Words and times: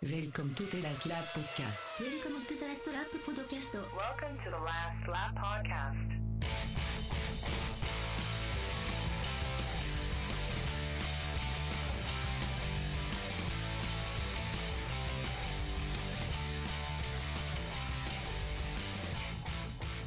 Welcome 0.00 0.54
to 0.54 0.62
the 0.62 0.80
Last 0.80 1.06
Lap 1.06 1.24
Podcast. 1.34 1.88
Welcome 1.98 2.40
to 2.46 2.54
the 2.54 2.66
Last 2.66 2.86
Lap 2.86 3.06
Podcast. 3.26 3.74
Welcome 3.74 4.38
to 4.44 4.50
the 4.50 4.56
Last 4.58 5.08
Lap 5.08 5.34
Podcast. 5.34 5.96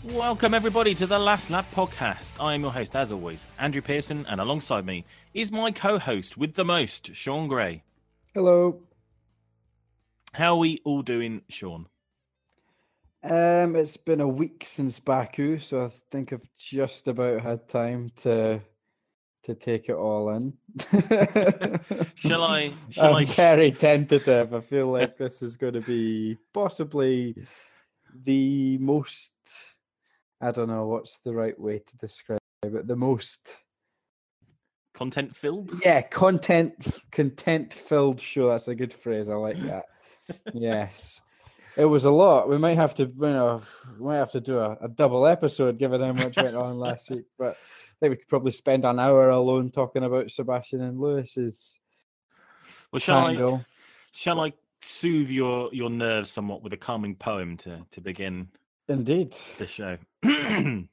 Welcome, 0.06 0.54
everybody, 0.54 0.96
to 0.96 1.06
the 1.06 1.20
Last 1.20 1.50
Lap 1.50 1.66
podcast. 1.76 2.32
I 2.40 2.54
am 2.54 2.62
your 2.62 2.72
host, 2.72 2.96
as 2.96 3.12
always, 3.12 3.46
Andrew 3.60 3.82
Pearson, 3.82 4.26
and 4.30 4.40
alongside 4.40 4.86
me 4.86 5.04
is 5.34 5.52
my 5.52 5.70
co 5.70 6.00
host 6.00 6.38
with 6.38 6.54
the 6.54 6.64
most, 6.64 7.14
Sean 7.14 7.50
Gray. 7.50 7.84
Hello. 8.34 8.80
How 10.34 10.54
are 10.54 10.60
we 10.60 10.82
all 10.86 11.02
doing, 11.02 11.42
Sean? 11.50 11.88
Um, 13.24 13.76
it's 13.76 13.98
been 13.98 14.22
a 14.22 14.28
week 14.28 14.64
since 14.66 15.00
Baku, 15.00 15.60
so 15.60 15.84
I 15.86 15.90
think 16.10 16.34
I've 16.34 16.48
just 16.58 17.08
about 17.08 17.42
had 17.42 17.68
time 17.68 18.12
to 18.22 18.62
to 19.44 19.56
take 19.56 19.90
it 19.90 19.96
all 19.96 20.30
in. 20.30 20.54
Shall 22.16 22.44
I? 22.44 22.72
Shall 22.90 23.16
I'm 23.16 23.16
I? 23.16 23.26
very 23.26 23.72
tentative. 23.72 24.54
I 24.54 24.62
feel 24.62 24.92
like 24.92 25.18
this 25.18 25.42
is 25.42 25.58
going 25.58 25.74
to 25.74 25.82
be 25.82 26.38
possibly 26.54 27.36
the 28.24 28.78
most. 28.80 29.34
I 30.40 30.52
don't 30.52 30.70
know 30.70 30.88
what's 30.88 31.18
the 31.20 31.34
right 31.34 31.60
way 31.60 31.80
to 31.80 31.98
describe 31.98 32.40
it. 32.64 32.88
The 32.88 32.96
most, 32.96 33.50
Content 34.94 35.36
filled? 35.36 35.72
yeah, 35.84 36.02
content 36.02 36.74
content 37.12 37.74
filled 37.74 38.20
show. 38.20 38.50
That's 38.50 38.68
a 38.68 38.76
good 38.76 38.94
phrase. 38.94 39.30
I 39.30 39.36
like 39.36 39.62
that. 39.64 39.86
Yes. 40.54 41.22
It 41.78 41.86
was 41.86 42.04
a 42.04 42.12
lot. 42.12 42.50
We 42.50 42.58
might 42.58 42.78
have 42.78 42.94
to, 42.96 43.04
you 43.04 43.14
know, 43.20 43.62
we 43.98 44.06
might 44.06 44.18
have 44.18 44.32
to 44.32 44.42
do 44.42 44.60
a, 44.60 44.78
a 44.82 44.90
double 44.90 45.26
episode 45.26 45.80
given 45.80 46.02
how 46.02 46.12
much 46.12 46.36
went 46.36 46.56
on 46.56 46.78
last 46.80 47.10
week. 47.10 47.26
But 47.38 47.52
I 47.52 47.94
think 48.00 48.12
we 48.12 48.18
could 48.18 48.28
probably 48.28 48.52
spend 48.52 48.84
an 48.84 49.00
hour 49.00 49.30
alone 49.30 49.72
talking 49.72 50.04
about 50.04 50.32
Sebastian 50.32 50.82
and 50.82 51.00
Lewis's 51.00 51.80
Well, 52.92 53.00
shall 53.00 53.28
I? 53.28 53.66
Shall 54.12 54.42
I 54.42 54.54
soothe 54.82 55.30
your 55.30 55.70
your 55.72 55.90
nerves 55.90 56.30
somewhat 56.30 56.64
with 56.64 56.74
a 56.74 56.78
calming 56.78 57.16
poem 57.16 57.56
to 57.58 57.86
to 57.92 58.02
begin 58.02 58.50
Indeed. 58.90 59.36
the 59.58 59.68
show? 59.68 59.98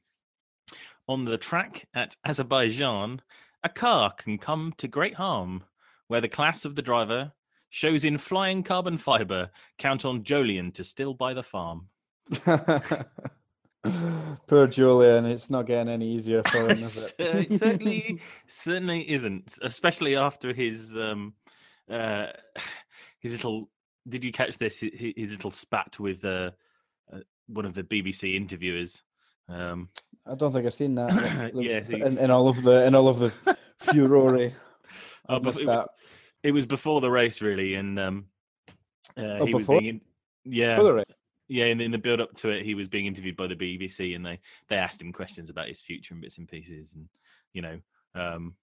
On 1.09 1.25
the 1.25 1.39
track 1.39 1.89
at 1.95 2.15
Azerbaijan, 2.25 3.23
a 3.65 3.69
car 3.69 4.13
can 4.13 4.39
come 4.39 4.75
to 4.77 4.87
great 4.87 5.15
harm, 5.15 5.65
where 6.07 6.21
the 6.21 6.29
class 6.29 6.65
of 6.65 6.77
the 6.77 6.83
driver 6.83 7.33
shows 7.71 8.05
in 8.05 8.19
flying 8.19 8.63
carbon 8.63 8.99
fiber. 8.99 9.51
Count 9.79 10.05
on 10.05 10.23
Jolyon 10.23 10.73
to 10.75 10.85
still 10.85 11.15
buy 11.15 11.35
the 11.35 11.43
farm. 11.43 11.89
Poor 14.47 14.67
Jolyon. 14.67 15.25
It's 15.31 15.51
not 15.51 15.67
getting 15.67 15.89
any 15.89 16.13
easier 16.13 16.43
for 16.49 16.69
him, 16.69 16.79
is 16.79 17.13
Uh, 17.19 17.25
it? 17.25 17.37
it 17.53 17.59
certainly 17.59 18.21
certainly 18.47 19.11
isn't, 19.11 19.59
especially 19.63 20.17
after 20.17 20.53
his 20.53 20.95
um 20.97 21.33
uh 21.91 22.27
his 23.21 23.33
little. 23.33 23.69
Did 24.09 24.25
you 24.25 24.33
catch 24.33 24.57
this? 24.59 24.81
His, 24.81 24.91
his 25.17 25.31
little 25.33 25.51
spat 25.51 25.99
with 26.01 26.25
uh, 26.25 26.51
uh, 27.13 27.19
one 27.47 27.67
of 27.67 27.75
the 27.75 27.83
BBC 27.83 28.35
interviewers. 28.37 29.03
Um, 29.49 29.91
I 30.27 30.35
don't 30.35 30.53
think 30.53 30.67
I've 30.67 30.75
seen 30.75 30.95
that. 30.97 31.51
but 31.55 31.63
Yeah, 31.63 31.83
in, 31.89 32.17
in 32.19 32.31
all 32.31 32.49
of 32.49 32.63
the 32.63 32.85
in 32.87 32.95
all 32.95 33.09
of 33.09 33.19
the 33.19 33.31
furore. 33.81 34.51
oh, 35.29 35.41
missed 35.41 35.61
it, 35.61 35.67
was, 35.67 35.85
that. 35.85 35.89
It 36.43 36.53
was 36.53 36.67
before 36.67 37.01
the 37.01 37.11
race, 37.11 37.41
really, 37.41 37.75
and 37.75 37.99
um, 37.99 38.27
uh, 39.17 39.39
Oh, 39.41 39.47
he 39.47 39.55
was 39.55 39.67
being. 39.67 39.87
In, 39.87 40.01
yeah, 40.45 40.79
yeah. 41.49 41.67
In, 41.67 41.81
in 41.81 41.91
the 41.91 41.99
build 41.99 42.21
up 42.21 42.33
to 42.37 42.51
it, 42.51 42.65
he 42.65 42.75
was 42.75 42.89
being 42.89 43.07
interviewed 43.07 43.37
by 43.37 43.47
the 43.47 43.57
BBC, 43.57 44.15
and 44.15 44.25
they 44.25 44.39
they 44.69 44.77
asked 44.77 45.01
him 45.01 45.13
questions 45.13 45.51
about 45.51 45.69
his 45.69 45.81
future 45.81 46.15
and 46.15 46.23
bits 46.23 46.39
and 46.39 46.49
pieces, 46.49 46.95
and 46.95 47.09
you 47.53 47.63
know, 47.63 47.79
um, 48.15 48.55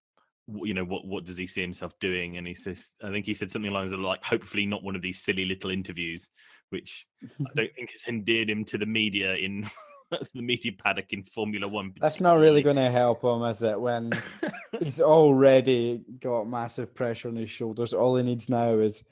you 0.47 0.74
know 0.74 0.85
what 0.85 1.06
what 1.06 1.25
does 1.25 1.38
he 1.38 1.47
see 1.47 1.62
himself 1.62 1.94
doing? 2.00 2.38
And 2.38 2.47
he 2.47 2.53
says, 2.53 2.91
I 3.03 3.09
think 3.09 3.25
he 3.25 3.34
said 3.34 3.52
something 3.52 3.72
along 3.72 3.90
the 3.90 3.97
like, 3.97 4.24
hopefully 4.24 4.66
not 4.66 4.84
one 4.84 4.96
of 4.96 5.02
these 5.02 5.22
silly 5.22 5.46
little 5.46 5.69
interviews, 5.69 6.30
which 6.69 7.08
I 7.24 7.50
don't 7.56 7.75
think 7.75 7.91
has 7.91 8.03
endeared 8.08 8.50
him 8.50 8.64
to 8.66 8.78
the 8.78 8.85
media 8.85 9.35
in 9.35 9.69
the 10.34 10.42
media 10.42 10.72
paddock 10.78 11.12
in 11.14 11.24
Formula 11.24 11.68
One. 11.68 11.94
That's 12.00 12.22
not 12.22 12.38
really 12.38 12.62
going 12.62 12.76
to 12.76 12.92
help 12.92 13.24
him, 13.24 13.44
is 13.44 13.64
it? 13.64 13.80
When 13.80 14.12
he's 14.80 15.00
already 15.00 16.02
got 16.20 16.48
massive 16.48 16.94
pressure 16.94 17.30
on 17.30 17.36
his 17.36 17.50
shoulders. 17.50 17.94
All 17.94 18.16
he 18.16 18.24
needs 18.24 18.50
now 18.50 18.78
is 18.80 19.04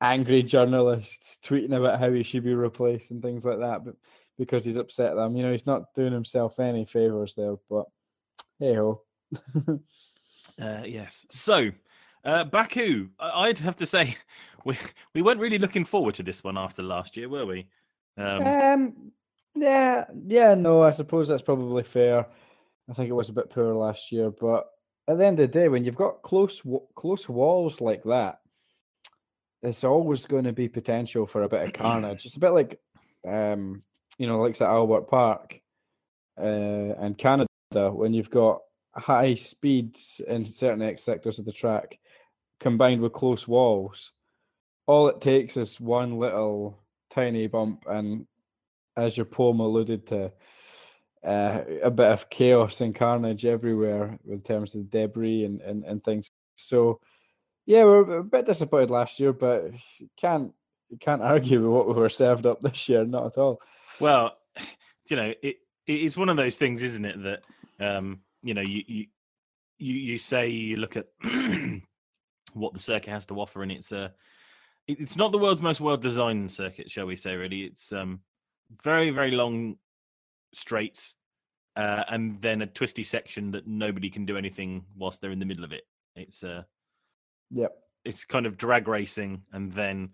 angry 0.00 0.42
journalists 0.42 1.38
tweeting 1.44 1.76
about 1.76 1.98
how 1.98 2.12
he 2.12 2.22
should 2.22 2.44
be 2.44 2.54
replaced 2.54 3.10
and 3.10 3.20
things 3.20 3.44
like 3.44 3.58
that. 3.58 3.84
But 3.84 3.94
because 4.38 4.64
he's 4.64 4.76
upset 4.76 5.16
them, 5.16 5.34
you 5.36 5.42
know, 5.42 5.50
he's 5.50 5.66
not 5.66 5.92
doing 5.94 6.12
himself 6.12 6.60
any 6.60 6.84
favors 6.84 7.34
there. 7.34 7.56
But 7.68 7.86
hey 8.58 8.74
ho. 8.74 9.02
Uh, 10.60 10.82
yes. 10.84 11.24
So, 11.30 11.70
uh, 12.24 12.42
Baku, 12.42 13.10
I- 13.20 13.42
I'd 13.42 13.60
have 13.60 13.76
to 13.76 13.86
say, 13.86 14.16
we 14.64 14.76
we 15.14 15.22
weren't 15.22 15.38
really 15.38 15.58
looking 15.58 15.84
forward 15.84 16.14
to 16.16 16.24
this 16.24 16.42
one 16.42 16.58
after 16.58 16.82
last 16.82 17.16
year, 17.16 17.28
were 17.28 17.46
we? 17.46 17.68
Um, 18.16 18.42
Um, 18.46 19.12
yeah, 19.60 20.04
yeah, 20.26 20.54
no, 20.54 20.82
I 20.82 20.90
suppose 20.90 21.28
that's 21.28 21.42
probably 21.42 21.82
fair. 21.82 22.26
I 22.88 22.92
think 22.94 23.08
it 23.10 23.14
was 23.14 23.28
a 23.28 23.34
bit 23.34 23.50
poor 23.50 23.74
last 23.74 24.10
year, 24.12 24.30
but 24.30 24.66
at 25.08 25.18
the 25.18 25.26
end 25.26 25.40
of 25.40 25.50
the 25.50 25.58
day, 25.58 25.68
when 25.68 25.84
you've 25.84 25.96
got 25.96 26.22
close 26.22 26.62
close 26.94 27.28
walls 27.28 27.80
like 27.80 28.02
that, 28.04 28.40
it's 29.62 29.84
always 29.84 30.26
going 30.26 30.44
to 30.44 30.52
be 30.52 30.68
potential 30.68 31.26
for 31.26 31.42
a 31.42 31.48
bit 31.48 31.66
of 31.66 31.72
carnage. 31.72 32.24
It's 32.24 32.36
a 32.36 32.40
bit 32.40 32.50
like, 32.50 32.80
um, 33.26 33.82
you 34.18 34.26
know, 34.26 34.40
like 34.40 34.54
at 34.56 34.62
Albert 34.62 35.08
Park, 35.08 35.60
uh, 36.40 36.44
in 36.44 37.14
Canada, 37.16 37.46
when 37.72 38.14
you've 38.14 38.30
got 38.30 38.60
high 38.94 39.34
speeds 39.34 40.20
in 40.26 40.44
certain 40.44 40.82
X 40.82 41.02
sectors 41.02 41.38
of 41.38 41.44
the 41.44 41.52
track, 41.52 41.98
combined 42.60 43.00
with 43.00 43.12
close 43.12 43.46
walls. 43.48 44.12
All 44.86 45.08
it 45.08 45.20
takes 45.20 45.56
is 45.56 45.80
one 45.80 46.18
little 46.18 46.78
tiny 47.10 47.46
bump, 47.46 47.84
and 47.88 48.26
as 48.98 49.16
your 49.16 49.26
poem 49.26 49.60
alluded 49.60 50.06
to, 50.08 50.32
uh, 51.24 51.60
a 51.82 51.90
bit 51.90 52.06
of 52.12 52.28
chaos 52.30 52.80
and 52.80 52.94
carnage 52.94 53.44
everywhere 53.44 54.18
in 54.28 54.40
terms 54.40 54.74
of 54.74 54.90
debris 54.90 55.44
and, 55.44 55.60
and, 55.60 55.84
and 55.84 56.02
things. 56.04 56.28
So, 56.56 57.00
yeah, 57.66 57.84
we're 57.84 58.18
a 58.18 58.24
bit 58.24 58.46
disappointed 58.46 58.90
last 58.90 59.20
year, 59.20 59.32
but 59.32 59.72
can't 60.16 60.52
can't 61.00 61.22
argue 61.34 61.60
with 61.62 61.70
what 61.70 61.88
we 61.88 61.94
were 61.94 62.08
served 62.08 62.46
up 62.46 62.60
this 62.60 62.88
year. 62.88 63.04
Not 63.04 63.26
at 63.26 63.38
all. 63.38 63.60
well, 64.00 64.36
you 65.08 65.16
know, 65.16 65.32
it 65.42 65.56
it 65.86 66.00
is 66.00 66.16
one 66.16 66.28
of 66.28 66.36
those 66.36 66.56
things, 66.56 66.82
isn't 66.82 67.04
it? 67.04 67.16
That 67.22 67.42
um, 67.80 68.20
you 68.42 68.54
know, 68.54 68.62
you 68.62 68.82
you 68.86 69.06
you, 69.78 70.18
say 70.18 70.48
you 70.48 70.76
look 70.76 70.96
at 70.96 71.06
what 72.54 72.72
the 72.72 72.80
circuit 72.80 73.10
has 73.10 73.26
to 73.26 73.34
offer, 73.40 73.62
and 73.62 73.70
it's 73.72 73.92
a 73.92 74.12
it- 74.86 75.00
it's 75.00 75.16
not 75.16 75.32
the 75.32 75.38
world's 75.38 75.62
most 75.62 75.80
well 75.80 75.96
designed 75.96 76.50
circuit, 76.50 76.90
shall 76.90 77.06
we 77.06 77.16
say? 77.16 77.34
Really, 77.36 77.62
it's 77.62 77.92
um 77.92 78.20
very 78.82 79.10
very 79.10 79.30
long 79.30 79.76
straights, 80.54 81.14
uh, 81.76 82.04
and 82.08 82.40
then 82.40 82.62
a 82.62 82.66
twisty 82.66 83.04
section 83.04 83.50
that 83.52 83.66
nobody 83.66 84.10
can 84.10 84.24
do 84.26 84.36
anything 84.36 84.84
whilst 84.96 85.20
they're 85.20 85.30
in 85.30 85.38
the 85.38 85.46
middle 85.46 85.64
of 85.64 85.72
it. 85.72 85.84
It's 86.16 86.42
uh 86.42 86.62
Yep. 87.50 87.72
it's 88.04 88.24
kind 88.24 88.46
of 88.46 88.58
drag 88.58 88.88
racing, 88.88 89.42
and 89.52 89.72
then 89.72 90.10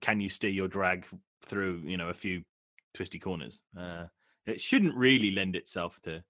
can 0.00 0.20
you 0.20 0.28
steer 0.28 0.50
your 0.50 0.68
drag 0.68 1.06
through 1.42 1.82
you 1.84 1.96
know 1.96 2.08
a 2.08 2.14
few 2.14 2.42
twisty 2.94 3.18
corners? 3.18 3.62
Uh, 3.78 4.06
it 4.46 4.60
shouldn't 4.60 4.94
really 4.94 5.30
lend 5.30 5.56
itself 5.56 6.00
to 6.02 6.22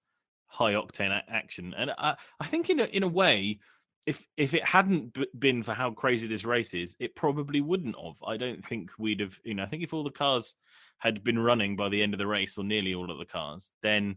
high 0.47 0.75
octane 0.75 1.21
action, 1.29 1.75
and 1.77 1.91
I, 1.99 2.17
I 2.41 2.47
think 2.47 2.71
in 2.71 2.81
a 2.81 2.85
in 2.85 3.03
a 3.03 3.09
way, 3.09 3.61
if 4.07 4.27
if 4.37 4.53
it 4.55 4.65
hadn't 4.65 5.13
b- 5.15 5.27
been 5.39 5.63
for 5.63 5.73
how 5.75 5.91
crazy 5.91 6.29
this 6.29 6.45
race 6.45 6.75
is, 6.75 6.95
it 7.01 7.15
probably 7.17 7.61
wouldn't 7.61 7.97
have. 7.97 8.17
I 8.27 8.37
don't 8.37 8.65
think 8.65 8.91
we'd 8.99 9.21
have. 9.21 9.39
You 9.45 9.55
know, 9.55 9.63
I 9.63 9.67
think 9.67 9.83
if 9.83 9.95
all 9.95 10.05
the 10.05 10.11
cars 10.11 10.55
had 10.99 11.25
been 11.25 11.39
running 11.39 11.75
by 11.77 11.89
the 11.89 12.03
end 12.03 12.13
of 12.15 12.19
the 12.19 12.27
race, 12.27 12.59
or 12.59 12.65
nearly 12.65 12.95
all 12.95 13.11
of 13.11 13.19
the 13.19 13.25
cars, 13.25 13.71
then 13.83 14.17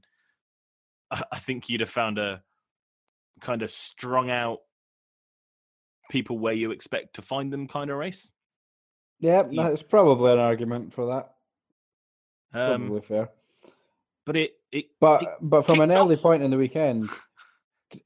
I, 1.10 1.40
think 1.40 1.70
you'd 1.70 1.80
have 1.82 1.90
found 1.90 2.18
a 2.20 2.44
kind 3.40 3.62
of 3.62 3.72
strung 3.72 4.30
out 4.30 4.60
people 6.10 6.38
where 6.38 6.54
you 6.54 6.72
expect 6.72 7.16
to 7.16 7.22
find 7.22 7.52
them 7.52 7.68
kind 7.68 7.90
of 7.90 7.98
race. 7.98 8.32
Yeah, 9.20 9.40
You- 9.50 9.64
that's 9.64 9.84
probably 9.84 10.34
an 10.34 10.40
argument 10.40 10.94
for 10.94 11.08
that. 11.08 11.34
It's 12.54 12.62
Um, 12.62 12.88
probably 12.88 13.02
fair. 13.02 13.30
but 14.26 14.36
it 14.38 14.60
it 14.72 14.86
But 15.00 15.24
it 15.24 15.30
but 15.42 15.62
from 15.66 15.80
an 15.82 15.92
early 15.92 16.16
off- 16.16 16.22
point 16.22 16.44
in 16.44 16.52
the 16.52 16.58
weekend, 16.58 17.10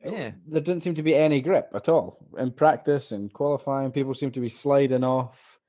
Yeah. 0.04 0.31
there 0.48 0.62
didn't 0.62 0.83
seem 0.83 0.95
to 0.95 1.04
be 1.04 1.16
any 1.16 1.42
grip 1.42 1.72
at 1.74 1.89
all 1.89 2.18
in 2.38 2.51
practice 2.51 3.12
and 3.12 3.31
qualifying. 3.33 3.92
People 3.92 4.13
seem 4.13 4.31
to 4.31 4.39
be 4.39 4.50
sliding 4.50 5.04
off. 5.04 5.60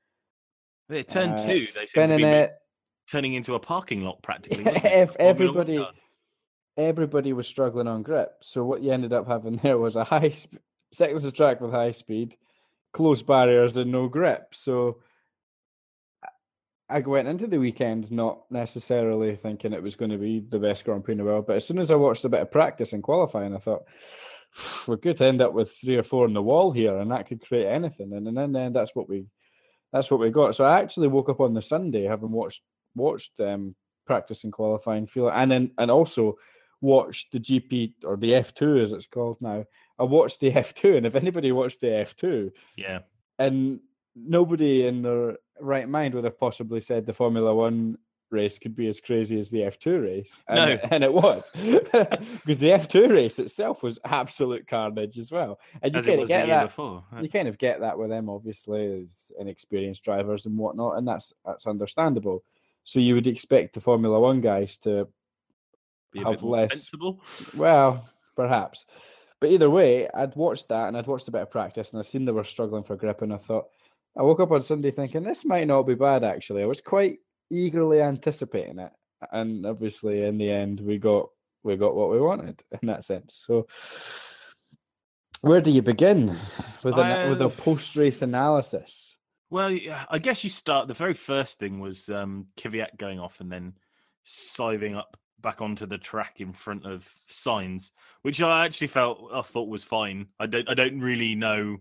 it 0.89 1.07
turned 1.07 1.33
uh, 1.33 1.37
two. 1.37 1.47
They 1.47 1.65
seem 1.65 1.81
to 1.83 1.87
spinning 1.87 2.17
be 2.19 2.23
it. 2.25 2.53
turning 3.09 3.33
into 3.33 3.55
a 3.55 3.59
parking 3.59 4.03
lot 4.03 4.21
practically. 4.21 4.65
If 4.83 5.15
everybody 5.17 5.85
everybody 6.77 7.33
was 7.33 7.47
struggling 7.47 7.87
on 7.87 8.03
grip. 8.03 8.35
So 8.41 8.63
what 8.63 8.81
you 8.83 8.91
ended 8.91 9.13
up 9.13 9.27
having 9.27 9.57
there 9.57 9.77
was 9.77 9.95
a 9.95 10.03
high 10.03 10.29
sp- 10.33 10.61
sections 10.91 11.25
of 11.25 11.33
track 11.33 11.61
with 11.61 11.71
high 11.71 11.91
speed, 11.91 12.35
close 12.93 13.21
barriers 13.21 13.77
and 13.77 13.91
no 13.91 14.07
grip. 14.07 14.53
So 14.53 14.99
I 16.93 16.99
went 16.99 17.27
into 17.27 17.47
the 17.47 17.59
weekend 17.59 18.11
not 18.11 18.43
necessarily 18.51 19.35
thinking 19.35 19.73
it 19.73 19.81
was 19.81 19.95
going 19.95 20.11
to 20.11 20.17
be 20.17 20.41
the 20.41 20.59
best 20.59 20.85
Grand 20.85 21.03
Prix 21.03 21.13
in 21.13 21.17
the 21.17 21.23
world, 21.23 21.47
but 21.47 21.55
as 21.55 21.65
soon 21.65 21.79
as 21.79 21.89
I 21.89 21.95
watched 21.95 22.23
a 22.23 22.29
bit 22.29 22.41
of 22.41 22.51
practice 22.51 22.93
and 22.93 23.01
qualifying, 23.01 23.55
I 23.55 23.57
thought 23.57 23.83
we 24.87 24.97
could 24.97 25.19
end 25.21 25.41
up 25.41 25.53
with 25.53 25.71
three 25.71 25.97
or 25.97 26.03
four 26.03 26.25
on 26.25 26.33
the 26.33 26.41
wall 26.41 26.71
here, 26.71 26.97
and 26.99 27.11
that 27.11 27.27
could 27.27 27.41
create 27.45 27.65
anything. 27.65 28.13
And, 28.13 28.27
and 28.27 28.37
then, 28.37 28.51
then 28.51 28.73
that's 28.73 28.95
what 28.95 29.09
we 29.09 29.25
that's 29.91 30.11
what 30.11 30.19
we 30.19 30.29
got. 30.29 30.55
So 30.55 30.65
I 30.65 30.79
actually 30.81 31.07
woke 31.07 31.29
up 31.29 31.39
on 31.39 31.53
the 31.53 31.61
Sunday 31.61 32.03
having 32.03 32.31
watched 32.31 32.61
watched 32.95 33.39
um, 33.39 33.75
practice 34.05 34.43
and 34.43 34.53
qualifying, 34.53 35.07
feel 35.07 35.29
and 35.29 35.51
then 35.51 35.71
and 35.79 35.89
also 35.89 36.35
watched 36.81 37.31
the 37.31 37.39
GP 37.39 37.93
or 38.03 38.17
the 38.17 38.31
F2 38.31 38.83
as 38.83 38.91
it's 38.91 39.07
called 39.07 39.37
now. 39.41 39.65
I 39.97 40.03
watched 40.03 40.41
the 40.41 40.51
F2, 40.63 40.97
and 40.97 41.05
if 41.07 41.15
anybody 41.15 41.51
watched 41.51 41.81
the 41.81 41.87
F2, 41.87 42.51
Yeah. 42.77 42.99
and 43.39 43.79
nobody 44.15 44.85
in 44.87 45.01
their 45.01 45.37
right 45.59 45.87
mind 45.87 46.13
would 46.13 46.23
have 46.23 46.39
possibly 46.39 46.81
said 46.81 47.05
the 47.05 47.13
Formula 47.13 47.53
One 47.53 47.97
race 48.31 48.57
could 48.57 48.75
be 48.75 48.87
as 48.87 48.99
crazy 48.99 49.37
as 49.37 49.51
the 49.51 49.59
F2 49.59 50.03
race. 50.03 50.39
And, 50.47 50.57
No. 50.57 50.67
it, 50.69 50.79
and 50.91 51.03
it 51.03 51.13
was 51.13 51.51
because 51.55 52.59
the 52.59 52.69
F2 52.71 53.11
race 53.11 53.37
itself 53.37 53.83
was 53.83 53.99
absolute 54.05 54.67
carnage 54.67 55.19
as 55.19 55.31
well. 55.31 55.59
And 55.83 55.93
you 55.93 55.99
As 55.99 56.05
kind 56.07 56.21
of 56.21 56.27
get 56.27 56.47
that. 56.47 56.65
before. 56.65 57.03
Uh, 57.15 57.21
You 57.21 57.29
kind 57.29 57.47
of 57.47 57.57
get 57.59 57.79
that 57.81 57.97
with 57.97 58.09
them, 58.09 58.29
obviously, 58.29 59.01
as 59.03 59.31
inexperienced 59.39 60.03
drivers 60.03 60.45
and 60.47 60.57
whatnot, 60.57 60.97
and 60.97 61.07
that's 61.07 61.31
that's 61.45 61.67
understandable. 61.67 62.43
So 62.85 62.99
you 62.99 63.13
would 63.15 63.27
expect 63.27 63.75
the 63.75 63.81
Formula 63.81 64.19
One 64.19 64.41
guys 64.41 64.77
to 64.77 65.07
have 66.15 66.43
less- 66.43 66.71
sensible. 66.71 67.21
well, 67.55 68.09
perhaps. 68.35 68.85
But 69.39 69.51
either 69.51 69.69
way, 69.69 70.07
I'd 70.13 70.35
watched 70.35 70.69
that 70.69 70.87
and 70.87 70.97
I'd 70.97 71.07
watched 71.07 71.27
a 71.27 71.31
bit 71.31 71.41
of 71.41 71.51
practice 71.51 71.91
and 71.91 71.99
I 71.99 72.03
seen 72.03 72.23
they 72.25 72.31
were 72.31 72.43
struggling 72.43 72.83
for 72.83 72.95
grip. 72.95 73.21
And 73.21 73.33
I 73.33 73.37
thought, 73.37 73.65
I 74.17 74.21
woke 74.21 74.39
up 74.39 74.51
on 74.51 74.63
Sunday 74.63 74.91
thinking 74.91 75.23
this 75.23 75.45
might 75.45 75.67
not 75.67 75.83
be 75.83 75.95
bad 75.95 76.23
actually. 76.23 76.63
I 76.63 76.67
was 76.67 76.81
quite 76.81 77.17
eagerly 77.49 78.01
anticipating 78.01 78.79
it. 78.79 78.91
And 79.31 79.65
obviously 79.65 80.23
in 80.23 80.37
the 80.37 80.51
end 80.51 80.79
we 80.79 80.97
got 80.97 81.29
we 81.63 81.77
got 81.77 81.95
what 81.95 82.11
we 82.11 82.19
wanted 82.19 82.61
in 82.81 82.87
that 82.87 83.03
sense. 83.03 83.43
So 83.47 83.67
where 85.41 85.61
do 85.61 85.71
you 85.71 85.81
begin 85.81 86.37
with 86.83 86.97
a 86.97 87.27
with 87.29 87.41
a 87.41 87.49
post 87.49 87.95
race 87.95 88.21
analysis? 88.21 89.17
Well, 89.49 89.77
I 90.09 90.17
guess 90.17 90.43
you 90.43 90.49
start. 90.49 90.87
The 90.87 90.95
very 90.95 91.13
first 91.13 91.59
thing 91.59 91.79
was 91.79 92.09
um, 92.09 92.47
Kvyat 92.57 92.97
going 92.97 93.19
off 93.19 93.39
and 93.39 93.51
then 93.51 93.73
scything 94.23 94.95
up 94.95 95.15
back 95.41 95.61
onto 95.61 95.85
the 95.85 95.97
track 95.97 96.35
in 96.39 96.53
front 96.53 96.85
of 96.85 97.07
Sainz, 97.29 97.91
which 98.23 98.41
I 98.41 98.65
actually 98.65 98.87
felt 98.87 99.29
I 99.33 99.41
thought 99.41 99.67
was 99.67 99.83
fine. 99.83 100.27
I 100.39 100.47
don't. 100.47 100.67
I 100.69 100.73
don't 100.73 100.99
really 101.01 101.35
know. 101.35 101.77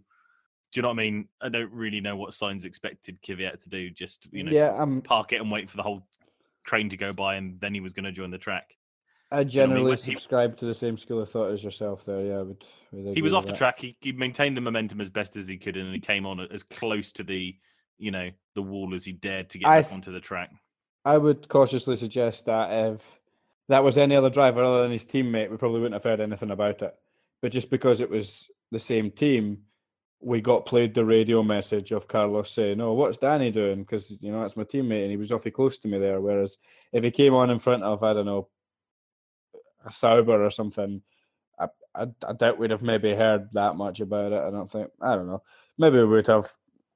Do 0.72 0.78
you 0.78 0.82
know 0.82 0.88
what 0.88 0.94
I 0.94 1.02
mean? 1.02 1.28
I 1.40 1.48
don't 1.50 1.70
really 1.70 2.00
know 2.00 2.16
what 2.16 2.30
Sainz 2.30 2.64
expected 2.64 3.22
Kvyat 3.22 3.60
to 3.62 3.68
do. 3.68 3.90
Just 3.90 4.28
you 4.32 4.42
know, 4.42 4.50
yeah, 4.50 4.68
sort 4.68 4.74
of 4.74 4.80
I'm 4.80 5.02
park 5.02 5.32
it 5.32 5.40
and 5.40 5.50
wait 5.50 5.68
for 5.68 5.76
the 5.76 5.82
whole 5.82 6.06
train 6.64 6.88
to 6.88 6.96
go 6.96 7.12
by, 7.12 7.36
and 7.36 7.60
then 7.60 7.74
he 7.74 7.80
was 7.80 7.92
going 7.92 8.04
to 8.04 8.12
join 8.12 8.30
the 8.30 8.38
track. 8.38 8.74
I 9.30 9.44
generally 9.44 9.90
when 9.90 9.98
he- 9.98 10.12
subscribe 10.12 10.56
to 10.58 10.66
the 10.66 10.74
same 10.74 10.96
school 10.96 11.20
of 11.20 11.30
thought 11.30 11.52
as 11.52 11.62
yourself 11.62 12.04
there. 12.04 12.20
Yeah, 12.20 12.38
I 12.38 12.42
would, 12.42 12.64
would 12.92 13.16
He 13.16 13.22
was 13.22 13.34
off 13.34 13.44
the 13.44 13.52
that. 13.52 13.58
track. 13.58 13.80
He, 13.80 13.96
he 14.00 14.12
maintained 14.12 14.56
the 14.56 14.60
momentum 14.60 15.00
as 15.00 15.10
best 15.10 15.36
as 15.36 15.46
he 15.46 15.58
could, 15.58 15.76
and 15.76 15.92
he 15.92 16.00
came 16.00 16.26
on 16.26 16.40
as 16.40 16.62
close 16.62 17.12
to 17.12 17.22
the 17.22 17.56
you 17.98 18.10
know 18.10 18.30
the 18.54 18.62
wall 18.62 18.94
as 18.94 19.04
he 19.04 19.12
dared 19.12 19.50
to 19.50 19.58
get 19.58 19.68
I 19.68 19.82
back 19.82 19.92
onto 19.92 20.12
the 20.12 20.20
track. 20.20 20.50
I 21.04 21.18
would 21.18 21.48
cautiously 21.48 21.96
suggest 21.96 22.46
that 22.46 22.70
if 22.92 23.02
that 23.68 23.84
was 23.84 23.98
any 23.98 24.16
other 24.16 24.30
driver 24.30 24.64
other 24.64 24.82
than 24.82 24.92
his 24.92 25.06
teammate, 25.06 25.50
we 25.50 25.56
probably 25.56 25.80
wouldn't 25.80 25.94
have 25.94 26.10
heard 26.10 26.20
anything 26.20 26.50
about 26.50 26.82
it. 26.82 26.94
But 27.40 27.52
just 27.52 27.70
because 27.70 28.00
it 28.00 28.10
was 28.10 28.48
the 28.70 28.78
same 28.78 29.10
team, 29.10 29.62
we 30.22 30.40
got 30.40 30.66
played 30.66 30.94
the 30.94 31.04
radio 31.04 31.42
message 31.42 31.90
of 31.92 32.06
Carlos 32.06 32.50
saying, 32.50 32.80
"Oh, 32.80 32.92
what's 32.92 33.18
Danny 33.18 33.50
doing?" 33.50 33.80
Because 33.80 34.16
you 34.22 34.30
know 34.30 34.40
that's 34.42 34.56
my 34.56 34.64
teammate, 34.64 35.02
and 35.02 35.10
he 35.10 35.16
was 35.16 35.32
awfully 35.32 35.50
close 35.50 35.78
to 35.78 35.88
me 35.88 35.98
there. 35.98 36.20
Whereas 36.20 36.58
if 36.92 37.02
he 37.02 37.10
came 37.10 37.34
on 37.34 37.50
in 37.50 37.58
front 37.58 37.82
of 37.82 38.02
I 38.02 38.14
don't 38.14 38.26
know 38.26 38.48
a 39.84 39.92
Sauber 39.92 40.44
or 40.44 40.50
something, 40.50 41.02
I, 41.58 41.66
I, 41.94 42.06
I 42.26 42.32
doubt 42.34 42.58
we'd 42.58 42.70
have 42.70 42.82
maybe 42.82 43.14
heard 43.14 43.48
that 43.52 43.76
much 43.76 44.00
about 44.00 44.32
it. 44.32 44.40
I 44.40 44.50
don't 44.50 44.70
think. 44.70 44.90
I 45.00 45.16
don't 45.16 45.26
know. 45.26 45.42
Maybe 45.76 45.98
we 45.98 46.06
would 46.06 46.28
have. 46.28 46.52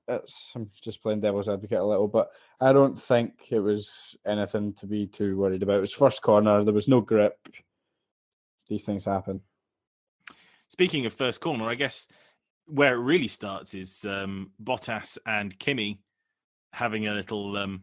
I'm 0.09 0.71
just 0.81 1.03
playing 1.03 1.21
devil's 1.21 1.49
advocate 1.49 1.79
a 1.79 1.85
little, 1.85 2.07
but 2.07 2.31
I 2.61 2.73
don't 2.73 3.01
think 3.01 3.49
it 3.51 3.59
was 3.59 4.15
anything 4.25 4.73
to 4.75 4.87
be 4.87 5.09
too 5.09 5.37
worried 5.37 5.65
about. 5.65 5.79
It 5.79 5.81
was 5.81 5.93
first 5.93 6.23
corner. 6.23 6.63
There 6.63 6.73
was 6.73 6.87
no 6.87 7.01
grip. 7.01 7.37
These 8.69 8.85
things 8.85 9.05
happen. 9.05 9.41
Speaking 10.69 11.07
of 11.07 11.13
first 11.13 11.41
corner, 11.41 11.69
I 11.69 11.75
guess 11.75 12.07
where 12.67 12.95
it 12.95 12.99
really 12.99 13.29
starts 13.29 13.75
is 13.75 14.05
um, 14.05 14.51
Bottas 14.63 15.19
and 15.27 15.57
Kimi 15.59 16.01
having 16.73 17.07
a 17.07 17.13
little 17.15 17.57
um, 17.57 17.83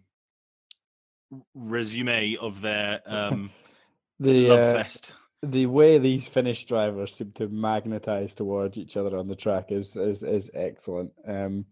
resume 1.56 2.38
of 2.40 2.62
their 2.62 3.02
um, 3.06 3.50
The 4.20 4.48
love 4.50 4.60
uh, 4.60 4.74
fest. 4.74 5.14
the 5.42 5.66
way 5.66 5.98
these 5.98 6.28
Finnish 6.28 6.66
drivers 6.66 7.16
seem 7.16 7.32
to 7.34 7.48
magnetize 7.50 8.36
towards 8.36 8.78
each 8.78 8.96
other 8.96 9.18
on 9.18 9.28
the 9.28 9.36
track 9.36 9.72
is 9.72 9.96
is 9.96 10.24
is 10.24 10.52
excellent. 10.54 11.12
Um, 11.28 11.66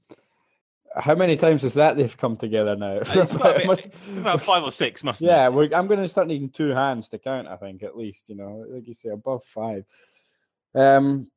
how 0.98 1.16
many 1.16 1.38
times 1.38 1.64
is 1.64 1.76
that 1.76 1.96
they've 1.96 2.18
come 2.18 2.36
together 2.36 2.76
now? 2.76 3.00
it's 3.06 3.36
bit- 3.36 3.66
Must- 3.66 3.88
About 4.18 4.42
five 4.52 4.64
or 4.64 4.72
six, 4.72 5.04
mustn't 5.04 5.30
yeah, 5.30 5.48
I'm 5.48 5.88
going 5.88 6.02
to 6.02 6.08
start 6.10 6.28
needing 6.28 6.50
two 6.50 6.70
hands 6.70 7.08
to 7.10 7.18
count. 7.20 7.48
I 7.48 7.56
think 7.56 7.84
at 7.84 7.96
least 7.96 8.28
you 8.30 8.36
know, 8.36 8.66
like 8.68 8.88
you 8.88 8.94
say, 8.94 9.10
above 9.10 9.44
five. 9.46 9.86
Um, 10.74 11.28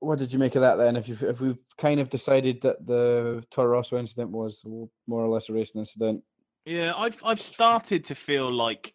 what 0.00 0.18
did 0.18 0.32
you 0.32 0.38
make 0.38 0.54
of 0.54 0.62
that 0.62 0.76
then? 0.76 0.96
If 0.96 1.08
you 1.08 1.16
if 1.22 1.40
we've 1.40 1.58
kind 1.78 2.00
of 2.00 2.10
decided 2.10 2.60
that 2.62 2.86
the 2.86 3.44
Toro 3.50 3.68
Rosso 3.68 3.98
incident 3.98 4.30
was 4.30 4.62
more 4.64 4.88
or 5.24 5.28
less 5.28 5.48
a 5.48 5.52
racing 5.52 5.80
incident, 5.80 6.22
Yeah, 6.64 6.92
I've 6.96 7.20
I've 7.24 7.40
started 7.40 8.04
to 8.04 8.14
feel 8.14 8.50
like 8.52 8.94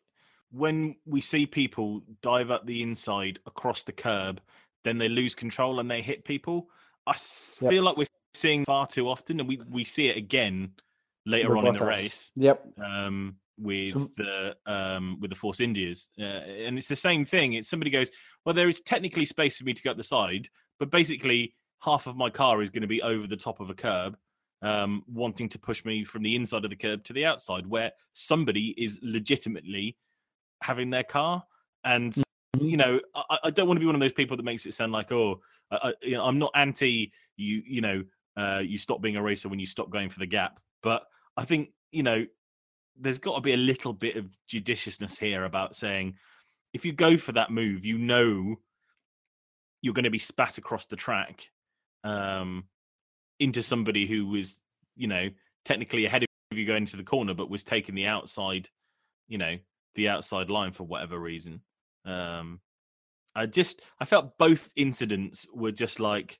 when 0.51 0.95
we 1.05 1.21
see 1.21 1.45
people 1.45 2.01
dive 2.21 2.51
up 2.51 2.65
the 2.65 2.81
inside 2.83 3.39
across 3.45 3.83
the 3.83 3.91
curb, 3.93 4.41
then 4.83 4.97
they 4.97 5.07
lose 5.07 5.33
control 5.33 5.79
and 5.79 5.89
they 5.89 6.01
hit 6.01 6.25
people. 6.25 6.67
I 7.07 7.11
s- 7.11 7.57
Yep. 7.61 7.69
feel 7.71 7.83
like 7.83 7.97
we're 7.97 8.05
seeing 8.33 8.65
far 8.65 8.85
too 8.87 9.07
often, 9.09 9.39
and 9.39 9.47
we 9.49 9.57
we 9.69 9.83
see 9.83 10.07
it 10.07 10.17
again 10.17 10.73
later 11.25 11.57
on 11.57 11.67
in 11.67 11.73
the 11.77 11.85
race. 11.85 12.31
Yep. 12.35 12.65
um, 12.83 13.37
with 13.57 13.93
So- 13.93 14.11
the 14.17 14.57
um, 14.65 15.19
with 15.19 15.29
the 15.29 15.35
Force 15.35 15.59
Indias, 15.59 16.09
uh, 16.19 16.23
and 16.23 16.77
it's 16.77 16.87
the 16.87 16.95
same 16.95 17.25
thing. 17.25 17.53
It's 17.53 17.69
somebody 17.69 17.91
goes, 17.91 18.09
well, 18.45 18.55
there 18.55 18.69
is 18.69 18.81
technically 18.81 19.25
space 19.25 19.57
for 19.57 19.63
me 19.65 19.73
to 19.73 19.83
go 19.83 19.91
up 19.91 19.97
the 19.97 20.03
side, 20.03 20.49
but 20.81 20.89
basically 20.89 21.53
half 21.83 22.07
of 22.07 22.17
my 22.17 22.27
car 22.27 22.59
is 22.63 22.71
going 22.71 22.81
to 22.81 22.87
be 22.87 23.03
over 23.03 23.27
the 23.27 23.37
top 23.37 23.59
of 23.59 23.69
a 23.69 23.73
curb, 23.73 24.17
um, 24.63 25.03
wanting 25.07 25.47
to 25.47 25.59
push 25.59 25.85
me 25.85 26.03
from 26.03 26.23
the 26.23 26.35
inside 26.35 26.63
of 26.63 26.71
the 26.71 26.75
curb 26.75 27.03
to 27.03 27.13
the 27.13 27.23
outside, 27.23 27.67
where 27.67 27.91
somebody 28.13 28.73
is 28.79 28.99
legitimately 29.03 29.95
having 30.63 30.89
their 30.89 31.03
car. 31.03 31.45
And 31.83 32.11
Mhm. 32.13 32.23
you 32.71 32.77
know, 32.77 32.99
I, 33.13 33.37
I 33.43 33.49
don't 33.51 33.67
want 33.67 33.77
to 33.77 33.79
be 33.79 33.85
one 33.85 33.93
of 33.93 34.01
those 34.01 34.11
people 34.11 34.35
that 34.35 34.43
makes 34.43 34.65
it 34.65 34.73
sound 34.73 34.91
like, 34.91 35.11
oh, 35.11 35.39
I, 35.69 35.93
you 36.01 36.13
know, 36.13 36.25
I'm 36.25 36.39
not 36.39 36.51
anti 36.55 37.11
you. 37.37 37.61
You 37.63 37.81
know, 37.81 38.03
uh, 38.35 38.63
you 38.65 38.79
stop 38.79 39.01
being 39.01 39.17
a 39.17 39.21
racer 39.21 39.49
when 39.49 39.59
you 39.59 39.67
stop 39.67 39.91
going 39.91 40.09
for 40.09 40.17
the 40.17 40.25
gap. 40.25 40.59
But 40.81 41.03
I 41.37 41.45
think 41.45 41.73
you 41.91 42.01
know 42.01 42.25
there's 42.99 43.19
got 43.19 43.35
to 43.35 43.41
be 43.41 43.53
a 43.53 43.57
little 43.57 43.93
bit 43.93 44.15
of 44.17 44.35
judiciousness 44.47 45.19
here 45.19 45.45
about 45.45 45.75
saying 45.75 46.17
if 46.73 46.85
you 46.85 46.91
go 46.91 47.17
for 47.17 47.33
that 47.33 47.51
move, 47.51 47.85
you 47.85 47.99
know 47.99 48.57
you're 49.81 49.93
going 49.93 50.05
to 50.05 50.09
be 50.09 50.19
spat 50.19 50.57
across 50.57 50.85
the 50.85 50.95
track 50.95 51.49
um, 52.03 52.65
into 53.39 53.63
somebody 53.63 54.07
who 54.07 54.27
was, 54.27 54.59
you 54.95 55.07
know, 55.07 55.29
technically 55.65 56.05
ahead 56.05 56.23
of 56.23 56.57
you 56.57 56.65
going 56.65 56.83
into 56.83 56.97
the 56.97 57.03
corner, 57.03 57.33
but 57.33 57.49
was 57.49 57.63
taking 57.63 57.95
the 57.95 58.07
outside, 58.07 58.69
you 59.27 59.37
know, 59.37 59.57
the 59.95 60.09
outside 60.09 60.49
line 60.49 60.71
for 60.71 60.83
whatever 60.83 61.19
reason. 61.19 61.61
Um, 62.05 62.59
I 63.35 63.45
just, 63.45 63.81
I 63.99 64.05
felt 64.05 64.37
both 64.37 64.69
incidents 64.75 65.47
were 65.53 65.71
just 65.71 65.99
like 65.99 66.39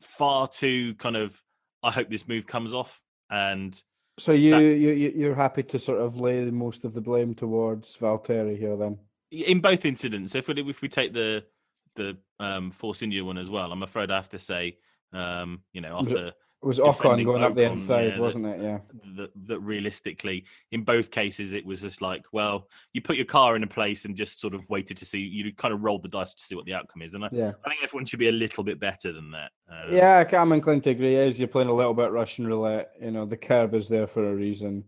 far 0.00 0.48
too 0.48 0.94
kind 0.94 1.16
of. 1.16 1.40
I 1.82 1.90
hope 1.90 2.08
this 2.08 2.26
move 2.26 2.46
comes 2.46 2.72
off, 2.72 3.02
and 3.30 3.78
So 4.18 4.32
you, 4.32 4.56
you 4.56 4.90
you 4.90 5.12
you're 5.14 5.34
happy 5.34 5.62
to 5.64 5.78
sort 5.78 6.00
of 6.00 6.18
lay 6.18 6.50
most 6.50 6.84
of 6.84 6.94
the 6.94 7.00
blame 7.02 7.34
towards 7.34 7.94
Valtteri 7.98 8.58
here 8.58 8.74
then? 8.74 8.98
in 9.34 9.60
both 9.60 9.84
incidents, 9.84 10.34
if 10.34 10.48
we 10.48 10.54
if 10.68 10.80
we 10.80 10.88
take 10.88 11.12
the 11.12 11.44
the 11.96 12.16
um, 12.40 12.70
Force 12.70 13.02
India 13.02 13.24
one 13.24 13.38
as 13.38 13.50
well, 13.50 13.70
I'm 13.72 13.82
afraid 13.82 14.10
I 14.10 14.16
have 14.16 14.28
to 14.30 14.38
say, 14.38 14.78
um, 15.12 15.62
you 15.72 15.80
know, 15.80 15.98
it- 15.98 16.02
after 16.06 16.26
It 16.28 16.66
was 16.66 16.78
Ocon 16.78 17.22
going 17.26 17.42
up 17.44 17.54
the 17.54 17.62
inside, 17.64 18.14
yeah, 18.14 18.18
wasn't 18.18 18.46
it? 18.46 18.58
Yeah. 18.62 18.78
that, 19.16 19.30
that 19.48 19.60
realistically, 19.60 20.46
in 20.72 20.82
both 20.82 21.10
cases, 21.10 21.52
it 21.52 21.64
was 21.66 21.82
just 21.82 22.00
like, 22.00 22.24
well, 22.32 22.68
you 22.94 23.02
put 23.02 23.16
your 23.16 23.26
car 23.26 23.54
in 23.54 23.62
a 23.62 23.66
place 23.66 24.06
and 24.06 24.16
just 24.16 24.40
sort 24.40 24.54
of 24.54 24.66
waited 24.70 24.96
to 24.96 25.04
see. 25.04 25.18
You 25.18 25.52
kind 25.52 25.74
of 25.74 25.82
rolled 25.84 26.02
the 26.02 26.08
dice 26.08 26.32
to 26.32 26.42
see 26.42 26.54
what 26.54 26.64
the 26.64 26.72
outcome 26.72 27.02
is, 27.02 27.12
and 27.12 27.22
I, 27.24 27.28
Yeah. 27.32 27.52
I 27.64 27.68
think 27.68 27.84
everyone 27.84 28.06
should 28.06 28.18
be 28.18 28.28
a 28.28 28.32
little 28.32 28.64
bit 28.64 28.80
better 28.80 29.12
than 29.12 29.30
that. 29.32 29.50
Um, 29.70 29.94
Yeah, 29.94 30.24
I 30.30 30.36
I'm 30.36 30.52
inclined 30.52 30.84
to 30.84 30.90
agree. 30.90 31.16
As 31.18 31.38
you're 31.38 31.48
playing 31.48 31.68
a 31.68 31.74
little 31.74 31.92
bit 31.94 32.10
Russian 32.10 32.46
roulette, 32.46 32.92
you 33.00 33.10
know, 33.10 33.26
the 33.26 33.36
curb 33.36 33.74
is 33.74 33.88
there 33.90 34.06
for 34.06 34.30
a 34.30 34.34
reason. 34.34 34.84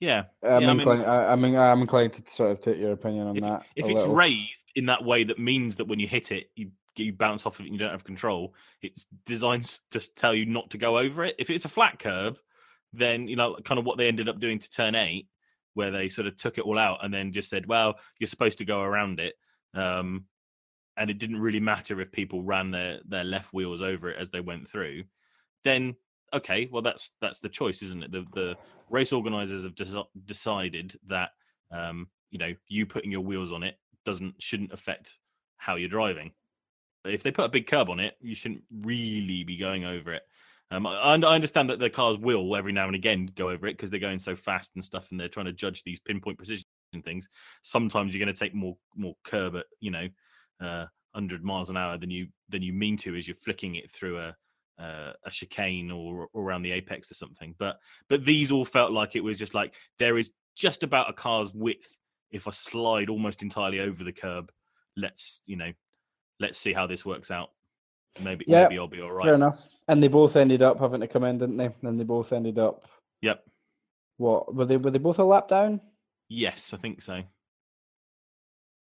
yeah. 0.00 0.24
I'm 0.42 0.48
Yeah, 0.48 0.56
I 0.56 0.60
mean- 0.60 0.78
inclined. 0.80 1.06
I, 1.06 1.24
I 1.32 1.36
mean, 1.36 1.56
I'm 1.56 1.80
inclined 1.80 2.12
to 2.14 2.22
sort 2.32 2.52
of 2.52 2.60
take 2.60 2.78
your 2.78 2.92
opinion 2.92 3.26
on 3.26 3.36
If, 3.36 3.42
that. 3.42 3.62
if 3.74 3.86
it's 3.86 4.00
little. 4.02 4.14
raised 4.14 4.60
in 4.74 4.86
that 4.86 5.04
way, 5.04 5.24
that 5.24 5.38
means 5.38 5.76
that 5.76 5.86
when 5.86 6.00
you 6.00 6.08
hit 6.08 6.32
it, 6.32 6.50
you 6.56 6.70
you 6.96 7.12
bounce 7.12 7.44
off 7.44 7.58
of 7.58 7.60
it 7.60 7.68
and 7.68 7.74
you 7.74 7.78
don't 7.78 7.90
have 7.90 8.04
control. 8.04 8.54
It's 8.80 9.06
designed 9.26 9.80
to 9.90 10.14
tell 10.14 10.34
you 10.34 10.46
not 10.46 10.70
to 10.70 10.78
go 10.78 10.98
over 10.98 11.24
it. 11.24 11.34
If 11.38 11.50
it's 11.50 11.64
a 11.64 11.68
flat 11.68 11.98
curb, 11.98 12.38
then 12.92 13.26
you 13.26 13.36
know, 13.36 13.56
kind 13.64 13.78
of 13.78 13.84
what 13.84 13.98
they 13.98 14.08
ended 14.08 14.28
up 14.28 14.40
doing 14.40 14.58
to 14.58 14.70
turn 14.70 14.94
eight, 14.94 15.28
where 15.74 15.90
they 15.90 16.08
sort 16.08 16.26
of 16.26 16.36
took 16.36 16.58
it 16.58 16.64
all 16.64 16.78
out 16.78 17.04
and 17.04 17.12
then 17.12 17.32
just 17.32 17.50
said, 17.50 17.66
"Well, 17.66 17.98
you're 18.18 18.28
supposed 18.28 18.58
to 18.58 18.64
go 18.64 18.80
around 18.80 19.20
it," 19.20 19.34
um, 19.74 20.26
and 20.96 21.10
it 21.10 21.18
didn't 21.18 21.40
really 21.40 21.60
matter 21.60 22.00
if 22.00 22.12
people 22.12 22.42
ran 22.42 22.70
their 22.70 23.00
their 23.06 23.24
left 23.24 23.52
wheels 23.52 23.82
over 23.82 24.10
it 24.10 24.18
as 24.20 24.30
they 24.30 24.40
went 24.40 24.68
through. 24.68 25.04
Then 25.64 25.96
okay, 26.32 26.68
well 26.70 26.82
that's 26.82 27.12
that's 27.20 27.40
the 27.40 27.48
choice, 27.48 27.82
isn't 27.82 28.04
it? 28.04 28.12
The 28.12 28.24
the 28.34 28.56
race 28.90 29.12
organizers 29.12 29.64
have 29.64 29.74
deci- 29.74 30.06
decided 30.24 30.98
that 31.08 31.30
um, 31.70 32.08
you 32.30 32.38
know 32.38 32.54
you 32.68 32.86
putting 32.86 33.10
your 33.10 33.22
wheels 33.22 33.52
on 33.52 33.62
it 33.62 33.76
doesn't 34.04 34.42
shouldn't 34.42 34.72
affect 34.72 35.12
how 35.56 35.76
you're 35.76 35.88
driving. 35.88 36.32
If 37.04 37.22
they 37.22 37.30
put 37.30 37.44
a 37.44 37.50
big 37.50 37.66
curb 37.66 37.90
on 37.90 38.00
it, 38.00 38.14
you 38.20 38.34
shouldn't 38.34 38.62
really 38.70 39.44
be 39.44 39.58
going 39.58 39.84
over 39.84 40.14
it. 40.14 40.22
Um, 40.70 40.86
I, 40.86 41.12
I 41.12 41.34
understand 41.34 41.68
that 41.70 41.78
the 41.78 41.90
cars 41.90 42.18
will 42.18 42.56
every 42.56 42.72
now 42.72 42.86
and 42.86 42.96
again 42.96 43.30
go 43.36 43.50
over 43.50 43.66
it 43.66 43.74
because 43.74 43.90
they're 43.90 44.00
going 44.00 44.18
so 44.18 44.34
fast 44.34 44.72
and 44.74 44.84
stuff, 44.84 45.10
and 45.10 45.20
they're 45.20 45.28
trying 45.28 45.46
to 45.46 45.52
judge 45.52 45.82
these 45.82 46.00
pinpoint 46.00 46.38
precision 46.38 46.64
things. 47.04 47.28
Sometimes 47.62 48.14
you're 48.14 48.24
going 48.24 48.34
to 48.34 48.38
take 48.38 48.54
more 48.54 48.76
more 48.96 49.14
curb 49.24 49.56
at 49.56 49.66
you 49.80 49.90
know 49.90 50.08
uh, 50.60 50.86
100 51.12 51.44
miles 51.44 51.70
an 51.70 51.76
hour 51.76 51.98
than 51.98 52.10
you 52.10 52.28
than 52.48 52.62
you 52.62 52.72
mean 52.72 52.96
to 52.98 53.16
as 53.16 53.28
you're 53.28 53.36
flicking 53.36 53.76
it 53.76 53.90
through 53.90 54.18
a 54.18 54.34
uh, 54.78 55.12
a 55.24 55.30
chicane 55.30 55.90
or, 55.90 56.28
or 56.32 56.42
around 56.42 56.62
the 56.62 56.72
apex 56.72 57.10
or 57.10 57.14
something. 57.14 57.54
But 57.58 57.78
but 58.08 58.24
these 58.24 58.50
all 58.50 58.64
felt 58.64 58.92
like 58.92 59.16
it 59.16 59.22
was 59.22 59.38
just 59.38 59.54
like 59.54 59.74
there 59.98 60.18
is 60.18 60.32
just 60.56 60.82
about 60.82 61.10
a 61.10 61.12
car's 61.12 61.52
width. 61.52 61.96
If 62.34 62.48
I 62.48 62.50
slide 62.50 63.08
almost 63.10 63.42
entirely 63.42 63.78
over 63.78 64.02
the 64.02 64.12
curb, 64.12 64.50
let's 64.96 65.40
you 65.46 65.54
know, 65.54 65.72
let's 66.40 66.58
see 66.58 66.72
how 66.72 66.86
this 66.88 67.06
works 67.06 67.30
out. 67.30 67.50
Maybe 68.22 68.44
Yeah, 68.48 68.64
maybe 68.64 68.78
I'll 68.78 68.88
be 68.88 69.00
all 69.00 69.12
right. 69.12 69.26
Fair 69.26 69.36
enough. 69.36 69.68
And 69.86 70.02
they 70.02 70.08
both 70.08 70.34
ended 70.34 70.60
up 70.60 70.80
having 70.80 71.00
to 71.00 71.06
come 71.06 71.22
in, 71.22 71.38
didn't 71.38 71.56
they? 71.56 71.70
And 71.82 71.98
they 71.98 72.04
both 72.04 72.32
ended 72.32 72.58
up 72.58 72.84
Yep. 73.22 73.44
what 74.16 74.52
were 74.52 74.64
they 74.64 74.76
were 74.76 74.90
they 74.90 74.98
both 74.98 75.20
a 75.20 75.24
lap 75.24 75.46
down? 75.46 75.80
Yes, 76.28 76.74
I 76.74 76.76
think 76.76 77.02
so. 77.02 77.22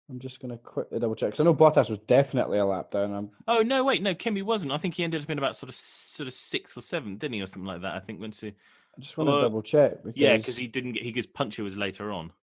I'm 0.09 0.19
just 0.19 0.41
gonna 0.41 0.57
quickly 0.57 0.99
double 0.99 1.15
check. 1.15 1.31
Cause 1.31 1.39
I 1.39 1.43
know 1.45 1.55
Bottas 1.55 1.89
was 1.89 1.99
definitely 1.99 2.57
a 2.59 2.65
lap 2.65 2.91
down. 2.91 3.13
I'm 3.13 3.29
Oh 3.47 3.61
no, 3.61 3.85
wait, 3.85 4.01
no, 4.01 4.13
Kimi 4.13 4.41
wasn't. 4.41 4.73
I 4.73 4.77
think 4.77 4.95
he 4.95 5.05
ended 5.05 5.21
up 5.21 5.29
in 5.29 5.37
about 5.37 5.55
sort 5.55 5.69
of 5.69 5.75
sort 5.75 6.27
of 6.27 6.33
sixth 6.33 6.75
or 6.77 6.81
seventh, 6.81 7.19
didn't 7.19 7.35
he, 7.35 7.41
or 7.41 7.47
something 7.47 7.67
like 7.67 7.81
that? 7.81 7.95
I 7.95 7.99
think 8.01 8.19
once 8.19 8.41
he, 8.41 8.49
I 8.49 8.99
just 8.99 9.17
want 9.17 9.29
to 9.29 9.31
uh, 9.31 9.35
Well, 9.35 9.43
double 9.45 9.61
check 9.61 10.03
because 10.03 10.19
yeah, 10.19 10.35
because 10.35 10.57
he 10.57 10.67
didn't 10.67 10.93
get 10.93 11.03
he 11.03 11.13
gets 11.13 11.27
was 11.59 11.77
later 11.77 12.11
on. 12.11 12.33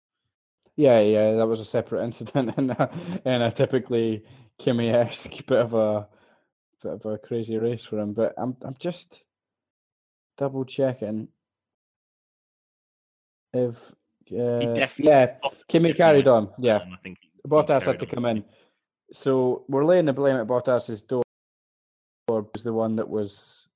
Yeah, 0.77 1.01
yeah, 1.01 1.35
that 1.35 1.47
was 1.47 1.61
a 1.61 1.65
separate 1.65 2.03
incident 2.03 2.57
in 2.59 2.71
a, 2.71 2.91
in 3.25 3.43
a 3.43 3.53
typically 3.53 4.25
Kimi 4.59 4.91
esque 4.91 5.47
bit 5.47 5.59
of 5.59 5.75
a 5.75 6.09
bit 6.83 6.93
of 6.93 7.07
a 7.07 7.19
crazy 7.19 7.57
race 7.59 7.85
for 7.85 7.99
him. 7.99 8.13
But 8.13 8.35
I'm 8.37 8.57
I'm 8.63 8.77
just 8.79 9.23
double 10.37 10.65
checking 10.65 11.29
if 13.53 13.77
uh, 14.33 14.87
yeah 14.97 15.37
Kimi 15.69 15.93
carried 15.95 16.29
on. 16.29 16.51
Yeah, 16.59 16.79
on, 16.79 16.93
I 16.93 16.97
think 17.03 17.19
Bottas 17.47 17.85
had 17.85 18.01
to 18.01 18.07
come 18.07 18.25
didn't 18.25 18.39
in. 18.39 18.45
So 19.13 19.65
we're 19.69 19.85
laying 19.85 20.07
the 20.07 20.13
blame 20.13 20.37
at 20.37 20.47
Bottas's 20.47 21.03
door. 21.03 21.23
Was 22.29 22.65
the 22.65 22.73
one 22.73 22.97
that 22.97 23.09
was 23.09 23.69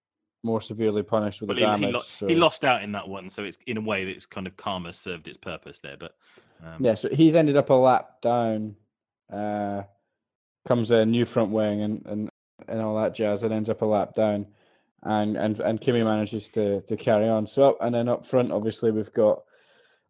more 0.48 0.60
severely 0.60 1.02
punished 1.02 1.40
with 1.40 1.48
Well, 1.50 1.56
the 1.56 1.60
he, 1.60 1.66
damage. 1.66 1.86
he, 1.88 1.92
lo- 1.92 2.02
so- 2.02 2.26
he 2.26 2.34
lost 2.34 2.64
out 2.64 2.82
in 2.82 2.92
that 2.92 3.06
one, 3.08 3.30
so 3.30 3.44
it's 3.44 3.58
in 3.66 3.76
a 3.76 3.80
way 3.80 4.04
that 4.04 4.10
it's 4.10 4.26
kind 4.26 4.46
of 4.46 4.56
karma 4.56 4.92
served 4.92 5.28
its 5.28 5.36
purpose 5.36 5.78
there. 5.78 5.96
But 5.98 6.14
um, 6.64 6.84
Yeah, 6.84 6.94
so 6.94 7.08
he's 7.10 7.36
ended 7.36 7.56
up 7.56 7.70
a 7.70 7.74
lap 7.74 8.20
down. 8.22 8.74
Uh, 9.32 9.82
comes 10.66 10.90
in 10.90 11.10
new 11.10 11.24
front 11.24 11.50
wing 11.50 11.82
and, 11.82 12.02
and, 12.06 12.28
and 12.66 12.80
all 12.80 12.96
that 13.00 13.14
jazz, 13.14 13.42
and 13.42 13.52
ends 13.54 13.70
up 13.70 13.82
a 13.82 13.86
lap 13.86 14.14
down, 14.14 14.46
and 15.02 15.36
and 15.36 15.60
and 15.60 15.80
Kimi 15.80 16.02
manages 16.02 16.48
to 16.50 16.80
to 16.82 16.96
carry 16.96 17.28
on. 17.28 17.46
So 17.46 17.70
up 17.70 17.78
and 17.80 17.94
then 17.94 18.08
up 18.08 18.26
front, 18.26 18.50
obviously 18.50 18.90
we've 18.90 19.12
got 19.12 19.42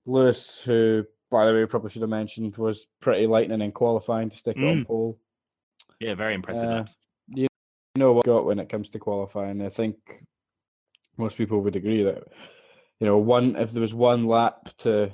Lewis, 0.06 0.60
who 0.64 1.04
by 1.30 1.46
the 1.46 1.52
way 1.52 1.60
we 1.60 1.66
probably 1.66 1.90
should 1.90 2.00
have 2.02 2.08
mentioned 2.10 2.56
was 2.56 2.86
pretty 3.00 3.26
lightning 3.26 3.60
in 3.60 3.70
qualifying 3.72 4.30
to 4.30 4.36
stick 4.36 4.56
it 4.56 4.64
on 4.64 4.78
Mm. 4.84 4.86
pole. 4.86 5.18
yeah, 6.00 6.14
very 6.14 6.34
impressive. 6.34 6.64
Uh, 6.68 6.74
laps. 6.76 6.96
Know 7.98 8.12
what 8.12 8.24
got 8.24 8.44
when 8.44 8.60
it 8.60 8.68
comes 8.68 8.90
to 8.90 9.00
qualifying. 9.00 9.60
I 9.60 9.68
think 9.70 9.96
most 11.16 11.36
people 11.36 11.60
would 11.62 11.74
agree 11.74 12.04
that 12.04 12.22
you 13.00 13.06
know 13.08 13.18
one 13.18 13.56
if 13.56 13.72
there 13.72 13.80
was 13.80 13.92
one 13.92 14.28
lap 14.28 14.68
to 14.78 15.10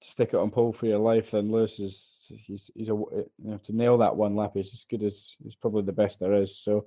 stick 0.00 0.30
it 0.32 0.36
on 0.36 0.50
pole 0.50 0.72
for 0.72 0.86
your 0.86 0.98
life, 0.98 1.30
then 1.30 1.52
Lewis 1.52 1.78
is 1.78 2.32
he's 2.34 2.72
he's 2.74 2.88
a 2.88 2.94
you 2.94 3.30
know 3.38 3.58
to 3.58 3.76
nail 3.76 3.98
that 3.98 4.16
one 4.16 4.34
lap 4.34 4.56
is 4.56 4.72
as 4.74 4.84
good 4.90 5.04
as 5.04 5.36
is 5.44 5.54
probably 5.54 5.82
the 5.82 5.92
best 5.92 6.18
there 6.18 6.34
is. 6.34 6.58
So 6.58 6.86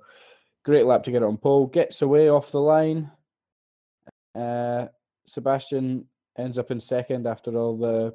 great 0.66 0.84
lap 0.84 1.02
to 1.04 1.10
get 1.10 1.22
it 1.22 1.26
on 1.26 1.38
pole. 1.38 1.66
Gets 1.66 2.02
away 2.02 2.28
off 2.28 2.50
the 2.50 2.60
line. 2.60 3.10
Uh, 4.34 4.88
Sebastian 5.26 6.04
ends 6.36 6.58
up 6.58 6.70
in 6.70 6.78
second 6.78 7.26
after 7.26 7.56
all 7.56 7.78
the 7.78 8.14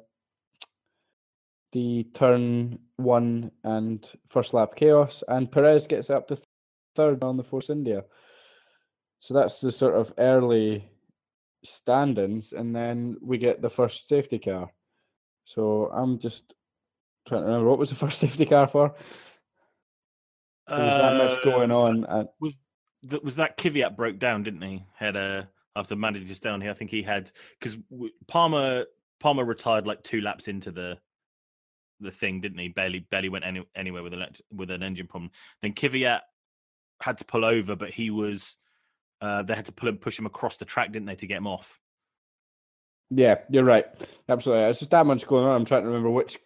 the 1.72 2.04
turn 2.14 2.78
one 2.96 3.50
and 3.64 4.08
first 4.28 4.54
lap 4.54 4.76
chaos, 4.76 5.24
and 5.26 5.50
Perez 5.50 5.88
gets 5.88 6.08
up 6.08 6.28
to 6.28 6.36
third 6.94 7.22
on 7.24 7.36
the 7.36 7.44
Force 7.44 7.70
India. 7.70 8.04
So 9.20 9.34
that's 9.34 9.60
the 9.60 9.70
sort 9.70 9.94
of 9.94 10.12
early 10.18 10.88
standings, 11.64 12.52
and 12.52 12.74
then 12.74 13.16
we 13.20 13.38
get 13.38 13.62
the 13.62 13.70
first 13.70 14.08
safety 14.08 14.38
car. 14.38 14.70
So 15.44 15.90
I'm 15.92 16.18
just 16.18 16.54
trying 17.26 17.42
to 17.42 17.46
remember 17.46 17.68
what 17.68 17.78
was 17.78 17.90
the 17.90 17.96
first 18.04 18.18
safety 18.18 18.46
car 18.46 18.66
for. 18.66 18.94
There 20.68 20.78
was 20.78 20.96
that 20.96 21.16
much 21.16 21.44
going 21.44 21.70
Uh, 21.70 21.74
was 21.74 21.88
on. 21.88 22.28
That 23.04 23.24
was 23.24 23.36
that 23.36 23.58
Kvyat 23.58 23.96
broke 23.96 24.18
down, 24.18 24.42
didn't 24.42 24.62
he? 24.62 24.84
Had 24.94 25.16
a 25.16 25.48
after 25.74 25.96
managing 25.96 26.28
to 26.28 26.34
stay 26.34 26.50
on 26.50 26.60
here. 26.60 26.70
I 26.70 26.74
think 26.74 26.90
he 26.90 27.02
had 27.02 27.30
because 27.58 27.76
Palmer 28.28 28.86
Palmer 29.20 29.44
retired 29.44 29.86
like 29.86 30.02
two 30.02 30.20
laps 30.20 30.48
into 30.48 30.70
the 30.70 30.98
the 32.00 32.10
thing, 32.10 32.40
didn't 32.40 32.58
he? 32.58 32.68
Barely 32.68 33.00
barely 33.00 33.28
went 33.28 33.44
any, 33.44 33.64
anywhere 33.74 34.02
with 34.02 34.14
an 34.14 34.26
with 34.52 34.70
an 34.70 34.82
engine 34.82 35.06
problem. 35.06 35.30
Then 35.62 35.72
Kvyat 35.72 36.20
had 37.02 37.18
to 37.18 37.24
pull 37.24 37.44
over, 37.44 37.76
but 37.76 37.90
he 37.90 38.10
was 38.10 38.56
uh, 39.20 39.42
they 39.42 39.54
had 39.54 39.66
to 39.66 39.72
pull 39.72 39.88
him 39.88 39.98
push 39.98 40.18
him 40.18 40.26
across 40.26 40.56
the 40.56 40.64
track, 40.64 40.92
didn't 40.92 41.06
they, 41.06 41.16
to 41.16 41.26
get 41.26 41.38
him 41.38 41.46
off? 41.46 41.78
yeah, 43.10 43.36
you're 43.50 43.64
right. 43.64 43.86
Absolutely. 44.28 44.64
It's 44.64 44.78
just 44.78 44.90
that 44.92 45.06
much 45.06 45.26
going 45.26 45.44
on. 45.44 45.54
I'm 45.54 45.64
trying 45.64 45.82
to 45.82 45.88
remember 45.88 46.10
which 46.10 46.38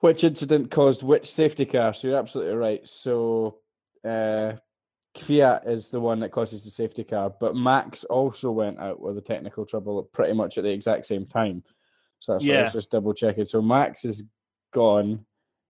which 0.00 0.22
incident 0.22 0.70
caused 0.70 1.02
which 1.02 1.30
safety 1.30 1.64
car. 1.64 1.94
So 1.94 2.08
you're 2.08 2.18
absolutely 2.18 2.54
right. 2.56 2.86
So 2.86 3.58
uh 4.04 4.52
Kvyat 5.16 5.68
is 5.68 5.90
the 5.90 6.00
one 6.00 6.18
that 6.20 6.32
causes 6.32 6.64
the 6.64 6.70
safety 6.70 7.04
car, 7.04 7.32
but 7.40 7.54
Max 7.54 8.04
also 8.04 8.50
went 8.50 8.80
out 8.80 9.00
with 9.00 9.16
a 9.16 9.20
technical 9.22 9.64
trouble 9.64 10.02
pretty 10.12 10.34
much 10.34 10.58
at 10.58 10.64
the 10.64 10.70
exact 10.70 11.06
same 11.06 11.24
time. 11.24 11.62
So 12.18 12.32
that's 12.32 12.44
why 12.44 12.56
I 12.56 12.56
Yeah. 12.56 12.62
was 12.64 12.72
just 12.72 12.90
double 12.90 13.14
checking. 13.14 13.44
So 13.44 13.62
Max 13.62 14.04
is 14.04 14.24
gone 14.72 15.24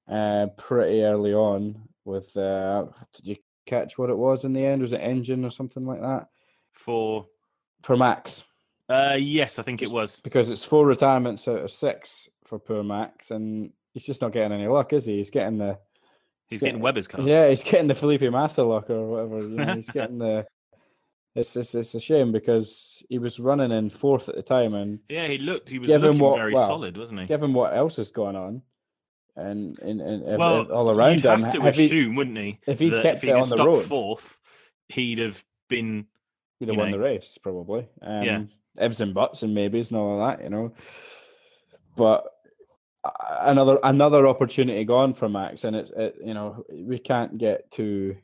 uh, 0.09 0.47
pretty 0.57 1.01
early 1.01 1.33
on 1.33 1.89
with 2.05 2.35
uh, 2.37 2.85
did 3.15 3.27
you 3.27 3.35
catch 3.65 3.97
what 3.97 4.09
it 4.09 4.17
was 4.17 4.43
in 4.45 4.53
the 4.53 4.65
end? 4.65 4.81
Was 4.81 4.93
it 4.93 4.97
engine 5.01 5.45
or 5.45 5.49
something 5.51 5.85
like 5.85 6.01
that? 6.01 6.27
For 6.73 7.27
For 7.83 7.95
Max. 7.97 8.43
uh, 8.89 9.17
yes, 9.19 9.59
I 9.59 9.63
think 9.63 9.81
it 9.81 9.89
was. 9.89 10.19
Because 10.23 10.49
it's 10.49 10.63
four 10.63 10.85
retirements 10.85 11.47
out 11.47 11.59
of 11.59 11.71
six 11.71 12.27
for 12.43 12.59
poor 12.59 12.83
Max 12.83 13.31
and 13.31 13.71
he's 13.93 14.05
just 14.05 14.21
not 14.21 14.31
getting 14.33 14.51
any 14.57 14.67
luck, 14.67 14.93
is 14.93 15.05
he? 15.05 15.17
He's 15.17 15.29
getting 15.31 15.57
the 15.57 15.77
He's 16.49 16.59
getting 16.59 16.81
Webber's 16.81 17.07
cars. 17.07 17.25
Yeah, 17.25 17.47
he's 17.47 17.63
getting 17.63 17.87
the 17.87 17.95
Felipe 17.95 18.21
Massa 18.29 18.63
luck 18.63 18.89
or 18.89 19.05
whatever. 19.07 19.39
You 19.41 19.55
know, 19.55 19.73
he's 19.75 19.89
getting 19.99 20.17
the. 20.17 20.45
It's, 21.33 21.55
it's 21.55 21.73
it's 21.75 21.95
a 21.95 21.99
shame 22.01 22.33
because 22.33 23.01
he 23.07 23.19
was 23.19 23.39
running 23.39 23.71
in 23.71 23.89
fourth 23.89 24.27
at 24.27 24.35
the 24.35 24.41
time, 24.41 24.73
and 24.73 24.99
Yeah, 25.07 25.27
he 25.29 25.37
looked. 25.37 25.69
He 25.69 25.79
was 25.79 25.87
Given 25.89 26.07
looking 26.07 26.19
what- 26.21 26.35
very 26.37 26.53
well, 26.53 26.67
solid, 26.67 26.97
wasn't 26.97 27.21
he? 27.21 27.25
given 27.27 27.53
what 27.53 27.73
else 27.73 27.99
is 27.99 28.11
going 28.11 28.35
on, 28.35 28.61
and 29.35 29.77
and, 29.79 30.01
and 30.01 30.37
well, 30.37 30.71
all 30.71 30.89
around 30.91 31.15
you'd 31.15 31.25
him, 31.25 31.43
have 31.43 31.53
to 31.53 31.71
he, 31.71 31.85
assume, 31.85 32.15
wouldn't 32.15 32.37
he? 32.37 32.59
if 32.67 32.79
he 32.79 32.89
kept 32.89 33.17
if 33.17 33.21
he 33.21 33.31
on 33.31 33.49
the 33.49 33.57
road- 33.57 33.85
fourth, 33.85 34.37
he'd 34.89 35.19
have 35.19 35.43
been. 35.69 36.05
he'd 36.59 36.67
have 36.69 36.77
won 36.77 36.91
know. 36.91 36.97
the 36.97 37.03
race 37.03 37.37
probably. 37.41 37.87
Um, 38.01 38.23
Yeah. 38.23 38.43
ifs 38.79 38.99
and 38.99 39.13
buts 39.13 39.43
and 39.43 39.53
maybes 39.53 39.89
and 39.91 39.99
all 39.99 40.21
of 40.21 40.37
that, 40.37 40.43
you 40.43 40.49
know. 40.49 40.73
But 41.95 42.25
uh, 43.03 43.09
another 43.41 43.79
another 43.83 44.27
opportunity 44.27 44.83
gone 44.85 45.13
for 45.13 45.27
Max, 45.29 45.63
and 45.63 45.75
it's 45.75 45.91
it, 45.95 46.15
you 46.23 46.33
know 46.33 46.63
we 46.73 46.99
can't 46.99 47.37
get 47.37 47.71
too 47.71 48.17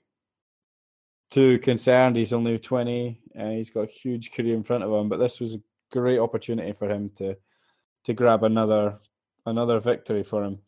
too 1.31 1.59
concerned. 1.59 2.15
He's 2.15 2.33
only 2.33 2.57
twenty, 2.59 3.21
and 3.35 3.53
he's 3.57 3.69
got 3.69 3.81
a 3.89 3.91
huge 3.91 4.31
career 4.31 4.55
in 4.55 4.63
front 4.63 4.83
of 4.83 4.91
him. 4.91 5.09
But 5.09 5.17
this 5.19 5.39
was 5.39 5.55
a 5.55 5.61
great 5.91 6.19
opportunity 6.19 6.73
for 6.73 6.89
him 6.89 7.11
to 7.17 7.35
to 8.05 8.13
grab 8.13 8.43
another 8.43 8.99
another 9.45 9.79
victory 9.79 10.23
for 10.23 10.43
him. 10.43 10.59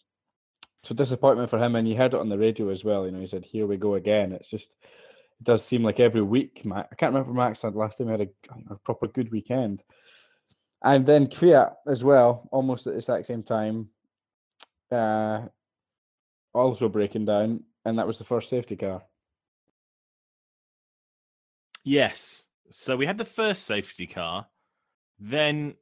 So 0.84 0.96
disappointment 0.96 1.50
for 1.50 1.60
him, 1.60 1.76
and 1.76 1.88
you 1.88 1.96
heard 1.96 2.14
it 2.14 2.20
on 2.20 2.30
the 2.30 2.38
radio 2.38 2.70
as 2.70 2.86
well. 2.86 3.06
You 3.06 3.12
know, 3.12 3.20
he 3.20 3.28
said, 3.28 3.44
"Here 3.44 3.68
we 3.68 3.78
go 3.78 3.96
again." 3.96 4.32
It's 4.32 4.50
just 4.50 4.76
it 5.40 5.44
does 5.44 5.64
seem 5.64 5.84
like 5.84 6.00
every 6.00 6.22
week. 6.22 6.64
Ma- 6.64 6.86
I 6.92 6.96
can't 6.96 7.14
remember 7.14 7.34
Max 7.34 7.62
had 7.62 7.76
last 7.76 7.98
time 7.98 8.08
he 8.08 8.12
had 8.12 8.22
a, 8.22 8.74
a 8.74 8.78
proper 8.78 9.08
good 9.08 9.32
weekend. 9.32 9.84
And 10.82 11.06
then 11.06 11.28
Kvyat 11.28 11.74
as 11.88 12.04
well, 12.04 12.48
almost 12.52 12.88
at 12.88 12.94
the 12.94 13.00
exact 13.00 13.26
same 13.26 13.44
time, 13.44 13.90
uh, 14.92 15.42
also 16.54 16.88
breaking 16.88 17.26
down, 17.26 17.64
and 17.84 18.00
that 18.00 18.08
was 18.08 18.18
the 18.18 18.24
first 18.24 18.50
safety 18.50 18.78
car. 18.78 19.04
Yes. 21.84 22.48
So 22.72 22.96
we 22.96 23.06
had 23.06 23.18
the 23.18 23.26
first 23.26 23.66
safety 23.66 24.08
car, 24.08 24.48
then 25.20 25.76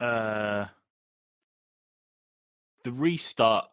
uh, 0.00 0.66
the 2.84 2.92
restart 2.92 3.66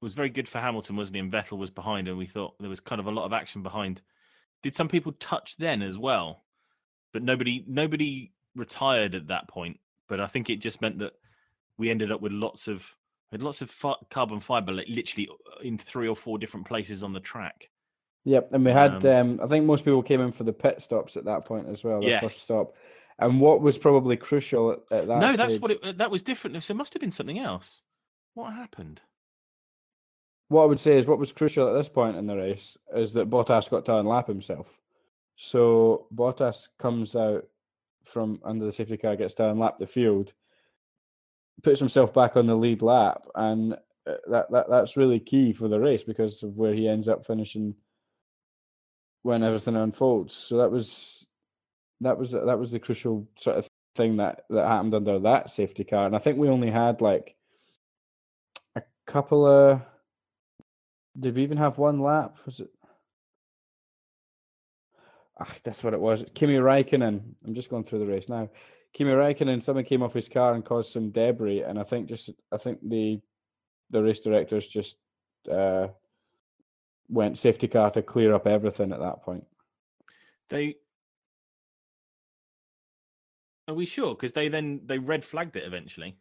was 0.00 0.14
very 0.14 0.30
good 0.30 0.48
for 0.48 0.58
Hamilton, 0.58 0.96
wasn't 0.96 1.16
he? 1.16 1.20
And 1.20 1.32
Vettel 1.32 1.58
was 1.58 1.70
behind, 1.70 2.08
and 2.08 2.16
we 2.18 2.26
thought 2.26 2.58
there 2.58 2.70
was 2.70 2.80
kind 2.80 3.00
of 3.00 3.06
a 3.06 3.10
lot 3.10 3.24
of 3.24 3.32
action 3.32 3.62
behind. 3.62 4.00
Did 4.62 4.74
some 4.74 4.88
people 4.88 5.12
touch 5.12 5.56
then 5.56 5.82
as 5.82 5.98
well? 5.98 6.44
But 7.12 7.22
nobody, 7.22 7.64
nobody 7.66 8.32
retired 8.56 9.14
at 9.14 9.28
that 9.28 9.48
point. 9.48 9.78
But 10.08 10.20
I 10.20 10.26
think 10.26 10.50
it 10.50 10.56
just 10.60 10.80
meant 10.80 10.98
that 11.00 11.12
we 11.78 11.90
ended 11.90 12.12
up 12.12 12.20
with 12.20 12.32
lots 12.32 12.68
of 12.68 12.94
had 13.30 13.42
lots 13.42 13.62
of 13.62 13.70
fi- 13.70 13.94
carbon 14.10 14.40
fiber, 14.40 14.72
like 14.72 14.88
literally 14.88 15.28
uh, 15.30 15.60
in 15.62 15.78
three 15.78 16.08
or 16.08 16.16
four 16.16 16.36
different 16.36 16.66
places 16.66 17.02
on 17.02 17.12
the 17.12 17.20
track. 17.20 17.70
Yep, 18.24 18.52
and 18.52 18.64
we 18.64 18.72
had. 18.72 19.04
Um, 19.06 19.06
Um, 19.06 19.40
I 19.42 19.46
think 19.46 19.64
most 19.64 19.84
people 19.84 20.02
came 20.02 20.20
in 20.20 20.32
for 20.32 20.44
the 20.44 20.52
pit 20.52 20.82
stops 20.82 21.16
at 21.16 21.24
that 21.26 21.44
point 21.44 21.68
as 21.68 21.84
well. 21.84 22.00
The 22.00 22.08
Yes. 22.08 22.22
first 22.22 22.42
stop, 22.42 22.74
and 23.18 23.40
what 23.40 23.60
was 23.60 23.78
probably 23.78 24.16
crucial 24.16 24.72
at, 24.72 24.78
at 24.90 25.06
that. 25.06 25.20
no, 25.20 25.36
that's 25.36 25.58
what 25.58 25.70
it. 25.70 25.98
That 25.98 26.10
was 26.10 26.22
different. 26.22 26.60
So 26.62 26.72
it 26.72 26.76
must 26.76 26.92
have 26.92 27.00
been 27.00 27.12
something 27.12 27.38
else. 27.38 27.82
What 28.34 28.52
happened? 28.52 29.00
What 30.50 30.64
I 30.64 30.66
would 30.66 30.80
say 30.80 30.98
is 30.98 31.06
what 31.06 31.20
was 31.20 31.30
crucial 31.30 31.68
at 31.68 31.74
this 31.74 31.88
point 31.88 32.16
in 32.16 32.26
the 32.26 32.36
race 32.36 32.76
is 32.96 33.12
that 33.12 33.30
Bottas 33.30 33.70
got 33.70 33.84
to 33.84 33.92
unlap 33.92 34.26
himself. 34.26 34.80
So 35.36 36.08
Bottas 36.12 36.68
comes 36.76 37.14
out 37.14 37.46
from 38.04 38.40
under 38.44 38.64
the 38.66 38.72
safety 38.72 38.96
car, 38.96 39.14
gets 39.14 39.34
to 39.34 39.44
unlap 39.44 39.78
the 39.78 39.86
field, 39.86 40.32
puts 41.62 41.78
himself 41.78 42.12
back 42.12 42.36
on 42.36 42.48
the 42.48 42.56
lead 42.56 42.82
lap, 42.82 43.26
and 43.36 43.74
uh, 44.08 44.14
that, 44.28 44.50
that 44.50 44.68
that's 44.68 44.96
really 44.96 45.20
key 45.20 45.52
for 45.52 45.68
the 45.68 45.78
race 45.78 46.02
because 46.02 46.42
of 46.42 46.56
where 46.56 46.74
he 46.74 46.88
ends 46.88 47.08
up 47.08 47.24
finishing 47.24 47.72
when 49.22 49.44
everything 49.44 49.76
unfolds. 49.76 50.34
So 50.34 50.56
that 50.56 50.70
was 50.72 51.28
that 52.00 52.18
was 52.18 52.32
that 52.32 52.58
was 52.58 52.72
the 52.72 52.80
crucial 52.80 53.24
sort 53.36 53.56
of 53.56 53.68
thing 53.94 54.16
that 54.16 54.46
that 54.50 54.66
happened 54.66 54.94
under 54.94 55.20
that 55.20 55.48
safety 55.50 55.84
car, 55.84 56.06
and 56.06 56.16
I 56.16 56.18
think 56.18 56.38
we 56.38 56.48
only 56.48 56.72
had 56.72 57.00
like 57.00 57.36
a 58.74 58.82
couple 59.06 59.46
of 59.46 59.80
did 61.18 61.34
we 61.34 61.42
even 61.42 61.58
have 61.58 61.78
one 61.78 62.00
lap? 62.00 62.36
Was 62.46 62.60
it? 62.60 62.70
Ah, 65.40 65.54
that's 65.64 65.82
what 65.82 65.94
it 65.94 66.00
was. 66.00 66.24
Kimi 66.34 66.54
Raikkonen. 66.56 67.20
I'm 67.46 67.54
just 67.54 67.70
going 67.70 67.84
through 67.84 68.00
the 68.00 68.06
race 68.06 68.28
now. 68.28 68.48
Kimi 68.92 69.12
Raikkonen. 69.12 69.62
Someone 69.62 69.84
came 69.84 70.02
off 70.02 70.12
his 70.14 70.28
car 70.28 70.54
and 70.54 70.64
caused 70.64 70.92
some 70.92 71.10
debris, 71.10 71.62
and 71.62 71.78
I 71.78 71.82
think 71.82 72.08
just 72.08 72.30
I 72.52 72.58
think 72.58 72.78
the 72.86 73.20
the 73.90 74.02
race 74.02 74.20
directors 74.20 74.68
just 74.68 74.98
uh, 75.50 75.88
went 77.08 77.38
safety 77.38 77.68
car 77.68 77.90
to 77.92 78.02
clear 78.02 78.34
up 78.34 78.46
everything 78.46 78.92
at 78.92 79.00
that 79.00 79.22
point. 79.22 79.44
They 80.50 80.76
are 83.66 83.74
we 83.74 83.86
sure? 83.86 84.14
Because 84.14 84.32
they 84.32 84.48
then 84.48 84.80
they 84.84 84.98
red 84.98 85.24
flagged 85.24 85.56
it 85.56 85.64
eventually. 85.64 86.16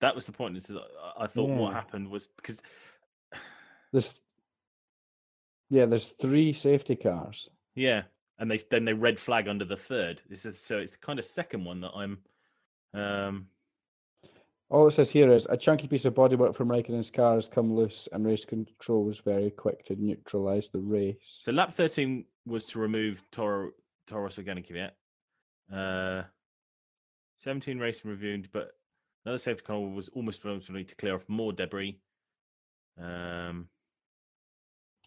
That 0.00 0.14
was 0.14 0.26
the 0.26 0.32
point. 0.32 0.56
Is 0.56 0.70
I- 0.70 1.24
I 1.24 1.26
thought 1.26 1.50
what 1.50 1.74
happened 1.74 2.10
was 2.10 2.28
because 2.28 2.60
There's 3.92 4.20
yeah, 5.68 5.86
there's 5.86 6.10
three 6.20 6.52
safety 6.52 6.96
cars. 6.96 7.48
yeah, 7.74 8.02
and 8.38 8.50
they 8.50 8.58
then 8.70 8.84
they 8.84 8.92
red 8.92 9.18
flag 9.18 9.48
under 9.48 9.64
the 9.64 9.76
third. 9.76 10.20
This 10.28 10.44
is 10.44 10.58
so 10.60 10.78
it's 10.78 10.92
the 10.92 10.98
kind 10.98 11.18
of 11.18 11.24
second 11.24 11.64
one 11.64 11.80
that 11.80 11.92
I'm. 11.94 12.18
Um, 12.92 13.46
All 14.68 14.86
it 14.88 14.92
says 14.92 15.10
here 15.10 15.32
is 15.32 15.46
a 15.50 15.56
chunky 15.56 15.86
piece 15.88 16.04
of 16.04 16.14
bodywork 16.14 16.54
from 16.56 16.68
Raikkonen's 16.68 17.10
car 17.10 17.34
has 17.36 17.48
come 17.48 17.72
loose, 17.74 18.08
and 18.12 18.26
race 18.26 18.44
control 18.44 19.04
was 19.04 19.18
very 19.20 19.50
quick 19.50 19.84
to 19.86 19.96
neutralize 19.96 20.70
the 20.70 20.80
race. 20.80 21.16
so 21.22 21.52
lap 21.52 21.74
thirteen 21.74 22.24
was 22.46 22.66
to 22.66 22.78
remove 22.78 23.22
Toro 23.30 23.70
Toros 24.06 24.38
Organic 24.38 24.68
Kvyat. 24.68 24.90
Uh, 25.72 26.24
seventeen 27.36 27.78
racing 27.78 28.10
reviewed, 28.10 28.48
but 28.52 28.72
another 29.24 29.38
safety 29.38 29.62
car 29.64 29.78
was 29.80 30.08
almost 30.08 30.44
ultimately 30.44 30.84
to 30.84 30.94
clear 30.96 31.14
off 31.14 31.28
more 31.28 31.52
debris. 31.52 32.00
Um, 33.00 33.68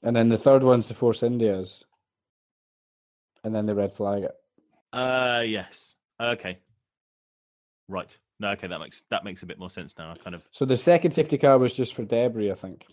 And 0.03 0.15
then 0.15 0.29
the 0.29 0.37
third 0.37 0.63
one's 0.63 0.87
the 0.89 0.93
Force 0.93 1.23
Indias. 1.23 1.83
And 3.43 3.53
then 3.55 3.65
the 3.65 3.75
red 3.75 3.93
flag 3.93 4.23
it. 4.23 4.35
Uh 4.91 5.41
yes. 5.45 5.95
Okay. 6.21 6.59
Right. 7.87 8.15
No, 8.39 8.49
okay, 8.51 8.67
that 8.67 8.79
makes 8.79 9.03
that 9.09 9.23
makes 9.23 9.43
a 9.43 9.45
bit 9.45 9.59
more 9.59 9.69
sense 9.69 9.95
now. 9.97 10.11
I 10.11 10.15
kind 10.15 10.35
of 10.35 10.45
So 10.51 10.65
the 10.65 10.77
second 10.77 11.11
safety 11.11 11.37
car 11.37 11.57
was 11.57 11.73
just 11.73 11.93
for 11.95 12.03
debris, 12.03 12.51
I 12.51 12.55
think. 12.55 12.85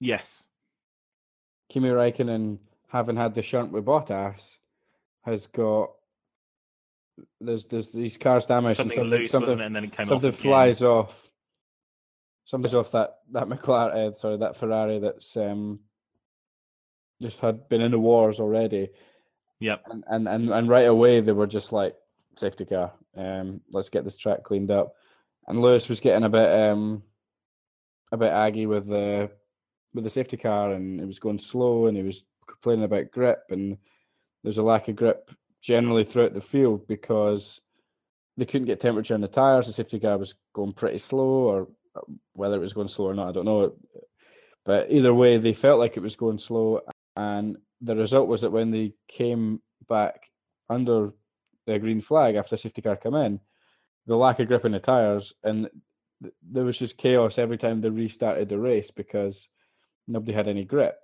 yes. 0.00 0.44
Kimi 1.70 1.88
Raikkonen, 1.88 2.58
having 2.88 3.16
had 3.16 3.34
the 3.34 3.42
shunt 3.42 3.72
with 3.72 3.84
Bottas, 3.86 4.58
has 5.24 5.46
got 5.46 5.90
there's 7.40 7.66
there's 7.66 7.92
these 7.92 8.16
cars 8.16 8.46
damaged 8.46 8.80
and 8.80 8.90
Something 8.90 8.96
something, 8.96 9.18
loose, 9.20 9.30
something, 9.30 9.46
wasn't 9.46 9.62
it? 9.62 9.66
And 9.66 9.76
then 9.76 9.84
it 9.84 9.92
came 9.96 10.06
something 10.06 10.28
off. 10.30 10.36
flies 10.36 10.82
off. 10.82 11.30
Something's 12.44 12.74
off 12.74 12.92
that 12.92 13.18
that 13.32 13.46
McLaren, 13.46 14.10
uh, 14.10 14.12
sorry, 14.12 14.36
that 14.38 14.56
Ferrari 14.56 14.98
that's 14.98 15.36
um 15.36 15.80
just 17.22 17.40
had 17.40 17.68
been 17.68 17.80
in 17.80 17.90
the 17.90 17.98
wars 17.98 18.40
already. 18.40 18.90
Yep. 19.60 19.82
and, 19.90 20.04
and 20.08 20.28
and 20.28 20.50
and 20.50 20.68
right 20.68 20.86
away 20.86 21.20
they 21.20 21.32
were 21.32 21.46
just 21.46 21.72
like 21.72 21.94
safety 22.36 22.64
car 22.64 22.92
um 23.16 23.60
let's 23.70 23.88
get 23.88 24.04
this 24.04 24.16
track 24.16 24.42
cleaned 24.42 24.70
up 24.70 24.94
and 25.46 25.62
lewis 25.62 25.88
was 25.88 26.00
getting 26.00 26.24
a 26.24 26.28
bit 26.28 26.50
um 26.50 27.02
a 28.12 28.16
bit 28.16 28.32
aggy 28.32 28.66
with 28.66 28.86
the 28.88 29.30
with 29.94 30.04
the 30.04 30.10
safety 30.10 30.36
car 30.36 30.72
and 30.72 31.00
it 31.00 31.06
was 31.06 31.18
going 31.20 31.38
slow 31.38 31.86
and 31.86 31.96
he 31.96 32.02
was 32.02 32.24
complaining 32.46 32.84
about 32.84 33.10
grip 33.12 33.44
and 33.50 33.78
there's 34.42 34.58
a 34.58 34.62
lack 34.62 34.88
of 34.88 34.96
grip 34.96 35.30
generally 35.62 36.04
throughout 36.04 36.34
the 36.34 36.40
field 36.40 36.86
because 36.88 37.60
they 38.36 38.44
couldn't 38.44 38.66
get 38.66 38.80
temperature 38.80 39.14
in 39.14 39.20
the 39.20 39.28
tires 39.28 39.66
the 39.66 39.72
safety 39.72 40.00
car 40.00 40.18
was 40.18 40.34
going 40.52 40.72
pretty 40.72 40.98
slow 40.98 41.24
or 41.24 41.68
whether 42.32 42.56
it 42.56 42.60
was 42.60 42.72
going 42.72 42.88
slow 42.88 43.08
or 43.08 43.14
not 43.14 43.28
i 43.28 43.32
don't 43.32 43.44
know 43.44 43.72
but 44.64 44.90
either 44.90 45.12
way 45.12 45.38
they 45.38 45.52
felt 45.52 45.78
like 45.78 45.96
it 45.96 46.02
was 46.02 46.16
going 46.16 46.38
slow 46.38 46.80
and 47.16 47.56
the 47.80 47.94
result 47.94 48.28
was 48.28 48.40
that 48.40 48.52
when 48.52 48.70
they 48.70 48.94
came 49.08 49.60
back 49.88 50.30
under 50.68 51.10
the 51.66 51.78
green 51.78 52.00
flag 52.00 52.34
after 52.34 52.50
the 52.50 52.58
safety 52.58 52.82
car 52.82 52.96
came 52.96 53.14
in, 53.14 53.40
the 54.06 54.16
lack 54.16 54.40
of 54.40 54.48
grip 54.48 54.64
in 54.64 54.72
the 54.72 54.80
tires 54.80 55.32
and 55.42 55.68
there 56.42 56.64
was 56.64 56.78
just 56.78 56.96
chaos 56.96 57.38
every 57.38 57.58
time 57.58 57.80
they 57.80 57.90
restarted 57.90 58.48
the 58.48 58.58
race 58.58 58.90
because 58.90 59.48
nobody 60.08 60.32
had 60.32 60.48
any 60.48 60.64
grip. 60.64 60.96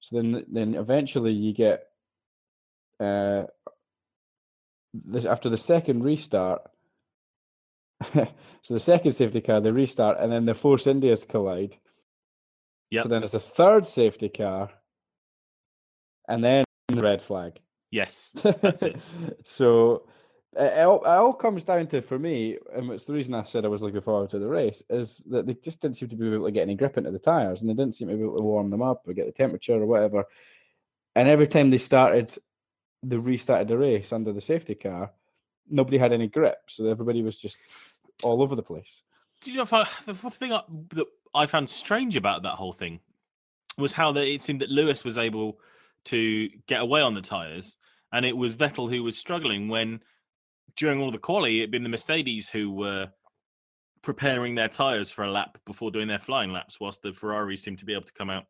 So 0.00 0.16
then, 0.16 0.44
then 0.50 0.74
eventually 0.74 1.32
you 1.32 1.52
get 1.52 1.84
uh, 3.00 3.44
this 4.92 5.24
after 5.24 5.48
the 5.48 5.56
second 5.56 6.04
restart. 6.04 6.62
so 8.14 8.74
the 8.74 8.78
second 8.78 9.12
safety 9.12 9.40
car, 9.40 9.60
they 9.60 9.70
restart, 9.70 10.18
and 10.20 10.30
then 10.30 10.44
the 10.44 10.54
Force 10.54 10.86
Indias 10.86 11.24
collide. 11.24 11.76
Yep. 12.90 13.02
So 13.02 13.08
then 13.08 13.22
it's 13.22 13.34
a 13.34 13.40
third 13.40 13.86
safety 13.86 14.28
car, 14.28 14.70
and 16.28 16.42
then 16.42 16.64
the 16.88 17.02
red 17.02 17.22
flag. 17.22 17.60
Yes. 17.90 18.34
That's 18.42 18.82
it. 18.82 19.00
so 19.44 20.06
it, 20.56 20.84
all, 20.84 21.04
it 21.04 21.08
all 21.08 21.32
comes 21.32 21.64
down 21.64 21.86
to, 21.88 22.00
for 22.00 22.18
me, 22.18 22.58
and 22.74 22.90
it's 22.90 23.04
the 23.04 23.12
reason 23.12 23.34
I 23.34 23.44
said 23.44 23.64
I 23.64 23.68
was 23.68 23.82
looking 23.82 24.00
forward 24.00 24.30
to 24.30 24.38
the 24.38 24.48
race, 24.48 24.82
is 24.90 25.18
that 25.30 25.46
they 25.46 25.54
just 25.54 25.80
didn't 25.80 25.96
seem 25.96 26.08
to 26.08 26.16
be 26.16 26.32
able 26.32 26.46
to 26.46 26.52
get 26.52 26.62
any 26.62 26.74
grip 26.74 26.96
into 26.96 27.10
the 27.10 27.18
tires, 27.18 27.62
and 27.62 27.70
they 27.70 27.74
didn't 27.74 27.94
seem 27.94 28.08
to 28.08 28.16
be 28.16 28.22
able 28.22 28.36
to 28.36 28.42
warm 28.42 28.70
them 28.70 28.82
up 28.82 29.02
or 29.06 29.12
get 29.12 29.26
the 29.26 29.32
temperature 29.32 29.74
or 29.74 29.86
whatever. 29.86 30.24
And 31.16 31.28
every 31.28 31.46
time 31.46 31.70
they 31.70 31.78
started, 31.78 32.36
they 33.02 33.16
restarted 33.16 33.68
the 33.68 33.78
race 33.78 34.12
under 34.12 34.32
the 34.32 34.40
safety 34.40 34.74
car, 34.74 35.12
nobody 35.68 35.98
had 35.98 36.12
any 36.12 36.28
grip, 36.28 36.58
so 36.66 36.86
everybody 36.86 37.22
was 37.22 37.38
just 37.38 37.58
all 38.22 38.42
over 38.42 38.54
the 38.54 38.62
place. 38.62 39.02
Do 39.42 39.50
you 39.50 39.58
know 39.58 39.64
the 40.06 40.14
thing 40.14 40.52
I, 40.52 40.62
that 40.94 41.06
I 41.34 41.46
found 41.46 41.68
strange 41.68 42.16
about 42.16 42.42
that 42.42 42.54
whole 42.54 42.72
thing 42.72 43.00
was 43.76 43.92
how 43.92 44.12
that 44.12 44.26
it 44.26 44.40
seemed 44.40 44.60
that 44.60 44.70
Lewis 44.70 45.04
was 45.04 45.18
able 45.18 45.58
to 46.06 46.48
get 46.66 46.80
away 46.80 47.00
on 47.00 47.14
the 47.14 47.20
tires, 47.20 47.76
and 48.12 48.24
it 48.24 48.36
was 48.36 48.54
Vettel 48.54 48.90
who 48.90 49.02
was 49.02 49.18
struggling 49.18 49.68
when 49.68 50.00
during 50.76 51.00
all 51.00 51.10
the 51.10 51.18
quali 51.18 51.58
it'd 51.58 51.70
been 51.70 51.82
the 51.82 51.88
Mercedes 51.88 52.48
who 52.48 52.70
were 52.70 53.08
preparing 54.02 54.54
their 54.54 54.68
tires 54.68 55.10
for 55.10 55.24
a 55.24 55.30
lap 55.30 55.58
before 55.64 55.90
doing 55.90 56.08
their 56.08 56.18
flying 56.18 56.52
laps, 56.52 56.78
whilst 56.80 57.02
the 57.02 57.12
Ferraris 57.12 57.62
seemed 57.62 57.78
to 57.78 57.84
be 57.84 57.94
able 57.94 58.04
to 58.04 58.12
come 58.12 58.30
out 58.30 58.44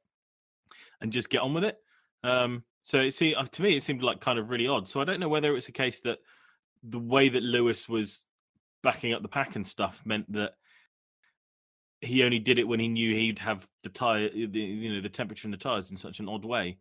and 1.01 1.13
just 1.13 1.31
get 1.31 1.43
on 1.43 1.55
with 1.55 1.65
it. 1.65 1.79
Um, 2.23 2.65
so 2.83 3.01
it 3.01 3.13
see 3.15 3.35
to 3.35 3.63
me 3.63 3.77
it 3.77 3.83
seemed 3.83 4.03
like 4.03 4.21
kind 4.21 4.39
of 4.39 4.51
really 4.51 4.67
odd. 4.67 4.89
So 4.89 5.01
I 5.01 5.05
don't 5.05 5.21
know 5.21 5.29
whether 5.29 5.49
it 5.49 5.55
was 5.55 5.69
a 5.69 5.73
case 5.73 6.01
that 6.01 6.19
the 6.89 6.99
way 6.99 7.29
that 7.29 7.43
Lewis 7.43 7.89
was 7.89 8.25
backing 8.83 9.13
up 9.13 9.23
the 9.23 9.29
pack 9.29 9.57
and 9.57 9.67
stuff 9.67 10.03
meant 10.05 10.31
that 10.33 10.53
he 12.01 12.23
only 12.23 12.39
did 12.39 12.59
it 12.59 12.69
when 12.69 12.81
he 12.81 12.89
knew 12.89 13.15
he'd 13.15 13.39
have 13.39 13.67
the 13.83 13.89
tire, 13.89 14.29
the, 14.29 14.61
you 14.61 14.93
know, 14.93 15.01
the 15.01 15.09
temperature 15.09 15.47
in 15.47 15.53
the 15.53 15.57
tires 15.57 15.91
in 15.91 15.97
such 15.97 16.21
an 16.21 16.29
odd 16.29 16.45
way 16.45 16.79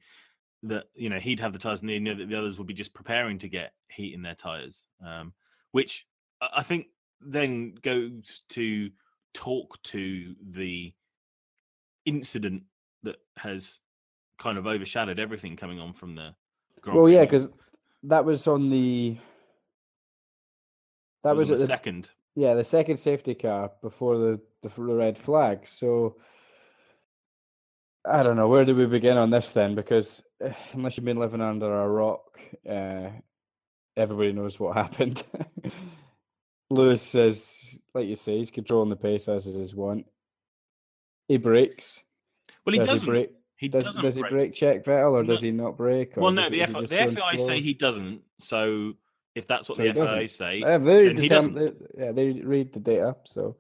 that 0.64 0.86
you 0.96 1.10
know 1.10 1.20
he'd 1.20 1.40
have 1.40 1.54
the 1.54 1.60
tires 1.60 1.82
and 1.82 1.90
he 1.90 2.00
knew 2.00 2.16
that 2.16 2.30
the 2.30 2.38
others 2.38 2.58
would 2.58 2.68
be 2.68 2.74
just 2.74 2.94
preparing 2.94 3.38
to 3.40 3.50
get 3.50 3.74
heat 3.90 4.14
in 4.14 4.22
their 4.22 4.36
tires, 4.36 4.88
um, 5.06 5.34
which 5.72 6.06
I 6.42 6.64
think 6.64 6.88
then 7.22 7.76
goes 7.82 8.42
to 8.50 8.90
talk 9.34 9.82
to 9.84 10.36
the 10.52 10.94
incident 12.06 12.64
that 13.04 13.18
has 13.38 13.80
kind 14.38 14.58
of 14.58 14.68
overshadowed 14.68 15.20
everything 15.20 15.56
coming 15.56 15.80
on 15.80 15.94
from 15.94 16.16
the 16.16 16.34
Grand 16.82 16.98
well, 16.98 17.06
Prix. 17.06 17.16
yeah, 17.16 17.22
because 17.22 17.50
that 18.04 18.26
was 18.26 18.48
on 18.48 18.70
the 18.70 19.18
That 21.24 21.36
was, 21.36 21.52
on 21.52 21.58
the 21.58 21.66
second. 21.66 22.10
yeah 22.36 22.54
the 22.54 22.64
second 22.64 22.98
safety 22.98 23.34
car 23.36 23.72
before 23.82 24.18
the 24.18 24.40
the, 24.62 24.70
the 24.70 24.96
red 24.96 25.18
flag. 25.18 25.68
So 25.68 26.18
I 28.06 28.24
don't 28.24 28.36
know 28.36 28.48
where 28.50 28.66
do 28.66 28.76
we 28.76 28.86
begin 28.86 29.18
on 29.18 29.30
this 29.30 29.54
then? 29.54 29.76
Because 29.76 30.24
eh, 30.42 30.54
unless 30.74 30.98
you've 30.98 31.06
been 31.06 31.20
living 31.20 31.42
under 31.42 31.82
a 31.84 31.88
rock, 31.88 32.40
uh, 32.70 33.10
everybody 33.96 34.34
knows 34.34 34.60
what 34.60 34.76
happened. 34.84 35.24
Lewis 36.70 37.02
says, 37.02 37.80
like 37.94 38.08
you 38.08 38.16
say, 38.16 38.38
he's 38.40 38.52
controlling 38.52 38.90
the 38.90 38.96
pace 38.96 39.28
as 39.28 39.46
is 39.46 39.56
his 39.56 39.76
want. 39.76 40.06
He 41.28 41.38
brakes. 41.38 42.02
Well, 42.66 42.74
he 42.74 42.80
does 42.80 42.88
doesn't. 42.88 43.06
He 43.08 43.12
brake? 43.12 43.32
He 43.58 43.68
Does, 43.70 43.84
doesn't 43.86 44.02
does 44.02 44.16
he 44.16 44.24
brake. 44.24 44.54
check 44.54 44.84
Vettel 44.84 45.12
or 45.14 45.24
No. 45.24 45.32
does 45.34 45.42
he 45.42 45.52
not 45.52 45.78
brake? 45.78 46.18
Well, 46.18 46.32
no, 46.32 46.50
the, 46.50 46.56
he- 46.58 46.62
F- 46.64 46.74
the 46.74 46.88
FIA 46.88 47.40
say 47.40 47.62
he 47.62 47.74
doesn't. 47.74 48.22
So 48.40 48.94
if 49.36 49.48
that's 49.48 49.68
what 49.68 49.78
So 49.78 49.84
the 49.84 49.90
uh, 49.90 49.94
he 49.94 50.00
FIA 50.00 50.06
doesn't. 50.06 50.30
say, 50.30 50.58
Yeah, 50.60 50.78
they, 50.78 51.08
then 51.08 51.16
he 51.18 51.28
determine, 51.28 51.54
they, 51.56 52.04
yeah, 52.04 52.12
they 52.12 52.32
read 52.32 52.72
the 52.74 52.80
data. 52.80 53.16
So, 53.24 53.56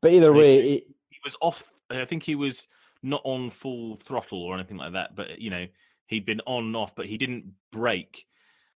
but 0.00 0.12
either 0.12 0.32
way, 0.32 0.44
say- 0.44 0.62
he, 0.62 0.84
he 1.10 1.18
was 1.24 1.36
off. 1.40 1.70
I 1.90 2.04
think 2.04 2.22
he 2.22 2.34
was 2.34 2.66
not 3.02 3.22
on 3.24 3.50
full 3.50 3.96
throttle 3.96 4.42
or 4.42 4.54
anything 4.54 4.76
like 4.76 4.92
that. 4.92 5.16
But 5.16 5.40
you 5.40 5.50
know, 5.50 5.66
he'd 6.06 6.26
been 6.26 6.40
on 6.46 6.64
and 6.64 6.76
off, 6.76 6.94
but 6.94 7.06
he 7.06 7.16
didn't 7.16 7.52
brake. 7.72 8.26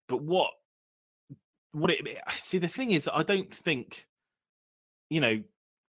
But 0.08 0.22
what? 0.22 0.50
What 1.72 1.90
it 1.90 2.00
see? 2.38 2.58
The 2.58 2.68
thing 2.68 2.90
is, 2.90 3.08
I 3.12 3.22
don't 3.22 3.52
think. 3.52 4.06
You 5.10 5.22
know, 5.22 5.42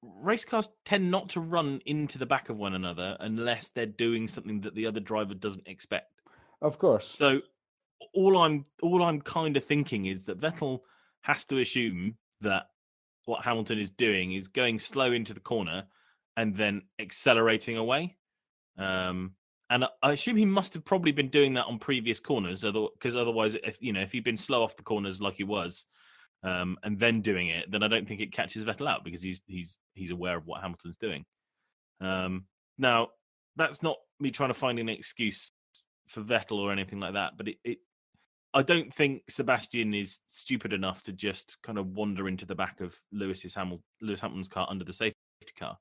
race 0.02 0.46
cars 0.46 0.70
tend 0.86 1.10
not 1.10 1.28
to 1.30 1.40
run 1.40 1.80
into 1.84 2.16
the 2.18 2.24
back 2.26 2.48
of 2.48 2.56
one 2.56 2.74
another 2.74 3.16
unless 3.20 3.68
they're 3.68 3.84
doing 3.86 4.26
something 4.26 4.62
that 4.62 4.74
the 4.74 4.86
other 4.86 5.00
driver 5.00 5.34
doesn't 5.34 5.66
expect. 5.68 6.12
of 6.62 6.78
course, 6.78 7.06
So 7.08 7.40
all 8.14 8.38
I'm 8.38 8.64
all 8.82 9.02
I'm 9.02 9.20
kind 9.20 9.56
of 9.56 9.64
thinking 9.64 10.06
is 10.06 10.24
that 10.24 10.40
Vettel 10.40 10.80
has 11.22 11.44
to 11.46 11.60
assume 11.60 12.16
that 12.40 12.66
what 13.24 13.44
Hamilton 13.44 13.78
is 13.78 13.90
doing 13.90 14.32
is 14.32 14.48
going 14.48 14.78
slow 14.78 15.12
into 15.12 15.34
the 15.34 15.40
corner 15.40 15.84
and 16.36 16.56
then 16.56 16.82
accelerating 16.98 17.76
away. 17.76 18.16
Um, 18.78 19.34
and 19.70 19.84
I- 20.02 20.12
assume 20.12 20.36
he 20.36 20.44
must 20.44 20.74
have 20.74 20.84
probably 20.84 21.12
been 21.12 21.28
doing 21.28 21.54
that 21.54 21.66
on 21.66 21.78
previous 21.78 22.20
corners, 22.20 22.62
because 22.62 23.16
otherwise, 23.16 23.54
if 23.54 23.76
you 23.80 23.92
know, 23.92 24.00
if 24.00 24.12
he'd 24.12 24.24
been 24.24 24.36
slow 24.36 24.62
off 24.62 24.76
the 24.76 24.82
corners 24.82 25.20
like 25.20 25.36
he 25.36 25.44
was, 25.44 25.84
um, 26.42 26.76
and 26.82 26.98
then 26.98 27.22
doing 27.22 27.48
it, 27.48 27.70
then 27.70 27.82
I 27.82 27.88
don't 27.88 28.06
think 28.06 28.20
it 28.20 28.32
catches 28.32 28.64
Vettel 28.64 28.88
out 28.88 29.04
because 29.04 29.22
he's 29.22 29.42
he's 29.46 29.78
he's 29.94 30.10
aware 30.10 30.36
of 30.36 30.46
what 30.46 30.60
Hamilton's 30.60 30.96
doing. 30.96 31.24
Um, 32.00 32.46
now, 32.78 33.08
that's 33.56 33.82
not 33.82 33.96
me 34.18 34.30
trying 34.30 34.50
to 34.50 34.54
find 34.54 34.78
an 34.78 34.88
excuse 34.88 35.52
for 36.08 36.22
Vettel 36.22 36.58
or 36.58 36.72
anything 36.72 37.00
like 37.00 37.14
that, 37.14 37.36
but 37.36 37.48
it, 37.48 37.56
it 37.64 37.78
I 38.54 38.62
don't 38.62 38.92
think 38.92 39.22
Sebastian 39.30 39.94
is 39.94 40.20
stupid 40.26 40.72
enough 40.72 41.02
to 41.04 41.12
just 41.12 41.56
kind 41.62 41.78
of 41.78 41.86
wander 41.88 42.28
into 42.28 42.44
the 42.44 42.54
back 42.54 42.80
of 42.80 42.96
Lewis's 43.10 43.54
Hamil- 43.54 43.82
Lewis 44.02 44.20
Hamilton's 44.20 44.48
car 44.48 44.66
under 44.68 44.84
the 44.84 44.92
safety 44.92 45.16
car. 45.58 45.78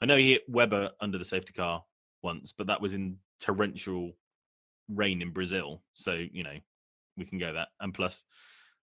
I 0.00 0.06
know 0.06 0.16
he 0.16 0.32
hit 0.32 0.42
Webber 0.48 0.90
under 1.00 1.18
the 1.18 1.24
safety 1.24 1.52
car 1.52 1.82
once, 2.22 2.52
but 2.52 2.68
that 2.68 2.80
was 2.80 2.94
in 2.94 3.18
torrential 3.40 4.12
rain 4.88 5.22
in 5.22 5.30
Brazil, 5.30 5.82
so 5.94 6.12
you 6.12 6.44
know 6.44 6.56
we 7.16 7.24
can 7.24 7.38
go 7.38 7.52
that. 7.52 7.68
And 7.80 7.92
plus, 7.92 8.22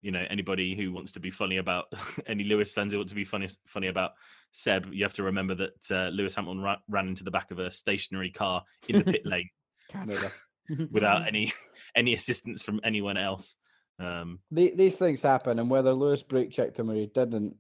you 0.02 0.12
know, 0.12 0.26
anybody 0.30 0.76
who 0.76 0.92
wants 0.92 1.12
to 1.14 1.20
be 1.20 1.32
funny 1.32 1.58
about 1.58 1.86
any 2.28 2.44
Lewis 2.44 2.72
fans 2.72 2.92
who 2.92 2.98
want 2.98 3.10
to 3.10 3.16
be 3.16 3.26
funny 3.26 3.48
funny 3.68 3.88
about 3.88 4.12
Seb, 4.52 4.94
you 4.94 5.04
have 5.04 5.14
to 5.16 5.24
remember 5.24 5.56
that 5.56 5.92
uh, 5.92 6.10
Lewis 6.10 6.34
Hamilton 6.34 6.62
ra- 6.62 6.78
ran 6.90 7.08
into 7.08 7.24
the 7.24 7.32
back 7.32 7.52
of 7.52 7.60
a 7.60 7.72
stationary 7.72 8.32
car 8.32 8.64
in 8.88 9.00
the 9.00 9.12
pit 9.12 9.26
lane 9.26 9.50
Canada. 9.90 10.32
without 10.92 11.28
any 11.28 11.54
any 11.96 12.14
assistance 12.14 12.64
from 12.64 12.82
anyone 12.84 13.18
else. 13.18 13.56
Um, 14.00 14.40
The- 14.52 14.74
these 14.76 14.98
things 14.98 15.22
happen, 15.22 15.60
and 15.60 15.70
whether 15.70 15.94
Lewis 15.94 16.24
brake 16.24 16.52
checked 16.52 16.80
him 16.80 16.90
or 16.90 16.96
he 16.96 17.08
didn't 17.08 17.58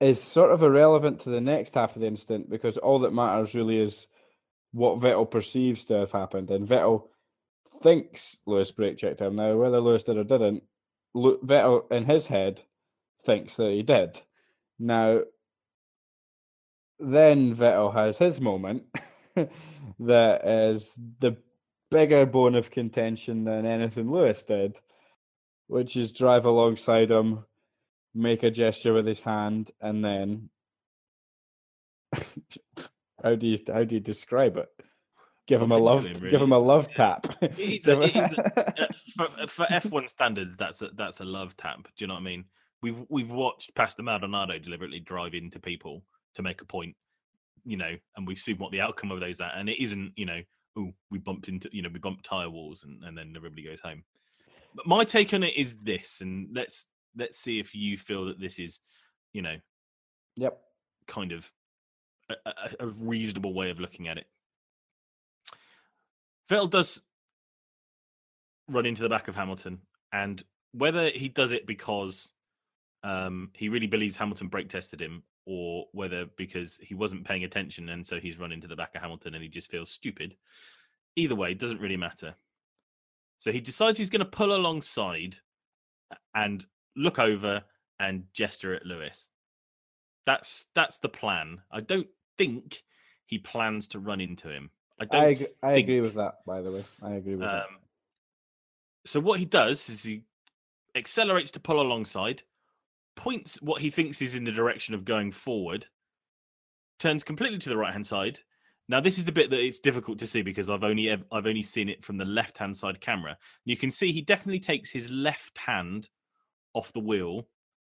is 0.00 0.20
sort 0.20 0.50
of 0.50 0.62
irrelevant 0.64 1.20
to 1.20 1.30
the 1.30 1.40
next 1.40 1.74
half 1.74 1.94
of 1.94 2.00
the 2.00 2.08
incident 2.08 2.50
because 2.50 2.76
all 2.76 2.98
that 2.98 3.12
matters 3.12 3.54
really 3.54 3.78
is 3.78 4.08
what 4.72 4.98
Vettel 4.98 5.30
perceives 5.30 5.84
to 5.86 5.94
have 5.94 6.12
happened, 6.12 6.50
and 6.50 6.66
Vettel 6.66 7.08
thinks 7.82 8.38
Lewis 8.46 8.72
brake 8.72 8.96
checked 8.96 9.20
him. 9.20 9.36
Now, 9.36 9.56
whether 9.56 9.80
Lewis 9.80 10.02
did 10.02 10.16
or 10.16 10.24
didn't, 10.24 10.64
Vettel 11.14 11.90
in 11.92 12.04
his 12.04 12.26
head 12.26 12.62
thinks 13.24 13.56
that 13.56 13.70
he 13.70 13.82
did. 13.82 14.20
Now, 14.78 15.20
then 16.98 17.54
Vettel 17.54 17.92
has 17.94 18.18
his 18.18 18.40
moment 18.40 18.84
that 20.00 20.46
is 20.46 20.98
the 21.20 21.36
bigger 21.92 22.26
bone 22.26 22.54
of 22.54 22.70
contention 22.70 23.44
than 23.44 23.66
anything 23.66 24.10
Lewis 24.10 24.42
did, 24.42 24.76
which 25.68 25.96
is 25.96 26.12
drive 26.12 26.46
alongside 26.46 27.10
him, 27.10 27.44
make 28.14 28.42
a 28.42 28.50
gesture 28.50 28.92
with 28.92 29.06
his 29.06 29.20
hand, 29.20 29.70
and 29.80 30.04
then 30.04 30.50
how 33.22 33.34
do 33.34 33.46
you 33.46 33.58
how 33.72 33.84
do 33.84 33.94
you 33.94 34.00
describe 34.00 34.56
it? 34.56 34.68
Give 35.48 35.60
him 35.60 35.72
a 35.72 35.76
love, 35.78 36.04
him, 36.04 36.12
give 36.30 36.40
him 36.40 36.52
a 36.52 36.56
really. 36.56 36.66
love 36.68 36.88
tap. 36.94 37.26
It's 37.42 37.84
Give 37.86 38.00
a- 38.00 38.06
him- 38.08 38.30
it's 38.76 39.02
uh, 39.18 39.26
for, 39.46 39.46
for 39.48 39.66
F1 39.66 40.08
standards, 40.08 40.56
that's 40.56 40.82
a 40.82 40.90
that's 40.94 41.20
a 41.20 41.24
love 41.24 41.56
tap. 41.56 41.82
Do 41.84 41.90
you 41.98 42.06
know 42.06 42.14
what 42.14 42.20
I 42.20 42.24
mean? 42.24 42.44
We've 42.80 42.98
we've 43.08 43.30
watched 43.30 43.74
Pastor 43.74 44.02
Maldonado 44.02 44.58
deliberately 44.58 45.00
drive 45.00 45.34
into 45.34 45.58
people 45.58 46.04
to 46.34 46.42
make 46.42 46.60
a 46.62 46.64
point, 46.64 46.94
you 47.64 47.76
know, 47.76 47.94
and 48.16 48.26
we've 48.26 48.38
seen 48.38 48.58
what 48.58 48.72
the 48.72 48.80
outcome 48.80 49.10
of 49.10 49.20
those 49.20 49.40
are, 49.40 49.50
and 49.54 49.68
it 49.68 49.82
isn't, 49.82 50.12
you 50.16 50.26
know, 50.26 50.40
oh, 50.76 50.92
we 51.10 51.18
bumped 51.18 51.48
into, 51.48 51.68
you 51.72 51.82
know, 51.82 51.90
we 51.92 51.98
bumped 51.98 52.24
tire 52.24 52.50
walls, 52.50 52.84
and, 52.84 53.02
and 53.04 53.16
then 53.16 53.32
everybody 53.36 53.62
goes 53.62 53.80
home. 53.80 54.04
But 54.74 54.86
my 54.86 55.04
take 55.04 55.34
on 55.34 55.42
it 55.42 55.56
is 55.56 55.76
this, 55.82 56.20
and 56.20 56.48
let's 56.52 56.86
let's 57.16 57.38
see 57.38 57.60
if 57.60 57.74
you 57.74 57.98
feel 57.98 58.26
that 58.26 58.40
this 58.40 58.58
is, 58.58 58.80
you 59.32 59.42
know, 59.42 59.56
yep. 60.36 60.58
kind 61.06 61.32
of 61.32 61.50
a, 62.30 62.34
a, 62.46 62.52
a 62.80 62.86
reasonable 62.86 63.52
way 63.52 63.70
of 63.70 63.80
looking 63.80 64.08
at 64.08 64.16
it. 64.16 64.26
Vettel 66.48 66.70
does 66.70 67.00
run 68.68 68.86
into 68.86 69.02
the 69.02 69.08
back 69.08 69.28
of 69.28 69.34
Hamilton, 69.34 69.80
and 70.12 70.42
whether 70.72 71.10
he 71.10 71.28
does 71.28 71.52
it 71.52 71.66
because 71.66 72.32
um, 73.04 73.50
he 73.54 73.68
really 73.68 73.86
believes 73.86 74.16
Hamilton 74.16 74.48
brake 74.48 74.70
tested 74.70 75.00
him, 75.00 75.22
or 75.44 75.86
whether 75.92 76.26
because 76.36 76.78
he 76.82 76.94
wasn't 76.94 77.26
paying 77.26 77.44
attention 77.44 77.88
and 77.88 78.06
so 78.06 78.20
he's 78.20 78.38
run 78.38 78.52
into 78.52 78.68
the 78.68 78.76
back 78.76 78.94
of 78.94 79.02
Hamilton 79.02 79.34
and 79.34 79.42
he 79.42 79.48
just 79.48 79.70
feels 79.70 79.90
stupid, 79.90 80.36
either 81.16 81.34
way, 81.34 81.52
it 81.52 81.58
doesn't 81.58 81.80
really 81.80 81.96
matter. 81.96 82.34
So 83.38 83.50
he 83.50 83.60
decides 83.60 83.98
he's 83.98 84.10
going 84.10 84.20
to 84.20 84.24
pull 84.24 84.54
alongside 84.54 85.36
and 86.34 86.64
look 86.96 87.18
over 87.18 87.62
and 87.98 88.24
gesture 88.32 88.74
at 88.74 88.86
Lewis. 88.86 89.30
That's 90.26 90.66
that's 90.74 90.98
the 90.98 91.08
plan. 91.08 91.60
I 91.70 91.80
don't 91.80 92.06
think 92.38 92.84
he 93.26 93.38
plans 93.38 93.88
to 93.88 93.98
run 93.98 94.20
into 94.20 94.48
him. 94.48 94.70
I 95.00 95.04
don't. 95.06 95.20
I 95.20 95.26
ag- 95.26 95.52
I 95.62 95.72
agree 95.72 96.00
with 96.00 96.14
that. 96.14 96.36
By 96.46 96.60
the 96.60 96.70
way, 96.70 96.84
I 97.02 97.14
agree 97.14 97.34
with 97.34 97.40
that. 97.40 97.64
Um, 97.64 97.78
so 99.04 99.18
what 99.18 99.40
he 99.40 99.44
does 99.44 99.88
is 99.88 100.04
he 100.04 100.22
accelerates 100.94 101.50
to 101.52 101.60
pull 101.60 101.80
alongside, 101.80 102.42
points 103.16 103.60
what 103.60 103.82
he 103.82 103.90
thinks 103.90 104.22
is 104.22 104.34
in 104.34 104.44
the 104.44 104.52
direction 104.52 104.94
of 104.94 105.04
going 105.04 105.32
forward, 105.32 105.86
turns 106.98 107.24
completely 107.24 107.58
to 107.58 107.68
the 107.68 107.76
right 107.76 107.92
hand 107.92 108.06
side. 108.06 108.38
Now 108.88 109.00
this 109.00 109.18
is 109.18 109.24
the 109.24 109.32
bit 109.32 109.50
that 109.50 109.60
it's 109.60 109.78
difficult 109.78 110.18
to 110.18 110.26
see 110.26 110.42
because 110.42 110.68
I've 110.68 110.84
only 110.84 111.10
I've 111.10 111.46
only 111.46 111.62
seen 111.62 111.88
it 111.88 112.04
from 112.04 112.16
the 112.16 112.24
left 112.24 112.58
hand 112.58 112.76
side 112.76 113.00
camera. 113.00 113.36
You 113.64 113.76
can 113.76 113.90
see 113.90 114.12
he 114.12 114.22
definitely 114.22 114.60
takes 114.60 114.90
his 114.90 115.10
left 115.10 115.56
hand 115.56 116.08
off 116.74 116.92
the 116.92 117.00
wheel 117.00 117.48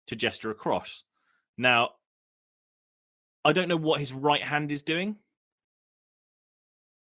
to 0.07 0.15
gesture 0.15 0.51
across. 0.51 1.03
Now 1.57 1.91
I 3.45 3.53
don't 3.53 3.69
know 3.69 3.77
what 3.77 3.99
his 3.99 4.13
right 4.13 4.43
hand 4.43 4.71
is 4.71 4.83
doing, 4.83 5.15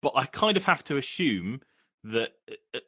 but 0.01 0.13
I 0.15 0.25
kind 0.25 0.57
of 0.57 0.65
have 0.65 0.83
to 0.85 0.97
assume 0.97 1.61
that 2.05 2.31
uh, 2.49 2.55
uh, 2.75 2.79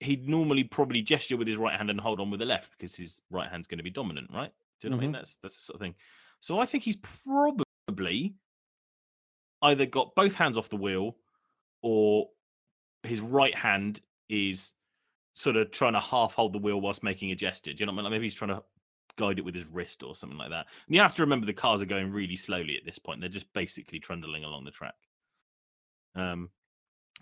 he'd 0.00 0.28
normally 0.28 0.64
probably 0.64 1.02
gesture 1.02 1.36
with 1.36 1.48
his 1.48 1.56
right 1.56 1.76
hand 1.76 1.90
and 1.90 2.00
hold 2.00 2.20
on 2.20 2.30
with 2.30 2.40
the 2.40 2.46
left 2.46 2.72
because 2.72 2.94
his 2.94 3.22
right 3.30 3.50
hand's 3.50 3.66
going 3.66 3.78
to 3.78 3.84
be 3.84 3.90
dominant, 3.90 4.30
right? 4.32 4.52
Do 4.80 4.86
you 4.86 4.90
know 4.90 4.96
what 4.96 5.04
I 5.04 5.06
mean? 5.06 5.12
Mhm. 5.12 5.18
That's 5.18 5.36
that's 5.36 5.56
the 5.56 5.62
sort 5.62 5.74
of 5.76 5.80
thing. 5.80 5.94
So 6.40 6.58
I 6.58 6.66
think 6.66 6.84
he's 6.84 6.96
probably 6.96 8.36
either 9.62 9.86
got 9.86 10.14
both 10.14 10.34
hands 10.34 10.56
off 10.58 10.68
the 10.68 10.76
wheel 10.76 11.16
or 11.82 12.30
his 13.02 13.20
right 13.20 13.54
hand 13.54 14.00
is 14.28 14.72
sort 15.34 15.56
of 15.56 15.70
trying 15.70 15.94
to 15.94 16.00
half 16.00 16.34
hold 16.34 16.52
the 16.52 16.58
wheel 16.58 16.80
whilst 16.80 17.02
making 17.02 17.30
a 17.32 17.36
gesture. 17.36 17.72
Do 17.72 17.80
you 17.80 17.86
know 17.86 17.92
what 17.92 17.96
I 18.00 18.02
mean? 18.02 18.04
Like 18.04 18.10
maybe 18.12 18.26
he's 18.26 18.34
trying 18.34 18.50
to 18.56 18.62
guide 19.16 19.38
it 19.38 19.44
with 19.44 19.54
his 19.54 19.66
wrist 19.66 20.02
or 20.02 20.14
something 20.14 20.38
like 20.38 20.50
that. 20.50 20.66
And 20.86 20.94
you 20.94 21.00
have 21.00 21.14
to 21.16 21.22
remember 21.22 21.46
the 21.46 21.52
cars 21.54 21.82
are 21.82 21.86
going 21.86 22.12
really 22.12 22.36
slowly 22.36 22.76
at 22.76 22.84
this 22.84 22.98
point. 22.98 23.20
They're 23.20 23.28
just 23.28 23.52
basically 23.52 24.00
trundling 24.00 24.44
along 24.44 24.64
the 24.64 24.70
track. 24.70 24.94
Um, 26.14 26.50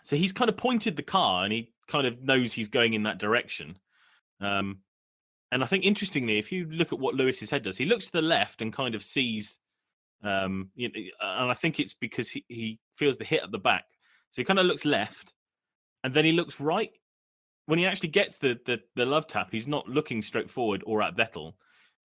so 0.05 0.17
he's 0.17 0.33
kind 0.33 0.49
of 0.49 0.57
pointed 0.57 0.97
the 0.97 1.03
car 1.03 1.45
and 1.45 1.53
he 1.53 1.73
kind 1.87 2.07
of 2.07 2.23
knows 2.23 2.53
he's 2.53 2.69
going 2.69 2.95
in 2.95 3.05
that 3.05 3.19
direction. 3.19 3.79
Um, 4.41 4.79
and 5.51 5.63
I 5.63 5.67
think 5.67 5.85
interestingly, 5.85 6.39
if 6.39 6.51
you 6.51 6.67
look 6.67 6.93
at 6.93 6.99
what 6.99 7.15
Lewis's 7.15 7.51
head 7.51 7.63
does, 7.63 7.77
he 7.77 7.85
looks 7.85 8.07
to 8.07 8.13
the 8.13 8.23
left 8.23 8.63
and 8.63 8.73
kind 8.73 8.95
of 8.95 9.03
sees. 9.03 9.59
Um, 10.25 10.71
you 10.75 10.89
know, 10.89 11.01
and 11.21 11.51
I 11.51 11.55
think 11.55 11.79
it's 11.79 11.95
because 11.95 12.31
he, 12.31 12.45
he 12.49 12.79
feels 12.97 13.19
the 13.19 13.25
hit 13.25 13.43
at 13.43 13.51
the 13.51 13.59
back. 13.59 13.85
So 14.31 14.41
he 14.41 14.45
kind 14.45 14.59
of 14.59 14.67
looks 14.67 14.85
left, 14.85 15.35
and 16.03 16.15
then 16.15 16.25
he 16.25 16.33
looks 16.33 16.59
right. 16.59 16.91
When 17.67 17.79
he 17.79 17.87
actually 17.87 18.09
gets 18.09 18.39
the, 18.39 18.59
the 18.65 18.81
the 18.97 19.05
love 19.05 19.27
tap, 19.27 19.49
he's 19.53 19.69
not 19.69 19.89
looking 19.89 20.23
straight 20.23 20.49
forward 20.49 20.83
or 20.87 21.03
at 21.03 21.17
Vettel. 21.17 21.53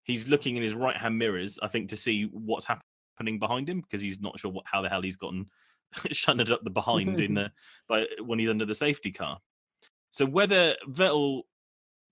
he's 0.08 0.26
looking 0.26 0.56
in 0.56 0.62
his 0.62 0.74
right 0.74 0.96
hand 0.96 1.16
mirrors, 1.18 1.58
I 1.62 1.68
think, 1.68 1.90
to 1.90 1.96
see 1.96 2.28
what's 2.32 2.66
happening 2.66 3.38
behind 3.38 3.68
him 3.68 3.80
because 3.80 4.00
he's 4.00 4.20
not 4.20 4.38
sure 4.38 4.50
what, 4.50 4.64
how 4.66 4.82
the 4.82 4.88
hell 4.88 5.02
he's 5.02 5.16
gotten 5.16 5.46
shunted 6.12 6.50
up 6.50 6.62
the 6.64 6.70
behind 6.70 7.20
in 7.20 7.34
the 7.34 7.50
by 7.88 8.04
when 8.24 8.38
he's 8.38 8.50
under 8.50 8.66
the 8.66 8.74
safety 8.74 9.12
car. 9.12 9.38
So 10.10 10.24
whether 10.24 10.74
Vettel 10.88 11.42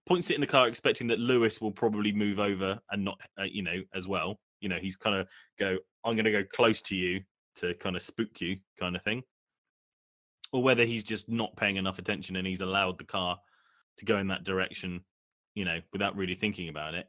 points 0.07 0.31
it 0.31 0.35
in 0.35 0.41
the 0.41 0.47
car, 0.47 0.69
expecting 0.69 1.09
that 1.09 1.19
Lewis 1.19 1.61
will 1.61 1.73
probably 1.73 2.13
move 2.13 2.39
over 2.39 2.79
and 2.91 3.05
not, 3.05 3.19
uh, 3.39 3.45
you 3.45 3.63
know, 3.63 3.83
as 3.95 4.07
well. 4.07 4.39
You 4.61 4.69
know, 4.69 4.79
he's 4.81 4.97
kind 4.97 5.17
of 5.17 5.27
go, 5.59 5.77
I'm 6.05 6.15
going 6.15 6.25
to 6.25 6.33
go 6.33 6.45
close 6.45 6.81
to 6.83 6.95
you 6.95 7.21
to 7.57 7.75
kind 7.75 7.97
of 7.97 8.03
spook 8.03 8.41
you, 8.41 8.57
kind 8.79 8.97
of 8.97 9.03
thing. 9.03 9.23
Or 10.53 10.63
whether 10.63 10.85
he's 10.85 11.03
just 11.03 11.29
not 11.29 11.57
paying 11.57 11.77
enough 11.77 11.99
attention 11.99 12.37
and 12.37 12.47
he's 12.47 12.61
allowed 12.61 12.99
the 12.99 13.05
car 13.05 13.39
to 13.99 14.05
go 14.05 14.19
in 14.19 14.29
that 14.29 14.45
direction, 14.45 15.01
you 15.55 15.65
know, 15.65 15.81
without 15.93 16.17
really 16.17 16.37
thinking 16.37 16.69
about 16.69 16.95
it. 16.95 17.07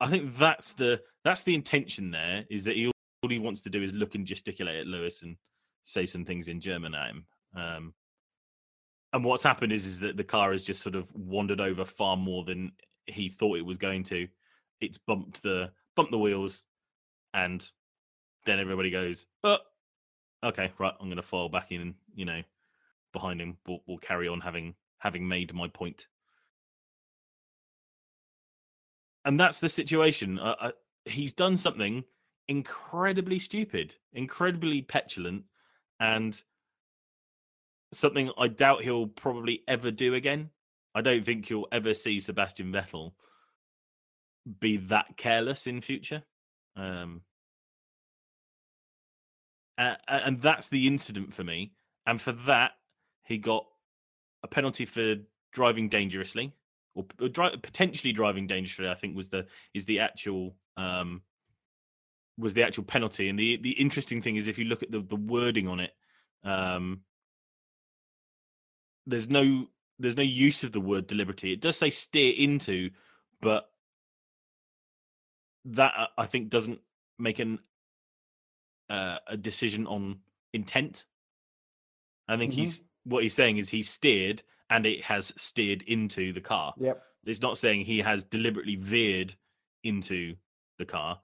I 0.00 0.08
think 0.08 0.36
that's 0.36 0.72
the 0.72 1.00
that's 1.24 1.42
the 1.44 1.54
intention 1.54 2.10
there 2.10 2.44
is 2.50 2.64
that 2.64 2.76
he 2.76 2.86
all 2.86 3.30
he 3.30 3.38
wants 3.38 3.60
to 3.62 3.70
do 3.70 3.82
is 3.82 3.92
look 3.92 4.14
and 4.14 4.26
gesticulate 4.26 4.80
at 4.80 4.86
Lewis 4.86 5.22
and 5.22 5.36
say 5.84 6.06
some 6.06 6.24
things 6.24 6.48
in 6.48 6.60
German 6.60 6.94
at 6.94 7.10
him. 7.10 7.26
Um, 7.56 7.94
and 9.12 9.24
what's 9.24 9.44
happened 9.44 9.72
is 9.72 9.86
is 9.86 10.00
that 10.00 10.16
the 10.16 10.24
car 10.24 10.52
has 10.52 10.64
just 10.64 10.82
sort 10.82 10.96
of 10.96 11.06
wandered 11.14 11.60
over 11.60 11.84
far 11.84 12.16
more 12.16 12.44
than 12.44 12.72
he 13.06 13.28
thought 13.28 13.58
it 13.58 13.64
was 13.64 13.76
going 13.76 14.02
to. 14.04 14.26
It's 14.80 14.98
bumped 14.98 15.42
the 15.42 15.70
bumped 15.94 16.10
the 16.10 16.18
wheels, 16.18 16.64
and 17.32 17.66
then 18.44 18.58
everybody 18.58 18.90
goes, 18.90 19.26
"Oh, 19.44 19.58
okay, 20.42 20.72
right. 20.78 20.94
I'm 20.98 21.06
going 21.06 21.16
to 21.16 21.22
fall 21.22 21.48
back 21.48 21.70
in. 21.70 21.94
You 22.14 22.24
know, 22.24 22.42
behind 23.12 23.40
him. 23.40 23.56
We'll, 23.66 23.80
we'll 23.86 23.98
carry 23.98 24.26
on 24.26 24.40
having 24.40 24.74
having 24.98 25.28
made 25.28 25.54
my 25.54 25.68
point." 25.68 26.08
And 29.24 29.38
that's 29.38 29.60
the 29.60 29.68
situation. 29.68 30.38
Uh, 30.38 30.56
uh, 30.60 30.70
he's 31.04 31.32
done 31.32 31.56
something 31.56 32.04
incredibly 32.48 33.38
stupid, 33.38 33.94
incredibly 34.12 34.82
petulant, 34.82 35.44
and 36.00 36.40
something 37.92 38.30
I 38.38 38.48
doubt 38.48 38.82
he'll 38.82 39.06
probably 39.06 39.62
ever 39.68 39.90
do 39.90 40.14
again. 40.14 40.50
I 40.94 41.00
don't 41.00 41.24
think 41.24 41.50
you'll 41.50 41.68
ever 41.72 41.94
see 41.94 42.20
Sebastian 42.20 42.72
Vettel 42.72 43.12
be 44.60 44.76
that 44.76 45.16
careless 45.16 45.66
in 45.66 45.80
future. 45.80 46.22
Um, 46.76 47.22
uh, 49.78 49.94
and 50.08 50.40
that's 50.40 50.68
the 50.68 50.86
incident 50.86 51.34
for 51.34 51.42
me. 51.42 51.72
And 52.06 52.20
for 52.20 52.32
that, 52.32 52.72
he 53.24 53.38
got 53.38 53.66
a 54.42 54.48
penalty 54.48 54.84
for 54.84 55.16
driving 55.52 55.88
dangerously, 55.88 56.52
or, 56.94 57.06
or 57.20 57.28
dri- 57.28 57.56
potentially 57.62 58.12
driving 58.12 58.46
dangerously. 58.46 58.88
I 58.88 58.94
think 58.94 59.16
was 59.16 59.30
the 59.30 59.46
is 59.72 59.86
the 59.86 60.00
actual 60.00 60.54
um, 60.76 61.22
was 62.38 62.54
the 62.54 62.62
actual 62.62 62.84
penalty. 62.84 63.28
And 63.28 63.38
the 63.38 63.56
the 63.58 63.72
interesting 63.72 64.20
thing 64.22 64.36
is 64.36 64.48
if 64.48 64.58
you 64.58 64.64
look 64.64 64.82
at 64.82 64.90
the 64.90 65.00
the 65.00 65.16
wording 65.16 65.68
on 65.68 65.80
it, 65.80 65.92
um, 66.42 67.02
there's 69.06 69.28
no 69.28 69.66
there's 69.98 70.16
no 70.16 70.22
use 70.22 70.64
of 70.64 70.72
the 70.72 70.80
word 70.80 71.06
deliberately. 71.06 71.52
It 71.52 71.60
does 71.60 71.76
say 71.76 71.90
steer 71.90 72.32
into, 72.36 72.90
but 73.40 73.70
that 75.66 75.92
uh, 75.96 76.06
I 76.18 76.26
think 76.26 76.50
doesn't 76.50 76.80
make 77.18 77.38
an 77.38 77.58
uh, 78.90 79.18
a 79.26 79.36
decision 79.36 79.86
on 79.86 80.20
intent. 80.52 81.04
I 82.28 82.36
think 82.36 82.52
Mhm. 82.52 82.56
he's 82.56 82.82
what 83.04 83.22
he's 83.22 83.34
saying 83.34 83.58
is 83.58 83.68
he 83.68 83.82
steered 83.82 84.42
and 84.70 84.86
it 84.86 85.02
has 85.04 85.32
steered 85.36 85.82
into 85.82 86.32
the 86.32 86.40
car. 86.40 86.74
Yep. 86.78 87.02
It's 87.26 87.40
not 87.40 87.58
saying 87.58 87.84
he 87.84 88.00
has 88.00 88.24
deliberately 88.24 88.76
veered 88.76 89.34
into 89.82 90.36
the 90.78 90.86
car, 90.86 91.20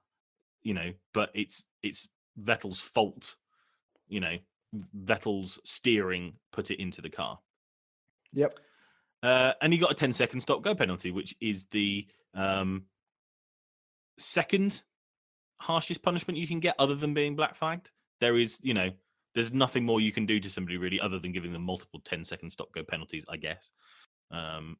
you 0.62 0.74
know, 0.74 0.92
but 1.12 1.30
it's 1.34 1.64
it's 1.82 2.08
Vettel's 2.40 2.80
fault, 2.80 3.36
you 4.08 4.20
know, 4.20 4.36
Vettel's 5.04 5.58
steering 5.64 6.34
put 6.52 6.70
it 6.70 6.80
into 6.80 7.02
the 7.02 7.10
car. 7.10 7.38
Yep. 8.32 8.54
Uh, 9.22 9.52
and 9.60 9.72
he 9.72 9.78
got 9.78 9.90
a 9.90 9.94
10 9.94 10.12
second 10.12 10.40
stop 10.40 10.62
go 10.62 10.74
penalty, 10.74 11.10
which 11.10 11.34
is 11.40 11.66
the 11.72 12.06
um, 12.34 12.84
second 14.18 14.82
harshest 15.58 16.02
punishment 16.02 16.38
you 16.38 16.46
can 16.46 16.60
get 16.60 16.74
other 16.78 16.94
than 16.94 17.12
being 17.12 17.36
black 17.36 17.54
flagged. 17.56 17.90
There 18.20 18.38
is, 18.38 18.58
you 18.62 18.74
know, 18.74 18.90
there's 19.34 19.52
nothing 19.52 19.84
more 19.84 20.00
you 20.00 20.12
can 20.12 20.26
do 20.26 20.40
to 20.40 20.50
somebody 20.50 20.76
really 20.76 21.00
other 21.00 21.18
than 21.18 21.32
giving 21.32 21.52
them 21.52 21.62
multiple 21.62 22.00
10 22.04 22.24
second 22.24 22.50
stop 22.50 22.72
go 22.72 22.82
penalties, 22.82 23.24
I 23.28 23.36
guess. 23.36 23.72
Um, 24.30 24.76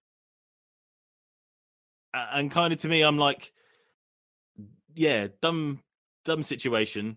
and 2.15 2.51
kind 2.51 2.73
of 2.73 2.81
to 2.81 2.89
me, 2.89 3.03
I'm 3.03 3.19
like, 3.19 3.53
yeah, 4.95 5.29
dumb, 5.41 5.81
dumb 6.25 6.43
situation. 6.43 7.17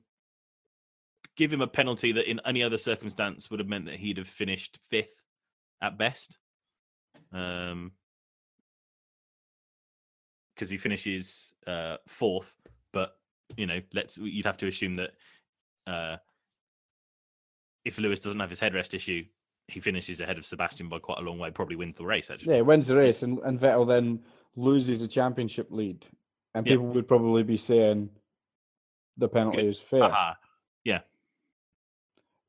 Give 1.36 1.52
him 1.52 1.62
a 1.62 1.68
penalty 1.68 2.12
that 2.12 2.30
in 2.30 2.40
any 2.46 2.62
other 2.64 2.78
circumstance 2.78 3.50
would 3.50 3.60
have 3.60 3.70
meant 3.70 3.86
that 3.86 3.96
he'd 3.96 4.18
have 4.18 4.28
finished 4.28 4.80
fifth 4.90 5.24
at 5.82 5.98
best. 5.98 6.38
Um, 7.32 7.92
because 10.54 10.70
he 10.70 10.78
finishes 10.78 11.54
uh, 11.66 11.98
fourth, 12.08 12.54
but 12.92 13.16
you 13.58 13.66
know, 13.66 13.82
let's 13.94 14.18
you'd 14.18 14.46
have 14.46 14.58
to 14.58 14.68
assume 14.68 14.96
that 14.98 15.12
uh, 15.88 16.18
if 17.86 17.98
Lewis 17.98 18.20
doesn't 18.20 18.40
have 18.40 18.50
his 18.50 18.60
headrest 18.60 18.94
issue, 18.94 19.24
he 19.68 19.80
finishes 19.80 20.22
ahead 20.22 20.38
of 20.38 20.46
Sebastian 20.46 20.90
by 20.90 21.00
quite 21.00 21.20
a 21.20 21.22
long 21.22 21.40
way. 21.40 21.50
Probably 21.52 21.76
wins 21.76 21.96
the 21.98 22.06
race. 22.06 22.30
Actually, 22.30 22.56
Yeah, 22.56 22.62
wins 22.62 22.88
the 22.88 22.96
race, 22.96 23.24
and, 23.24 23.40
and 23.40 23.60
Vettel 23.60 23.88
then 23.88 24.22
loses 24.56 25.00
the 25.00 25.08
championship 25.08 25.68
lead, 25.72 26.06
and 26.54 26.66
Yeah. 26.66 26.74
people 26.74 26.88
would 26.88 27.08
probably 27.08 27.44
be 27.44 27.58
saying 27.58 28.10
the 29.18 29.28
penalty 29.28 29.58
Good. 29.62 29.68
is 29.68 29.80
fair. 29.80 30.36
Yeah. 30.84 31.02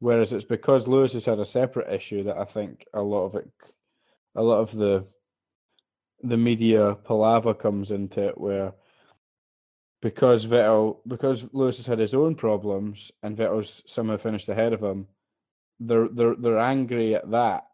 Whereas 0.01 0.33
it's 0.33 0.45
because 0.45 0.87
Lewis 0.88 1.12
has 1.14 1.25
had 1.25 1.38
a 1.38 1.47
separate 1.47 1.93
issue 1.93 2.25
that 2.25 2.37
I 2.37 2.45
think 2.45 2.87
a 2.93 3.01
lot 3.03 3.25
of 3.25 3.35
it, 3.37 3.51
a 4.35 4.43
lot 4.43 4.61
of 4.61 4.75
the 4.75 5.07
the 6.23 6.37
media 6.38 6.95
palaver 7.05 7.53
comes 7.55 7.90
into 7.90 8.29
it, 8.29 8.38
where 8.38 8.73
because 10.01 10.47
Vettel, 10.47 10.99
because 11.07 11.47
Lewis 11.53 11.77
has 11.79 11.87
had 11.87 11.99
his 11.99 12.14
own 12.14 12.35
problems 12.35 13.11
and 13.23 13.37
Vettel's 13.37 13.83
somehow 13.87 14.17
finished 14.17 14.49
ahead 14.49 14.73
of 14.73 14.83
him, 14.83 15.07
they're 15.81 16.09
they're 16.09 16.35
they're 16.37 16.59
angry 16.59 17.14
at 17.14 17.31
that, 17.31 17.64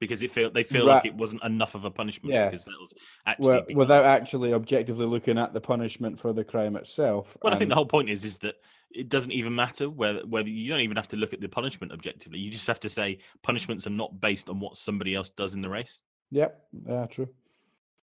because 0.00 0.22
it 0.22 0.30
feel 0.30 0.50
they 0.50 0.62
feel 0.62 0.86
Ra- 0.86 0.94
like 0.94 1.06
it 1.06 1.14
wasn't 1.14 1.42
enough 1.42 1.74
of 1.74 1.84
a 1.84 1.90
punishment 1.90 2.32
Yeah. 2.32 2.48
because 2.48 2.62
Vettel's 2.62 2.94
actually 3.26 3.60
been- 3.68 3.76
without 3.78 4.04
actually 4.04 4.52
objectively 4.52 5.06
looking 5.06 5.38
at 5.38 5.52
the 5.52 5.60
punishment 5.60 6.18
for 6.18 6.32
the 6.32 6.44
crime 6.44 6.76
itself. 6.76 7.36
Well, 7.42 7.52
I 7.52 7.56
think 7.56 7.68
the 7.68 7.74
whole 7.74 7.86
point 7.86 8.08
is 8.08 8.24
is 8.24 8.38
that 8.38 8.54
it 8.90 9.08
doesn't 9.08 9.32
even 9.32 9.54
matter 9.54 9.90
whether 9.90 10.20
whether 10.26 10.48
you 10.48 10.68
don't 10.68 10.80
even 10.80 10.96
have 10.96 11.08
to 11.08 11.16
look 11.16 11.32
at 11.32 11.40
the 11.40 11.48
punishment 11.48 11.92
objectively. 11.92 12.38
You 12.38 12.50
just 12.50 12.66
have 12.66 12.80
to 12.80 12.88
say 12.88 13.18
punishments 13.42 13.86
are 13.86 13.90
not 13.90 14.20
based 14.20 14.48
on 14.48 14.60
what 14.60 14.76
somebody 14.76 15.14
else 15.14 15.30
does 15.30 15.54
in 15.54 15.60
the 15.60 15.68
race. 15.68 16.00
Yep, 16.30 16.62
yeah, 16.86 17.06
true. 17.06 17.28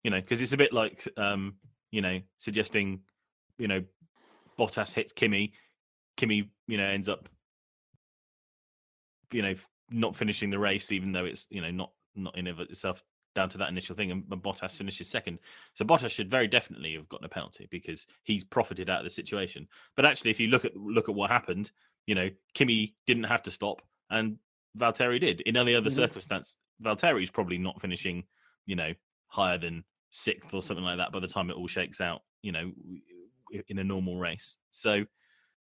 You 0.05 0.11
know, 0.11 0.21
because 0.21 0.41
it's 0.43 0.53
a 0.53 0.57
bit 0.57 0.73
like 0.73 1.07
um, 1.17 1.55
you 1.91 2.01
know 2.01 2.21
suggesting 2.39 3.01
you 3.59 3.69
know 3.69 3.83
Bottas 4.59 4.93
hits 4.95 5.13
Kimi, 5.13 5.53
Kimi 6.17 6.51
you 6.67 6.77
know 6.77 6.85
ends 6.87 7.09
up 7.09 7.29
you 9.33 9.43
know 9.43 9.55
not 9.91 10.17
finishing 10.17 10.51
the 10.51 10.59
race 10.59 10.93
even 10.93 11.13
though 11.13 11.25
it's 11.25 11.47
you 11.51 11.61
know 11.61 11.71
not 11.71 11.93
not 12.15 12.37
in 12.37 12.47
of 12.47 12.61
itself 12.61 13.03
down 13.35 13.49
to 13.49 13.59
that 13.59 13.69
initial 13.69 13.95
thing 13.95 14.11
and, 14.11 14.25
and 14.31 14.43
Bottas 14.43 14.77
finishes 14.77 15.09
second. 15.09 15.39
So 15.75 15.85
Bottas 15.85 16.11
should 16.11 16.31
very 16.31 16.49
definitely 16.49 16.95
have 16.95 17.09
gotten 17.09 17.27
a 17.27 17.29
penalty 17.29 17.69
because 17.71 18.07
he's 18.25 18.43
profited 18.43 18.91
out 18.91 19.01
of 19.01 19.05
the 19.05 19.11
situation. 19.11 19.69
But 19.95 20.07
actually, 20.07 20.33
if 20.33 20.41
you 20.41 20.49
look 20.49 20.65
at 20.65 20.77
look 20.77 21.09
at 21.09 21.15
what 21.15 21.31
happened, 21.31 21.71
you 22.07 22.15
know, 22.15 22.31
Kimi 22.55 22.97
didn't 23.07 23.25
have 23.25 23.43
to 23.43 23.51
stop 23.51 23.83
and 24.11 24.39
Valtteri 24.77 25.21
did. 25.21 25.41
In 25.43 25.57
any 25.57 25.75
other 25.75 25.91
Mhm. 25.91 25.95
circumstance, 25.95 26.57
Valtteri's 26.83 27.31
probably 27.31 27.59
not 27.59 27.81
finishing, 27.81 28.27
you 28.67 28.77
know, 28.77 28.93
higher 29.29 29.59
than 29.59 29.85
sixth 30.11 30.53
or 30.55 30.63
something 30.63 30.85
like 30.85 30.97
that 30.97 31.13
by 31.13 31.21
the 31.21 31.29
time 31.29 31.51
it 31.51 31.57
all 31.57 31.67
shakes 31.67 32.01
out, 32.01 32.23
you 32.43 32.51
know, 32.53 32.73
in 33.69 33.79
a 33.79 33.85
normal 33.85 34.19
race. 34.19 34.57
So 34.71 35.05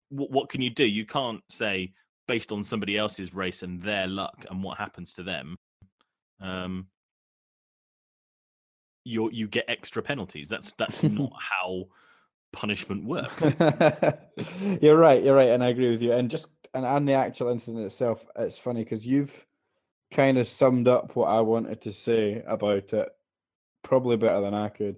what, 0.08 0.30
what 0.30 0.48
can 0.48 0.62
you 0.62 0.70
do? 0.70 0.84
You 0.84 1.06
can't 1.06 1.42
say 1.50 1.94
based 2.26 2.52
on 2.52 2.64
somebody 2.64 2.96
else's 2.98 3.34
race 3.34 3.62
and 3.62 3.80
their 3.82 4.06
luck 4.06 4.44
and 4.50 4.62
what 4.62 4.78
happens 4.78 5.12
to 5.14 5.22
them. 5.22 5.56
Um, 6.40 6.86
you 9.04 9.30
you 9.30 9.46
get 9.46 9.64
extra 9.68 10.02
penalties. 10.02 10.48
That's 10.48 10.72
that's 10.78 11.02
not 11.02 11.32
how 11.38 11.84
punishment 12.52 13.04
works. 13.04 13.44
you're 14.82 14.98
right. 14.98 15.22
You're 15.22 15.36
right, 15.36 15.50
and 15.50 15.62
I 15.62 15.68
agree 15.68 15.90
with 15.90 16.02
you. 16.02 16.12
And 16.12 16.28
just 16.28 16.48
and 16.74 16.84
on 16.84 17.04
the 17.04 17.14
actual 17.14 17.50
incident 17.50 17.84
itself, 17.84 18.24
it's 18.36 18.58
funny 18.58 18.84
because 18.84 19.06
you've 19.06 19.46
kind 20.12 20.38
of 20.38 20.48
summed 20.48 20.88
up 20.88 21.16
what 21.16 21.26
I 21.26 21.40
wanted 21.40 21.80
to 21.82 21.92
say 21.92 22.42
about 22.46 22.92
it, 22.92 23.08
probably 23.82 24.16
better 24.16 24.40
than 24.40 24.54
I 24.54 24.68
could. 24.68 24.96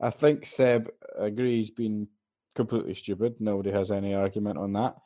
I 0.00 0.10
think 0.10 0.46
Seb 0.46 0.90
agrees 1.18 1.70
being 1.70 2.08
completely 2.54 2.94
stupid. 2.94 3.36
Nobody 3.40 3.70
has 3.70 3.90
any 3.90 4.14
argument 4.14 4.58
on 4.58 4.72
that. 4.74 4.96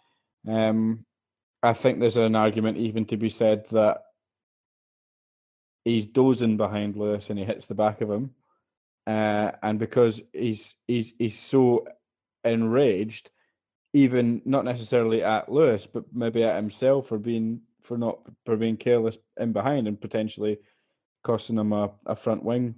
Um, 0.49 1.05
I 1.63 1.73
think 1.75 1.99
there's 1.99 2.17
an 2.17 2.35
argument 2.35 2.79
even 2.79 3.05
to 3.07 3.17
be 3.17 3.29
said 3.29 3.67
that 3.71 4.03
he's 5.85 6.07
dozing 6.07 6.57
behind 6.57 6.97
Lewis 6.97 7.31
and 7.31 7.39
he 7.39 7.45
hits 7.45 7.67
the 7.67 7.75
back 7.75 8.01
of 8.01 8.11
him, 8.11 8.31
uh, 9.07 9.53
and 9.63 9.79
because 9.79 10.21
he's 10.33 10.75
he's 10.87 11.13
he's 11.19 11.39
so 11.39 11.87
enraged, 12.45 13.31
even 13.93 14.41
not 14.45 14.65
necessarily 14.65 15.23
at 15.23 15.51
Lewis, 15.51 15.87
but 15.87 16.05
maybe 16.13 16.45
at 16.45 16.57
himself 16.57 17.09
for 17.09 17.19
being 17.19 17.61
for 17.83 17.99
not 17.99 18.21
for 18.47 18.57
being 18.57 18.77
careless 18.77 19.19
in 19.39 19.53
behind 19.53 19.89
and 19.89 20.01
potentially 20.01 20.59
costing 21.23 21.59
him 21.59 21.73
a, 21.73 21.91
a 22.07 22.17
front 22.17 22.43
wing. 22.43 22.75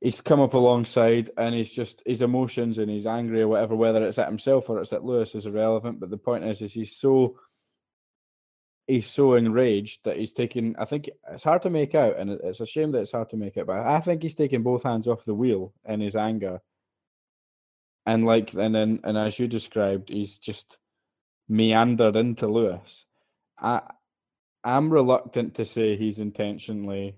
He's 0.00 0.20
come 0.20 0.40
up 0.40 0.54
alongside 0.54 1.30
and 1.36 1.54
he's 1.54 1.72
just 1.72 2.02
his 2.06 2.22
emotions 2.22 2.78
and 2.78 2.88
he's 2.88 3.06
angry 3.06 3.42
or 3.42 3.48
whatever, 3.48 3.74
whether 3.74 4.06
it's 4.06 4.18
at 4.18 4.28
himself 4.28 4.70
or 4.70 4.80
it's 4.80 4.92
at 4.92 5.04
Lewis 5.04 5.34
is 5.34 5.46
irrelevant. 5.46 5.98
But 5.98 6.10
the 6.10 6.16
point 6.16 6.44
is, 6.44 6.62
is 6.62 6.72
he's 6.72 6.96
so 6.96 7.36
he's 8.86 9.06
so 9.06 9.34
enraged 9.34 10.04
that 10.04 10.16
he's 10.16 10.32
taking. 10.32 10.74
I 10.78 10.84
think 10.84 11.10
it's 11.30 11.44
hard 11.44 11.62
to 11.62 11.70
make 11.70 11.94
out, 11.94 12.16
and 12.18 12.30
it's 12.30 12.60
a 12.60 12.66
shame 12.66 12.92
that 12.92 13.00
it's 13.00 13.12
hard 13.12 13.30
to 13.30 13.36
make 13.36 13.56
out. 13.56 13.66
But 13.66 13.86
I 13.86 14.00
think 14.00 14.22
he's 14.22 14.34
taking 14.34 14.62
both 14.62 14.82
hands 14.82 15.08
off 15.08 15.24
the 15.24 15.34
wheel 15.34 15.74
in 15.84 16.00
his 16.00 16.16
anger, 16.16 16.60
and 18.06 18.24
like, 18.24 18.54
and 18.54 18.74
then, 18.74 19.00
and 19.04 19.18
as 19.18 19.38
you 19.38 19.46
described, 19.46 20.08
he's 20.08 20.38
just 20.38 20.78
meandered 21.48 22.16
into 22.16 22.48
Lewis. 22.48 23.04
I, 23.60 23.82
I'm 24.64 24.90
reluctant 24.90 25.56
to 25.56 25.64
say 25.64 25.96
he's 25.96 26.18
intentionally 26.18 27.16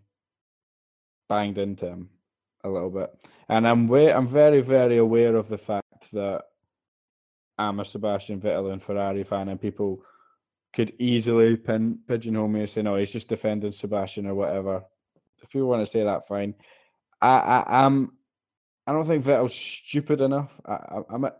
banged 1.28 1.58
into 1.58 1.86
him 1.86 2.10
a 2.64 2.68
little 2.68 2.90
bit, 2.90 3.10
and 3.48 3.66
I'm 3.66 3.88
way, 3.88 4.12
I'm 4.12 4.26
very, 4.26 4.60
very 4.60 4.98
aware 4.98 5.36
of 5.36 5.48
the 5.48 5.58
fact 5.58 6.12
that 6.12 6.42
I'm 7.58 7.80
a 7.80 7.84
Sebastian 7.84 8.40
Vettel 8.40 8.72
and 8.72 8.82
Ferrari 8.82 9.22
fan, 9.24 9.48
and 9.48 9.60
people 9.60 10.02
could 10.72 10.94
easily 10.98 11.56
pin 11.56 11.98
pigeonhole 12.06 12.48
me 12.48 12.60
and 12.60 12.70
say, 12.70 12.82
"No, 12.82 12.96
he's 12.96 13.12
just 13.12 13.28
defending 13.28 13.72
Sebastian 13.72 14.26
or 14.26 14.34
whatever." 14.34 14.84
If 15.42 15.54
you 15.54 15.66
want 15.66 15.82
to 15.82 15.90
say 15.90 16.04
that, 16.04 16.26
fine. 16.26 16.54
I, 17.20 17.28
I 17.28 17.84
I'm, 17.84 18.12
I 18.86 18.92
don't 18.92 19.04
think 19.06 19.24
Vettel's 19.24 19.54
stupid 19.54 20.20
enough. 20.20 20.50
I, 20.66 21.00
I'm 21.10 21.24
a, 21.24 21.34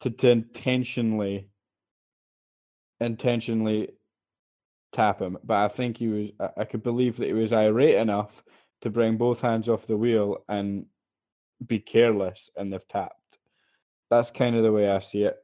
to, 0.00 0.10
to 0.10 0.30
intentionally, 0.30 1.48
intentionally 3.00 3.90
tap 4.92 5.20
him, 5.20 5.38
but 5.44 5.56
I 5.56 5.68
think 5.68 5.98
he 5.98 6.08
was. 6.08 6.30
I, 6.40 6.62
I 6.62 6.64
could 6.64 6.82
believe 6.82 7.18
that 7.18 7.26
he 7.26 7.34
was 7.34 7.52
irate 7.52 7.96
enough 7.96 8.42
to 8.82 8.90
bring 8.90 9.16
both 9.16 9.40
hands 9.40 9.68
off 9.68 9.86
the 9.86 9.96
wheel 9.96 10.44
and 10.48 10.86
be 11.64 11.78
careless, 11.78 12.50
and 12.56 12.72
they've 12.72 12.88
tapped. 12.88 13.38
That's 14.10 14.30
kind 14.30 14.56
of 14.56 14.62
the 14.62 14.72
way 14.72 14.88
I 14.88 15.00
see 15.00 15.24
it. 15.24 15.36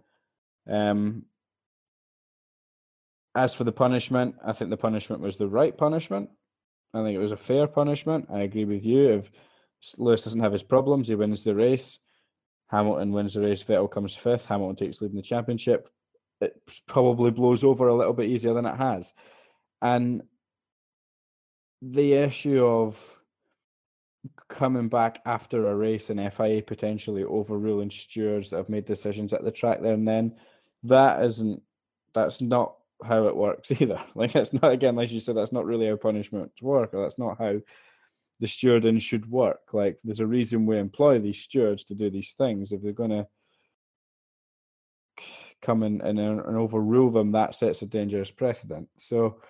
Um, 0.71 1.25
as 3.35 3.55
for 3.55 3.65
the 3.65 3.73
punishment, 3.73 4.37
I 4.45 4.53
think 4.53 4.71
the 4.71 4.77
punishment 4.77 5.21
was 5.21 5.37
the 5.37 5.49
right 5.49 5.77
punishment. 5.77 6.31
I 6.95 7.03
think 7.03 7.17
it 7.17 7.21
was 7.21 7.33
a 7.33 7.37
fair 7.37 7.67
punishment. 7.67 8.29
I 8.33 8.41
agree 8.41 8.65
with 8.65 8.85
you. 8.85 9.15
If 9.15 9.31
Lewis 9.99 10.23
doesn't 10.23 10.41
have 10.41 10.53
his 10.53 10.63
problems, 10.63 11.09
he 11.09 11.17
wins 11.17 11.43
the 11.43 11.55
race. 11.55 11.99
Hamilton 12.69 13.13
wins 13.13 13.35
the 13.35 13.41
race. 13.41 13.63
Vettel 13.63 13.91
comes 13.91 14.15
fifth. 14.15 14.47
Hamilton 14.47 14.77
takes 14.77 15.03
lead 15.03 15.11
in 15.11 15.17
the 15.17 15.23
championship. 15.23 15.91
It 16.41 16.61
probably 16.87 17.33
blows 17.33 17.65
over 17.65 17.89
a 17.89 17.95
little 17.95 18.13
bit 18.13 18.31
easier 18.31 18.55
than 18.55 18.67
it 18.67 18.77
has. 18.77 19.13
And 19.83 20.23
the 21.83 22.15
issue 22.15 22.65
of 22.65 23.14
coming 24.49 24.89
back 24.89 25.21
after 25.27 25.69
a 25.69 25.77
race 25.77 26.11
and 26.11 26.33
FIA 26.33 26.63
potentially 26.63 27.25
overruling 27.25 27.91
stewards 27.91 28.51
that 28.51 28.57
have 28.57 28.69
made 28.69 28.85
decisions 28.85 29.33
at 29.33 29.45
the 29.45 29.51
track 29.51 29.81
there 29.81 29.95
and 29.95 30.07
then, 30.07 30.35
that 30.85 31.23
isn't 31.25 31.63
that's 32.15 32.41
not 32.41 32.77
how 33.05 33.27
it 33.27 33.37
works 33.37 33.71
either. 33.81 34.01
Like 34.15 34.35
it's 34.37 34.53
not 34.53 34.73
again, 34.73 34.97
like 34.97 35.11
you 35.11 35.21
said, 35.21 35.37
that's 35.37 35.53
not 35.53 35.67
really 35.67 35.89
how 35.89 35.97
punishments 35.97 36.63
work, 36.63 36.95
or 36.95 37.03
that's 37.03 37.19
not 37.19 37.39
how 37.39 37.61
the 38.41 38.47
stewarding 38.47 39.01
should 39.01 39.29
work. 39.31 39.61
Like 39.73 39.99
there's 40.05 40.21
a 40.21 40.27
reason 40.27 40.67
we 40.67 40.79
employ 40.79 41.19
these 41.19 41.39
stewards 41.39 41.85
to 41.85 41.95
do 41.95 42.11
these 42.11 42.33
things. 42.33 42.73
If 42.73 42.83
they're 42.83 42.93
gonna 42.93 43.27
come 45.63 45.83
in 45.83 46.01
and, 46.03 46.19
and 46.19 46.57
overrule 46.57 47.11
them, 47.11 47.33
that 47.33 47.55
sets 47.55 47.83
a 47.83 47.87
dangerous 47.87 48.31
precedent. 48.31 48.89
So 48.97 49.41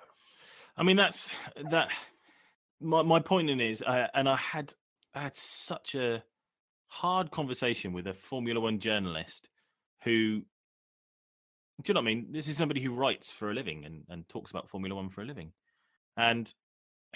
I 0.77 0.83
mean, 0.83 0.97
that's 0.97 1.31
that. 1.71 1.91
My 2.85 3.03
my 3.03 3.19
point 3.19 3.51
in 3.51 3.61
is, 3.61 3.83
uh, 3.83 4.09
and 4.15 4.29
I 4.29 4.37
had 4.37 4.73
I 5.15 5.23
had 5.23 5.35
such 5.35 5.95
a 5.95 6.23
hard 6.89 7.31
conversation 7.31 7.93
with 7.93 8.07
a 8.07 8.15
Formula 8.15 8.61
One 8.61 8.79
journalist 8.79 9.49
who 10.03 10.43
do 11.83 11.91
you 11.91 11.95
know 11.95 12.01
what 12.01 12.05
I 12.05 12.15
mean? 12.15 12.27
This 12.31 12.47
is 12.47 12.57
somebody 12.57 12.81
who 12.81 12.95
writes 12.95 13.31
for 13.31 13.51
a 13.51 13.55
living 13.55 13.85
and, 13.85 14.05
and 14.09 14.29
talks 14.29 14.51
about 14.51 14.71
Formula 14.71 14.95
One 14.95 15.09
for 15.11 15.23
a 15.23 15.27
living. 15.27 15.53
And 16.17 16.53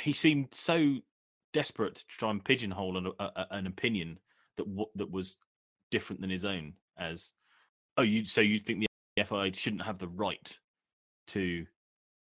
he 0.01 0.13
seemed 0.13 0.49
so 0.53 0.97
desperate 1.53 1.97
to 1.97 2.05
try 2.09 2.31
and 2.31 2.45
pigeonhole 2.45 2.99
an, 2.99 3.13
a, 3.21 3.47
an 3.53 3.67
opinion 3.67 4.19
that 4.57 4.65
w- 4.65 4.91
that 4.97 5.11
was 5.11 5.37
different 5.91 6.21
than 6.21 6.31
his 6.31 6.45
own. 6.45 6.73
As 6.99 7.33
oh, 7.97 8.03
you 8.03 8.25
so 8.25 8.41
you 8.41 8.59
think 8.59 8.81
the 9.17 9.25
FIA 9.25 9.55
shouldn't 9.55 9.83
have 9.83 9.99
the 9.99 10.09
right 10.09 10.59
to 11.29 11.67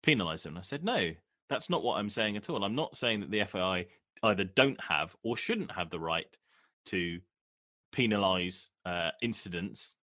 penalise 0.05 0.45
him? 0.45 0.59
I 0.59 0.63
said 0.63 0.85
no, 0.85 1.13
that's 1.51 1.69
not 1.69 1.83
what 1.83 1.99
I'm 1.99 2.09
saying 2.09 2.37
at 2.37 2.49
all. 2.49 2.65
I'm 2.65 2.77
not 2.77 2.97
saying 2.97 3.21
that 3.21 3.31
the 3.31 3.45
FIA 3.45 3.85
either 4.23 4.45
don't 4.45 4.81
have 4.81 5.15
or 5.23 5.37
shouldn't 5.37 5.73
have 5.73 5.91
the 5.91 5.99
right 5.99 6.27
to 6.87 7.19
penalise 7.95 8.69
uh, 8.87 9.11
incidents 9.21 9.97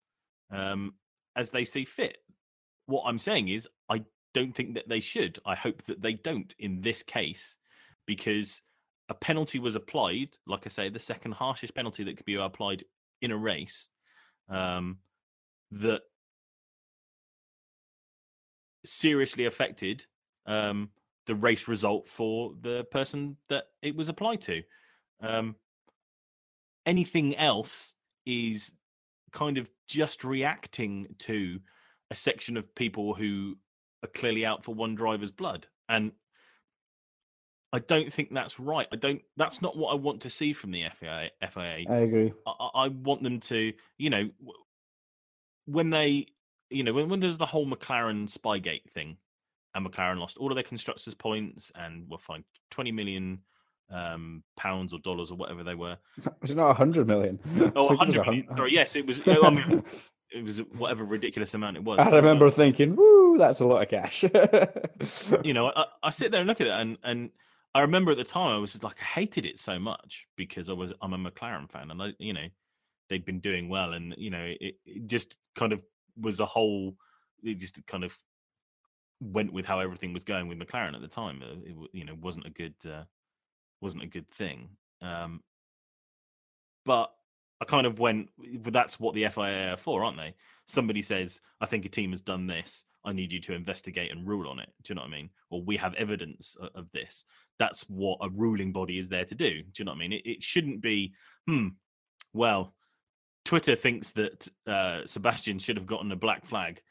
um, 0.50 0.94
as 1.36 1.52
they 1.52 1.64
see 1.64 1.84
fit. 1.84 2.18
What 2.86 3.04
I'm 3.06 3.18
saying 3.18 3.48
is, 3.48 3.68
I 3.88 4.02
don't 4.34 4.54
think 4.54 4.74
that 4.74 4.88
they 4.88 5.00
should. 5.00 5.38
I 5.46 5.54
hope 5.54 5.82
that 5.84 6.02
they 6.02 6.14
don't 6.14 6.52
in 6.58 6.80
this 6.80 7.02
case, 7.02 7.56
because 8.06 8.60
a 9.08 9.14
penalty 9.14 9.60
was 9.60 9.76
applied. 9.76 10.36
Like 10.46 10.66
I 10.66 10.68
say, 10.68 10.88
the 10.88 10.98
second 10.98 11.32
harshest 11.32 11.74
penalty 11.74 12.02
that 12.04 12.16
could 12.16 12.26
be 12.26 12.34
applied 12.34 12.84
in 13.22 13.30
a 13.30 13.36
race. 13.36 13.88
Um, 14.48 14.98
that 15.72 16.02
seriously 18.84 19.46
affected 19.46 20.06
um, 20.46 20.90
the 21.26 21.34
race 21.34 21.68
result 21.68 22.08
for 22.08 22.52
the 22.60 22.84
person 22.90 23.36
that 23.48 23.64
it 23.82 23.94
was 23.94 24.08
applied 24.08 24.40
to. 24.42 24.62
Um, 25.20 25.56
anything 26.84 27.36
else 27.36 27.94
is 28.24 28.72
kind 29.32 29.58
of 29.58 29.68
just 29.88 30.24
reacting 30.24 31.14
to 31.18 31.60
a 32.10 32.14
section 32.14 32.56
of 32.56 32.74
people 32.74 33.14
who 33.14 33.56
are 34.04 34.08
clearly 34.08 34.46
out 34.46 34.64
for 34.64 34.74
one 34.74 34.94
driver's 34.94 35.30
blood 35.30 35.66
and 35.88 36.12
I 37.72 37.80
don't 37.80 38.12
think 38.12 38.32
that's 38.32 38.58
right. 38.58 38.86
I 38.92 38.96
don't. 38.96 39.20
That's 39.36 39.60
not 39.60 39.76
what 39.76 39.90
I 39.90 39.96
want 39.96 40.22
to 40.22 40.30
see 40.30 40.52
from 40.52 40.70
the 40.70 40.84
FIA. 40.98 41.30
FIA. 41.50 41.84
I 41.90 41.96
agree. 41.96 42.32
I, 42.46 42.70
I 42.74 42.88
want 42.88 43.22
them 43.22 43.40
to, 43.40 43.72
you 43.98 44.08
know, 44.08 44.30
when 45.66 45.90
they, 45.90 46.28
you 46.70 46.84
know, 46.84 46.94
when, 46.94 47.08
when 47.08 47.20
there's 47.20 47.38
the 47.38 47.44
whole 47.44 47.66
McLaren 47.66 48.32
Spygate 48.32 48.90
thing, 48.92 49.18
and 49.76 49.86
McLaren 49.86 50.18
lost 50.18 50.38
all 50.38 50.50
of 50.50 50.56
their 50.56 50.64
constructors' 50.64 51.14
points 51.14 51.70
and 51.74 52.08
were 52.08 52.18
fined 52.18 52.44
twenty 52.70 52.90
million 52.90 53.40
um, 53.90 54.42
pounds 54.56 54.92
or 54.92 54.98
dollars 55.00 55.30
or 55.30 55.36
whatever 55.36 55.62
they 55.62 55.74
were. 55.74 55.96
Was 56.40 56.50
it 56.50 56.56
not 56.56 56.70
a 56.70 56.74
hundred 56.74 57.06
million? 57.06 57.38
Oh, 57.76 57.86
100 57.86 58.26
million. 58.26 58.46
Sorry, 58.56 58.72
yes, 58.72 58.96
it 58.96 59.06
was. 59.06 59.20
I 59.26 59.50
mean, 59.50 59.84
it 60.30 60.42
was 60.44 60.58
whatever 60.76 61.04
ridiculous 61.04 61.54
amount 61.54 61.76
it 61.76 61.84
was. 61.84 61.98
I 62.00 62.08
remember 62.10 62.50
thinking, 62.50 62.96
"Woo, 62.96 63.36
that's 63.38 63.60
a 63.60 63.64
lot 63.66 63.82
of 63.82 63.88
cash." 63.88 64.24
you 65.44 65.52
know, 65.52 65.72
I, 65.74 65.84
I 66.02 66.10
sit 66.10 66.32
there 66.32 66.40
and 66.40 66.48
look 66.48 66.60
at 66.60 66.66
it, 66.66 66.72
and 66.72 66.98
and 67.04 67.30
I 67.74 67.80
remember 67.80 68.12
at 68.12 68.16
the 68.16 68.24
time 68.24 68.54
I 68.54 68.58
was 68.58 68.82
like, 68.82 68.96
I 69.00 69.04
hated 69.04 69.44
it 69.44 69.58
so 69.58 69.78
much 69.78 70.26
because 70.36 70.68
I 70.68 70.72
was 70.72 70.92
I'm 71.02 71.12
a 71.12 71.18
McLaren 71.18 71.70
fan, 71.70 71.90
and 71.90 72.02
I, 72.02 72.12
you 72.18 72.32
know, 72.32 72.46
they'd 73.08 73.24
been 73.24 73.40
doing 73.40 73.68
well, 73.68 73.92
and 73.92 74.14
you 74.16 74.30
know, 74.30 74.54
it, 74.60 74.76
it 74.86 75.06
just 75.06 75.36
kind 75.54 75.72
of 75.72 75.82
was 76.18 76.40
a 76.40 76.46
whole. 76.46 76.96
It 77.42 77.58
just 77.58 77.84
kind 77.86 78.02
of 78.02 78.18
went 79.20 79.52
with 79.52 79.66
how 79.66 79.80
everything 79.80 80.12
was 80.12 80.24
going 80.24 80.48
with 80.48 80.58
McLaren 80.58 80.94
at 80.94 81.00
the 81.00 81.08
time. 81.08 81.42
It, 81.64 81.76
you 81.92 82.04
know, 82.04 82.16
wasn't 82.20 82.46
a 82.46 82.50
good. 82.50 82.74
Uh, 82.84 83.04
wasn't 83.80 84.02
a 84.02 84.06
good 84.06 84.28
thing. 84.30 84.68
Um, 85.02 85.42
but 86.84 87.12
I 87.60 87.64
kind 87.64 87.86
of 87.86 87.98
went, 87.98 88.30
that's 88.64 89.00
what 89.00 89.14
the 89.14 89.28
FIA 89.28 89.72
are 89.72 89.76
for, 89.76 90.04
aren't 90.04 90.18
they? 90.18 90.34
Somebody 90.66 91.02
says, 91.02 91.40
I 91.60 91.66
think 91.66 91.84
a 91.84 91.88
team 91.88 92.10
has 92.10 92.20
done 92.20 92.46
this. 92.46 92.84
I 93.04 93.12
need 93.12 93.32
you 93.32 93.40
to 93.42 93.54
investigate 93.54 94.10
and 94.10 94.26
rule 94.26 94.48
on 94.48 94.58
it. 94.58 94.68
Do 94.82 94.90
you 94.90 94.94
know 94.96 95.02
what 95.02 95.08
I 95.08 95.16
mean? 95.16 95.30
Or 95.50 95.62
we 95.62 95.76
have 95.76 95.94
evidence 95.94 96.56
of, 96.60 96.70
of 96.74 96.92
this. 96.92 97.24
That's 97.58 97.82
what 97.82 98.18
a 98.20 98.30
ruling 98.30 98.72
body 98.72 98.98
is 98.98 99.08
there 99.08 99.24
to 99.24 99.34
do. 99.34 99.62
Do 99.62 99.72
you 99.78 99.84
know 99.84 99.92
what 99.92 99.96
I 99.96 100.00
mean? 100.00 100.12
It, 100.12 100.22
it 100.24 100.42
shouldn't 100.42 100.80
be, 100.80 101.14
hmm, 101.46 101.68
well, 102.32 102.74
Twitter 103.44 103.76
thinks 103.76 104.10
that 104.12 104.48
uh, 104.66 105.06
Sebastian 105.06 105.60
should 105.60 105.76
have 105.76 105.86
gotten 105.86 106.10
a 106.10 106.16
black 106.16 106.44
flag. 106.44 106.82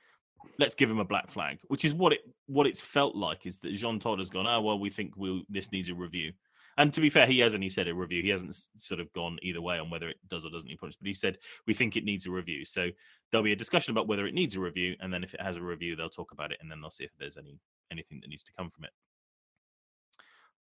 Let's 0.58 0.76
give 0.76 0.90
him 0.90 1.00
a 1.00 1.06
black 1.06 1.32
flag, 1.32 1.60
which 1.68 1.86
is 1.86 1.94
what 1.94 2.14
it 2.14 2.22
what 2.48 2.68
it's 2.68 2.82
felt 2.82 3.16
like. 3.16 3.46
Is 3.46 3.60
that 3.60 3.74
Jean 3.74 4.00
Todt 4.00 4.20
has 4.20 4.30
gone? 4.30 4.48
Oh 4.48 4.62
well, 4.62 4.80
we 4.80 4.90
think 4.90 5.14
we'll 5.18 5.42
this 5.50 5.72
needs 5.72 5.90
a 5.90 5.96
review. 5.96 6.32
And 6.78 6.94
to 6.94 7.02
be 7.02 7.10
fair, 7.10 7.26
he 7.26 7.40
hasn't. 7.40 7.64
He 7.64 7.70
said 7.70 7.88
a 7.88 7.94
review. 7.94 8.22
He 8.22 8.30
hasn't 8.30 8.56
sort 8.76 9.00
of 9.00 9.12
gone 9.14 9.38
either 9.42 9.62
way 9.62 9.80
on 9.80 9.90
whether 9.90 10.10
it 10.10 10.18
does 10.28 10.46
or 10.46 10.50
doesn't 10.50 10.68
need 10.68 10.80
points. 10.80 10.98
But 10.98 11.08
he 11.08 11.14
said 11.14 11.38
we 11.68 11.74
think 11.74 11.96
it 11.96 12.04
needs 12.04 12.26
a 12.26 12.32
review. 12.32 12.66
So 12.66 12.90
there'll 13.32 13.44
be 13.44 13.54
a 13.54 13.58
discussion 13.58 13.92
about 13.92 14.08
whether 14.08 14.28
it 14.28 14.34
needs 14.34 14.56
a 14.56 14.60
review, 14.60 14.96
and 15.00 15.14
then 15.14 15.24
if 15.24 15.34
it 15.34 15.42
has 15.42 15.56
a 15.56 15.62
review, 15.62 15.96
they'll 15.96 16.10
talk 16.10 16.32
about 16.32 16.52
it, 16.52 16.58
and 16.62 16.70
then 16.70 16.82
they'll 16.82 16.92
see 16.92 17.06
if 17.06 17.12
there's 17.18 17.38
any 17.38 17.60
anything 17.92 18.20
that 18.22 18.30
needs 18.30 18.44
to 18.44 18.54
come 18.58 18.70
from 18.70 18.86
it. 18.86 18.92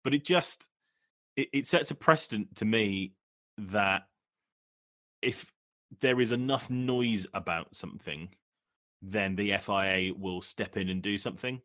But 0.03 0.13
it 0.13 0.23
just 0.23 0.67
it, 1.35 1.49
it 1.51 1.67
sets 1.67 1.91
a 1.91 1.95
precedent 1.95 2.55
to 2.57 2.65
me 2.65 3.13
that 3.57 4.03
if 5.21 5.51
there 6.01 6.19
is 6.19 6.31
enough 6.31 6.69
noise 6.69 7.25
about 7.33 7.75
something, 7.75 8.29
then 9.03 9.35
the 9.35 9.57
FIA 9.57 10.13
will 10.17 10.41
step 10.41 10.77
in 10.77 10.89
and 10.89 11.01
do 11.01 11.17
something, 11.17 11.61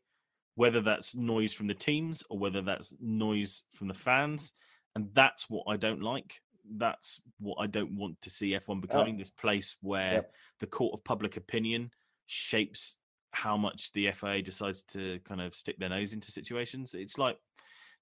whether 0.57 0.80
that's 0.80 1.14
noise 1.14 1.53
from 1.53 1.68
the 1.68 1.74
teams 1.74 2.22
or 2.28 2.39
whether 2.39 2.61
that's 2.61 2.93
noise 3.01 3.62
from 3.72 3.86
the 3.86 3.95
fans. 3.95 4.53
And 4.97 5.09
that's 5.14 5.49
what 5.49 5.64
I 5.68 5.76
don't 5.76 6.03
like. 6.03 6.41
That's 6.76 7.20
what 7.39 7.59
I 7.61 7.68
don't 7.68 7.97
want 7.97 8.20
to 8.22 8.30
see 8.30 8.59
F1 8.59 8.80
becoming 8.80 9.14
oh. 9.14 9.18
this 9.18 9.30
place 9.30 9.76
where 9.80 10.14
Yep. 10.14 10.34
the 10.61 10.66
court 10.66 10.95
of 10.95 11.05
public 11.05 11.36
opinion 11.36 11.91
shapes 12.26 12.97
how 13.30 13.57
much 13.57 13.93
the 13.93 14.11
FIA 14.11 14.43
decides 14.43 14.82
to 14.82 15.20
kind 15.24 15.41
of 15.41 15.55
stick 15.55 15.78
their 15.78 15.91
nose 15.91 16.12
into 16.12 16.32
situations. 16.32 16.93
It's 16.95 17.18
like 17.18 17.39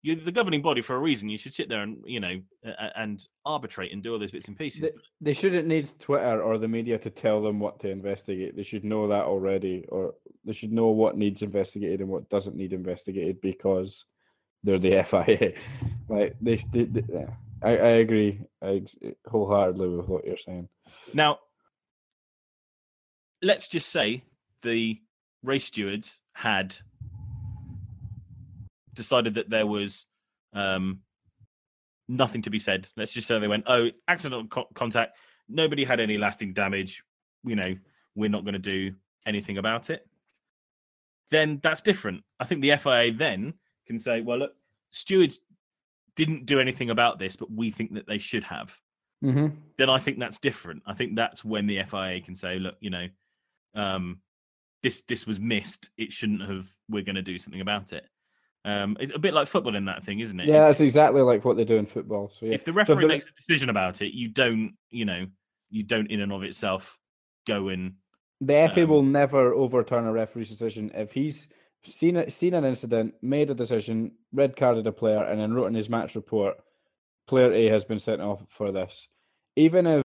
you're 0.03 0.17
the 0.17 0.33
governing 0.33 0.63
body 0.63 0.83
for 0.83 0.95
a 0.95 0.99
reason. 0.99 1.29
You 1.29 1.39
should 1.39 1.53
sit 1.53 1.69
there 1.69 1.83
and 1.83 1.99
you 2.07 2.21
know 2.21 2.41
and 2.97 3.25
arbitrate 3.45 3.93
and 3.93 4.03
do 4.03 4.13
all 4.13 4.19
those 4.19 4.31
bits 4.31 4.49
and 4.49 4.57
pieces. 4.57 4.83
They, 4.83 4.91
they 5.21 5.33
shouldn't 5.33 5.67
need 5.67 5.89
Twitter 5.99 6.43
or 6.43 6.59
the 6.59 6.69
media 6.69 6.99
to 6.99 7.11
tell 7.11 7.43
them 7.43 7.59
what 7.59 7.81
to 7.81 7.91
investigate. 7.91 8.57
They 8.57 8.63
should 8.63 8.85
know 8.85 9.09
that 9.09 9.25
already, 9.25 9.85
or 9.89 10.15
they 10.45 10.53
should 10.53 10.73
know 10.73 10.89
what 10.89 11.17
needs 11.17 11.43
investigated 11.43 12.01
and 12.01 12.09
what 12.09 12.29
doesn't 12.29 12.57
need 12.57 12.73
investigated 12.73 13.41
because 13.41 14.05
they're 14.63 14.79
the 14.79 15.03
FIA. 15.09 15.55
like 16.09 16.37
they, 16.41 16.57
they, 16.73 16.85
they 16.85 17.03
yeah. 17.13 17.31
I, 17.63 17.71
I 17.71 17.91
agree 17.99 18.41
I, 18.63 18.83
wholeheartedly 19.27 19.89
with 19.89 20.09
what 20.09 20.27
you're 20.27 20.37
saying. 20.37 20.69
Now, 21.15 21.39
let's 23.43 23.69
just 23.69 23.89
say 23.89 24.25
the 24.63 25.01
race 25.43 25.65
stewards 25.65 26.21
had 26.33 26.77
decided 28.97 29.35
that 29.35 29.49
there 29.49 29.67
was 29.67 30.07
um, 30.53 31.01
nothing 32.09 32.43
to 32.43 32.51
be 32.51 32.59
said. 32.59 32.89
Let's 32.97 33.13
just 33.13 33.29
say 33.29 33.39
they 33.39 33.49
went, 33.49 33.65
"Oh, 33.67 33.91
accidental 34.09 34.47
co- 34.49 34.69
contact. 34.75 35.17
Nobody 35.49 35.85
had 35.85 36.01
any 36.01 36.19
lasting 36.19 36.53
damage. 36.53 37.05
You 37.45 37.57
know, 37.57 37.77
we're 38.17 38.31
not 38.31 38.45
going 38.45 38.55
to 38.55 38.59
do 38.59 38.95
anything 39.25 39.59
about 39.59 39.91
it." 39.91 40.07
Then 41.31 41.61
that's 41.63 41.81
different. 41.81 42.25
I 42.41 42.45
think 42.45 42.63
the 42.63 42.77
FIA 42.77 43.13
then 43.13 43.55
can 43.87 43.99
say, 43.99 44.21
"Well, 44.21 44.39
look, 44.39 44.53
stewards 44.91 45.41
didn't 46.17 46.47
do 46.47 46.59
anything 46.59 46.91
about 46.91 47.19
this, 47.19 47.37
but 47.37 47.53
we 47.53 47.71
think 47.71 47.95
that 47.95 48.07
they 48.07 48.19
should 48.19 48.45
have." 48.45 48.77
Mm-hmm. 49.25 49.47
then 49.79 49.89
I 49.89 49.99
think 49.99 50.19
that's 50.19 50.37
different. 50.39 50.83
I 50.87 50.93
think 50.93 51.17
that's 51.17 51.43
when 51.43 51.67
the 51.67 51.83
FIA 51.85 52.21
can 52.21 52.35
say, 52.35 52.59
look, 52.59 52.77
you 52.81 52.91
know, 52.91 53.09
um, 53.75 54.21
this 54.83 55.03
this 55.03 55.27
was 55.27 55.41
missed. 55.41 55.91
It 55.97 56.13
shouldn't 56.13 56.43
have. 56.43 56.69
We're 56.89 57.03
going 57.03 57.17
to 57.17 57.23
do 57.23 57.39
something 57.39 57.61
about 57.63 57.93
it. 57.93 58.07
Um, 58.67 58.97
it's 58.99 59.15
a 59.15 59.19
bit 59.19 59.33
like 59.33 59.47
football 59.47 59.77
in 59.77 59.85
that 59.85 60.03
thing, 60.05 60.19
isn't 60.19 60.41
it? 60.41 60.47
Yeah, 60.49 60.55
It's- 60.57 60.67
that's 60.67 60.81
exactly 60.81 61.23
like 61.23 61.45
what 61.45 61.57
they 61.57 61.65
do 61.65 61.77
in 61.77 61.87
football. 61.87 62.31
So 62.31 62.47
yeah, 62.47 62.55
If 62.55 62.65
the 62.65 62.73
So 62.73 62.77
referee 62.77 63.07
makes 63.07 63.25
a 63.25 63.29
decision 63.47 63.71
about 63.71 64.03
it, 64.03 64.13
you 64.13 64.29
don't, 64.29 64.75
you 64.91 65.05
know, 65.05 65.27
you 65.71 65.85
don't 65.85 66.11
in 66.11 66.21
and 66.21 66.33
of 66.33 66.43
itself 66.43 66.99
go 67.47 67.69
in. 67.69 67.95
The 68.41 68.55
FA 68.69 68.83
Um, 68.83 68.91
will 68.91 69.03
never 69.05 69.55
overturn 69.55 70.05
a 70.05 70.13
referee's 70.13 70.49
decision 70.51 70.91
if 70.95 71.13
he's 71.13 71.47
seen 71.85 72.17
it, 72.17 72.33
seen 72.33 72.55
an 72.55 72.65
incident, 72.65 73.15
made 73.23 73.51
a 73.51 73.55
decision, 73.55 74.11
red 74.33 74.57
carded 74.57 74.85
a 74.89 74.93
player, 74.93 75.23
and 75.23 75.41
then 75.41 75.55
wrote 75.55 75.67
in 75.67 75.75
his 75.75 75.89
match 75.89 76.17
report, 76.17 76.57
player 77.29 77.53
A 77.53 77.67
has 77.67 77.85
been 77.85 78.01
sent 78.01 78.21
off 78.21 78.45
for 78.49 78.73
this. 78.73 79.07
Even 79.55 79.87
if, 79.87 80.03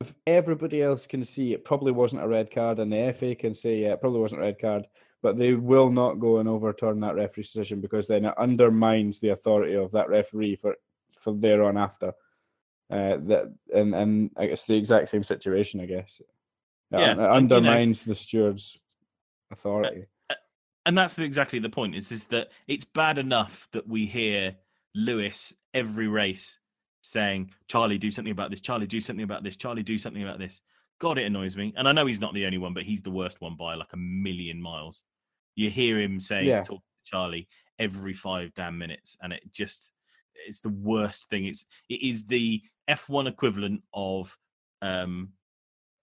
if 0.00 0.14
everybody 0.26 0.82
else 0.82 1.06
can 1.06 1.24
see 1.24 1.52
it 1.52 1.62
probably 1.66 1.92
wasn't 1.92 2.22
a 2.22 2.28
red 2.28 2.50
card, 2.50 2.78
and 2.78 2.90
the 2.90 3.12
FA 3.12 3.34
can 3.34 3.54
say 3.54 3.76
yeah, 3.80 3.92
it 3.92 4.00
probably 4.00 4.20
wasn't 4.20 4.40
a 4.40 4.44
red 4.44 4.58
card, 4.58 4.86
but 5.22 5.36
they 5.36 5.54
will 5.54 5.90
not 5.90 6.20
go 6.20 6.38
and 6.38 6.48
overturn 6.48 7.00
that 7.00 7.14
referee's 7.16 7.52
decision 7.52 7.80
because 7.80 8.06
then 8.06 8.24
it 8.24 8.34
undermines 8.38 9.20
the 9.20 9.30
authority 9.30 9.74
of 9.74 9.90
that 9.92 10.08
referee 10.08 10.56
for 10.56 10.74
for 11.18 11.32
there 11.34 11.64
on 11.64 11.76
after. 11.76 12.08
Uh, 12.90 13.18
that 13.20 13.52
and 13.74 13.94
and 13.94 14.30
I 14.36 14.46
guess 14.46 14.64
the 14.64 14.76
exact 14.76 15.08
same 15.10 15.22
situation, 15.24 15.80
I 15.80 15.86
guess. 15.86 16.20
It 16.20 16.26
Yeah, 16.92 16.98
it 16.98 17.10
and, 17.10 17.18
you 17.18 17.22
know- 17.24 17.30
undermines 17.32 18.04
the 18.04 18.14
steward's 18.14 18.78
authority. 19.50 20.04
and 20.86 20.96
that's 20.96 21.18
exactly 21.18 21.58
the 21.58 21.68
point 21.68 21.94
is 21.94 22.12
is 22.12 22.24
that 22.26 22.48
it's 22.66 22.84
bad 22.84 23.18
enough 23.18 23.68
that 23.72 23.86
we 23.86 24.06
hear 24.06 24.54
lewis 24.94 25.52
every 25.74 26.08
race 26.08 26.58
saying 27.02 27.50
charlie 27.66 27.98
do 27.98 28.10
something 28.10 28.32
about 28.32 28.50
this 28.50 28.60
charlie 28.60 28.86
do 28.86 29.00
something 29.00 29.22
about 29.24 29.42
this 29.42 29.56
charlie 29.56 29.82
do 29.82 29.98
something 29.98 30.22
about 30.22 30.38
this 30.38 30.60
god 30.98 31.18
it 31.18 31.24
annoys 31.24 31.56
me 31.56 31.72
and 31.76 31.86
i 31.88 31.92
know 31.92 32.06
he's 32.06 32.20
not 32.20 32.32
the 32.34 32.44
only 32.46 32.58
one 32.58 32.72
but 32.74 32.82
he's 32.84 33.02
the 33.02 33.10
worst 33.10 33.40
one 33.40 33.54
by 33.54 33.74
like 33.74 33.92
a 33.92 33.96
million 33.98 34.60
miles 34.60 35.02
you 35.58 35.70
hear 35.70 35.98
him 36.00 36.18
saying 36.20 36.46
Yeah. 36.46 36.62
talk 36.62 36.80
to 36.80 37.10
charlie 37.10 37.48
every 37.78 38.12
five 38.14 38.52
damn 38.54 38.76
minutes 38.78 39.16
and 39.22 39.32
it 39.32 39.42
just 39.52 39.90
it's 40.46 40.60
the 40.60 40.68
worst 40.70 41.28
thing 41.30 41.46
it's 41.46 41.64
it 41.88 42.02
is 42.02 42.24
the 42.26 42.62
f1 42.88 43.28
equivalent 43.28 43.82
of 43.92 44.36
um 44.82 45.30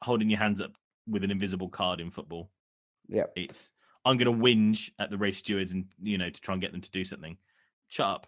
holding 0.03 0.29
your 0.29 0.39
hands 0.39 0.61
up 0.61 0.71
with 1.07 1.23
an 1.23 1.31
invisible 1.31 1.69
card 1.69 1.99
in 1.99 2.09
football 2.11 2.51
Yeah, 3.07 3.25
it's 3.35 3.71
I'm 4.03 4.17
going 4.17 4.31
to 4.31 4.43
whinge 4.43 4.91
at 4.99 5.09
the 5.09 5.17
race 5.17 5.37
stewards 5.39 5.71
and 5.71 5.85
you 6.01 6.17
know 6.17 6.29
to 6.29 6.41
try 6.41 6.53
and 6.53 6.61
get 6.61 6.71
them 6.71 6.81
to 6.81 6.91
do 6.91 7.03
something. 7.03 7.37
Shut 7.87 8.07
up! 8.07 8.27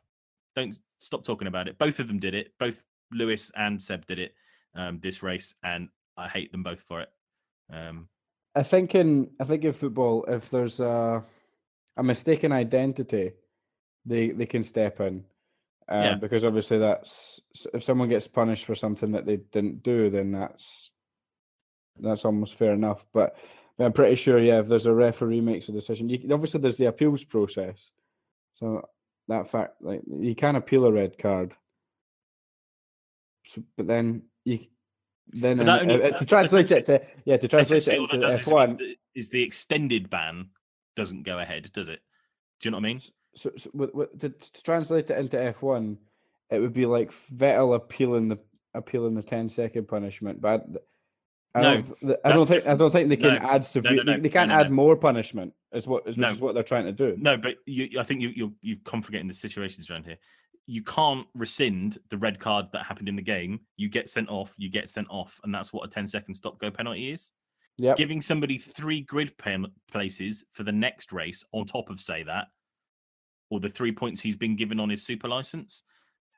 Don't 0.56 0.76
stop 0.98 1.24
talking 1.24 1.48
about 1.48 1.68
it. 1.68 1.78
Both 1.78 2.00
of 2.00 2.08
them 2.08 2.18
did 2.20 2.34
it. 2.34 2.52
Both 2.60 2.82
Lewis 3.12 3.52
and 3.56 3.80
Seb 3.80 4.06
did 4.08 4.18
it 4.18 4.34
um, 4.76 5.00
this 5.04 5.22
race, 5.22 5.54
and 5.64 5.90
I 6.18 6.28
hate 6.28 6.52
them 6.52 6.64
both 6.64 6.82
for 6.82 7.02
it. 7.02 7.10
Um, 7.72 8.10
I 8.58 8.64
think 8.64 8.96
in 8.96 9.30
I 9.40 9.44
think 9.44 9.64
in 9.64 9.74
football, 9.74 10.26
if 10.28 10.50
there's 10.50 10.80
a 10.80 11.24
a 11.96 12.04
mistaken 12.04 12.52
identity, 12.52 13.34
they 14.06 14.32
they 14.32 14.46
can 14.46 14.64
step 14.64 15.00
in. 15.00 15.26
Um, 15.90 16.04
Yeah. 16.04 16.16
Because 16.16 16.44
obviously, 16.44 16.80
that's 16.80 17.40
if 17.74 17.84
someone 17.84 18.10
gets 18.10 18.28
punished 18.28 18.66
for 18.66 18.76
something 18.76 19.12
that 19.12 19.26
they 19.26 19.38
didn't 19.38 19.84
do, 19.84 20.10
then 20.10 20.32
that's 20.32 20.92
that's 22.00 22.26
almost 22.26 22.56
fair 22.56 22.74
enough. 22.74 23.06
But, 23.14 23.36
I'm 23.80 23.94
pretty 23.94 24.16
sure, 24.16 24.40
yeah, 24.40 24.60
if 24.60 24.68
there's 24.68 24.88
a 24.88 24.94
referee 24.94 25.42
makes 25.42 25.70
a 25.70 25.72
decision, 25.72 26.10
you, 26.10 26.20
obviously 26.34 26.60
there's 26.62 26.78
the 26.78 26.88
appeals 26.88 27.24
process. 27.24 27.92
So 28.56 28.88
that 29.28 29.50
fact, 29.50 29.82
like 29.82 30.02
you 30.08 30.36
can 30.36 30.56
appeal 30.56 30.86
a 30.86 30.92
red 30.92 31.18
card. 31.18 31.54
So, 33.46 33.64
but 33.78 33.88
then 33.88 34.24
you 34.46 34.60
then 35.34 35.58
But 35.58 35.82
only- 35.82 36.04
uh, 36.04 36.10
uh, 36.10 36.18
to 36.18 36.26
translate 36.26 36.72
it 36.72 36.86
to 36.86 37.02
yeah 37.26 37.38
to 37.38 37.48
translate 37.48 37.88
it 37.88 37.94
essentially, 37.94 38.20
all 38.22 38.30
that 38.30 38.40
into 38.40 38.50
F1. 38.50 38.72
is 38.72 38.78
the, 38.78 38.96
is 39.16 39.30
the 39.30 39.44
extended 39.44 40.10
ban 40.10 40.50
doesn't 40.96 41.24
go 41.24 41.40
ahead, 41.40 41.70
does 41.74 41.90
it? 41.90 42.00
Do 42.60 42.68
you 42.68 42.72
know 42.72 42.78
what 42.78 42.86
I 42.86 42.88
mean? 42.88 43.02
so, 43.36 43.52
so 43.56 43.70
with, 43.74 43.94
with, 43.94 44.20
to, 44.20 44.30
to 44.30 44.64
translate 44.64 45.10
it 45.10 45.18
into 45.18 45.40
F 45.42 45.62
one, 45.62 45.98
it 46.50 46.60
would 46.60 46.74
be 46.74 46.86
like 46.86 47.12
Vettel 47.36 47.76
appealing 47.76 48.30
the 48.30 48.40
appealing 48.74 49.16
the 49.16 49.24
10 49.24 49.50
second 49.50 49.88
punishment. 49.88 50.40
But 50.42 50.66
I, 51.56 51.62
No, 51.62 51.74
don't, 51.82 52.00
th- 52.00 52.18
I 52.26 52.32
don't 52.32 52.48
think 52.48 52.68
I 52.68 52.76
don't 52.76 52.92
think 52.92 53.10
they 53.10 53.16
can 53.18 53.36
No, 53.36 53.50
add 53.50 53.66
severe. 53.66 54.04
no, 54.04 54.04
no, 54.14 54.20
they, 54.20 54.30
can't 54.30 54.50
no, 54.50 54.56
no, 54.56 54.62
add 54.62 54.70
no. 54.70 54.76
more 54.76 54.96
punishment. 54.96 55.54
Is 55.74 55.86
what 55.88 56.08
is, 56.08 56.18
No. 56.18 56.30
is 56.30 56.40
what 56.40 56.54
they're 56.54 56.64
trying 56.64 56.86
to 56.86 56.92
do. 56.92 57.16
No, 57.20 57.38
but 57.38 57.56
you, 57.66 58.00
I 58.00 58.04
think 58.04 58.22
you, 58.22 58.30
you're 58.30 58.52
you're 58.62 58.78
complicating 58.86 59.28
the 59.28 59.34
situations 59.34 59.90
around 59.90 60.06
here. 60.06 60.18
You 60.68 60.84
can't 60.84 61.26
rescind 61.34 61.98
the 62.10 62.18
red 62.18 62.40
card 62.40 62.68
that 62.74 62.86
happened 62.86 63.10
in 63.10 63.16
the 63.16 63.22
game. 63.22 63.62
You 63.78 63.90
get 63.90 64.10
sent 64.10 64.30
off. 64.30 64.54
You 64.58 64.70
get 64.70 64.90
sent 64.90 65.08
off, 65.10 65.40
and 65.44 65.54
that's 65.54 65.74
what 65.74 65.86
a 65.88 65.90
10 65.90 66.08
second 66.08 66.34
stop 66.36 66.60
go 66.60 66.70
penalty 66.70 67.12
is. 67.12 67.32
Yep. 67.80 67.96
giving 67.98 68.24
somebody 68.24 68.58
three 68.58 69.02
grid 69.02 69.38
pen- 69.38 69.72
places 69.92 70.44
for 70.52 70.64
the 70.64 70.72
next 70.72 71.12
race 71.14 71.44
on 71.52 71.68
top 71.68 71.92
of 71.92 72.02
say 72.02 72.24
that 72.24 72.48
or 73.52 73.60
the 73.60 73.70
three 73.70 73.92
points 73.92 74.20
he's 74.20 74.36
been 74.36 74.56
given 74.56 74.80
on 74.80 74.90
his 74.90 75.06
super 75.06 75.28
license 75.28 75.84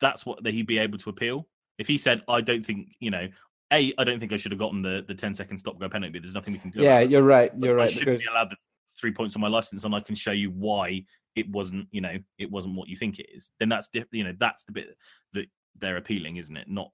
that's 0.01 0.25
what 0.25 0.43
that 0.43 0.53
he'd 0.53 0.67
be 0.67 0.77
able 0.77 0.97
to 0.97 1.09
appeal 1.09 1.47
if 1.77 1.87
he 1.87 1.97
said 1.97 2.21
i 2.27 2.41
don't 2.41 2.65
think 2.65 2.89
you 2.99 3.09
know 3.09 3.25
a 3.71 3.93
i 3.97 4.03
don't 4.03 4.19
think 4.19 4.33
i 4.33 4.35
should 4.37 4.51
have 4.51 4.59
gotten 4.59 4.81
the 4.81 5.01
the 5.07 5.15
10 5.15 5.33
second 5.33 5.57
stop 5.57 5.79
go 5.79 5.87
penalty 5.87 6.11
but 6.11 6.21
there's 6.21 6.33
nothing 6.35 6.51
we 6.51 6.59
can 6.59 6.71
do 6.71 6.81
Yeah, 6.81 6.99
you're 6.99 7.23
right. 7.23 7.53
You're 7.57 7.79
I 7.79 7.83
right 7.83 7.89
shouldn't 7.89 8.17
because 8.17 8.23
be 8.25 8.29
allowed 8.29 8.49
the 8.49 8.57
three 8.99 9.13
points 9.13 9.33
on 9.35 9.41
my 9.41 9.47
license, 9.47 9.85
and 9.85 9.95
I 9.95 10.01
can 10.01 10.15
show 10.15 10.31
you 10.31 10.51
why 10.51 11.05
it 11.39 11.49
wasn't. 11.49 11.87
You 11.91 12.01
know, 12.01 12.17
it 12.37 12.51
wasn't 12.51 12.75
what 12.75 12.89
you 12.89 12.95
think 12.95 13.19
it 13.19 13.27
is. 13.33 13.51
Then 13.59 13.69
that's 13.69 13.89
you 14.11 14.23
know 14.23 14.33
that's 14.39 14.63
the 14.65 14.71
bit 14.71 14.95
that 15.33 15.45
they're 15.79 15.97
appealing, 15.97 16.37
isn't 16.37 16.55
it? 16.55 16.69
Not 16.69 16.91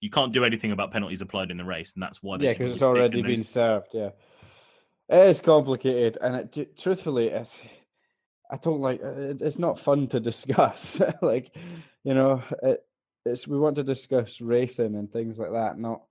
you 0.00 0.10
can't 0.10 0.32
do 0.32 0.44
anything 0.44 0.72
about 0.72 0.90
penalties 0.90 1.22
applied 1.22 1.50
in 1.50 1.56
the 1.56 1.64
race, 1.64 1.92
and 1.94 2.02
that's 2.02 2.22
why. 2.22 2.36
Yeah, 2.38 2.52
because 2.52 2.74
it's 2.74 2.82
already 2.82 3.20
in 3.20 3.26
those- 3.26 3.36
been 3.36 3.44
served. 3.44 3.88
Yeah, 3.92 4.10
it 5.08 5.28
is 5.28 5.40
complicated, 5.40 6.18
and 6.20 6.36
it, 6.36 6.52
t- 6.52 6.66
truthfully, 6.76 7.28
it's, 7.28 7.62
I 8.50 8.56
don't 8.56 8.80
like. 8.80 9.02
Uh, 9.02 9.30
it, 9.30 9.42
it's 9.42 9.58
not 9.58 9.78
fun 9.78 10.08
to 10.08 10.20
discuss. 10.20 11.00
like, 11.22 11.56
you 12.04 12.14
know, 12.14 12.42
it, 12.62 12.84
it's 13.24 13.48
we 13.48 13.58
want 13.58 13.76
to 13.76 13.82
discuss 13.82 14.40
racing 14.40 14.94
and 14.94 15.10
things 15.10 15.38
like 15.38 15.52
that, 15.52 15.78
not 15.78 16.02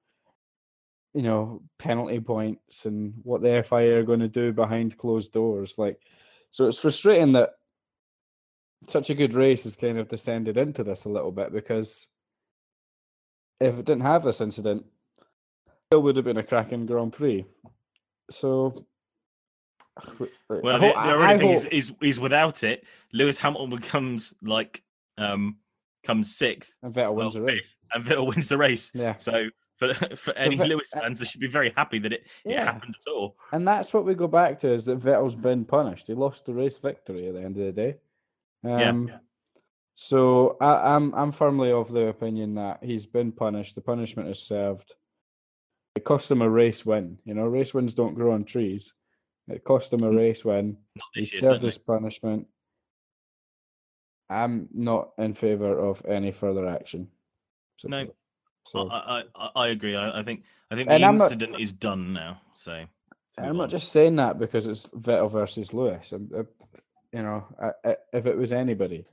you 1.13 1.21
know 1.21 1.61
penalty 1.77 2.19
points 2.19 2.85
and 2.85 3.13
what 3.21 3.41
the 3.41 3.63
FIA 3.63 3.99
are 3.99 4.03
going 4.03 4.21
to 4.21 4.27
do 4.27 4.51
behind 4.51 4.97
closed 4.97 5.31
doors. 5.31 5.75
Like, 5.77 5.99
so 6.51 6.65
it's 6.65 6.79
frustrating 6.79 7.33
that 7.33 7.51
such 8.87 9.09
a 9.09 9.15
good 9.15 9.33
race 9.33 9.63
has 9.63 9.75
kind 9.75 9.97
of 9.97 10.07
descended 10.09 10.57
into 10.57 10.83
this 10.83 11.05
a 11.05 11.09
little 11.09 11.31
bit 11.31 11.51
because 11.53 12.07
if 13.59 13.77
it 13.79 13.85
didn't 13.85 14.01
have 14.01 14.23
this 14.23 14.41
incident, 14.41 14.85
still 15.89 16.01
would 16.03 16.15
have 16.15 16.25
been 16.25 16.37
a 16.37 16.43
cracking 16.43 16.85
Grand 16.85 17.13
Prix. 17.13 17.45
So, 18.31 18.85
Well, 20.49 20.75
I 20.75 20.79
the, 20.79 20.87
the 20.87 20.93
I- 20.95 21.11
only 21.13 21.25
I 21.25 21.37
thing 21.37 21.49
is, 21.51 21.63
hope- 21.63 21.73
is 21.73 21.91
is 22.01 22.19
without 22.19 22.63
it, 22.63 22.83
Lewis 23.13 23.37
Hamilton 23.37 23.77
becomes 23.77 24.33
like 24.41 24.83
um 25.17 25.57
comes 26.05 26.35
sixth, 26.35 26.75
And 26.83 26.93
Vettel 26.93 27.13
well, 27.13 27.25
wins 27.27 27.33
the 27.35 27.41
race. 27.41 27.75
and 27.93 28.03
Vettel 28.03 28.27
wins 28.27 28.47
the 28.49 28.57
race. 28.57 28.91
Yeah. 28.93 29.17
So 29.17 29.49
for 29.77 29.93
for 30.15 30.33
any 30.33 30.55
Vet- 30.57 30.67
Lewis 30.69 30.89
fans, 30.93 31.19
they 31.19 31.25
should 31.25 31.41
be 31.41 31.47
very 31.47 31.71
happy 31.77 31.99
that 31.99 32.11
it, 32.13 32.23
it 32.43 32.57
happened 32.57 32.95
at 32.99 33.11
all. 33.11 33.37
And 33.51 33.67
that's 33.67 33.93
what 33.93 34.05
we 34.05 34.13
go 34.15 34.27
back 34.27 34.59
to 34.61 34.73
is 34.73 34.85
that 34.85 34.99
Vettel's 34.99 35.35
been 35.35 35.63
punished. 35.63 36.07
He 36.07 36.13
lost 36.13 36.45
the 36.45 36.53
race 36.53 36.77
victory 36.77 37.27
at 37.27 37.35
the 37.35 37.41
end 37.41 37.57
of 37.57 37.65
the 37.65 37.71
day. 37.71 37.95
Yeah. 38.63 38.89
Um, 38.89 39.11
So 39.95 40.57
I, 40.59 40.95
I'm 40.95 41.13
I'm 41.13 41.31
firmly 41.31 41.71
of 41.71 41.91
the 41.91 42.07
opinion 42.07 42.55
that 42.55 42.83
he's 42.83 43.05
been 43.05 43.31
punished. 43.31 43.75
The 43.75 43.81
punishment 43.81 44.29
is 44.29 44.39
served. 44.41 44.93
It 45.95 46.03
cost 46.03 46.31
him 46.31 46.41
a 46.41 46.49
race 46.49 46.83
win. 46.85 47.19
You 47.25 47.35
know, 47.35 47.45
race 47.45 47.73
wins 47.75 47.93
don't 47.93 48.15
grow 48.15 48.31
on 48.33 48.43
trees. 48.43 48.93
It 49.47 49.63
cost 49.63 49.93
him 49.93 50.01
a 50.03 50.09
race 50.11 50.43
win. 50.43 50.77
He 51.13 51.21
year, 51.21 51.41
served 51.41 51.63
his 51.63 51.77
punishment. 51.77 52.47
I'm 54.29 54.67
not 54.73 55.11
in 55.17 55.33
favor 55.33 55.77
of 55.77 56.03
any 56.07 56.31
further 56.31 56.67
action. 56.67 57.09
No. 57.83 58.07
So 58.71 58.89
I, 58.89 59.19
I, 59.19 59.23
I- 59.35 59.51
I 59.55 59.67
agree. 59.67 59.95
I, 59.95 60.19
I 60.21 60.23
think 60.23 60.43
I 60.71 60.75
think 60.75 60.87
the 60.87 60.95
I'm 60.95 61.17
not- 61.17 61.25
incident 61.31 61.59
is 61.59 61.71
done 61.73 62.13
now. 62.13 62.41
So 62.55 62.83
I'm 63.37 63.57
not 63.57 63.69
just 63.69 63.91
saying 63.91 64.15
that 64.15 64.39
because 64.39 64.67
it's 64.67 64.87
Vettel 64.87 65.31
versus 65.31 65.73
Lewis. 65.73 66.11
I'm, 66.13 66.29
uh, 66.35 66.43
you 67.13 67.21
know, 67.21 67.45
I, 67.61 67.89
I, 67.89 67.95
if 68.11 68.25
it 68.25 68.35
was 68.35 68.51
anybody, 68.51 69.05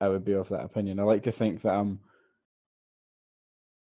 I 0.00 0.08
would 0.08 0.24
be 0.24 0.32
of 0.32 0.48
that 0.48 0.64
opinion. 0.64 0.98
I 0.98 1.04
like 1.04 1.22
to 1.22 1.32
think 1.32 1.62
that 1.62 1.74
I'm 1.74 2.00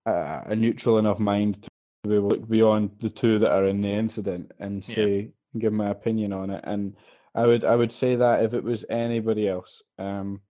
uh, 0.06 0.42
a 0.46 0.56
neutral 0.56 1.00
enough 1.00 1.20
mind 1.20 1.64
to 1.64 1.70
be 2.10 2.16
able 2.16 2.30
to 2.30 2.36
look 2.36 2.48
beyond 2.48 2.92
the 3.02 3.10
two 3.10 3.40
that 3.40 3.52
are 3.52 3.66
in 3.66 3.82
the 3.82 3.90
incident 3.90 4.52
and 4.60 4.88
Yeah. 4.88 4.96
say, 4.96 5.32
give 5.58 5.74
my 5.74 5.90
opinion 5.90 6.32
on 6.32 6.52
it. 6.52 6.64
And 6.64 6.96
I 7.34 7.48
would, 7.48 7.66
I 7.66 7.76
would 7.76 7.92
say 7.92 8.16
that 8.16 8.44
if 8.44 8.54
it 8.54 8.64
was 8.64 8.86
anybody 8.90 9.48
else, 9.48 9.82
um, 9.98 10.42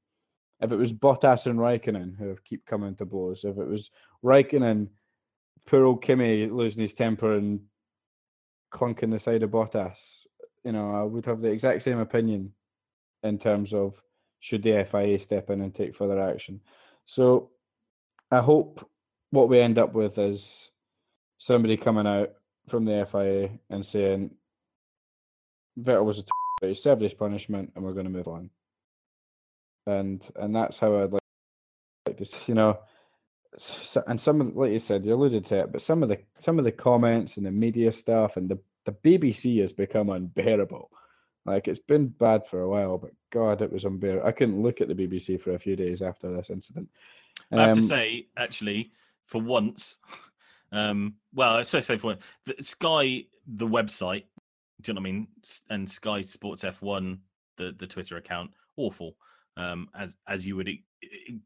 if 0.61 0.71
it 0.71 0.75
was 0.75 0.91
Bottas 0.91 1.45
and 1.45 1.57
Raikkonen 1.57 2.17
who 2.17 2.35
keep 2.43 2.65
coming 2.65 2.95
to 2.95 3.05
blows, 3.05 3.45
if 3.45 3.57
it 3.57 3.67
was 3.67 3.91
Raikkonen, 4.23 4.89
poor 5.65 5.85
old 5.85 6.01
Kimi 6.01 6.47
losing 6.47 6.81
his 6.81 6.93
temper 6.93 7.35
and 7.35 7.61
clunking 8.73 9.11
the 9.11 9.19
side 9.19 9.43
of 9.43 9.51
Bottas, 9.51 10.25
you 10.65 10.73
know, 10.73 10.93
I 10.93 11.03
would 11.03 11.25
have 11.25 11.39
the 11.39 11.49
exact 11.49 11.81
same 11.81 11.99
opinion 11.99 12.53
in 13.23 13.37
terms 13.37 13.73
of 13.73 14.01
should 14.39 14.63
the 14.63 14.85
FIA 14.89 15.19
step 15.19 15.49
in 15.49 15.61
and 15.61 15.73
take 15.75 15.95
further 15.95 16.19
action. 16.19 16.61
So 17.05 17.51
I 18.31 18.39
hope 18.39 18.89
what 19.31 19.49
we 19.49 19.59
end 19.59 19.77
up 19.77 19.93
with 19.93 20.17
is 20.17 20.69
somebody 21.37 21.77
coming 21.77 22.07
out 22.07 22.31
from 22.67 22.85
the 22.85 23.05
FIA 23.09 23.49
and 23.69 23.85
saying 23.85 24.31
Vettel 25.79 26.05
was 26.05 26.19
a 26.19 26.23
t- 26.23 26.67
he 26.67 26.73
served 26.73 27.01
his 27.01 27.13
punishment 27.13 27.71
and 27.75 27.83
we're 27.83 27.93
going 27.93 28.05
to 28.05 28.11
move 28.11 28.27
on. 28.27 28.49
And 29.87 30.25
and 30.35 30.55
that's 30.55 30.77
how 30.77 30.95
I'd 30.97 31.11
like, 31.13 31.21
like 32.07 32.17
to, 32.17 32.25
you 32.47 32.53
know, 32.53 32.79
s- 33.55 33.97
s- 33.97 34.03
and 34.07 34.19
some 34.19 34.41
of 34.41 34.55
like 34.55 34.71
you 34.71 34.79
said, 34.79 35.05
you 35.05 35.13
alluded 35.13 35.45
to 35.47 35.59
it, 35.61 35.71
but 35.71 35.81
some 35.81 36.03
of 36.03 36.09
the 36.09 36.19
some 36.39 36.59
of 36.59 36.65
the 36.65 36.71
comments 36.71 37.37
and 37.37 37.45
the 37.45 37.51
media 37.51 37.91
stuff 37.91 38.37
and 38.37 38.49
the 38.49 38.59
the 38.85 38.91
BBC 38.91 39.61
has 39.61 39.73
become 39.73 40.09
unbearable. 40.09 40.91
Like 41.45 41.67
it's 41.67 41.79
been 41.79 42.07
bad 42.07 42.45
for 42.45 42.61
a 42.61 42.69
while, 42.69 42.97
but 42.97 43.11
God, 43.31 43.61
it 43.61 43.71
was 43.71 43.85
unbearable. 43.85 44.27
I 44.27 44.31
couldn't 44.31 44.61
look 44.61 44.81
at 44.81 44.87
the 44.87 44.95
BBC 44.95 45.39
for 45.39 45.53
a 45.53 45.59
few 45.59 45.75
days 45.75 46.01
after 46.01 46.31
this 46.31 46.49
incident. 46.49 46.89
I 47.51 47.61
have 47.63 47.75
to 47.75 47.81
Um, 47.81 47.87
say, 47.87 48.27
actually, 48.37 48.91
for 49.25 49.41
once, 49.41 49.97
um, 50.71 51.15
well, 51.33 51.55
I 51.55 51.63
say 51.63 51.81
for 51.81 52.07
once, 52.07 52.23
the 52.45 52.61
Sky, 52.63 53.25
the 53.47 53.67
website, 53.67 54.25
do 54.81 54.91
you 54.91 54.93
know 54.93 55.01
what 55.01 55.09
I 55.09 55.11
mean? 55.11 55.27
And 55.69 55.89
Sky 55.89 56.21
Sports 56.21 56.63
F1, 56.63 57.17
the 57.57 57.75
the 57.77 57.87
Twitter 57.87 58.17
account, 58.17 58.51
awful, 58.77 59.15
um, 59.57 59.87
as 59.97 60.15
as 60.27 60.45
you 60.45 60.55
would 60.55 60.67
e- 60.69 60.83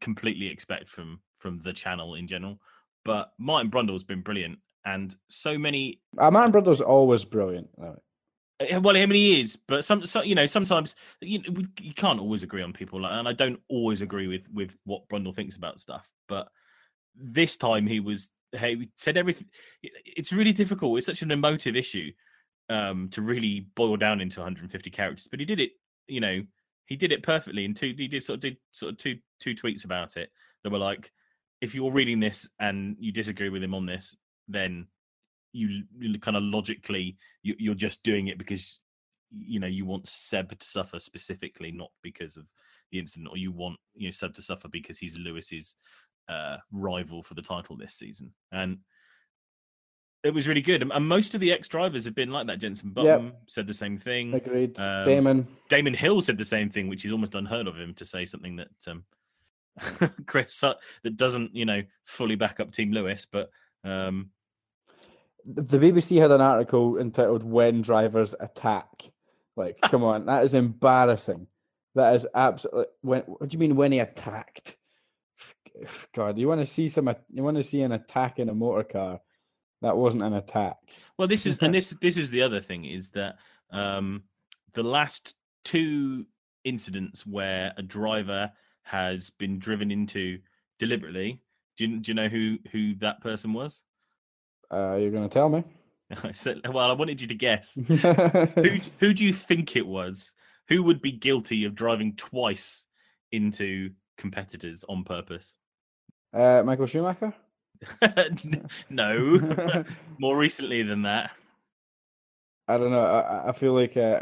completely 0.01 0.47
expect 0.47 0.89
from 0.89 1.19
from 1.37 1.59
the 1.59 1.73
channel 1.73 2.15
in 2.15 2.27
general. 2.27 2.59
But 3.05 3.33
Martin 3.37 3.69
Brundle's 3.69 4.03
been 4.03 4.21
brilliant, 4.21 4.57
and 4.85 5.15
so 5.29 5.57
many 5.57 6.01
uh, 6.17 6.31
Martin 6.31 6.51
Brundle's 6.51 6.81
always 6.81 7.25
brilliant. 7.25 7.69
though. 7.77 8.01
Uh, 8.59 8.79
Well, 8.81 8.95
I 8.95 9.05
mean, 9.05 9.11
he 9.15 9.41
is, 9.41 9.57
but 9.67 9.85
some, 9.85 10.05
so, 10.05 10.21
you 10.21 10.35
know, 10.35 10.45
sometimes 10.45 10.95
you, 11.21 11.41
you 11.81 11.93
can't 11.93 12.19
always 12.19 12.43
agree 12.43 12.61
on 12.61 12.73
people, 12.73 13.01
like- 13.01 13.11
and 13.13 13.27
I 13.27 13.33
don't 13.33 13.59
always 13.69 14.01
agree 14.01 14.27
with 14.27 14.43
with 14.53 14.71
what 14.85 15.07
Brundle 15.09 15.35
thinks 15.35 15.55
about 15.55 15.79
stuff. 15.79 16.09
But 16.27 16.47
this 17.15 17.57
time, 17.57 17.87
he 17.87 17.99
was, 17.99 18.29
hey, 18.51 18.75
we 18.75 18.89
said 18.95 19.17
everything. 19.17 19.47
It's 19.81 20.33
really 20.33 20.53
difficult. 20.53 20.97
It's 20.97 21.07
such 21.07 21.21
an 21.21 21.31
emotive 21.31 21.75
issue 21.75 22.11
um, 22.69 23.09
to 23.09 23.21
really 23.21 23.67
boil 23.75 23.97
down 23.97 24.21
into 24.21 24.39
150 24.39 24.89
characters, 24.89 25.27
but 25.29 25.39
he 25.39 25.45
did 25.45 25.59
it. 25.59 25.71
You 26.07 26.21
know, 26.21 26.41
he 26.85 26.95
did 26.95 27.11
it 27.11 27.23
perfectly. 27.23 27.65
And 27.65 27.75
two, 27.75 27.93
he 27.97 28.07
did 28.07 28.23
sort 28.23 28.35
of 28.37 28.41
did 28.41 28.57
sort 28.71 28.93
of 28.93 28.97
two 28.97 29.17
two 29.39 29.55
tweets 29.55 29.85
about 29.85 30.17
it 30.17 30.29
that 30.63 30.71
were 30.71 30.77
like, 30.79 31.11
if 31.61 31.75
you're 31.75 31.91
reading 31.91 32.19
this 32.19 32.49
and 32.59 32.95
you 32.99 33.11
disagree 33.11 33.49
with 33.49 33.63
him 33.63 33.73
on 33.73 33.85
this, 33.85 34.15
then 34.47 34.87
you, 35.53 35.83
you 35.99 36.19
kind 36.19 36.35
of 36.35 36.43
logically 36.43 37.17
you, 37.43 37.55
you're 37.57 37.75
just 37.75 38.03
doing 38.03 38.27
it 38.27 38.37
because 38.37 38.79
you 39.31 39.59
know 39.59 39.67
you 39.67 39.85
want 39.85 40.07
Seb 40.07 40.57
to 40.57 40.65
suffer 40.65 40.99
specifically, 40.99 41.71
not 41.71 41.91
because 42.01 42.37
of 42.37 42.45
the 42.91 42.99
incident, 42.99 43.29
or 43.31 43.37
you 43.37 43.51
want 43.51 43.77
you 43.95 44.07
know 44.07 44.11
Seb 44.11 44.33
to 44.35 44.41
suffer 44.41 44.67
because 44.67 44.97
he's 44.97 45.17
Lewis's 45.17 45.75
uh, 46.29 46.57
rival 46.71 47.23
for 47.23 47.33
the 47.33 47.41
title 47.41 47.77
this 47.77 47.95
season, 47.95 48.33
and 48.51 48.79
it 50.23 50.33
was 50.33 50.47
really 50.47 50.61
good. 50.61 50.81
And- 50.81 51.07
most 51.07 51.33
of 51.35 51.41
the 51.41 51.51
ex 51.51 51.67
drivers 51.67 52.05
have 52.05 52.15
been 52.15 52.31
like 52.31 52.47
that. 52.47 52.59
Jensen 52.59 52.89
Yep. 52.89 52.95
Button 52.95 53.33
said 53.47 53.67
the 53.67 53.73
same 53.73 53.97
thing. 53.97 54.33
Agreed. 54.33 54.79
Um, 54.79 55.05
Damon. 55.05 55.47
Damon 55.69 55.93
Hill 55.93 56.21
said 56.21 56.37
the 56.37 56.45
same 56.45 56.69
thing, 56.69 56.87
which 56.87 57.05
is 57.05 57.11
almost 57.11 57.35
unheard 57.35 57.67
of 57.67 57.77
him 57.77 57.93
to 57.95 58.05
say 58.05 58.25
something 58.25 58.55
that 58.55 58.69
um, 58.87 59.03
Chris 60.25 60.59
that 60.59 61.17
doesn't 61.17 61.55
you 61.55 61.65
know 61.65 61.81
fully 62.05 62.35
back 62.35 62.59
up 62.59 62.71
Team 62.71 62.91
Lewis, 62.91 63.27
but 63.29 63.49
um, 63.83 64.29
The 65.45 65.77
BBC 65.77 66.19
had 66.21 66.31
an 66.31 66.41
article 66.41 66.97
entitled 66.97 67.43
"When 67.43 67.81
Drivers 67.81 68.33
Attack." 68.39 69.11
Like, 69.55 69.79
come 69.83 70.03
on, 70.03 70.25
that 70.25 70.43
is 70.43 70.53
embarrassing. 70.53 71.47
That 71.95 72.15
is 72.15 72.27
absolutely. 72.33 72.85
When? 73.01 73.21
What 73.21 73.49
do 73.49 73.53
you 73.53 73.59
mean 73.59 73.75
when 73.75 73.91
he 73.91 73.99
attacked? 73.99 74.77
God, 76.13 76.37
you 76.37 76.47
want 76.47 76.61
to 76.61 76.65
see 76.65 76.87
some? 76.87 77.13
You 77.31 77.43
want 77.43 77.57
to 77.57 77.63
see 77.63 77.81
an 77.81 77.91
attack 77.91 78.39
in 78.39 78.49
a 78.49 78.53
motor 78.53 78.83
car? 78.83 79.19
That 79.81 79.97
wasn't 79.97 80.23
an 80.23 80.33
attack. 80.33 80.77
Well, 81.17 81.27
this 81.27 81.45
is 81.45 81.57
and 81.61 81.73
this 81.75 81.89
this 82.01 82.17
is 82.17 82.29
the 82.29 82.41
other 82.41 82.61
thing 82.61 82.85
is 82.85 83.09
that 83.09 83.37
um, 83.71 84.23
the 84.73 84.83
last 84.83 85.35
two 85.63 86.25
incidents 86.63 87.25
where 87.25 87.73
a 87.77 87.83
driver 87.83 88.51
has 88.83 89.29
been 89.29 89.59
driven 89.59 89.91
into 89.91 90.39
deliberately. 90.79 91.41
Do 91.75 91.87
you, 91.87 91.99
do 91.99 92.11
you 92.11 92.15
know 92.15 92.29
who 92.29 92.57
who 92.71 92.95
that 92.95 93.21
person 93.21 93.53
was? 93.53 93.81
Uh, 94.73 94.95
you're 94.95 95.11
going 95.11 95.27
to 95.29 95.33
tell 95.33 95.49
me? 95.49 95.63
Well, 96.71 96.89
I 96.91 96.93
wanted 96.93 97.21
you 97.21 97.27
to 97.27 97.35
guess. 97.35 97.73
who 97.87 98.77
who 98.99 99.13
do 99.13 99.25
you 99.25 99.33
think 99.33 99.75
it 99.75 99.87
was? 99.87 100.31
Who 100.69 100.83
would 100.83 101.01
be 101.01 101.11
guilty 101.11 101.65
of 101.65 101.73
driving 101.75 102.15
twice 102.15 102.85
into 103.31 103.91
competitors 104.17 104.83
on 104.87 105.03
purpose? 105.05 105.57
Uh, 106.33 106.61
Michael 106.65 106.85
Schumacher. 106.87 107.33
No, 108.89 109.83
more 110.19 110.37
recently 110.37 110.83
than 110.83 111.01
that. 111.03 111.31
I 112.67 112.77
don't 112.77 112.91
know. 112.91 113.05
I, 113.05 113.19
I- 113.21 113.49
I 113.49 113.51
feel 113.51 113.73
like 113.73 113.97
uh, 113.97 114.21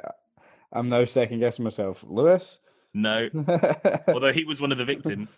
I'm 0.72 0.90
now 0.90 1.04
second 1.06 1.40
guessing 1.40 1.64
myself. 1.64 2.04
Lewis. 2.08 2.60
No, 2.94 3.30
although 4.08 4.34
he 4.34 4.46
was 4.46 4.60
one 4.62 4.72
of 4.72 4.78
the 4.78 4.86
victims. 4.86 5.30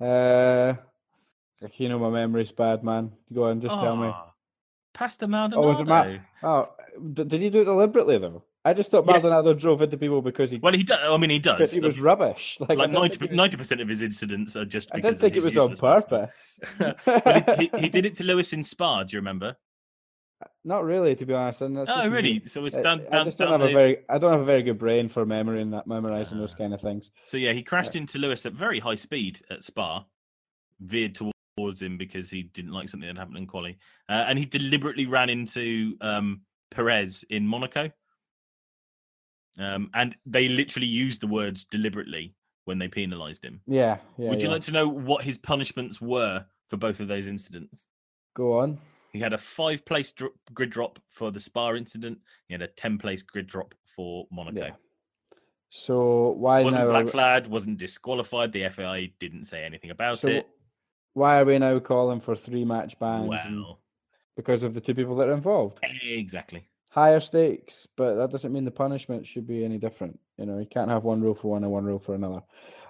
uh, 0.00 0.74
you 1.76 1.88
know 1.88 1.98
my 1.98 2.10
memory's 2.10 2.52
bad, 2.52 2.82
man. 2.84 3.12
Go 3.32 3.44
on, 3.44 3.60
just 3.60 3.78
tell 3.78 3.96
me. 3.96 4.12
Pastor 4.94 5.26
Maldonado. 5.28 5.66
Oh, 5.66 5.68
was 5.70 5.80
it 5.80 5.86
Matt? 5.86 6.20
Oh, 6.42 6.68
d- 7.12 7.24
did 7.24 7.40
he 7.40 7.48
do 7.50 7.60
it 7.62 7.64
deliberately 7.64 8.18
though? 8.18 8.42
I 8.64 8.74
just 8.74 8.90
thought 8.90 9.04
Yes. 9.06 9.22
Maldonado 9.22 9.54
drove 9.54 9.80
into 9.80 9.96
people 9.96 10.20
because 10.20 10.50
he 10.50 10.58
Well, 10.58 10.72
he 10.74 10.82
does. 10.82 10.98
I 11.02 11.16
mean, 11.16 11.30
he 11.30 11.38
because 11.38 11.58
does. 11.58 11.72
he 11.72 11.80
was 11.80 11.98
rubbish. 12.00 12.58
Like, 12.68 12.76
like 12.76 12.92
don't 12.92 13.14
think 13.16 13.32
90 13.32 13.54
it 13.54 13.58
was- 13.58 13.64
percent 13.66 13.80
of 13.80 13.88
his 13.88 14.02
incidents 14.02 14.56
are 14.56 14.64
just. 14.64 14.90
I 14.92 15.00
didn't 15.00 15.18
think 15.18 15.36
it 15.36 15.42
was 15.44 15.56
on 15.56 15.76
purpose. 15.76 16.58
but 16.78 17.58
he, 17.60 17.70
he, 17.74 17.80
he 17.82 17.88
did 17.88 18.04
it 18.04 18.16
to 18.16 18.24
Lewis 18.24 18.52
in 18.52 18.62
Spa. 18.62 19.04
Do 19.04 19.16
you 19.16 19.20
remember? 19.20 19.56
Not 20.64 20.84
really, 20.84 21.14
to 21.16 21.24
be 21.24 21.32
honest. 21.34 21.62
And 21.62 21.76
that's 21.76 21.90
Oh, 21.90 21.94
just 21.96 22.06
me. 22.08 22.12
really? 22.12 22.42
So 22.46 22.64
it's 22.64 22.76
I- 22.76 22.82
down. 22.82 23.06
I 23.12 23.24
just 23.24 23.38
don't 23.38 23.50
down 23.50 23.60
have 23.60 23.70
a 23.70 23.72
very. 23.72 23.98
I 24.10 24.18
don't 24.18 24.32
have 24.32 24.40
a 24.42 24.44
very 24.44 24.62
good 24.62 24.78
brain 24.78 25.08
for 25.08 25.24
memory 25.24 25.62
and 25.62 25.72
that 25.72 25.86
memorizing 25.86 26.38
those 26.38 26.52
Ah. 26.54 26.58
kind 26.58 26.74
of 26.74 26.80
things. 26.80 27.12
So 27.26 27.36
yeah, 27.36 27.52
he 27.52 27.62
crashed 27.62 27.94
into 27.96 28.18
Lewis 28.18 28.44
at 28.44 28.52
very 28.54 28.80
high 28.80 28.96
speed 28.96 29.40
at 29.50 29.62
Spa, 29.62 30.04
veered 30.80 31.14
towards 31.14 31.34
him 31.56 31.96
because 31.98 32.30
he 32.30 32.42
didn't 32.42 32.72
like 32.72 32.88
something 32.88 33.06
that 33.06 33.18
happened 33.18 33.36
in 33.36 33.46
quali, 33.46 33.78
uh, 34.08 34.24
and 34.26 34.38
he 34.38 34.46
deliberately 34.46 35.06
ran 35.06 35.28
into 35.28 35.96
um, 36.00 36.40
Perez 36.70 37.24
in 37.30 37.46
Monaco. 37.46 37.90
Um, 39.58 39.90
and 39.94 40.16
they 40.24 40.48
literally 40.48 40.86
used 40.86 41.20
the 41.20 41.26
words 41.26 41.64
deliberately 41.64 42.34
when 42.64 42.78
they 42.78 42.88
penalised 42.88 43.44
him. 43.44 43.60
Yeah, 43.66 43.98
yeah. 44.16 44.30
Would 44.30 44.40
you 44.40 44.48
yeah. 44.48 44.54
like 44.54 44.62
to 44.62 44.72
know 44.72 44.88
what 44.88 45.22
his 45.22 45.36
punishments 45.36 46.00
were 46.00 46.44
for 46.68 46.76
both 46.76 47.00
of 47.00 47.08
those 47.08 47.26
incidents? 47.26 47.86
go 48.34 48.58
on? 48.58 48.78
He 49.12 49.18
had 49.18 49.32
a 49.32 49.38
five 49.38 49.84
place 49.84 50.12
dro- 50.12 50.30
grid 50.54 50.70
drop 50.70 50.98
for 51.10 51.30
the 51.30 51.40
Spa 51.40 51.74
incident. 51.74 52.18
He 52.46 52.54
had 52.54 52.62
a 52.62 52.68
10 52.68 52.98
place 52.98 53.22
grid 53.22 53.48
drop 53.48 53.74
for 53.84 54.26
Monaco. 54.30 54.66
Yeah. 54.66 54.70
So 55.70 56.30
why 56.30 56.62
wasn't 56.62 56.84
now? 56.84 56.90
black 56.90 57.08
flagged, 57.08 57.46
wasn't 57.46 57.78
disqualified. 57.78 58.52
The 58.52 58.68
FAI 58.68 59.12
didn't 59.20 59.44
say 59.44 59.64
anything 59.64 59.90
about 59.90 60.18
so 60.18 60.28
it. 60.28 60.48
Why 61.14 61.40
are 61.40 61.44
we 61.44 61.58
now 61.58 61.78
calling 61.78 62.20
for 62.20 62.36
three 62.36 62.64
match 62.64 62.98
bans? 62.98 63.28
Well, 63.28 63.80
because 64.36 64.62
of 64.62 64.74
the 64.74 64.80
two 64.80 64.94
people 64.94 65.16
that 65.16 65.28
are 65.28 65.32
involved. 65.34 65.78
exactly. 66.02 66.64
Higher 66.90 67.20
stakes, 67.20 67.86
but 67.96 68.14
that 68.16 68.30
doesn't 68.30 68.52
mean 68.52 68.64
the 68.64 68.70
punishment 68.70 69.26
should 69.26 69.46
be 69.46 69.64
any 69.64 69.78
different. 69.78 70.18
You 70.38 70.46
know, 70.46 70.58
you 70.58 70.66
can't 70.66 70.90
have 70.90 71.04
one 71.04 71.20
rule 71.20 71.34
for 71.34 71.52
one 71.52 71.62
and 71.62 71.72
one 71.72 71.84
rule 71.84 71.98
for 72.00 72.14
another. 72.14 72.40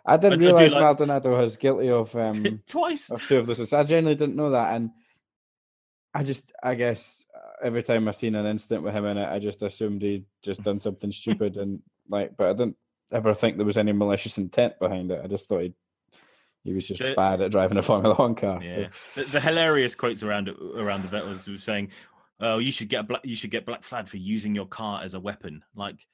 I 0.07 0.17
didn't 0.17 0.43
I 0.43 0.47
realize 0.47 0.73
like- 0.73 0.81
Maldonado 0.83 1.39
was 1.39 1.57
guilty 1.59 1.91
of 1.91 2.15
um 2.17 2.61
Twice. 2.69 3.11
of 3.11 3.23
two 3.27 3.39
of 3.41 3.47
those. 3.47 3.73
I 3.73 3.83
genuinely 3.85 4.15
didn't 4.15 4.37
know 4.37 4.51
that, 4.53 4.75
and 4.75 4.91
I 6.15 6.23
just, 6.25 6.53
I 6.63 6.75
guess, 6.75 7.25
uh, 7.35 7.67
every 7.67 7.83
time 7.83 8.09
I 8.09 8.13
seen 8.13 8.35
an 8.35 8.47
incident 8.47 8.83
with 8.83 8.95
him 8.95 9.05
in 9.05 9.19
it, 9.19 9.29
I 9.29 9.39
just 9.39 9.63
assumed 9.63 10.03
he'd 10.03 10.25
just 10.43 10.63
done 10.63 10.79
something 10.79 11.13
stupid, 11.13 11.57
and 11.57 11.81
like, 12.09 12.37
but 12.37 12.49
I 12.49 12.53
didn't 12.53 12.77
ever 13.13 13.35
think 13.35 13.57
there 13.57 13.67
was 13.67 13.77
any 13.77 13.93
malicious 13.93 14.39
intent 14.39 14.79
behind 14.81 15.11
it. 15.11 15.21
I 15.23 15.27
just 15.27 15.49
thought 15.49 15.63
he 15.63 15.75
he 16.65 16.73
was 16.73 16.87
just 16.87 17.01
The- 17.01 17.15
bad 17.17 17.41
at 17.41 17.51
driving 17.51 17.79
a 17.79 17.83
Formula 17.83 18.15
One 18.15 18.35
car. 18.35 18.61
so- 18.61 18.67
Yeah, 18.67 18.89
the, 19.15 19.25
the 19.25 19.41
hilarious 19.41 19.95
quotes 19.95 20.23
around 20.23 20.49
around 20.49 21.03
the 21.03 21.09
Vettels 21.09 21.49
was 21.49 21.63
saying, 21.63 21.91
"Oh, 22.41 22.59
you 22.59 22.73
should 22.73 22.89
get 22.89 23.09
black. 23.09 23.25
You 23.25 23.37
should 23.37 23.51
get 23.51 23.67
black 23.67 23.83
flagged 23.83 24.09
for 24.09 24.17
using 24.19 24.55
your 24.55 24.67
car 24.67 25.03
as 25.03 25.15
a 25.15 25.21
weapon." 25.21 25.63
Like, 25.75 26.07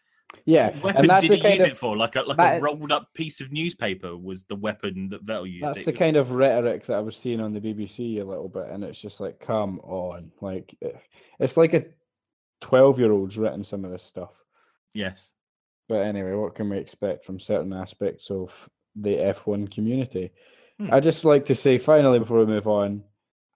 yeah, 0.45 0.71
what 0.77 0.83
weapon 0.85 1.01
and 1.03 1.11
that's 1.11 1.23
did 1.23 1.31
the 1.33 1.37
he 1.37 1.43
kind 1.43 1.55
use 1.55 1.65
of 1.65 1.71
it 1.73 1.79
for? 1.79 1.97
Like 1.97 2.17
a 2.17 2.23
like 2.23 2.37
that- 2.37 2.59
a 2.59 2.61
rolled 2.61 2.93
up 2.93 3.13
piece 3.15 3.41
of 3.41 3.51
newspaper 3.53 4.17
was 4.17 4.45
the 4.45 4.57
weapon 4.57 5.09
that 5.11 5.25
Vettel 5.27 5.51
used. 5.51 5.65
That's 5.67 5.79
It 5.81 5.85
the 5.87 5.91
was- 5.93 5.99
kind 5.99 6.17
of 6.17 6.31
rhetoric 6.33 6.85
that 6.87 6.97
I 6.97 7.01
was 7.01 7.17
seeing 7.17 7.41
on 7.41 7.53
the 7.53 7.61
BBC 7.61 8.21
a 8.21 8.25
little 8.25 8.49
bit, 8.49 8.67
and 8.71 8.85
it's 8.85 9.01
just 9.01 9.21
like, 9.21 9.41
come 9.41 9.81
on, 9.81 10.31
like 10.41 10.77
eh, 10.83 10.91
it's 11.41 11.57
like 11.57 11.75
a 11.75 11.85
twelve-year-old's 12.61 13.37
written 13.39 13.65
some 13.65 13.85
of 13.85 13.91
this 13.91 14.03
stuff. 14.03 14.33
yes. 14.95 15.31
But 15.89 16.03
anyway, 16.05 16.33
what 16.33 16.57
can 16.57 16.69
we 16.69 16.79
expect 16.79 17.25
from 17.25 17.39
certain 17.39 17.73
aspects 17.73 18.29
of 18.29 18.69
the 18.97 19.17
F1 19.17 19.71
community? 19.71 20.33
Hmm. 20.79 20.93
I 20.93 21.01
just 21.01 21.25
like 21.25 21.47
to 21.47 21.55
say, 21.55 21.79
finally, 21.79 22.19
before 22.19 22.39
we 22.39 22.47
move 22.47 22.67
on, 22.67 23.05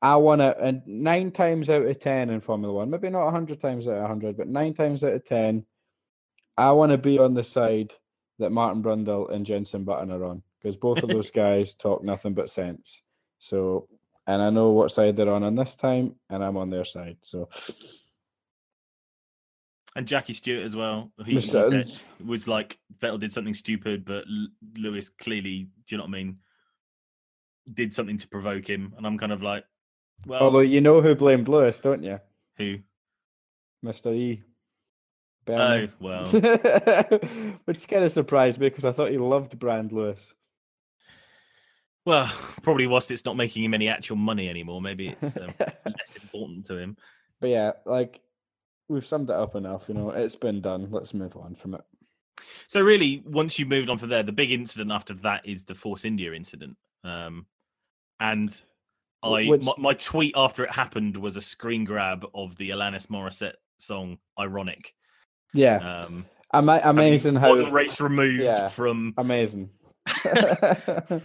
I 0.02 0.16
want 0.16 0.40
to, 0.40 0.56
and 0.58 0.82
nine 0.86 1.30
times 1.30 1.68
out 1.68 1.82
of 1.82 2.00
ten 2.00 2.30
in 2.30 2.40
Formula 2.40 2.72
One, 2.72 2.90
maybe 2.90 3.10
not 3.10 3.28
a 3.28 3.30
hundred 3.30 3.60
times 3.60 3.86
out 3.86 3.98
of 3.98 4.06
hundred, 4.06 4.36
but 4.36 4.48
nine 4.48 4.72
times 4.72 5.04
out 5.04 5.12
of 5.12 5.24
ten, 5.24 5.66
I 6.56 6.72
want 6.72 6.92
to 6.92 6.98
be 6.98 7.18
on 7.18 7.34
the 7.34 7.44
side 7.44 7.92
that 8.38 8.50
Martin 8.50 8.82
Brundle 8.82 9.30
and 9.30 9.44
Jensen 9.44 9.84
Button 9.84 10.10
are 10.10 10.24
on 10.24 10.42
because 10.58 10.76
both 10.76 11.02
of 11.02 11.08
those 11.10 11.30
guys 11.30 11.74
talk 11.74 12.02
nothing 12.02 12.32
but 12.32 12.48
sense. 12.48 13.02
So, 13.38 13.88
and 14.26 14.40
I 14.40 14.48
know 14.50 14.70
what 14.70 14.92
side 14.92 15.16
they're 15.16 15.32
on 15.32 15.44
on 15.44 15.54
this 15.54 15.76
time, 15.76 16.14
and 16.30 16.42
I'm 16.42 16.56
on 16.56 16.70
their 16.70 16.86
side. 16.86 17.18
So, 17.22 17.50
And 19.96 20.06
Jackie 20.06 20.34
Stewart 20.34 20.64
as 20.64 20.76
well. 20.76 21.10
He, 21.24 21.32
he 21.34 21.40
said, 21.40 21.90
was 22.24 22.46
like 22.46 22.78
Vettel 23.00 23.18
did 23.18 23.32
something 23.32 23.54
stupid, 23.54 24.04
but 24.04 24.24
Lewis 24.76 25.08
clearly, 25.08 25.68
do 25.86 25.94
you 25.94 25.96
know 25.98 26.04
what 26.04 26.10
I 26.10 26.12
mean? 26.12 26.38
Did 27.74 27.92
something 27.92 28.16
to 28.18 28.28
provoke 28.28 28.68
him, 28.68 28.94
and 28.96 29.06
I'm 29.06 29.18
kind 29.18 29.32
of 29.32 29.42
like, 29.42 29.64
well, 30.26 30.42
although 30.42 30.60
you 30.60 30.80
know 30.80 31.00
who 31.00 31.14
blamed 31.14 31.48
Lewis, 31.48 31.80
don't 31.80 32.02
you, 32.02 32.20
who? 32.56 32.78
Mr. 33.84 34.14
E? 34.14 34.42
Oh 35.48 35.56
Bernie. 35.56 35.90
well, 35.98 36.26
Which 37.64 37.88
kind 37.88 38.04
of 38.04 38.12
surprised 38.12 38.60
me 38.60 38.68
because 38.68 38.84
I 38.84 38.92
thought 38.92 39.10
he 39.10 39.18
loved 39.18 39.58
Brand 39.58 39.90
Lewis. 39.90 40.32
well, 42.04 42.30
probably 42.62 42.86
whilst 42.86 43.10
it's 43.10 43.24
not 43.24 43.36
making 43.36 43.64
him 43.64 43.74
any 43.74 43.88
actual 43.88 44.16
money 44.16 44.48
anymore, 44.48 44.80
maybe 44.80 45.08
it's 45.08 45.36
um, 45.36 45.52
less 45.58 46.16
important 46.22 46.66
to 46.66 46.76
him. 46.76 46.96
But 47.40 47.48
yeah, 47.48 47.72
like 47.86 48.20
we've 48.90 49.06
summed 49.06 49.30
it 49.30 49.36
up 49.36 49.54
enough. 49.54 49.84
You 49.88 49.94
know, 49.94 50.10
it's 50.10 50.36
been 50.36 50.60
done. 50.60 50.88
Let's 50.90 51.14
move 51.14 51.36
on 51.36 51.54
from 51.54 51.74
it. 51.74 51.82
So 52.68 52.80
really, 52.80 53.22
once 53.26 53.58
you 53.58 53.66
moved 53.66 53.88
on 53.88 53.98
from 53.98 54.08
there, 54.08 54.22
the 54.22 54.32
big 54.32 54.50
incident 54.50 54.90
after 54.90 55.14
that 55.14 55.46
is 55.46 55.64
the 55.64 55.74
Force 55.74 56.04
India 56.04 56.32
incident. 56.32 56.76
Um, 57.04 57.46
and 58.18 58.60
I 59.22 59.46
which- 59.46 59.62
my, 59.62 59.72
my 59.78 59.92
tweet 59.94 60.34
after 60.36 60.64
it 60.64 60.70
happened 60.70 61.16
was 61.16 61.36
a 61.36 61.40
screen 61.40 61.84
grab 61.84 62.26
of 62.34 62.56
the 62.56 62.70
Alanis 62.70 63.06
Morissette 63.06 63.54
song 63.78 64.18
"Ironic." 64.38 64.94
Yeah, 65.54 65.76
Um, 66.04 66.26
Ama- 66.52 66.80
amazing 66.84 67.36
how 67.36 67.50
one 67.50 67.72
race 67.72 68.00
removed 68.00 68.42
yeah. 68.42 68.68
from. 68.68 69.14
amazing. 69.16 69.70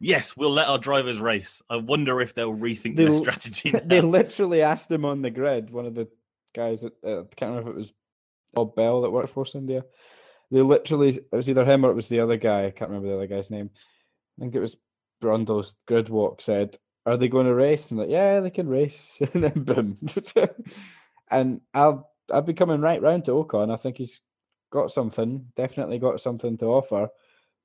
Yes, 0.00 0.36
we'll 0.36 0.50
let 0.50 0.66
our 0.66 0.78
drivers 0.78 1.20
race. 1.20 1.62
I 1.70 1.76
wonder 1.76 2.20
if 2.20 2.34
they'll 2.34 2.52
rethink 2.52 2.96
They 2.96 3.04
their 3.04 3.14
strategy. 3.14 3.70
they 3.84 4.00
literally 4.00 4.62
asked 4.62 4.90
him 4.90 5.04
on 5.04 5.22
the 5.22 5.30
grid. 5.30 5.70
One 5.70 5.86
of 5.86 5.94
the 5.94 6.08
guys 6.54 6.82
that 6.82 6.92
uh, 7.04 7.20
I 7.20 7.34
can't 7.34 7.50
remember 7.50 7.70
if 7.70 7.76
it 7.76 7.78
was 7.78 7.92
Bob 8.54 8.74
Bell 8.74 9.02
that 9.02 9.10
worked 9.10 9.28
for 9.28 9.34
Force 9.34 9.54
India. 9.54 9.84
They 10.50 10.62
literally 10.62 11.10
it 11.10 11.28
was 11.32 11.50
either 11.50 11.64
him 11.64 11.84
or 11.84 11.90
it 11.90 11.96
was 11.96 12.08
the 12.08 12.20
other 12.20 12.36
guy. 12.36 12.66
I 12.66 12.70
can't 12.70 12.90
remember 12.90 13.08
the 13.08 13.16
other 13.16 13.26
guy's 13.26 13.50
name. 13.50 13.70
I 14.38 14.40
think 14.40 14.54
it 14.54 14.60
was 14.60 14.76
Brundle's 15.20 15.76
grid 15.86 16.08
walk 16.08 16.40
said, 16.40 16.78
"Are 17.04 17.16
they 17.16 17.28
going 17.28 17.46
to 17.46 17.54
race?" 17.54 17.90
And 17.90 17.98
like, 17.98 18.10
yeah, 18.10 18.40
they 18.40 18.50
can 18.50 18.68
race. 18.68 19.18
and 19.34 19.44
then 19.44 19.62
boom. 19.64 19.98
and 21.30 21.60
I'll 21.74 22.10
I'll 22.32 22.42
be 22.42 22.54
coming 22.54 22.80
right 22.80 23.02
round 23.02 23.24
to 23.26 23.32
Ocon. 23.32 23.72
I 23.72 23.76
think 23.76 23.98
he's 23.98 24.20
got 24.70 24.92
something. 24.92 25.46
Definitely 25.56 25.98
got 25.98 26.20
something 26.20 26.56
to 26.58 26.66
offer. 26.66 27.08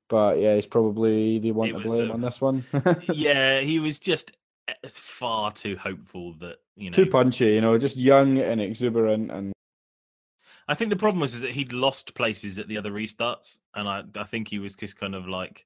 But 0.10 0.40
yeah, 0.40 0.56
he's 0.56 0.68
probably 0.68 1.40
the 1.40 1.54
one 1.54 1.70
It 1.70 1.74
to 1.74 1.80
blame 1.80 2.12
on 2.12 2.22
this 2.22 2.42
one. 2.42 2.66
yeah, 3.14 3.62
he 3.62 3.80
was 3.80 4.00
just 4.00 4.32
uh, 4.68 4.74
far 4.90 5.52
too 5.52 5.78
hopeful 5.78 6.34
that 6.40 6.58
you 6.82 6.90
know 6.90 6.96
Too 6.96 7.06
punchy, 7.06 7.54
you 7.54 7.62
know, 7.62 7.78
just 7.78 7.98
young 7.98 8.40
and 8.40 8.60
exuberant 8.60 9.32
and 9.32 9.54
I 10.68 10.74
think 10.74 10.90
the 10.90 10.96
problem 10.96 11.20
was 11.20 11.34
is 11.34 11.42
that 11.42 11.52
he'd 11.52 11.74
lost 11.74 12.16
places 12.16 12.58
at 12.58 12.70
the 12.70 12.78
other 12.78 12.92
restarts, 12.92 13.58
and 13.76 13.90
I 13.90 14.04
I 14.16 14.24
think 14.24 14.48
he 14.48 14.60
was 14.60 14.76
just 14.76 14.98
kind 14.98 15.16
of 15.16 15.28
like, 15.28 15.66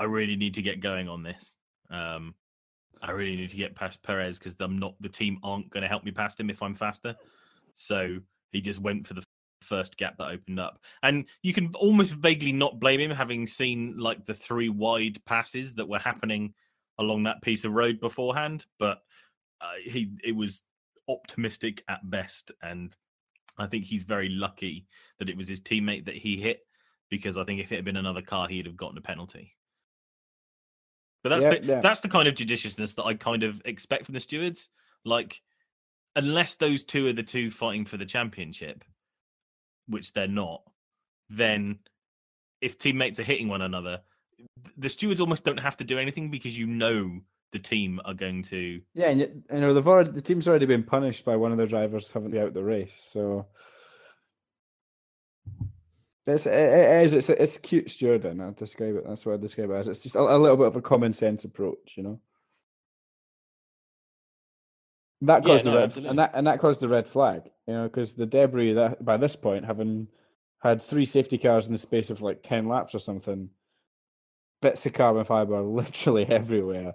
I 0.00 0.04
really 0.04 0.34
need 0.34 0.54
to 0.54 0.62
get 0.62 0.80
going 0.80 1.08
on 1.08 1.22
this. 1.22 1.56
Um, 1.90 2.34
I 3.00 3.12
really 3.12 3.36
need 3.36 3.50
to 3.50 3.56
get 3.56 3.76
past 3.76 4.02
Perez 4.02 4.38
because 4.38 4.56
I'm 4.58 4.78
not 4.78 4.94
the 5.00 5.08
team 5.08 5.38
aren't 5.42 5.70
going 5.70 5.82
to 5.82 5.88
help 5.88 6.04
me 6.04 6.10
past 6.10 6.40
him 6.40 6.50
if 6.50 6.62
I'm 6.62 6.74
faster. 6.74 7.14
So 7.74 8.18
he 8.50 8.60
just 8.60 8.80
went 8.80 9.06
for 9.06 9.14
the 9.14 9.22
first 9.60 9.96
gap 9.96 10.16
that 10.18 10.30
opened 10.30 10.58
up, 10.58 10.80
and 11.04 11.26
you 11.42 11.52
can 11.52 11.72
almost 11.76 12.14
vaguely 12.14 12.52
not 12.52 12.80
blame 12.80 13.00
him 13.00 13.12
having 13.12 13.46
seen 13.46 13.96
like 13.96 14.24
the 14.24 14.34
three 14.34 14.68
wide 14.68 15.24
passes 15.24 15.76
that 15.76 15.88
were 15.88 16.00
happening 16.00 16.52
along 16.98 17.22
that 17.22 17.42
piece 17.42 17.64
of 17.64 17.72
road 17.72 18.00
beforehand, 18.00 18.66
but 18.78 19.02
uh, 19.62 19.74
he 19.84 20.12
it 20.22 20.34
was 20.34 20.62
optimistic 21.08 21.82
at 21.88 22.08
best 22.08 22.52
and 22.62 22.94
I 23.58 23.66
think 23.66 23.84
he's 23.84 24.04
very 24.04 24.28
lucky 24.28 24.86
that 25.18 25.28
it 25.28 25.36
was 25.36 25.48
his 25.48 25.60
teammate 25.60 26.06
that 26.06 26.16
he 26.16 26.40
hit 26.40 26.60
because 27.10 27.36
I 27.36 27.44
think 27.44 27.60
if 27.60 27.70
it 27.70 27.76
had 27.76 27.84
been 27.84 27.96
another 27.96 28.22
car, 28.22 28.48
he'd 28.48 28.66
have 28.66 28.76
gotten 28.76 28.96
a 28.96 29.02
penalty. 29.02 29.54
But 31.22 31.28
that's 31.28 31.44
Yeah, 31.44 31.60
the 31.60 31.66
yeah. 31.66 31.80
that's 31.80 32.00
the 32.00 32.08
kind 32.08 32.26
of 32.26 32.34
judiciousness 32.34 32.94
that 32.94 33.04
I 33.04 33.14
kind 33.14 33.42
of 33.42 33.60
expect 33.64 34.06
from 34.06 34.14
the 34.14 34.20
stewards. 34.20 34.68
Like, 35.04 35.40
unless 36.16 36.56
those 36.56 36.84
two 36.84 37.06
are 37.08 37.12
the 37.12 37.22
two 37.22 37.50
fighting 37.50 37.84
for 37.84 37.96
the 37.96 38.06
championship, 38.06 38.84
which 39.86 40.12
they're 40.12 40.26
not, 40.26 40.62
then 41.28 41.80
if 42.60 42.78
teammates 42.78 43.20
are 43.20 43.24
hitting 43.24 43.48
one 43.48 43.62
another, 43.62 44.00
the 44.76 44.88
stewards 44.88 45.20
almost 45.20 45.44
don't 45.44 45.60
have 45.60 45.76
to 45.76 45.84
do 45.84 45.98
anything 45.98 46.30
because 46.30 46.56
you 46.56 46.66
know 46.66 47.20
the 47.52 47.58
team 47.58 48.00
are 48.04 48.14
going 48.14 48.42
to 48.42 48.80
yeah, 48.94 49.08
and 49.10 49.20
you 49.20 49.42
know 49.50 49.74
they've 49.74 49.86
already 49.86 50.10
the 50.12 50.22
team's 50.22 50.48
already 50.48 50.66
been 50.66 50.82
punished 50.82 51.24
by 51.24 51.36
one 51.36 51.52
of 51.52 51.58
their 51.58 51.66
drivers 51.66 52.10
having 52.10 52.30
to 52.30 52.34
be 52.34 52.40
out 52.40 52.54
the 52.54 52.64
race, 52.64 52.94
so 53.12 53.46
it's 56.26 56.46
it, 56.46 56.52
it 56.52 57.06
is 57.06 57.12
it's 57.12 57.28
it's 57.30 57.58
cute 57.58 57.88
stewarding. 57.88 58.46
I 58.46 58.52
describe 58.52 58.96
it. 58.96 59.04
That's 59.06 59.26
what 59.26 59.34
I 59.34 59.38
describe 59.38 59.70
it 59.70 59.74
as. 59.74 59.88
It's 59.88 60.02
just 60.02 60.14
a, 60.16 60.20
a 60.20 60.38
little 60.38 60.56
bit 60.56 60.66
of 60.66 60.76
a 60.76 60.82
common 60.82 61.12
sense 61.12 61.44
approach, 61.44 61.94
you 61.96 62.02
know. 62.04 62.20
That 65.22 65.44
Yeah, 65.44 65.46
caused 65.46 65.64
no, 65.64 65.72
the 65.72 65.76
red, 65.78 65.84
absolutely. 65.84 66.10
and 66.10 66.18
that 66.18 66.32
and 66.34 66.46
that 66.46 66.60
caused 66.60 66.80
the 66.80 66.88
red 66.88 67.06
flag, 67.06 67.50
you 67.66 67.74
know, 67.74 67.84
because 67.84 68.14
the 68.14 68.26
debris 68.26 68.74
that 68.74 69.04
by 69.04 69.16
this 69.16 69.36
point 69.36 69.64
having 69.64 70.08
had 70.60 70.82
three 70.82 71.06
safety 71.06 71.38
cars 71.38 71.66
in 71.66 71.72
the 71.72 71.78
space 71.78 72.10
of 72.10 72.22
like 72.22 72.42
ten 72.42 72.68
laps 72.68 72.94
or 72.94 72.98
something, 73.00 73.50
bits 74.60 74.86
of 74.86 74.92
carbon 74.92 75.24
fiber 75.24 75.60
literally 75.60 76.24
everywhere. 76.28 76.94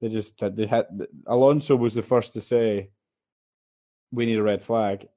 They 0.00 0.08
just 0.08 0.38
they 0.38 0.66
had 0.66 0.86
Alonso 1.26 1.76
was 1.76 1.94
the 1.94 2.02
first 2.02 2.34
to 2.34 2.40
say 2.40 2.90
we 4.12 4.26
need 4.26 4.38
a 4.38 4.42
red 4.42 4.62
flag, 4.62 5.08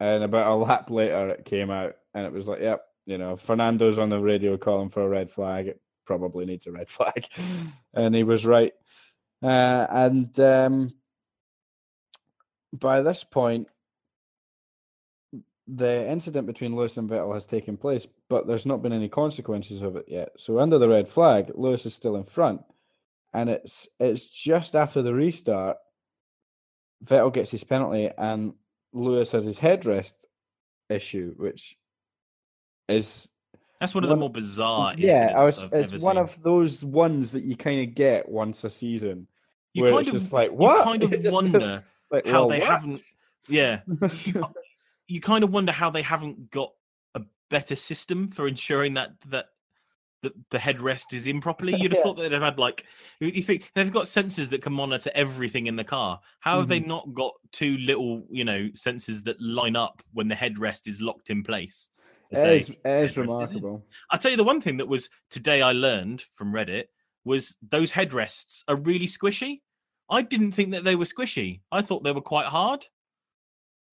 and 0.00 0.24
about 0.24 0.52
a 0.52 0.54
lap 0.54 0.90
later 0.90 1.30
it 1.30 1.44
came 1.44 1.70
out, 1.70 1.96
and 2.14 2.26
it 2.26 2.32
was 2.32 2.48
like, 2.48 2.60
yep, 2.60 2.84
you 3.04 3.18
know, 3.18 3.36
Fernando's 3.36 3.98
on 3.98 4.08
the 4.08 4.18
radio 4.18 4.56
calling 4.56 4.88
for 4.88 5.02
a 5.02 5.08
red 5.08 5.30
flag. 5.30 5.68
It 5.68 5.80
probably 6.06 6.46
needs 6.46 6.66
a 6.66 6.72
red 6.72 6.88
flag, 6.90 7.26
and 7.94 8.14
he 8.14 8.22
was 8.22 8.46
right. 8.46 8.72
Uh, 9.42 9.86
and 9.90 10.40
um, 10.40 10.94
by 12.72 13.02
this 13.02 13.22
point, 13.22 13.68
the 15.68 16.08
incident 16.08 16.46
between 16.46 16.76
Lewis 16.76 16.96
and 16.96 17.10
Vettel 17.10 17.34
has 17.34 17.46
taken 17.46 17.76
place, 17.76 18.06
but 18.28 18.46
there's 18.46 18.66
not 18.66 18.82
been 18.82 18.92
any 18.92 19.08
consequences 19.08 19.82
of 19.82 19.96
it 19.96 20.06
yet. 20.08 20.30
So 20.38 20.58
under 20.60 20.78
the 20.78 20.88
red 20.88 21.08
flag, 21.08 21.50
Lewis 21.54 21.86
is 21.86 21.94
still 21.94 22.16
in 22.16 22.24
front, 22.24 22.62
and 23.34 23.50
it's 23.50 23.88
it's 24.00 24.28
just 24.28 24.74
after 24.76 25.02
the 25.02 25.12
restart, 25.14 25.76
Vettel 27.04 27.32
gets 27.32 27.50
his 27.50 27.64
penalty, 27.64 28.10
and 28.16 28.54
Lewis 28.92 29.32
has 29.32 29.44
his 29.44 29.58
headrest 29.58 30.14
issue, 30.88 31.34
which 31.36 31.76
is 32.88 33.28
That's 33.80 33.94
one 33.94 34.04
of 34.04 34.10
the 34.10 34.16
more 34.16 34.30
bizarre. 34.30 34.94
yeah, 34.96 35.32
I 35.36 35.42
was. 35.42 35.64
I've 35.64 35.72
It's 35.72 35.92
one 36.02 36.16
seen. 36.16 36.22
of 36.22 36.42
those 36.42 36.84
ones 36.84 37.32
that 37.32 37.42
you 37.44 37.56
kind 37.56 37.86
of 37.88 37.94
get 37.94 38.28
once 38.28 38.64
a 38.64 38.70
season. 38.70 39.26
you 39.74 39.84
kind 39.84 40.06
of 40.06 40.12
just 40.14 40.32
like 40.32 40.50
you 40.52 40.80
kind 40.82 41.02
of 41.02 41.10
just- 41.20 41.34
wonder 41.34 41.82
like, 42.10 42.24
how 42.26 42.32
well, 42.42 42.48
they 42.48 42.60
what? 42.60 42.68
haven't. 42.68 43.02
Yeah, 43.48 43.80
you, 44.24 44.44
you 45.08 45.20
kind 45.20 45.44
of 45.44 45.52
wonder 45.52 45.72
how 45.72 45.90
they 45.90 46.02
haven't 46.02 46.50
got 46.50 46.72
a 47.14 47.20
better 47.50 47.76
system 47.76 48.28
for 48.28 48.48
ensuring 48.48 48.94
that 48.94 49.10
that 49.28 49.46
that 50.26 50.50
the 50.50 50.58
headrest 50.58 51.12
is 51.12 51.26
in 51.26 51.40
properly. 51.40 51.74
You'd 51.74 51.92
have 51.92 51.98
Yeah. 51.98 52.02
thought 52.02 52.14
they'd 52.14 52.32
have 52.32 52.42
had 52.42 52.58
like 52.58 52.84
you 53.20 53.42
think 53.42 53.70
they've 53.74 53.92
got 53.92 54.04
sensors 54.04 54.50
that 54.50 54.62
can 54.62 54.72
monitor 54.72 55.10
everything 55.14 55.66
in 55.66 55.76
the 55.76 55.84
car. 55.84 56.20
How 56.40 56.58
have 56.58 56.68
they 56.68 56.80
Mm-hmm. 56.80 56.88
not 56.88 57.14
got 57.14 57.32
two 57.52 57.76
little 57.78 58.26
you 58.30 58.44
know 58.44 58.68
sensors 58.74 59.22
that 59.24 59.40
line 59.40 59.76
up 59.76 60.02
when 60.12 60.28
the 60.28 60.34
headrest 60.34 60.86
is 60.86 61.00
locked 61.00 61.30
in 61.30 61.42
place? 61.42 61.90
It 62.30 62.38
is, 62.38 62.70
it 62.70 62.78
is 62.84 63.16
remarkable. 63.16 63.84
I'll 64.10 64.18
tell 64.18 64.32
you 64.32 64.36
the 64.36 64.44
one 64.44 64.60
thing 64.60 64.78
that 64.78 64.88
was 64.88 65.08
today 65.30 65.62
I 65.62 65.72
learned 65.72 66.24
from 66.34 66.52
Reddit 66.52 66.86
was 67.24 67.56
those 67.70 67.92
headrests 67.92 68.62
are 68.68 68.76
really 68.76 69.06
squishy. 69.06 69.60
I 70.10 70.22
didn't 70.22 70.52
think 70.52 70.72
that 70.72 70.84
they 70.84 70.96
were 70.96 71.04
squishy. 71.04 71.60
I 71.70 71.82
thought 71.82 72.02
they 72.04 72.12
were 72.12 72.20
quite 72.20 72.46
hard. 72.46 72.86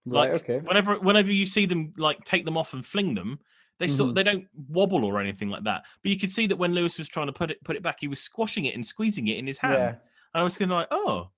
Right. 0.05 0.31
Like 0.31 0.41
okay. 0.41 0.59
whenever 0.59 0.99
whenever 0.99 1.31
you 1.31 1.45
see 1.45 1.65
them 1.65 1.93
like 1.97 2.23
take 2.25 2.43
them 2.45 2.57
off 2.57 2.73
and 2.73 2.85
fling 2.85 3.15
them, 3.15 3.39
they 3.79 3.87
sort 3.87 4.11
Mhm. 4.11 4.15
they 4.15 4.23
don't 4.23 4.47
wobble 4.69 5.03
or 5.03 5.19
anything 5.19 5.49
like 5.49 5.63
that. 5.63 5.83
But 6.01 6.11
you 6.11 6.19
could 6.19 6.31
see 6.31 6.47
that 6.47 6.55
when 6.55 6.73
Lewis 6.73 6.97
was 6.97 7.09
trying 7.09 7.27
to 7.27 7.33
put 7.33 7.51
it 7.51 7.63
put 7.63 7.75
it 7.75 7.83
back, 7.83 7.99
he 7.99 8.07
was 8.07 8.21
squashing 8.21 8.65
it 8.65 8.75
and 8.75 8.85
squeezing 8.85 9.27
it 9.27 9.37
in 9.37 9.47
his 9.47 9.57
hand. 9.57 9.73
Yeah. 9.73 9.89
And 9.89 10.41
I 10.41 10.43
was 10.43 10.57
kind 10.57 10.71
of 10.71 10.77
like, 10.77 10.87
oh, 10.91 11.29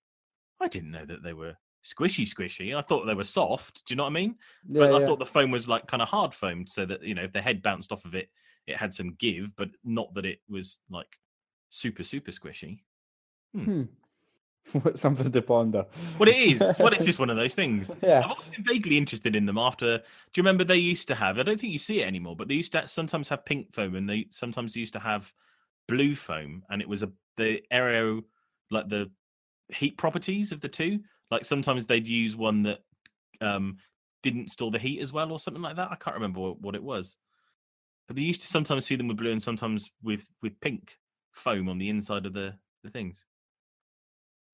I 0.59 0.67
didn't 0.67 0.91
know 0.91 1.05
that 1.05 1.23
they 1.23 1.33
were 1.33 1.57
squishy 1.83 2.23
squishy. 2.25 2.75
I 2.75 2.81
thought 2.81 3.05
they 3.05 3.13
were 3.13 3.23
soft. 3.23 3.85
Do 3.85 3.93
you 3.93 3.97
know 3.97 4.03
what 4.03 4.09
I 4.09 4.13
mean? 4.13 4.35
Yeah. 4.67 4.79
but 4.79 4.93
I 4.95 4.99
yeah. 4.99 5.05
thought 5.05 5.19
the 5.19 5.25
foam 5.25 5.51
was 5.51 5.67
like 5.67 5.87
kind 5.87 6.01
of 6.01 6.09
hard 6.09 6.33
foamed, 6.33 6.69
so 6.69 6.85
that 6.85 7.03
you 7.03 7.13
know 7.15 7.23
if 7.23 7.33
the 7.33 7.41
head 7.41 7.61
bounced 7.61 7.91
off 7.91 8.05
of 8.05 8.15
it, 8.15 8.29
it 8.67 8.77
had 8.77 8.93
some 8.93 9.13
give, 9.15 9.55
but 9.55 9.69
not 9.83 10.13
that 10.15 10.25
it 10.25 10.39
was 10.49 10.79
like 10.89 11.19
super 11.69 12.03
super 12.03 12.31
squishy. 12.31 12.81
Hmm. 13.53 13.83
Something 14.95 15.31
to 15.31 15.41
ponder. 15.41 15.85
Well, 16.17 16.29
it 16.29 16.35
is. 16.35 16.59
well, 16.79 16.93
it's 16.93 17.05
just 17.05 17.19
one 17.25 17.29
of 17.29 17.37
those 17.37 17.53
things. 17.53 17.95
Yeah. 18.01 18.21
I've 18.23 18.31
always 18.31 18.47
been 18.49 18.63
vaguely 18.63 18.97
interested 18.97 19.35
in 19.35 19.45
them. 19.45 19.57
After, 19.57 19.97
do 19.97 20.03
you 20.35 20.41
remember 20.41 20.63
they 20.63 20.77
used 20.77 21.07
to 21.09 21.15
have? 21.15 21.39
I 21.39 21.43
don't 21.43 21.59
think 21.59 21.73
you 21.73 21.79
see 21.79 22.01
it 22.01 22.07
anymore, 22.07 22.35
but 22.35 22.47
they 22.47 22.55
used 22.55 22.71
to 22.73 22.87
sometimes 22.87 23.29
have 23.29 23.45
pink 23.45 23.73
foam, 23.73 23.95
and 23.95 24.09
they 24.09 24.27
sometimes 24.29 24.75
used 24.75 24.93
to 24.93 24.99
have 24.99 25.31
blue 25.87 26.15
foam, 26.15 26.63
and 26.69 26.81
it 26.81 26.89
was 26.89 27.03
a 27.03 27.11
the 27.37 27.61
aero 27.71 28.23
like 28.71 28.89
the 28.89 29.11
heat 29.69 29.97
properties 29.97 30.51
of 30.51 30.61
the 30.61 30.69
two. 30.69 30.99
Like 31.31 31.45
sometimes 31.45 31.85
they'd 31.85 32.07
use 32.07 32.35
one 32.35 32.63
that 32.63 32.79
um 33.41 33.77
didn't 34.23 34.49
store 34.49 34.71
the 34.71 34.79
heat 34.79 35.01
as 35.01 35.13
well, 35.13 35.31
or 35.31 35.39
something 35.39 35.63
like 35.63 35.75
that. 35.75 35.91
I 35.91 35.95
can't 35.95 36.15
remember 36.15 36.39
what, 36.39 36.61
what 36.61 36.75
it 36.75 36.83
was, 36.83 37.17
but 38.07 38.15
they 38.15 38.23
used 38.23 38.41
to 38.41 38.47
sometimes 38.47 38.85
see 38.85 38.95
them 38.95 39.07
with 39.07 39.17
blue 39.17 39.31
and 39.31 39.41
sometimes 39.41 39.91
with 40.01 40.27
with 40.41 40.59
pink 40.59 40.97
foam 41.31 41.69
on 41.69 41.77
the 41.77 41.89
inside 41.89 42.25
of 42.25 42.33
the 42.33 42.55
the 42.83 42.89
things. 42.89 43.25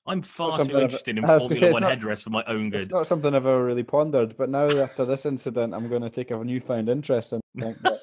I'm 0.08 0.22
far 0.24 0.64
too 0.64 0.80
interested 0.80 1.18
in 1.18 1.26
Formula 1.26 1.72
One 1.74 1.82
not- 1.84 2.00
headrest 2.00 2.24
for 2.24 2.32
my 2.32 2.44
own 2.48 2.70
good. 2.72 2.82
It's 2.82 2.90
not 2.90 3.06
something 3.08 3.36
I've 3.36 3.46
ever 3.46 3.64
really 3.64 3.84
pondered, 3.84 4.36
but 4.36 4.50
now 4.50 4.68
after 4.80 5.06
this 5.06 5.26
incident, 5.26 5.74
I'm 5.74 5.90
going 5.90 6.02
to 6.02 6.10
take 6.10 6.32
a 6.32 6.44
newfound 6.44 6.90
interest 6.90 7.34
in. 7.34 7.42
it. 7.56 7.78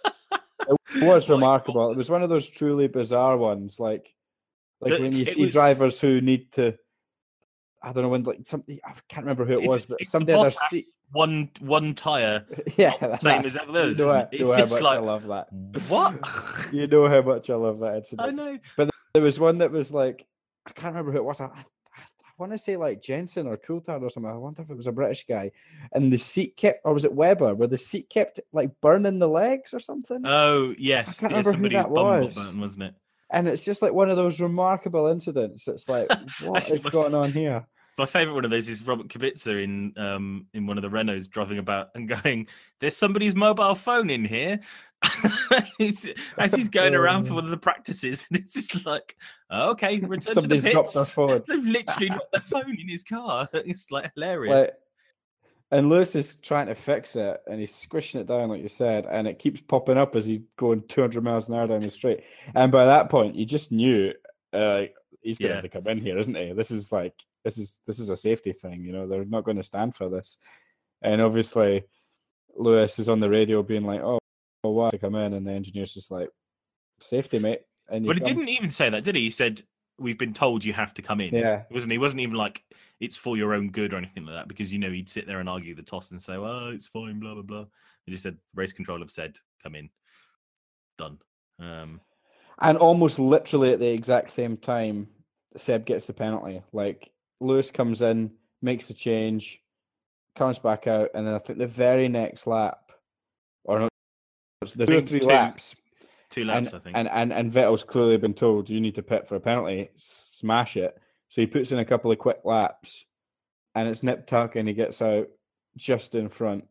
It 0.94 1.04
was 1.04 1.30
remarkable. 1.30 1.90
It 1.90 1.96
was 1.96 2.10
one 2.10 2.22
of 2.22 2.28
those 2.28 2.46
truly 2.46 2.88
bizarre 2.88 3.36
ones, 3.38 3.80
like 3.80 4.12
like 4.80 4.92
The- 4.92 5.00
when 5.02 5.12
you 5.12 5.24
see 5.24 5.46
was- 5.46 5.54
drivers 5.54 6.00
who 6.00 6.20
need 6.20 6.52
to. 6.52 6.76
I 7.82 7.92
don't 7.92 8.02
know 8.02 8.08
when, 8.08 8.22
like 8.24 8.40
something. 8.44 8.78
I 8.84 8.92
can't 9.08 9.24
remember 9.24 9.44
who 9.44 9.60
it 9.60 9.68
was, 9.68 9.86
but 9.86 9.98
somebody 10.04 10.36
had 10.36 10.52
seat. 10.70 10.86
one 11.12 11.50
one 11.60 11.94
tire. 11.94 12.44
Yeah, 12.76 13.16
same 13.18 13.42
as 13.44 13.56
others, 13.56 13.98
You 13.98 14.04
know, 14.06 14.28
you 14.32 14.38
It's 14.40 14.40
know 14.42 14.52
how 14.52 14.58
just 14.58 14.72
much 14.74 14.82
like- 14.82 14.98
I 14.98 15.00
love 15.00 15.26
that. 15.28 15.46
What? 15.88 16.18
You 16.72 16.86
know 16.86 17.08
how 17.08 17.22
much 17.22 17.48
I 17.50 17.54
love 17.54 17.78
that 17.80 18.04
I 18.18 18.30
know. 18.30 18.58
But 18.76 18.90
There 19.14 19.22
was 19.22 19.38
one 19.40 19.58
that 19.58 19.70
was 19.70 19.92
like 19.92 20.26
I 20.66 20.72
can't 20.72 20.92
remember 20.94 21.12
who 21.12 21.18
it 21.18 21.24
was. 21.24 21.40
I 21.40 21.48
want 22.38 22.52
to 22.52 22.58
say 22.58 22.76
like 22.76 23.02
Jensen 23.02 23.46
or 23.46 23.56
Coulthard 23.56 24.02
or 24.02 24.10
something. 24.10 24.30
I 24.30 24.36
wonder 24.36 24.62
if 24.62 24.70
it 24.70 24.76
was 24.76 24.86
a 24.86 24.92
British 24.92 25.26
guy. 25.26 25.50
And 25.92 26.12
the 26.12 26.18
seat 26.18 26.56
kept, 26.56 26.80
or 26.84 26.94
was 26.94 27.04
it 27.04 27.12
Webber, 27.12 27.54
where 27.54 27.68
the 27.68 27.76
seat 27.76 28.08
kept 28.08 28.40
like 28.52 28.70
burning 28.80 29.18
the 29.18 29.28
legs 29.28 29.74
or 29.74 29.80
something. 29.80 30.22
Oh 30.24 30.74
yes, 30.78 31.20
can't 31.20 31.32
yeah, 31.32 31.38
remember 31.38 31.68
who 31.68 31.74
that 31.74 31.90
was. 31.90 32.54
wasn't 32.54 32.84
it? 32.84 32.94
and 33.30 33.48
it's 33.48 33.64
just 33.64 33.82
like 33.82 33.92
one 33.92 34.10
of 34.10 34.16
those 34.16 34.40
remarkable 34.40 35.06
incidents. 35.08 35.68
It's 35.68 35.88
like, 35.88 36.10
what 36.42 36.68
is 36.70 36.84
going 36.84 37.14
on 37.14 37.32
here? 37.32 37.66
My 37.98 38.06
favorite 38.06 38.34
one 38.34 38.44
of 38.44 38.50
those 38.52 38.68
is 38.68 38.82
Robert 38.86 39.08
Kubica 39.08 39.62
in 39.62 39.92
um 39.96 40.46
in 40.54 40.66
one 40.66 40.78
of 40.78 40.82
the 40.82 40.88
Renaults 40.88 41.28
driving 41.28 41.58
about 41.58 41.88
and 41.96 42.08
going, 42.08 42.46
"There's 42.80 42.96
somebody's 42.96 43.34
mobile 43.34 43.74
phone 43.74 44.08
in 44.08 44.24
here." 44.24 44.60
He's- 45.78 46.06
As 46.38 46.54
he's 46.54 46.68
going 46.68 46.94
around 46.94 47.26
for 47.26 47.32
Oh. 47.32 47.36
one 47.36 47.44
of 47.44 47.50
the 47.50 47.56
practices, 47.56 48.24
and 48.30 48.38
it's 48.40 48.52
just 48.52 48.86
like, 48.86 49.16
"Oh, 49.50 49.70
"Okay, 49.70 49.98
return 49.98 50.34
to 50.34 50.34
the 50.34 50.40
Somebody's 50.42 50.72
dropped 50.72 50.94
pits." 50.94 51.12
phone. 51.14 51.42
They've 51.48 51.64
literally 51.64 52.08
dropped 52.10 52.32
their 52.32 52.40
phone 52.42 52.76
in 52.80 52.88
his 52.88 53.02
car. 53.02 53.48
It's 53.52 53.90
like 53.90 54.12
hilarious. 54.14 54.54
Like, 54.68 54.70
and 55.70 55.88
Lewis 55.90 56.14
is 56.14 56.36
trying 56.36 56.68
to 56.68 56.74
fix 56.74 57.14
it, 57.16 57.40
and 57.46 57.60
he's 57.60 57.74
squishing 57.74 58.20
it 58.20 58.26
down, 58.26 58.48
like 58.48 58.62
you 58.62 58.68
said, 58.68 59.06
and 59.10 59.26
it 59.28 59.38
keeps 59.38 59.60
popping 59.60 59.98
up 59.98 60.16
as 60.16 60.24
he's 60.24 60.40
going 60.56 60.82
200 60.88 61.22
miles 61.22 61.48
an 61.48 61.56
hour 61.56 61.66
down 61.66 61.80
the 61.80 61.90
street. 61.90 62.20
And 62.54 62.72
by 62.72 62.86
that 62.86 63.10
point, 63.10 63.34
you 63.34 63.44
just 63.44 63.70
knew, 63.70 64.14
uh, 64.54 64.84
he's 65.20 65.36
going 65.36 65.48
to 65.48 65.54
Yeah. 65.54 65.54
have 65.56 65.64
to 65.64 65.68
come 65.68 65.86
in 65.88 65.98
here, 66.00 66.16
isn't 66.16 66.34
he? 66.34 66.52
This 66.52 66.70
is 66.70 66.90
like 66.90 67.12
this 67.44 67.58
is 67.58 67.80
this 67.86 67.98
is 67.98 68.10
a 68.10 68.16
safety 68.16 68.52
thing, 68.52 68.84
you 68.84 68.92
know. 68.92 69.06
They're 69.06 69.24
not 69.24 69.44
going 69.44 69.56
to 69.56 69.62
stand 69.62 69.94
for 69.94 70.08
this. 70.08 70.38
And 71.02 71.20
obviously, 71.20 71.84
Lewis 72.56 72.98
is 72.98 73.08
on 73.08 73.20
the 73.20 73.30
radio 73.30 73.62
being 73.62 73.84
like, 73.84 74.00
"Oh, 74.00 74.18
oh 74.64 74.70
why 74.70 74.90
to 74.90 74.98
come 74.98 75.14
in?" 75.14 75.34
And 75.34 75.46
the 75.46 75.52
engineer's 75.52 75.94
just 75.94 76.10
like, 76.10 76.28
"Safety, 77.00 77.38
mate." 77.38 77.60
And 77.88 78.06
But 78.06 78.16
he 78.16 78.20
come. 78.20 78.28
didn't 78.34 78.48
even 78.48 78.70
say 78.70 78.90
that, 78.90 79.04
did 79.04 79.14
he? 79.14 79.22
He 79.22 79.30
said, 79.30 79.62
"We've 79.98 80.18
been 80.18 80.34
told 80.34 80.64
you 80.64 80.72
have 80.72 80.94
to 80.94 81.02
come 81.02 81.20
in." 81.20 81.34
Yeah, 81.34 81.62
wasn't 81.70 81.92
he? 81.92 81.94
He 81.94 81.98
wasn't 81.98 82.20
even 82.20 82.36
like 82.36 82.62
it's 83.00 83.16
for 83.16 83.36
your 83.36 83.54
own 83.54 83.70
good 83.70 83.92
or 83.94 83.96
anything 83.96 84.24
like 84.24 84.34
that 84.34 84.48
because 84.48 84.72
you 84.72 84.78
know 84.78 84.90
he'd 84.90 85.08
sit 85.08 85.26
there 85.26 85.40
and 85.40 85.48
argue 85.48 85.74
the 85.74 85.82
toss 85.82 86.10
and 86.10 86.20
say, 86.20 86.34
"Oh, 86.34 86.70
it's 86.74 86.88
fine," 86.88 87.20
blah 87.20 87.34
blah 87.34 87.42
blah. 87.42 87.64
He 88.04 88.12
just 88.12 88.22
said, 88.24 88.36
"Race 88.54 88.72
control 88.72 88.98
have 88.98 89.10
said, 89.10 89.36
come 89.62 89.74
in, 89.74 89.90
done." 90.96 91.18
Um, 91.60 92.00
And 92.58 92.76
almost 92.78 93.18
literally 93.18 93.72
at 93.72 93.78
the 93.78 93.86
exact 93.86 94.32
same 94.32 94.56
time, 94.56 95.08
Seb 95.56 95.84
gets 95.84 96.06
the 96.06 96.12
penalty. 96.12 96.62
Like 96.72 97.10
Lewis 97.40 97.70
comes 97.70 98.02
in, 98.02 98.32
makes 98.62 98.88
the 98.88 98.94
change, 98.94 99.62
comes 100.36 100.58
back 100.58 100.86
out, 100.86 101.10
and 101.14 101.26
then 101.26 101.34
I 101.34 101.38
think 101.38 101.58
the 101.58 101.66
very 101.66 102.08
next 102.08 102.46
lap, 102.46 102.92
or 103.64 103.80
no, 103.80 103.88
there's 104.60 104.72
two 104.72 104.82
or 104.82 105.00
think 105.00 105.08
three 105.08 105.20
two, 105.20 105.26
laps, 105.26 105.76
two 106.30 106.44
laps, 106.44 106.68
and, 106.68 106.76
I 106.76 106.78
think. 106.78 106.96
and 106.96 107.08
and 107.08 107.32
and 107.32 107.52
Vettel's 107.52 107.84
clearly 107.84 108.16
been 108.16 108.34
told 108.34 108.68
you 108.68 108.80
need 108.80 108.94
to 108.96 109.02
pit 109.02 109.28
for 109.28 109.36
a 109.36 109.40
penalty, 109.40 109.90
smash 109.96 110.76
it. 110.76 110.96
So 111.28 111.42
he 111.42 111.46
puts 111.46 111.72
in 111.72 111.78
a 111.78 111.84
couple 111.84 112.10
of 112.10 112.18
quick 112.18 112.40
laps, 112.44 113.04
and 113.74 113.88
it's 113.88 114.02
nip 114.02 114.26
tuck, 114.26 114.56
and 114.56 114.68
he 114.68 114.74
gets 114.74 115.02
out 115.02 115.28
just 115.76 116.14
in 116.14 116.28
front 116.28 116.64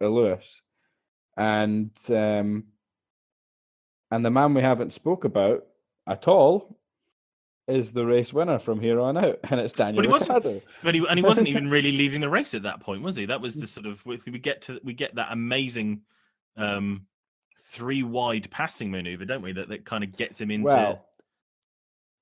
of 0.00 0.12
Lewis, 0.12 0.60
and 1.36 1.90
um, 2.08 2.64
and 4.10 4.24
the 4.24 4.30
man 4.30 4.54
we 4.54 4.62
haven't 4.62 4.92
spoke 4.92 5.24
about 5.24 5.64
at 6.08 6.26
all 6.26 6.79
is 7.70 7.92
the 7.92 8.04
race 8.04 8.32
winner 8.32 8.58
from 8.58 8.80
here 8.80 9.00
on 9.00 9.16
out, 9.16 9.38
and 9.50 9.60
it's 9.60 9.72
Daniel 9.72 9.96
but 9.96 10.04
he 10.04 10.10
wasn't- 10.10 10.62
But 10.82 10.94
he 10.94 11.06
and 11.08 11.18
he 11.18 11.22
wasn't 11.22 11.48
even 11.48 11.68
really 11.70 11.92
leading 11.92 12.20
the 12.20 12.28
race 12.28 12.54
at 12.54 12.62
that 12.64 12.80
point, 12.80 13.02
was 13.02 13.16
he? 13.16 13.26
That 13.26 13.40
was 13.40 13.56
the 13.56 13.66
sort 13.66 13.86
of 13.86 14.04
we 14.04 14.20
we 14.26 14.38
get 14.38 14.62
to 14.62 14.80
we 14.84 14.92
get 14.92 15.14
that 15.14 15.28
amazing 15.30 16.02
um 16.56 17.06
three 17.70 18.02
wide 18.02 18.50
passing 18.50 18.90
maneuver, 18.90 19.24
don't 19.24 19.42
we? 19.42 19.52
That 19.52 19.68
that 19.68 19.84
kind 19.84 20.04
of 20.04 20.16
gets 20.16 20.40
him 20.40 20.50
into. 20.50 20.66
Well, 20.66 21.06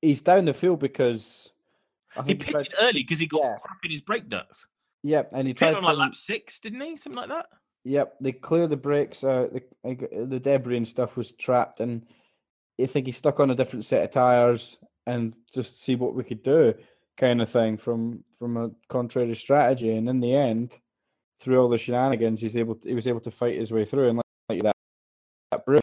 he's 0.02 0.22
down 0.22 0.44
the 0.44 0.54
field 0.54 0.80
because 0.80 1.50
I 2.16 2.22
he 2.22 2.32
he 2.32 2.36
tried 2.36 2.74
early 2.80 3.02
because 3.02 3.18
he 3.18 3.26
got 3.26 3.42
yeah. 3.42 3.56
crap 3.62 3.78
in 3.84 3.90
his 3.90 4.00
brake 4.00 4.28
ducts. 4.28 4.66
Yep, 5.02 5.30
and 5.32 5.46
he 5.46 5.50
He 5.50 5.54
tried 5.54 5.74
on 5.74 5.82
like 5.82 5.92
some, 5.92 5.98
lap 5.98 6.16
six, 6.16 6.60
didn't 6.60 6.80
he? 6.80 6.96
Something 6.96 7.18
like 7.18 7.28
that. 7.28 7.46
Yep, 7.84 8.16
they 8.20 8.32
clear 8.32 8.66
the 8.66 8.76
brakes 8.76 9.24
out. 9.24 9.52
The, 9.52 10.26
the 10.26 10.40
debris 10.40 10.76
and 10.76 10.88
stuff 10.88 11.16
was 11.16 11.32
trapped, 11.32 11.80
and 11.80 12.04
I 12.80 12.86
think 12.86 13.06
he 13.06 13.12
stuck 13.12 13.40
on 13.40 13.50
a 13.50 13.54
different 13.54 13.84
set 13.84 14.04
of 14.04 14.10
tires 14.10 14.76
and 15.08 15.34
just 15.52 15.82
see 15.82 15.96
what 15.96 16.14
we 16.14 16.22
could 16.22 16.42
do, 16.42 16.74
kind 17.16 17.42
of 17.42 17.50
thing, 17.50 17.76
from 17.78 18.22
from 18.38 18.56
a 18.56 18.70
contrary 18.88 19.34
strategy. 19.34 19.90
And 19.96 20.08
in 20.08 20.20
the 20.20 20.34
end, 20.34 20.76
through 21.40 21.60
all 21.60 21.68
the 21.68 21.78
shenanigans, 21.78 22.40
he's 22.40 22.56
able 22.56 22.76
to, 22.76 22.88
he 22.88 22.94
was 22.94 23.08
able 23.08 23.20
to 23.20 23.30
fight 23.30 23.58
his 23.58 23.72
way 23.72 23.84
through. 23.84 24.10
And 24.10 24.20
like, 24.48 24.62
that, 24.62 24.76
that 25.50 25.64
brief 25.64 25.80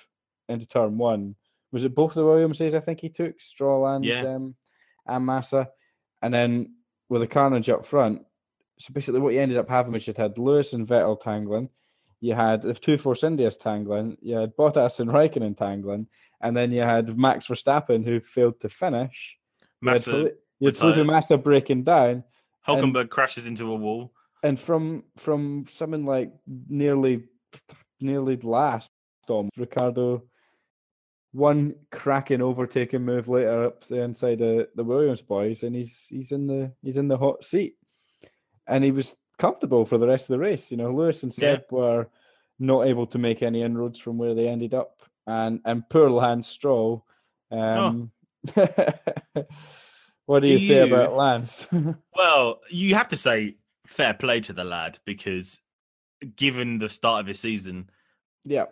into 0.47 0.65
turn 0.65 0.97
one 0.97 1.35
was 1.71 1.83
it 1.83 1.93
both 1.93 2.13
the 2.13 2.23
Williamses? 2.23 2.73
I 2.73 2.79
think 2.79 3.01
he 3.01 3.09
took 3.09 3.41
Stroll 3.41 3.85
and 3.85 4.05
Yeah. 4.05 4.35
um, 4.35 4.55
and 5.07 5.25
Massa, 5.25 5.69
and 6.21 6.33
then 6.33 6.75
with 7.09 7.21
the 7.21 7.27
carnage 7.27 7.69
up 7.69 7.85
front. 7.85 8.21
So 8.79 8.93
basically, 8.93 9.19
what 9.19 9.33
you 9.33 9.41
ended 9.41 9.57
up 9.57 9.69
having 9.69 9.91
was 9.91 10.07
you 10.07 10.13
had 10.15 10.37
Lewis 10.37 10.71
and 10.71 10.87
Vettel 10.87 11.19
tangling, 11.19 11.69
you 12.21 12.33
had 12.33 12.61
the 12.61 12.73
two 12.73 12.97
Force 12.97 13.23
Indias 13.23 13.57
tangling, 13.57 14.17
you 14.21 14.35
had 14.35 14.55
Bottas 14.55 14.99
and 14.99 15.09
Raikkonen 15.09 15.55
tangling, 15.57 16.07
and 16.41 16.55
then 16.55 16.71
you 16.71 16.81
had 16.81 17.17
Max 17.17 17.47
Verstappen 17.47 18.03
who 18.03 18.19
failed 18.19 18.59
to 18.61 18.69
finish. 18.69 19.37
You 19.81 19.89
had 19.89 19.93
Massa, 19.95 20.11
you 20.59 20.67
had 20.67 20.77
Felipe 20.77 20.95
retires. 20.95 21.07
Massa 21.07 21.37
breaking 21.37 21.83
down, 21.83 22.23
and- 22.67 22.81
Hulkenberg 22.81 23.09
crashes 23.09 23.45
into 23.45 23.71
a 23.71 23.75
wall. 23.75 24.11
and 24.43 24.59
from 24.59 25.03
from 25.17 25.65
something 25.69 26.05
like 26.05 26.31
nearly 26.69 27.23
nearly 28.01 28.37
last, 28.37 28.91
Tom 29.27 29.49
Ricciardo 29.57 30.23
one 31.31 31.75
cracking 31.91 32.41
overtaking 32.41 33.03
move 33.03 33.27
later 33.27 33.65
up 33.65 33.83
the 33.87 33.99
inside 34.01 34.39
of 34.41 34.67
the 34.75 34.83
Williams 34.83 35.21
boys, 35.21 35.63
and 35.63 35.75
he's 35.75 36.07
he's 36.09 36.31
in 36.31 36.47
the 36.47 36.71
he's 36.81 36.97
in 36.97 37.07
the 37.09 37.17
hot 37.17 37.43
seat, 37.43 37.75
and 38.67 38.83
he 38.83 38.91
was 38.91 39.15
comfortable 39.37 39.85
for 39.85 39.97
the 39.97 40.07
rest 40.07 40.29
of 40.29 40.33
the 40.35 40.39
race. 40.39 40.71
You 40.71 40.77
know, 40.77 40.91
Lewis 40.93 41.23
and 41.23 41.31
Yeah. 41.37 41.55
Seb 41.57 41.63
were 41.71 42.07
not 42.59 42.87
able 42.87 43.05
to 43.07 43.17
make 43.17 43.43
any 43.43 43.61
inroads 43.61 43.99
from 43.99 44.17
where 44.17 44.33
they 44.33 44.47
ended 44.47 44.73
up, 44.73 45.01
and 45.27 45.59
and 45.65 45.87
poor 45.89 46.09
Lance 46.09 46.47
Stroll. 46.47 47.05
Um, 47.51 48.11
what 50.25 50.41
do, 50.41 50.47
Do 50.47 50.53
you 50.53 50.59
say 50.59 50.85
you- 50.87 50.93
about 50.93 51.15
Lance? 51.15 51.67
Well, 52.15 52.61
you 52.69 52.95
have 52.95 53.09
to 53.09 53.17
say 53.17 53.57
fair 53.85 54.13
play 54.13 54.39
to 54.41 54.53
the 54.53 54.63
lad 54.63 54.97
because 55.05 55.59
given 56.35 56.79
the 56.79 56.89
start 56.89 57.21
of 57.21 57.27
his 57.27 57.39
season, 57.39 57.89
yeah, 58.43 58.65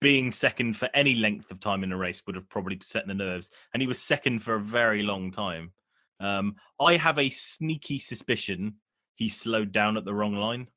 being 0.00 0.30
second 0.32 0.76
for 0.76 0.88
any 0.94 1.14
length 1.14 1.50
of 1.50 1.60
time 1.60 1.82
in 1.84 1.92
a 1.92 1.96
race 1.96 2.22
would 2.26 2.36
have 2.36 2.48
probably 2.48 2.78
set 2.82 3.06
the 3.06 3.14
nerves. 3.14 3.50
And 3.72 3.80
he 3.80 3.86
was 3.88 4.00
second 4.00 4.40
for 4.40 4.54
a 4.54 4.60
very 4.60 5.02
long 5.02 5.30
time. 5.30 5.72
Um, 6.20 6.56
I 6.80 6.96
have 6.96 7.18
a 7.18 7.30
sneaky 7.30 7.98
suspicion 7.98 8.74
he 9.14 9.28
slowed 9.28 9.72
down 9.72 9.96
at 9.96 10.04
the 10.04 10.14
wrong 10.14 10.34
line. 10.34 10.68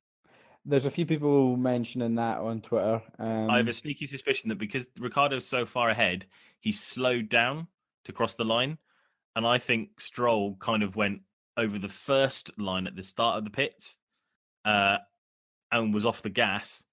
there's 0.64 0.84
a 0.84 0.90
few 0.90 1.06
people 1.06 1.56
mentioning 1.56 2.16
that 2.16 2.38
on 2.38 2.60
Twitter. 2.60 3.00
Um, 3.18 3.50
I 3.50 3.58
have 3.58 3.68
a 3.68 3.72
sneaky 3.72 4.06
suspicion 4.06 4.48
that 4.48 4.58
because 4.58 4.88
Ricciardo's 4.98 5.46
so 5.46 5.64
far 5.66 5.90
ahead, 5.90 6.26
he 6.60 6.72
slowed 6.72 7.28
down 7.28 7.68
to 8.04 8.12
cross 8.12 8.34
the 8.34 8.44
line. 8.44 8.78
And 9.36 9.46
I 9.46 9.58
think 9.58 10.00
Stroll 10.00 10.56
kind 10.56 10.82
of 10.82 10.96
went 10.96 11.20
over 11.56 11.78
the 11.78 11.88
first 11.88 12.50
line 12.58 12.86
at 12.86 12.96
the 12.96 13.02
start 13.02 13.38
of 13.38 13.44
the 13.44 13.50
pits 13.50 13.98
uh, 14.64 14.98
and 15.70 15.92
was 15.94 16.04
off 16.04 16.22
the 16.22 16.30
gas 16.30 16.84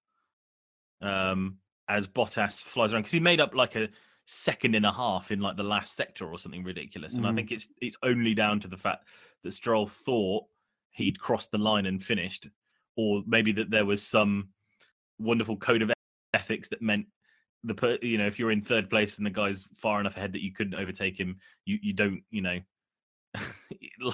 um, 1.00 1.58
as 1.88 2.06
Bottas 2.06 2.62
flies 2.62 2.92
around 2.92 3.02
because 3.02 3.12
he 3.12 3.20
made 3.20 3.40
up 3.40 3.54
like 3.54 3.76
a 3.76 3.88
second 4.26 4.74
and 4.74 4.86
a 4.86 4.92
half 4.92 5.30
in 5.30 5.40
like 5.40 5.56
the 5.56 5.62
last 5.62 5.94
sector 5.96 6.26
or 6.26 6.38
something 6.38 6.64
ridiculous. 6.64 7.14
And 7.14 7.26
I 7.26 7.30
Mhm. 7.32 7.34
think 7.34 7.52
it's 7.52 7.68
it's 7.80 7.96
only 8.02 8.34
down 8.34 8.60
to 8.60 8.68
the 8.68 8.76
fact 8.76 9.06
that 9.42 9.52
Stroll 9.52 9.86
thought 9.86 10.46
he'd 10.94 11.18
crossed 11.18 11.50
the 11.50 11.58
line 11.58 11.86
and 11.86 12.02
finished, 12.02 12.48
or 12.96 13.22
maybe 13.26 13.52
that 13.52 13.70
there 13.70 13.84
was 13.84 14.02
some 14.02 14.48
wonderful 15.18 15.56
code 15.56 15.82
of 15.82 15.92
ethics 16.32 16.68
that 16.68 16.82
meant 16.82 17.06
the 17.62 17.74
per, 17.74 17.98
you 18.02 18.18
know 18.18 18.26
if 18.26 18.38
you're 18.38 18.50
in 18.50 18.60
third 18.60 18.90
place 18.90 19.16
and 19.16 19.26
the 19.26 19.30
guy's 19.30 19.66
far 19.76 20.00
enough 20.00 20.16
ahead 20.16 20.32
that 20.32 20.42
you 20.42 20.52
couldn't 20.52 20.74
overtake 20.74 21.18
him, 21.18 21.38
you 21.64 21.78
you 21.82 21.92
don't 21.92 22.22
you 22.30 22.42
know 22.42 22.58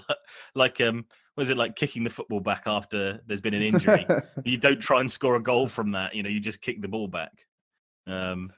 like 0.54 0.80
um 0.80 1.04
was 1.36 1.50
it 1.50 1.56
like 1.56 1.76
kicking 1.76 2.04
the 2.04 2.10
football 2.10 2.40
back 2.40 2.64
after 2.66 3.20
there's 3.26 3.40
been 3.40 3.54
an 3.54 3.62
injury? 3.62 4.06
you 4.44 4.56
don't 4.56 4.80
try 4.80 5.00
and 5.00 5.10
score 5.10 5.36
a 5.36 5.42
goal 5.42 5.66
from 5.66 5.92
that. 5.92 6.14
You 6.14 6.22
know, 6.22 6.28
you 6.28 6.40
just 6.40 6.60
kick 6.60 6.82
the 6.82 6.88
ball 6.88 7.08
back. 7.08 7.46
Um, 8.06 8.52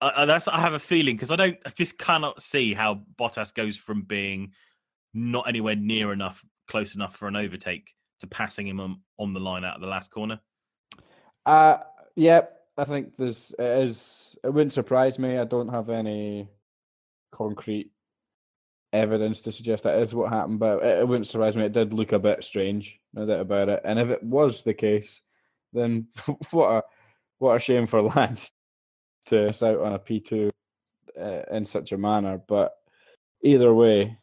I, 0.00 0.12
I, 0.18 0.24
that's 0.24 0.46
I 0.46 0.60
have 0.60 0.74
a 0.74 0.78
feeling 0.78 1.16
because 1.16 1.32
I 1.32 1.36
don't, 1.36 1.56
I 1.66 1.70
just 1.70 1.98
cannot 1.98 2.40
see 2.40 2.72
how 2.72 3.02
Bottas 3.18 3.52
goes 3.52 3.76
from 3.76 4.02
being 4.02 4.52
not 5.12 5.48
anywhere 5.48 5.74
near 5.74 6.12
enough, 6.12 6.44
close 6.68 6.94
enough 6.94 7.16
for 7.16 7.28
an 7.28 7.36
overtake 7.36 7.94
to 8.20 8.26
passing 8.26 8.66
him 8.66 8.80
on, 8.80 9.00
on 9.18 9.32
the 9.32 9.40
line 9.40 9.64
out 9.64 9.76
of 9.76 9.80
the 9.80 9.86
last 9.86 10.10
corner. 10.10 10.40
Uh 11.46 11.78
yeah, 12.16 12.42
I 12.76 12.84
think 12.84 13.16
there's 13.16 13.52
it 13.58 13.82
is 13.82 14.36
it 14.42 14.52
wouldn't 14.52 14.72
surprise 14.72 15.18
me. 15.18 15.38
I 15.38 15.44
don't 15.44 15.68
have 15.68 15.90
any 15.90 16.48
concrete 17.32 17.90
evidence 18.92 19.40
to 19.42 19.52
suggest 19.52 19.82
that 19.84 19.98
is 19.98 20.14
what 20.14 20.32
happened, 20.32 20.60
but 20.60 20.82
it, 20.82 21.00
it 21.00 21.08
wouldn't 21.08 21.26
surprise 21.26 21.56
me. 21.56 21.64
It 21.64 21.72
did 21.72 21.92
look 21.92 22.12
a 22.12 22.18
bit 22.18 22.44
strange, 22.44 23.00
no 23.12 23.26
doubt 23.26 23.40
about 23.40 23.68
it. 23.68 23.80
And 23.84 23.98
if 23.98 24.08
it 24.08 24.22
was 24.22 24.62
the 24.62 24.74
case, 24.74 25.20
then 25.72 26.06
what 26.50 26.70
a 26.70 26.82
what 27.38 27.56
a 27.56 27.60
shame 27.60 27.86
for 27.86 28.02
Lance 28.16 28.52
to 29.26 29.46
miss 29.46 29.62
out 29.62 29.80
on 29.80 29.92
a 29.92 29.98
P 29.98 30.20
two 30.20 30.50
uh, 31.20 31.42
in 31.50 31.66
such 31.66 31.92
a 31.92 31.98
manner. 31.98 32.40
But 32.48 32.72
either 33.42 33.74
way, 33.74 34.16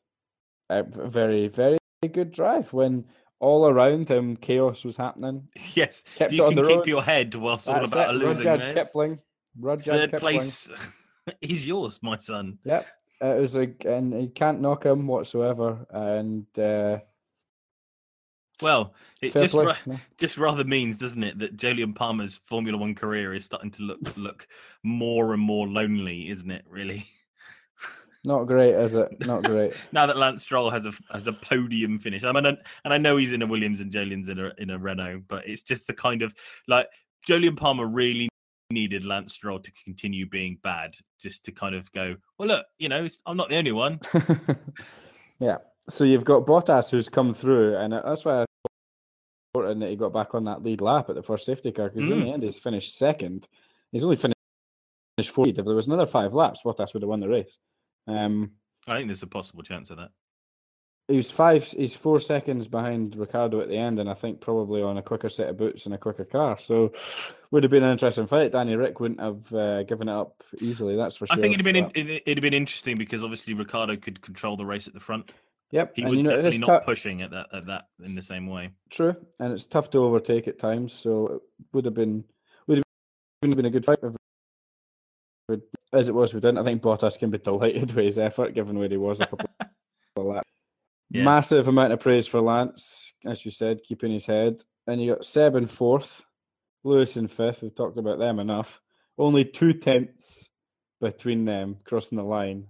very 0.70 1.48
very 1.48 1.78
very 2.02 2.12
good 2.14 2.32
drive 2.32 2.72
when 2.74 3.06
all 3.40 3.68
around 3.68 4.10
him 4.10 4.36
chaos 4.38 4.84
was 4.84 4.98
happening. 4.98 5.48
Yes, 5.76 6.04
Kept 6.16 6.32
if 6.34 6.38
you 6.38 6.44
can 6.46 6.56
keep 6.56 6.66
road. 6.66 6.88
your 6.88 7.04
head 7.04 7.36
whilst 7.36 7.68
all 7.68 7.84
about 7.84 8.10
it. 8.10 8.16
a 8.16 8.18
losing 8.18 8.46
Rudyard 8.48 8.76
Kipling. 8.76 9.20
Rudyard 9.60 10.00
third 10.00 10.12
Kipling. 10.12 10.34
place 10.40 10.70
is 11.42 11.68
yours, 11.68 12.00
my 12.02 12.18
son. 12.18 12.58
Yep. 12.66 12.88
It 13.22 13.40
was 13.40 13.56
like, 13.56 13.86
and 13.86 14.20
you 14.20 14.30
can't 14.30 14.62
knock 14.62 14.84
him 14.86 15.06
whatsoever. 15.06 15.86
And 15.92 16.46
uh, 16.58 17.00
Well, 18.64 18.96
it 19.22 19.34
fair 19.34 19.44
just 19.44 19.54
ra- 19.56 19.98
just 20.18 20.38
rather 20.40 20.64
means, 20.64 20.98
doesn't 20.98 21.24
it, 21.24 21.38
that 21.38 21.56
Jolyon 21.56 21.94
Palmer's 21.94 22.40
Formula 22.48 22.78
One 22.80 22.96
career 22.96 23.36
is 23.36 23.46
starting 23.46 23.70
to 23.72 23.84
look 23.84 24.18
look 24.18 24.48
more 24.84 25.34
and 25.34 25.42
more 25.42 25.68
lonely, 25.68 26.30
isn't 26.30 26.50
it? 26.50 26.66
Really, 26.68 27.06
Not 28.24 28.46
great, 28.46 28.76
is 28.76 28.94
it? 28.96 29.26
Not 29.26 29.44
great. 29.44 29.74
now 29.92 30.06
that 30.06 30.18
Lance 30.18 30.44
Stroll 30.44 30.70
has 30.70 30.86
a 30.86 30.94
has 31.12 31.28
a 31.28 31.34
podium 31.34 31.98
finish. 32.00 32.24
I 32.24 32.32
mean, 32.32 32.46
and 32.46 32.58
and 32.86 32.94
I 32.94 32.98
know 32.98 33.18
he's 33.18 33.32
in 33.32 33.42
a 33.42 33.48
Williams 33.48 33.80
and 33.80 33.92
Jolyon's 33.92 34.30
in 34.30 34.40
a 34.40 34.52
in 34.58 34.70
a 34.70 34.78
Renault, 34.78 35.24
but 35.28 35.48
it's 35.48 35.64
just 35.64 35.88
the 35.88 35.94
kind 35.94 36.22
of 36.22 36.34
like 36.68 36.88
Jolyon 37.28 37.58
Palmer 37.58 37.88
really 37.88 38.30
needed 38.70 39.04
Lance 39.06 39.34
Stroll 39.34 39.60
to 39.60 39.72
continue 39.84 40.28
being 40.30 40.58
bad, 40.64 40.94
just 41.20 41.44
to 41.46 41.52
kind 41.52 41.76
of 41.76 41.92
go, 41.92 42.16
well, 42.38 42.48
look, 42.48 42.66
you 42.78 42.88
know, 42.90 43.04
it's, 43.04 43.20
I'm 43.26 43.36
not 43.38 43.50
the 43.50 43.58
only 43.58 43.74
one. 43.74 44.00
yeah. 45.40 45.58
So 45.90 46.04
you've 46.04 46.24
got 46.24 46.46
Bottas 46.46 46.90
who's 46.90 47.10
come 47.10 47.34
through, 47.34 47.76
and 47.76 47.92
that's 47.92 48.24
why 48.24 48.44
I 48.44 48.46
important 49.54 49.82
that 49.82 49.90
he 49.90 49.96
got 49.98 50.14
back 50.14 50.34
on 50.34 50.46
that 50.46 50.64
lead 50.64 50.80
lap 50.80 51.10
at 51.10 51.16
the 51.16 51.24
first 51.24 51.46
safety 51.46 51.72
car 51.72 51.90
because 51.90 52.10
in 52.10 52.20
Mm. 52.20 52.24
the 52.24 52.32
end 52.32 52.44
he's 52.44 52.58
finished 52.58 52.98
second. 52.98 53.48
He's 53.92 54.04
only 54.04 54.16
finished 54.16 54.36
fourth. 55.34 55.50
If 55.50 55.66
there 55.66 55.76
was 55.76 55.88
another 55.88 56.06
five 56.06 56.34
laps, 56.34 56.62
Bottas 56.64 56.94
would 56.94 57.04
have 57.04 57.10
won 57.10 57.20
the 57.20 57.28
race. 57.28 57.60
Um, 58.08 58.52
I 58.88 58.96
think 58.98 59.08
there's 59.08 59.24
a 59.24 59.28
possible 59.28 59.64
chance 59.64 59.90
of 59.90 59.98
that. 59.98 60.10
he 61.08 61.18
was 61.18 61.30
five. 61.30 61.64
He's 61.66 61.94
four 61.94 62.20
seconds 62.20 62.68
behind 62.68 63.16
Ricciardo 63.16 63.62
at 63.62 63.68
the 63.70 63.78
end, 63.78 64.00
and 64.00 64.10
I 64.10 64.14
think 64.14 64.42
probably 64.42 64.82
on 64.82 64.98
a 64.98 65.02
quicker 65.02 65.30
set 65.30 65.50
of 65.50 65.58
boots 65.58 65.86
and 65.86 65.94
a 65.94 65.98
quicker 65.98 66.26
car. 66.26 66.58
So 66.58 66.94
would 67.52 67.64
have 67.64 67.72
been 67.72 67.84
an 67.84 67.92
interesting 67.92 68.28
fight. 68.28 68.52
Danny 68.54 68.76
Rick 68.76 69.00
wouldn't 69.00 69.20
have 69.20 69.54
uh, 69.54 69.84
given 69.84 70.08
it 70.10 70.14
up 70.14 70.42
easily. 70.60 70.96
That's 70.96 71.18
for 71.18 71.28
sure. 71.28 71.38
I 71.38 71.40
think 71.42 71.54
it'd 71.54 71.66
have 71.66 71.74
been 71.74 71.86
in, 71.96 72.10
it- 72.10 72.24
it'd 72.26 72.38
have 72.38 72.42
been 72.42 72.54
interesting 72.54 72.98
because 72.98 73.24
obviously 73.24 73.54
Ricciardo 73.54 73.96
could 73.98 74.22
control 74.22 74.58
the 74.58 74.66
race 74.66 74.88
at 74.88 74.94
the 74.94 75.00
front. 75.00 75.32
Yep, 75.72 75.94
He 75.96 76.04
was 76.04 76.18
you 76.18 76.24
know, 76.24 76.32
definitely 76.32 76.58
not 76.60 76.80
tou- 76.80 76.86
pushing 76.86 77.22
at 77.22 77.32
that 77.32 77.48
at 77.54 77.66
that 77.68 77.88
in 78.04 78.14
the 78.16 78.22
same 78.22 78.48
way. 78.48 78.72
True, 78.90 79.16
and 79.40 79.54
it's 79.54 79.66
tough 79.66 79.90
to 79.92 80.00
overtake 80.00 80.48
at 80.50 80.60
times. 80.60 80.92
So 80.92 81.28
it 81.28 81.42
would 81.74 81.86
have 81.86 81.94
been 81.94 82.24
would 82.68 82.78
have 82.78 83.56
been 83.56 83.66
a 83.66 83.70
good 83.70 83.86
fight. 83.86 84.00
If 84.04 84.14
as 85.94 86.08
it 86.08 86.16
was, 86.16 86.34
we 86.34 86.40
didn't. 86.40 86.58
I 86.60 86.64
think 86.64 86.82
Bottas 86.82 87.18
can 87.20 87.30
be 87.30 87.38
delighted 87.38 87.94
with 87.94 88.06
his 88.06 88.18
effort, 88.18 88.54
given 88.54 88.78
where 88.78 88.90
he 88.90 88.98
was 88.98 89.20
a 89.20 89.26
couple 89.26 89.50
of 90.16 90.26
laps. 90.26 90.50
Yeah. 91.10 91.24
Massive 91.24 91.68
amount 91.68 91.94
of 91.94 92.00
praise 92.00 92.28
for 92.28 92.40
Lance, 92.42 93.14
as 93.26 93.44
you 93.44 93.52
said, 93.52 93.84
keeping 93.84 94.12
his 94.12 94.26
head. 94.26 94.64
And 94.88 95.02
you 95.02 95.14
got 95.14 95.26
Seb 95.26 95.56
in 95.56 95.68
fourth, 95.68 96.24
Lewis 96.84 97.18
in 97.18 97.28
fifth. 97.28 97.62
We've 97.62 97.76
talked 97.76 97.98
about 97.98 98.18
them 98.20 98.40
enough. 98.40 98.80
Only 99.18 99.44
two 99.46 99.74
tenths 99.74 100.50
between 101.02 101.46
them 101.46 101.78
crossing 101.84 102.18
the 102.18 102.24
line. 102.24 102.66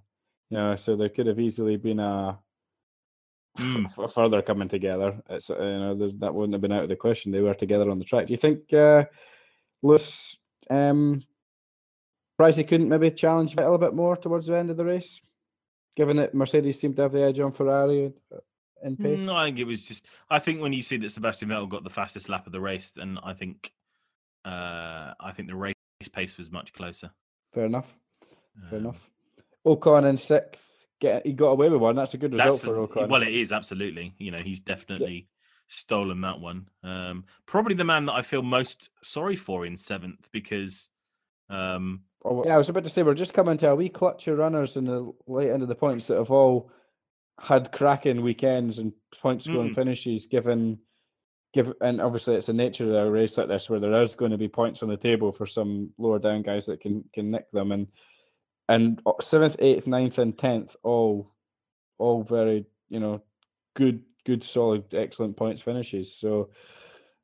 You 0.49 0.57
know, 0.57 0.75
so 0.75 0.95
there 0.95 1.09
could 1.09 1.27
have 1.27 1.39
easily 1.39 1.77
been 1.77 1.99
a 1.99 2.39
Mm. 3.59 4.11
further 4.13 4.41
coming 4.41 4.69
together. 4.69 5.21
It's 5.29 5.49
uh, 5.49 5.55
you 5.57 5.79
know 5.79 6.09
that 6.19 6.33
wouldn't 6.33 6.53
have 6.53 6.61
been 6.61 6.71
out 6.71 6.83
of 6.83 6.89
the 6.89 6.95
question. 6.95 7.31
They 7.33 7.41
were 7.41 7.53
together 7.53 7.89
on 7.89 7.99
the 7.99 8.05
track. 8.05 8.27
Do 8.27 8.31
you 8.33 8.37
think 8.37 8.71
uh, 8.73 9.03
Lewis 9.81 10.37
um, 10.69 11.21
he 12.57 12.63
couldn't 12.63 12.89
maybe 12.89 13.11
challenge 13.11 13.55
Vettel 13.55 13.75
a 13.75 13.77
bit 13.77 13.93
more 13.93 14.15
towards 14.15 14.47
the 14.47 14.57
end 14.57 14.69
of 14.69 14.77
the 14.77 14.85
race, 14.85 15.19
given 15.95 16.17
that 16.17 16.33
Mercedes 16.33 16.79
seemed 16.79 16.95
to 16.97 17.03
have 17.03 17.11
the 17.11 17.21
edge 17.21 17.39
on 17.39 17.51
Ferrari 17.51 18.11
uh, 18.33 18.37
in 18.83 18.97
pace? 18.97 19.19
No, 19.19 19.35
I 19.35 19.45
think 19.45 19.59
it 19.59 19.65
was 19.65 19.87
just. 19.87 20.05
I 20.29 20.39
think 20.39 20.61
when 20.61 20.73
you 20.73 20.81
see 20.81 20.97
that 20.97 21.11
Sebastian 21.11 21.49
Vettel 21.49 21.69
got 21.69 21.83
the 21.83 21.89
fastest 21.89 22.29
lap 22.29 22.45
of 22.45 22.51
the 22.51 22.59
race, 22.61 22.91
then 22.91 23.17
I 23.23 23.33
think, 23.33 23.71
uh, 24.45 25.13
I 25.19 25.31
think 25.35 25.47
the 25.49 25.55
race 25.55 25.75
pace 26.13 26.37
was 26.37 26.51
much 26.51 26.73
closer. 26.73 27.11
Fair 27.53 27.65
enough. 27.65 27.99
Fair 28.69 28.79
Um, 28.79 28.85
enough. 28.85 29.11
Ocon 29.65 30.09
in 30.09 30.17
sixth. 30.17 30.67
Get, 30.99 31.25
he 31.25 31.33
got 31.33 31.47
away 31.49 31.69
with 31.69 31.81
one. 31.81 31.95
That's 31.95 32.13
a 32.13 32.17
good 32.17 32.33
result 32.33 32.61
for 32.61 32.87
Ocon. 32.87 33.09
well, 33.09 33.23
it 33.23 33.33
is 33.33 33.51
absolutely. 33.51 34.13
You 34.17 34.31
know, 34.31 34.37
he's 34.43 34.59
definitely 34.59 35.27
stolen 35.67 36.21
that 36.21 36.39
one. 36.39 36.67
Um, 36.83 37.25
probably 37.45 37.75
the 37.75 37.83
man 37.83 38.05
that 38.07 38.13
I 38.13 38.21
feel 38.21 38.43
most 38.43 38.89
sorry 39.03 39.35
for 39.35 39.65
in 39.65 39.77
seventh 39.77 40.27
because, 40.31 40.89
um, 41.49 42.01
yeah, 42.23 42.53
I 42.53 42.57
was 42.57 42.69
about 42.69 42.83
to 42.83 42.89
say 42.89 43.03
we're 43.03 43.13
just 43.13 43.33
coming 43.33 43.57
to 43.59 43.69
a 43.71 43.75
wee 43.75 43.89
clutch 43.89 44.27
of 44.27 44.37
runners 44.37 44.77
in 44.77 44.85
the 44.85 45.11
late 45.27 45.49
end 45.51 45.63
of 45.63 45.69
the 45.69 45.75
points 45.75 46.07
that 46.07 46.17
have 46.17 46.31
all 46.31 46.71
had 47.39 47.71
cracking 47.71 48.21
weekends 48.21 48.77
and 48.77 48.93
point 49.19 49.41
scoring 49.43 49.71
Mm. 49.71 49.75
finishes. 49.75 50.27
Given, 50.27 50.77
give, 51.53 51.73
and 51.81 51.99
obviously 51.99 52.35
it's 52.35 52.45
the 52.45 52.53
nature 52.53 52.83
of 52.85 53.07
a 53.07 53.11
race 53.11 53.37
like 53.37 53.47
this 53.47 53.69
where 53.69 53.79
there 53.79 54.01
is 54.03 54.13
going 54.13 54.31
to 54.31 54.37
be 54.37 54.47
points 54.47 54.83
on 54.83 54.89
the 54.89 54.97
table 54.97 55.31
for 55.31 55.47
some 55.47 55.89
lower 55.97 56.19
down 56.19 56.43
guys 56.43 56.67
that 56.67 56.81
can 56.81 57.03
can 57.13 57.31
nick 57.31 57.49
them. 57.51 57.71
And 57.71 57.87
and 58.69 59.01
seventh, 59.19 59.55
eighth, 59.59 59.87
ninth, 59.87 60.19
and 60.19 60.37
tenth 60.37 60.75
all 60.83 61.33
all 61.97 62.23
very 62.23 62.65
you 62.89 62.99
know 62.99 63.21
good, 63.75 64.03
good, 64.25 64.43
solid, 64.43 64.93
excellent 64.93 65.35
points 65.37 65.61
finishes. 65.61 66.13
So 66.15 66.51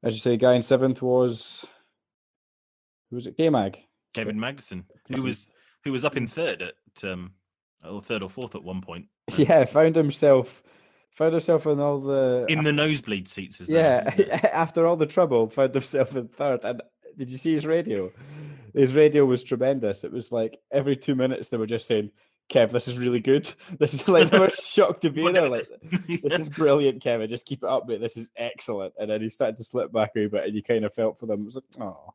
as 0.03 0.15
you 0.15 0.19
say, 0.21 0.37
guy 0.37 0.53
in 0.55 0.63
seventh 0.63 1.01
was 1.01 1.65
who 3.09 3.15
was 3.17 3.27
it? 3.27 3.37
K 3.37 3.49
Mag. 3.49 3.77
Kevin 4.17 4.37
Magnussen, 4.37 4.83
who 5.13 5.23
was 5.23 5.47
who 5.83 5.91
was 5.91 6.05
up 6.05 6.17
in 6.17 6.27
third 6.27 6.61
at 6.61 7.09
um, 7.09 7.31
or 7.87 8.01
third 8.01 8.23
or 8.23 8.29
fourth 8.29 8.55
at 8.55 8.63
one 8.63 8.81
point. 8.81 9.05
Yeah, 9.35 9.65
found 9.65 9.95
himself 9.95 10.63
found 11.11 11.33
himself 11.33 11.65
in 11.65 11.79
all 11.79 11.99
the 11.99 12.45
in 12.47 12.63
the 12.63 12.71
nosebleed 12.71 13.27
seats. 13.27 13.59
As 13.59 13.69
yeah. 13.69 14.09
After 14.53 14.85
all 14.85 14.95
the 14.95 15.05
trouble, 15.05 15.49
found 15.49 15.73
himself 15.73 16.15
in 16.15 16.27
third. 16.29 16.63
And 16.63 16.81
did 17.17 17.29
you 17.29 17.37
see 17.37 17.53
his 17.53 17.65
radio? 17.65 18.11
His 18.73 18.93
radio 18.93 19.25
was 19.25 19.43
tremendous. 19.43 20.03
It 20.03 20.11
was 20.11 20.31
like 20.31 20.59
every 20.71 20.95
two 20.95 21.15
minutes 21.15 21.49
they 21.49 21.57
were 21.57 21.65
just 21.65 21.87
saying, 21.87 22.11
"Kev, 22.49 22.71
this 22.71 22.87
is 22.87 22.97
really 22.97 23.19
good." 23.19 23.51
This 23.79 23.93
is 23.93 24.07
like 24.07 24.29
they 24.29 24.39
were 24.39 24.49
shocked 24.49 25.01
to 25.01 25.09
be 25.09 25.29
there. 25.31 25.49
Like, 25.49 25.67
this. 26.07 26.21
this 26.23 26.39
is 26.39 26.49
brilliant, 26.49 27.01
Kevin. 27.01 27.27
Just 27.27 27.45
keep 27.45 27.63
it 27.63 27.69
up, 27.69 27.87
mate. 27.87 27.99
This 27.99 28.15
is 28.15 28.29
excellent. 28.37 28.93
And 28.97 29.09
then 29.09 29.21
he 29.21 29.29
started 29.29 29.57
to 29.57 29.63
slip 29.63 29.91
back 29.91 30.11
a 30.15 30.27
bit, 30.27 30.45
and 30.45 30.55
you 30.55 30.63
kind 30.63 30.85
of 30.85 30.93
felt 30.93 31.19
for 31.19 31.25
them. 31.25 31.41
It 31.41 31.45
was 31.45 31.55
like, 31.55 31.81
oh, 31.81 32.13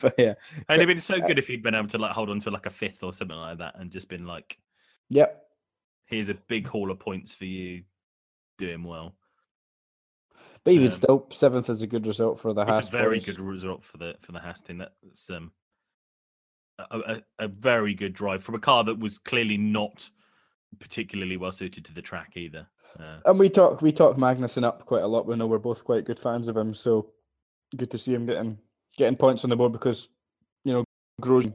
but 0.00 0.14
yeah, 0.18 0.34
And 0.68 0.80
it'd 0.82 0.88
been 0.88 1.00
so 1.00 1.20
good 1.20 1.38
if 1.38 1.46
he'd 1.46 1.62
been 1.62 1.74
able 1.74 1.88
to 1.88 1.98
like 1.98 2.12
hold 2.12 2.30
on 2.30 2.40
to 2.40 2.50
like 2.50 2.66
a 2.66 2.70
fifth 2.70 3.02
or 3.02 3.12
something 3.12 3.36
like 3.36 3.58
that, 3.58 3.74
and 3.78 3.90
just 3.90 4.08
been 4.08 4.26
like, 4.26 4.58
yep. 5.08 5.44
"Here's 6.06 6.28
a 6.28 6.34
big 6.34 6.66
haul 6.68 6.90
of 6.90 6.98
points 6.98 7.34
for 7.34 7.44
you, 7.46 7.82
doing 8.58 8.84
well." 8.84 9.14
But 10.64 10.74
even 10.74 10.86
Um, 10.86 10.92
still, 10.92 11.26
seventh 11.30 11.70
is 11.70 11.82
a 11.82 11.86
good 11.86 12.06
result 12.06 12.38
for 12.38 12.52
the 12.54 12.64
Haas. 12.64 12.80
It's 12.80 12.88
a 12.88 12.92
very 12.92 13.18
boys. 13.18 13.26
good 13.26 13.40
result 13.40 13.82
for 13.82 13.98
the 13.98 14.16
for 14.20 14.32
the 14.32 14.38
Haas 14.38 14.60
team. 14.60 14.78
That's 14.78 15.28
um 15.30 15.50
a, 16.78 16.98
a, 16.98 17.22
a 17.40 17.48
very 17.48 17.94
good 17.94 18.12
drive 18.12 18.42
from 18.42 18.54
a 18.54 18.60
car 18.60 18.84
that 18.84 18.98
was 18.98 19.18
clearly 19.18 19.56
not 19.56 20.08
particularly 20.78 21.36
well 21.36 21.52
suited 21.52 21.84
to 21.84 21.92
the 21.94 22.02
track 22.02 22.36
either. 22.36 22.66
Uh, 22.98 23.18
And 23.26 23.38
we 23.38 23.48
talk 23.48 23.82
we 23.82 23.92
talk 23.92 24.16
Magnussen 24.16 24.64
up 24.64 24.86
quite 24.86 25.02
a 25.02 25.06
lot. 25.06 25.26
We 25.26 25.36
know 25.36 25.46
we're 25.46 25.58
both 25.58 25.84
quite 25.84 26.04
good 26.04 26.18
fans 26.20 26.48
of 26.48 26.56
him, 26.56 26.74
so 26.74 27.10
good 27.76 27.90
to 27.90 27.98
see 27.98 28.14
him 28.14 28.26
getting 28.26 28.58
getting 28.96 29.16
points 29.16 29.44
on 29.44 29.50
the 29.50 29.56
board 29.56 29.72
because 29.72 30.08
you 30.64 30.72
know 30.72 30.84
Grosjean 31.20 31.54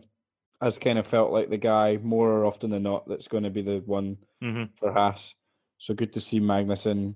has 0.62 0.78
kind 0.78 0.98
of 0.98 1.06
felt 1.06 1.32
like 1.32 1.50
the 1.50 1.58
guy 1.58 1.98
more 2.02 2.46
often 2.46 2.72
than 2.72 2.84
not 2.84 3.08
that's 3.08 3.28
going 3.28 3.44
to 3.44 3.50
be 3.50 3.62
the 3.62 3.82
one 3.86 4.18
mhm. 4.44 4.70
for 4.78 4.92
Haas. 4.92 5.34
So 5.78 5.94
good 5.94 6.14
to 6.14 6.20
see 6.20 6.40
Magnussen 6.40 7.14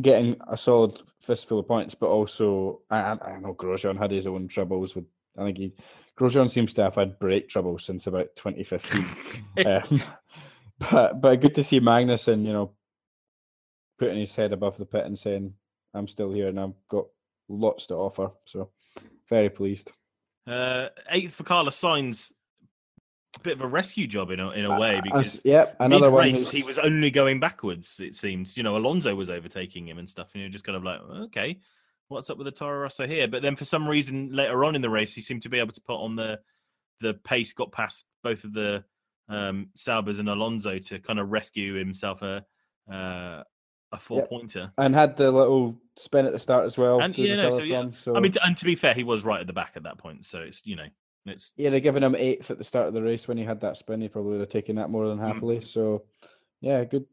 getting 0.00 0.36
a 0.48 0.56
solid 0.56 0.98
fistful 1.20 1.58
of 1.58 1.68
points, 1.68 1.94
but 1.94 2.08
also 2.08 2.80
I, 2.90 2.98
I 3.12 3.38
know 3.40 3.54
Grosjean 3.54 3.98
had 3.98 4.10
his 4.10 4.26
own 4.26 4.48
troubles 4.48 4.94
with. 4.94 5.04
I 5.36 5.42
think 5.42 5.58
he 5.58 5.72
Grosjean 6.18 6.50
seems 6.50 6.72
to 6.74 6.82
have 6.82 6.94
had 6.94 7.18
brake 7.18 7.48
trouble 7.48 7.78
since 7.78 8.06
about 8.06 8.28
2015. 8.36 9.04
um, 9.66 10.02
but 10.78 11.20
but 11.20 11.40
good 11.40 11.54
to 11.56 11.64
see 11.64 11.80
Magnussen, 11.80 12.44
you 12.44 12.52
know, 12.52 12.72
putting 13.98 14.18
his 14.18 14.34
head 14.34 14.52
above 14.52 14.76
the 14.78 14.86
pit 14.86 15.06
and 15.06 15.18
saying, 15.18 15.52
"I'm 15.92 16.06
still 16.06 16.32
here 16.32 16.48
and 16.48 16.58
I've 16.58 16.74
got 16.88 17.06
lots 17.48 17.86
to 17.88 17.94
offer." 17.94 18.30
So 18.46 18.70
very 19.28 19.50
pleased. 19.50 19.92
Uh, 20.46 20.88
eighth 21.10 21.34
for 21.34 21.44
Carlos 21.44 21.80
Sainz, 21.80 22.32
a 23.36 23.40
bit 23.40 23.54
of 23.54 23.62
a 23.62 23.66
rescue 23.66 24.06
job 24.06 24.30
in 24.30 24.40
a 24.40 24.50
in 24.50 24.64
a 24.64 24.70
Uh, 24.70 24.78
way 24.78 24.96
uh, 24.98 25.00
because 25.02 25.42
yep, 25.44 25.76
another 25.80 26.10
one. 26.10 26.26
mid 26.26 26.34
race 26.34 26.38
who's- 26.44 26.50
he 26.50 26.62
was 26.62 26.78
only 26.78 27.10
going 27.10 27.40
backwards. 27.40 27.98
It 28.00 28.14
seems 28.14 28.56
you 28.56 28.62
know 28.62 28.76
Alonso 28.76 29.14
was 29.14 29.30
overtaking 29.30 29.88
him 29.88 29.98
and 29.98 30.08
stuff, 30.08 30.32
and 30.34 30.42
you're 30.42 30.50
just 30.50 30.64
kind 30.64 30.76
of 30.76 30.84
like, 30.84 31.00
okay, 31.00 31.58
what's 32.08 32.28
up 32.30 32.36
with 32.38 32.44
the 32.44 32.50
Toro 32.52 32.80
Rosso 32.80 33.06
here? 33.06 33.26
But 33.26 33.42
then 33.42 33.56
for 33.56 33.64
some 33.64 33.88
reason 33.88 34.30
later 34.32 34.64
on 34.64 34.76
in 34.76 34.82
the 34.82 34.90
race, 34.90 35.14
he 35.14 35.20
seemed 35.20 35.42
to 35.42 35.48
be 35.48 35.58
able 35.58 35.72
to 35.72 35.80
put 35.80 35.96
on 35.96 36.14
the 36.16 36.40
the 37.00 37.14
pace, 37.14 37.52
got 37.52 37.72
past 37.72 38.06
both 38.22 38.44
of 38.44 38.52
the 38.52 38.84
um, 39.28 39.68
Saubers 39.74 40.18
and 40.20 40.28
Alonso 40.28 40.78
to 40.78 40.98
kind 41.00 41.18
of 41.18 41.30
rescue 41.30 41.74
himself 41.74 42.22
a 42.22 42.44
uh, 42.92 43.42
a 43.94 43.98
four 43.98 44.18
Yep. 44.20 44.28
pointer. 44.28 44.72
and 44.78 44.94
had 44.94 45.16
the 45.16 45.30
little 45.30 45.80
spin 45.96 46.26
at 46.26 46.32
the 46.32 46.38
start 46.38 46.64
as 46.66 46.76
well. 46.76 47.00
And, 47.00 47.16
yeah, 47.16 47.36
no, 47.36 47.50
so, 47.50 47.62
yeah, 47.62 47.80
from, 47.82 47.92
so 47.92 48.16
I 48.16 48.20
mean, 48.20 48.34
and 48.44 48.56
to 48.56 48.64
be 48.64 48.74
fair, 48.74 48.94
he 48.94 49.04
was 49.04 49.24
right 49.24 49.40
at 49.40 49.46
the 49.46 49.52
back 49.52 49.72
at 49.76 49.82
that 49.84 49.98
point, 49.98 50.24
so 50.24 50.40
it's 50.40 50.64
you 50.66 50.76
know 50.76 50.86
it's 51.26 51.52
yeah, 51.56 51.70
they're 51.70 51.80
giving 51.80 52.02
him 52.02 52.14
eighth 52.14 52.50
at 52.50 52.58
the 52.58 52.64
start 52.64 52.88
of 52.88 52.94
the 52.94 53.02
race 53.02 53.26
when 53.28 53.38
he 53.38 53.44
had 53.44 53.60
that 53.62 53.76
spin. 53.76 54.00
He 54.00 54.08
probably 54.08 54.32
would 54.32 54.40
have 54.40 54.48
taken 54.50 54.76
that 54.76 54.90
more 54.90 55.08
than 55.08 55.18
Mm. 55.18 55.26
happily. 55.26 55.60
So 55.62 56.04
yeah, 56.60 56.84
good 56.84 57.06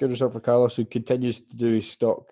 good 0.00 0.10
result 0.10 0.32
for 0.32 0.40
Carlos, 0.40 0.74
who 0.76 0.84
continues 0.84 1.40
to 1.40 1.56
do 1.56 1.72
his 1.74 1.90
stock 1.90 2.26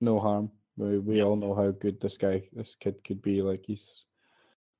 no 0.00 0.18
harm. 0.20 0.50
We 0.76 0.98
we 0.98 1.16
Yep. 1.18 1.26
all 1.26 1.36
know 1.36 1.54
how 1.54 1.70
good 1.72 2.00
this 2.00 2.16
guy, 2.16 2.48
this 2.52 2.74
kid, 2.76 3.02
could 3.04 3.20
be. 3.20 3.42
Like 3.42 3.64
he's 3.66 4.06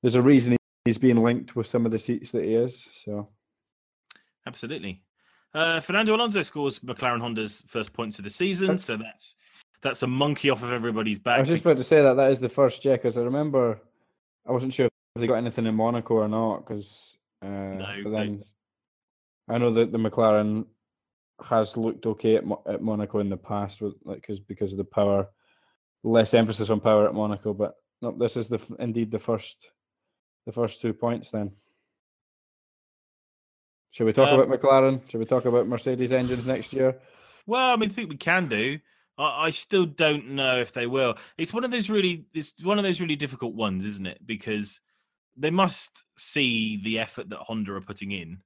there's 0.01 0.15
a 0.15 0.21
reason 0.21 0.57
he's 0.85 0.97
being 0.97 1.21
linked 1.21 1.55
with 1.55 1.67
some 1.67 1.85
of 1.85 1.91
the 1.91 1.99
seats 1.99 2.31
that 2.31 2.43
he 2.43 2.55
is. 2.55 2.87
So 3.05 3.29
Absolutely. 4.47 5.03
Uh, 5.53 5.79
Fernando 5.79 6.15
Alonso 6.15 6.41
scores 6.41 6.79
McLaren 6.79 7.19
Honda's 7.19 7.63
first 7.67 7.91
points 7.91 8.17
of 8.19 8.23
the 8.23 8.29
season, 8.29 8.77
so 8.77 8.95
that's 8.95 9.35
that's 9.81 10.03
a 10.03 10.07
monkey 10.07 10.49
off 10.49 10.63
of 10.63 10.71
everybody's 10.71 11.19
back. 11.19 11.37
I 11.37 11.39
was 11.39 11.49
just 11.49 11.65
about 11.65 11.77
to 11.77 11.83
say 11.83 12.01
that 12.01 12.13
that 12.13 12.31
is 12.31 12.39
the 12.39 12.49
first, 12.49 12.85
yeah, 12.85 12.93
because 12.93 13.17
I 13.17 13.21
remember 13.21 13.81
I 14.47 14.51
wasn't 14.51 14.73
sure 14.73 14.85
if 14.85 14.91
they 15.19 15.27
got 15.27 15.35
anything 15.35 15.65
in 15.65 15.75
Monaco 15.75 16.15
or 16.15 16.27
not, 16.27 16.59
because 16.59 17.17
uh, 17.41 17.47
No, 17.47 18.03
then 18.05 18.43
I 19.49 19.57
know 19.57 19.71
that 19.71 19.91
the 19.91 19.97
McLaren 19.97 20.65
has 21.43 21.75
looked 21.75 22.05
okay 22.05 22.35
at, 22.35 22.45
Mo- 22.45 22.63
at 22.67 22.81
Monaco 22.81 23.19
in 23.19 23.29
the 23.29 23.37
past, 23.37 23.81
with 23.81 23.95
like 24.05 24.21
because 24.21 24.39
because 24.39 24.71
of 24.71 24.77
the 24.77 24.85
power, 24.85 25.27
less 26.03 26.33
emphasis 26.33 26.69
on 26.69 26.79
power 26.79 27.07
at 27.07 27.13
Monaco, 27.13 27.53
but 27.53 27.75
no, 28.01 28.11
this 28.11 28.37
is 28.37 28.47
the 28.47 28.59
indeed 28.79 29.11
the 29.11 29.19
first, 29.19 29.71
the 30.45 30.51
first 30.51 30.79
two 30.79 30.93
points. 30.93 31.31
Then, 31.31 31.51
should 33.91 34.05
we 34.05 34.13
talk 34.13 34.29
Um, 34.29 34.39
about 34.39 34.59
McLaren? 34.59 35.09
Should 35.09 35.19
we 35.19 35.25
talk 35.25 35.45
about 35.45 35.67
Mercedes 35.67 36.11
engines 36.11 36.47
next 36.47 36.73
year? 36.73 36.99
Well, 37.45 37.73
I 37.73 37.75
mean, 37.75 37.89
I 37.89 37.93
think 37.93 38.09
we 38.09 38.17
can 38.17 38.47
do. 38.47 38.79
I, 39.17 39.47
I 39.47 39.49
still 39.49 39.85
don't 39.85 40.29
know 40.31 40.57
if 40.59 40.71
they 40.71 40.87
will. 40.87 41.17
It's 41.37 41.53
one 41.53 41.63
of 41.63 41.71
those 41.71 41.89
really, 41.89 42.25
it's 42.33 42.53
one 42.63 42.77
of 42.77 42.83
those 42.83 43.01
really 43.01 43.15
difficult 43.15 43.53
ones, 43.53 43.85
isn't 43.85 44.07
it? 44.07 44.25
Because 44.25 44.79
they 45.37 45.51
must 45.51 45.91
see 46.17 46.81
the 46.83 46.99
effort 46.99 47.29
that 47.29 47.39
Honda 47.39 47.73
are 47.73 47.81
putting 47.81 48.11
in, 48.11 48.39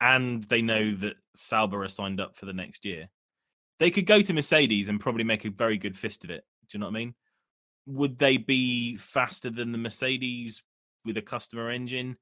and 0.00 0.44
they 0.44 0.62
know 0.62 0.94
that 0.96 1.16
Sauber 1.34 1.82
are 1.84 1.88
signed 1.88 2.20
up 2.20 2.36
for 2.36 2.46
the 2.46 2.52
next 2.52 2.84
year. 2.84 3.08
They 3.78 3.90
could 3.90 4.06
go 4.06 4.20
to 4.20 4.32
Mercedes 4.32 4.88
and 4.88 5.00
probably 5.00 5.24
make 5.24 5.44
a 5.44 5.50
very 5.50 5.78
good 5.78 5.96
fist 5.96 6.24
of 6.24 6.30
it. 6.30 6.44
Do 6.68 6.76
you 6.76 6.80
know 6.80 6.86
what 6.86 6.96
I 6.96 6.98
mean? 6.98 7.14
Would 7.86 8.18
they 8.18 8.36
be 8.36 8.96
faster 8.96 9.50
than 9.50 9.72
the 9.72 9.78
Mercedes 9.78 10.62
with 11.04 11.16
a 11.16 11.22
customer 11.22 11.70
engine? 11.70 12.16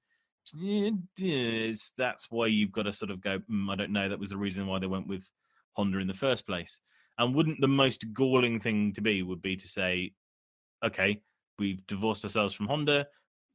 Yeah, 0.54 0.90
yes, 1.16 1.92
that's 1.96 2.30
why 2.30 2.46
you've 2.46 2.72
got 2.72 2.84
to 2.84 2.92
sort 2.92 3.10
of 3.10 3.20
go. 3.20 3.38
"Mm, 3.40 3.70
I 3.70 3.76
don't 3.76 3.92
know. 3.92 4.08
That 4.08 4.18
was 4.18 4.30
the 4.30 4.36
reason 4.36 4.66
why 4.66 4.78
they 4.78 4.86
went 4.86 5.06
with 5.06 5.28
Honda 5.74 5.98
in 5.98 6.06
the 6.06 6.14
first 6.14 6.46
place. 6.46 6.80
And 7.18 7.34
wouldn't 7.34 7.60
the 7.60 7.68
most 7.68 8.12
galling 8.12 8.60
thing 8.60 8.92
to 8.94 9.00
be 9.00 9.22
would 9.22 9.42
be 9.42 9.56
to 9.56 9.68
say, 9.68 10.12
okay, 10.84 11.22
we've 11.58 11.84
divorced 11.86 12.24
ourselves 12.24 12.54
from 12.54 12.66
Honda. 12.68 13.06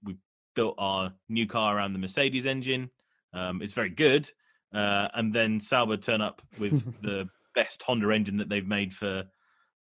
We've 0.03 0.19
built 0.55 0.75
our 0.77 1.13
new 1.29 1.47
car 1.47 1.77
around 1.77 1.93
the 1.93 1.99
Mercedes 1.99 2.45
engine. 2.45 2.89
Um, 3.33 3.61
it's 3.61 3.73
very 3.73 3.89
good. 3.89 4.29
Uh, 4.73 5.07
and 5.13 5.33
then 5.33 5.59
Sauber 5.59 5.97
turn 5.97 6.21
up 6.21 6.41
with 6.59 6.83
the 7.01 7.29
best 7.55 7.81
Honda 7.83 8.09
engine 8.11 8.37
that 8.37 8.49
they've 8.49 8.67
made 8.67 8.93
for 8.93 9.23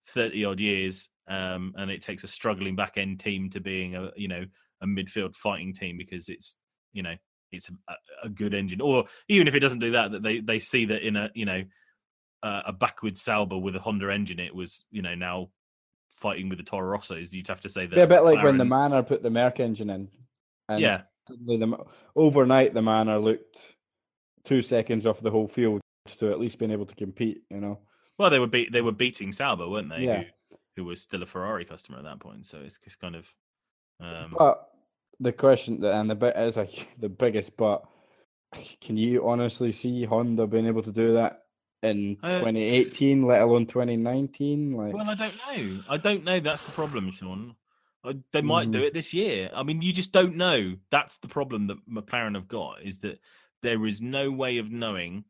30 0.09 0.45
odd 0.45 0.61
years. 0.61 1.09
Um, 1.29 1.75
and 1.77 1.91
it 1.91 2.03
takes 2.03 2.25
a 2.25 2.29
struggling 2.29 2.77
back 2.77 2.97
end 2.97 3.21
team 3.21 3.51
to 3.51 3.61
being 3.61 3.97
a, 3.97 4.13
you 4.17 4.29
know, 4.29 4.45
a 4.81 4.87
midfield 4.87 5.35
fighting 5.35 5.73
team 5.73 5.97
because 5.97 6.29
it's, 6.29 6.57
you 6.93 7.03
know, 7.03 7.15
it's 7.51 7.71
a, 7.71 7.95
a 8.25 8.29
good 8.29 8.55
engine. 8.55 8.81
Or 8.81 9.05
even 9.29 9.49
if 9.49 9.55
it 9.55 9.61
doesn't 9.61 9.81
do 9.81 9.93
that, 9.93 10.13
that 10.13 10.23
they, 10.23 10.41
they 10.41 10.59
see 10.59 10.87
that 10.87 11.07
in 11.07 11.17
a, 11.17 11.31
you 11.35 11.45
know, 11.45 11.65
uh, 12.43 12.63
a 12.67 12.73
backwards 12.73 13.23
Sauber 13.23 13.59
with 13.59 13.77
a 13.77 13.81
Honda 13.81 14.11
engine, 14.11 14.41
it 14.41 14.55
was, 14.55 14.85
you 14.91 15.03
know, 15.03 15.15
now 15.15 15.51
fighting 16.11 16.49
with 16.49 16.59
the 16.59 16.65
Toro 16.65 16.97
Rossos. 16.97 17.33
You'd 17.33 17.49
have 17.49 17.61
to 17.63 17.69
say 17.69 17.87
that. 17.87 17.97
Yeah, 17.97 18.05
a 18.05 18.09
bit 18.09 18.25
like 18.25 18.43
when 18.43 18.59
the 18.59 18.65
Manor 18.65 19.03
put 19.03 19.23
the 19.23 19.31
Merc 19.31 19.61
engine 19.61 19.91
in. 19.91 20.09
And 20.69 20.81
Yeah. 20.81 21.03
suddenly 21.29 21.59
the, 21.59 21.77
overnight, 22.17 22.75
the 22.75 22.83
Manor 22.83 23.19
looked 23.19 23.59
two 24.45 24.63
seconds 24.63 25.07
off 25.07 25.21
the 25.21 25.31
whole 25.31 25.49
field 25.49 25.81
to 26.19 26.33
at 26.33 26.41
least 26.41 26.59
being 26.59 26.73
able 26.73 26.87
to 26.87 26.95
compete, 26.97 27.43
you 27.49 27.61
know. 27.61 27.79
Well, 28.19 28.31
they 28.31 28.39
were 28.39 28.47
beat. 28.47 28.73
They 28.73 28.83
were 28.83 28.93
beating 28.93 29.33
Sauber, 29.33 29.69
weren't 29.69 29.89
they? 29.89 30.03
Yeah. 30.05 30.25
Who, 30.51 30.57
who 30.77 30.85
was 30.85 31.01
still 31.01 31.23
a 31.23 31.27
Ferrari 31.27 31.65
customer 31.65 31.99
at 31.99 32.05
that 32.05 32.21
point. 32.21 32.47
So 32.47 32.59
it's 32.59 32.79
just 32.79 32.99
kind 32.99 33.15
of. 33.15 33.33
Um, 34.01 34.35
But 34.37 34.69
the 35.23 35.33
question, 35.33 35.81
that- 35.81 35.95
and 35.95 36.11
the 36.11 36.15
bit 36.15 36.37
is 36.37 36.57
a, 36.57 36.69
the 36.99 37.09
biggest 37.09 37.57
but, 37.57 37.85
can 38.81 38.97
you 38.97 39.27
honestly 39.27 39.73
see 39.73 40.05
Honda 40.05 40.47
being 40.47 40.67
able 40.67 40.83
to 40.83 40.93
do 40.93 41.15
that 41.15 41.45
in 41.83 42.19
Uh, 42.23 42.39
2018, 42.41 43.23
let 43.27 43.41
alone 43.43 43.67
2019? 43.67 44.73
Like, 44.77 44.93
Well, 44.95 45.09
I 45.09 45.15
don't 45.15 45.35
know. 45.37 45.83
I 45.89 45.97
don't 45.97 46.25
know. 46.25 46.39
That's 46.41 46.63
the 46.63 46.73
problem, 46.73 47.11
Sean. 47.11 47.57
I, 48.05 48.15
they 48.33 48.43
might 48.43 48.71
do 48.71 48.81
Mhm. 48.81 48.87
it 48.89 48.95
this 48.95 49.15
year. 49.15 49.49
I 49.55 49.63
mean, 49.63 49.81
you 49.81 49.93
just 49.93 50.13
don't 50.13 50.37
know. 50.37 50.77
That's 50.91 51.19
the 51.19 51.29
problem 51.29 51.69
that 51.69 51.79
McLaren 51.89 52.35
have 52.35 52.49
got 52.49 52.83
is 52.83 52.99
that 53.01 53.21
there 53.63 53.87
is 53.87 54.03
no 54.03 54.31
way 54.31 54.59
of 54.59 54.71
knowing. 54.71 55.25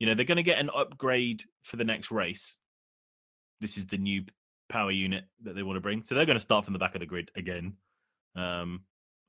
You 0.00 0.06
know, 0.06 0.14
they're 0.14 0.24
going 0.24 0.36
to 0.36 0.42
get 0.42 0.58
an 0.58 0.70
upgrade 0.74 1.44
for 1.62 1.76
the 1.76 1.84
next 1.84 2.10
race. 2.10 2.58
This 3.60 3.76
is 3.76 3.86
the 3.86 3.98
new 3.98 4.24
power 4.70 4.90
unit 4.90 5.24
that 5.42 5.54
they 5.54 5.62
want 5.62 5.76
to 5.76 5.80
bring, 5.82 6.02
so 6.02 6.14
they're 6.14 6.24
going 6.26 6.36
to 6.38 6.40
start 6.42 6.64
from 6.64 6.72
the 6.72 6.78
back 6.78 6.94
of 6.94 7.00
the 7.00 7.06
grid 7.06 7.30
again. 7.36 7.76
Um, 8.34 8.84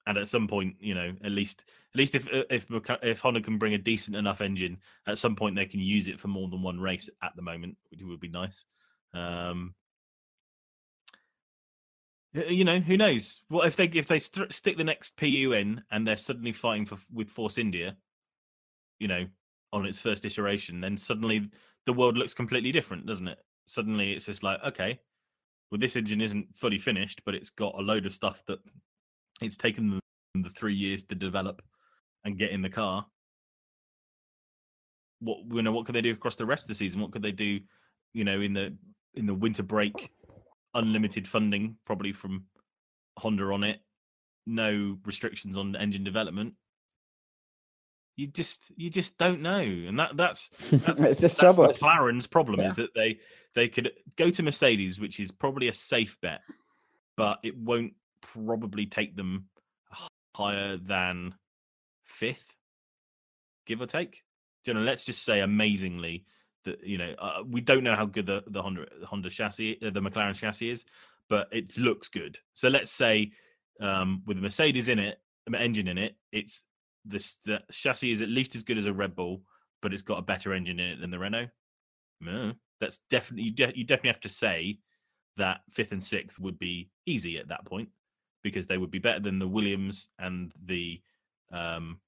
and 0.07 0.17
at 0.17 0.27
some 0.27 0.47
point, 0.47 0.75
you 0.79 0.93
know, 0.93 1.13
at 1.23 1.31
least 1.31 1.65
at 1.93 1.97
least 1.97 2.15
if 2.15 2.27
uh, 2.33 2.43
if 2.49 2.65
if 3.01 3.19
Honda 3.19 3.41
can 3.41 3.57
bring 3.57 3.73
a 3.73 3.79
decent 3.79 4.15
enough 4.15 4.41
engine, 4.41 4.77
at 5.07 5.17
some 5.17 5.35
point 5.35 5.55
they 5.55 5.65
can 5.65 5.79
use 5.79 6.07
it 6.07 6.19
for 6.19 6.27
more 6.27 6.49
than 6.49 6.61
one 6.61 6.79
race. 6.79 7.09
At 7.23 7.35
the 7.35 7.41
moment, 7.41 7.77
which 7.89 8.01
would 8.03 8.19
be 8.19 8.29
nice. 8.29 8.65
Um, 9.13 9.75
You 12.49 12.65
know, 12.65 12.79
who 12.79 12.97
knows? 12.97 13.41
What 13.47 13.65
if 13.65 13.77
they 13.77 13.85
if 13.85 14.07
they 14.07 14.19
st- 14.19 14.53
stick 14.53 14.75
the 14.77 14.83
next 14.83 15.15
PU 15.15 15.53
in 15.53 15.81
and 15.89 16.05
they're 16.05 16.17
suddenly 16.17 16.51
fighting 16.51 16.85
for 16.85 16.97
with 17.13 17.29
Force 17.29 17.57
India, 17.57 17.95
you 18.99 19.07
know, 19.07 19.25
on 19.71 19.85
its 19.85 20.01
first 20.01 20.25
iteration, 20.25 20.81
then 20.81 20.97
suddenly 20.97 21.49
the 21.85 21.93
world 21.93 22.17
looks 22.17 22.33
completely 22.33 22.73
different, 22.73 23.05
doesn't 23.05 23.29
it? 23.29 23.37
Suddenly 23.67 24.11
it's 24.11 24.25
just 24.25 24.43
like, 24.43 24.61
okay, 24.65 24.99
well, 25.71 25.79
this 25.79 25.95
engine 25.95 26.19
isn't 26.19 26.53
fully 26.55 26.77
finished, 26.77 27.21
but 27.25 27.35
it's 27.35 27.51
got 27.51 27.79
a 27.79 27.81
load 27.81 28.05
of 28.05 28.13
stuff 28.13 28.43
that 28.47 28.59
it's 29.41 29.57
taken 29.57 29.89
them 29.89 29.99
the 30.43 30.49
three 30.49 30.73
years 30.73 31.03
to 31.03 31.15
develop 31.15 31.61
and 32.23 32.37
get 32.37 32.51
in 32.51 32.61
the 32.61 32.69
car. 32.69 33.05
What 35.19 35.39
you 35.51 35.61
know, 35.61 35.71
what 35.71 35.85
could 35.85 35.95
they 35.95 36.01
do 36.01 36.11
across 36.11 36.35
the 36.35 36.45
rest 36.45 36.63
of 36.63 36.67
the 36.67 36.75
season? 36.75 36.99
What 36.99 37.11
could 37.11 37.21
they 37.21 37.31
do, 37.31 37.59
you 38.13 38.23
know, 38.23 38.41
in 38.41 38.53
the 38.53 38.75
in 39.13 39.25
the 39.25 39.33
winter 39.33 39.63
break? 39.63 40.11
Unlimited 40.73 41.27
funding, 41.27 41.77
probably 41.85 42.11
from 42.11 42.45
Honda 43.17 43.45
on 43.45 43.63
it. 43.63 43.79
No 44.45 44.97
restrictions 45.05 45.55
on 45.55 45.75
engine 45.75 46.03
development. 46.03 46.53
You 48.17 48.27
just 48.27 48.71
you 48.75 48.89
just 48.89 49.17
don't 49.17 49.41
know, 49.41 49.59
and 49.59 49.97
that 49.99 50.17
that's 50.17 50.49
that's, 50.71 51.19
that's 51.19 51.35
trouble. 51.35 51.65
It's- 51.65 51.79
McLaren's 51.79 52.27
problem 52.27 52.59
is 52.59 52.75
that 52.75 52.93
they 52.93 53.19
they 53.55 53.69
could 53.69 53.91
go 54.17 54.29
to 54.29 54.43
Mercedes, 54.43 54.99
which 54.99 55.19
is 55.19 55.31
probably 55.31 55.69
a 55.69 55.73
safe 55.73 56.17
bet, 56.21 56.41
but 57.15 57.39
it 57.43 57.57
won't 57.57 57.93
probably 58.33 58.85
take 58.85 59.15
them 59.15 59.49
higher 60.35 60.77
than 60.77 61.35
fifth, 62.03 62.55
give 63.65 63.81
or 63.81 63.85
take. 63.85 64.23
You 64.65 64.73
know, 64.73 64.81
let's 64.81 65.05
just 65.05 65.23
say 65.23 65.41
amazingly 65.41 66.25
that 66.65 66.83
you 66.83 66.97
know 66.97 67.13
uh, 67.19 67.43
we 67.47 67.61
don't 67.61 67.83
know 67.83 67.95
how 67.95 68.05
good 68.05 68.25
the 68.25 68.43
the 68.47 68.61
Honda 68.61 68.85
the 68.99 69.05
Honda 69.05 69.29
chassis, 69.29 69.77
uh, 69.85 69.91
the 69.91 70.01
McLaren 70.01 70.35
chassis 70.35 70.69
is, 70.69 70.85
but 71.29 71.47
it 71.51 71.77
looks 71.77 72.07
good. 72.07 72.39
So 72.53 72.69
let's 72.69 72.91
say 72.91 73.31
um, 73.79 74.23
with 74.25 74.37
the 74.37 74.43
Mercedes 74.43 74.89
in 74.89 74.99
it, 74.99 75.19
engine 75.55 75.87
in 75.87 75.97
it, 75.97 76.15
it's 76.31 76.63
this 77.05 77.35
the 77.45 77.61
chassis 77.71 78.11
is 78.11 78.21
at 78.21 78.29
least 78.29 78.55
as 78.55 78.63
good 78.63 78.77
as 78.77 78.87
a 78.87 78.93
Red 78.93 79.15
Bull, 79.15 79.43
but 79.81 79.93
it's 79.93 80.01
got 80.01 80.19
a 80.19 80.23
better 80.23 80.53
engine 80.53 80.79
in 80.79 80.89
it 80.89 81.01
than 81.01 81.11
the 81.11 81.19
Renault. 81.19 81.49
That's 82.81 82.99
definitely 83.09 83.43
you, 83.43 83.51
de- 83.51 83.77
you 83.77 83.83
definitely 83.83 84.09
have 84.09 84.21
to 84.21 84.29
say 84.29 84.79
that 85.37 85.61
fifth 85.71 85.91
and 85.91 86.03
sixth 86.03 86.39
would 86.39 86.57
be 86.57 86.89
easy 87.05 87.37
at 87.37 87.49
that 87.49 87.65
point 87.65 87.89
because 88.45 88.67
they 88.67 88.77
would 88.77 88.91
be 88.91 88.99
better 88.99 89.19
than 89.19 89.39
the 89.39 89.47
Williams 89.47 90.07
and 90.19 90.53
the 90.65 91.01
um, 91.51 91.99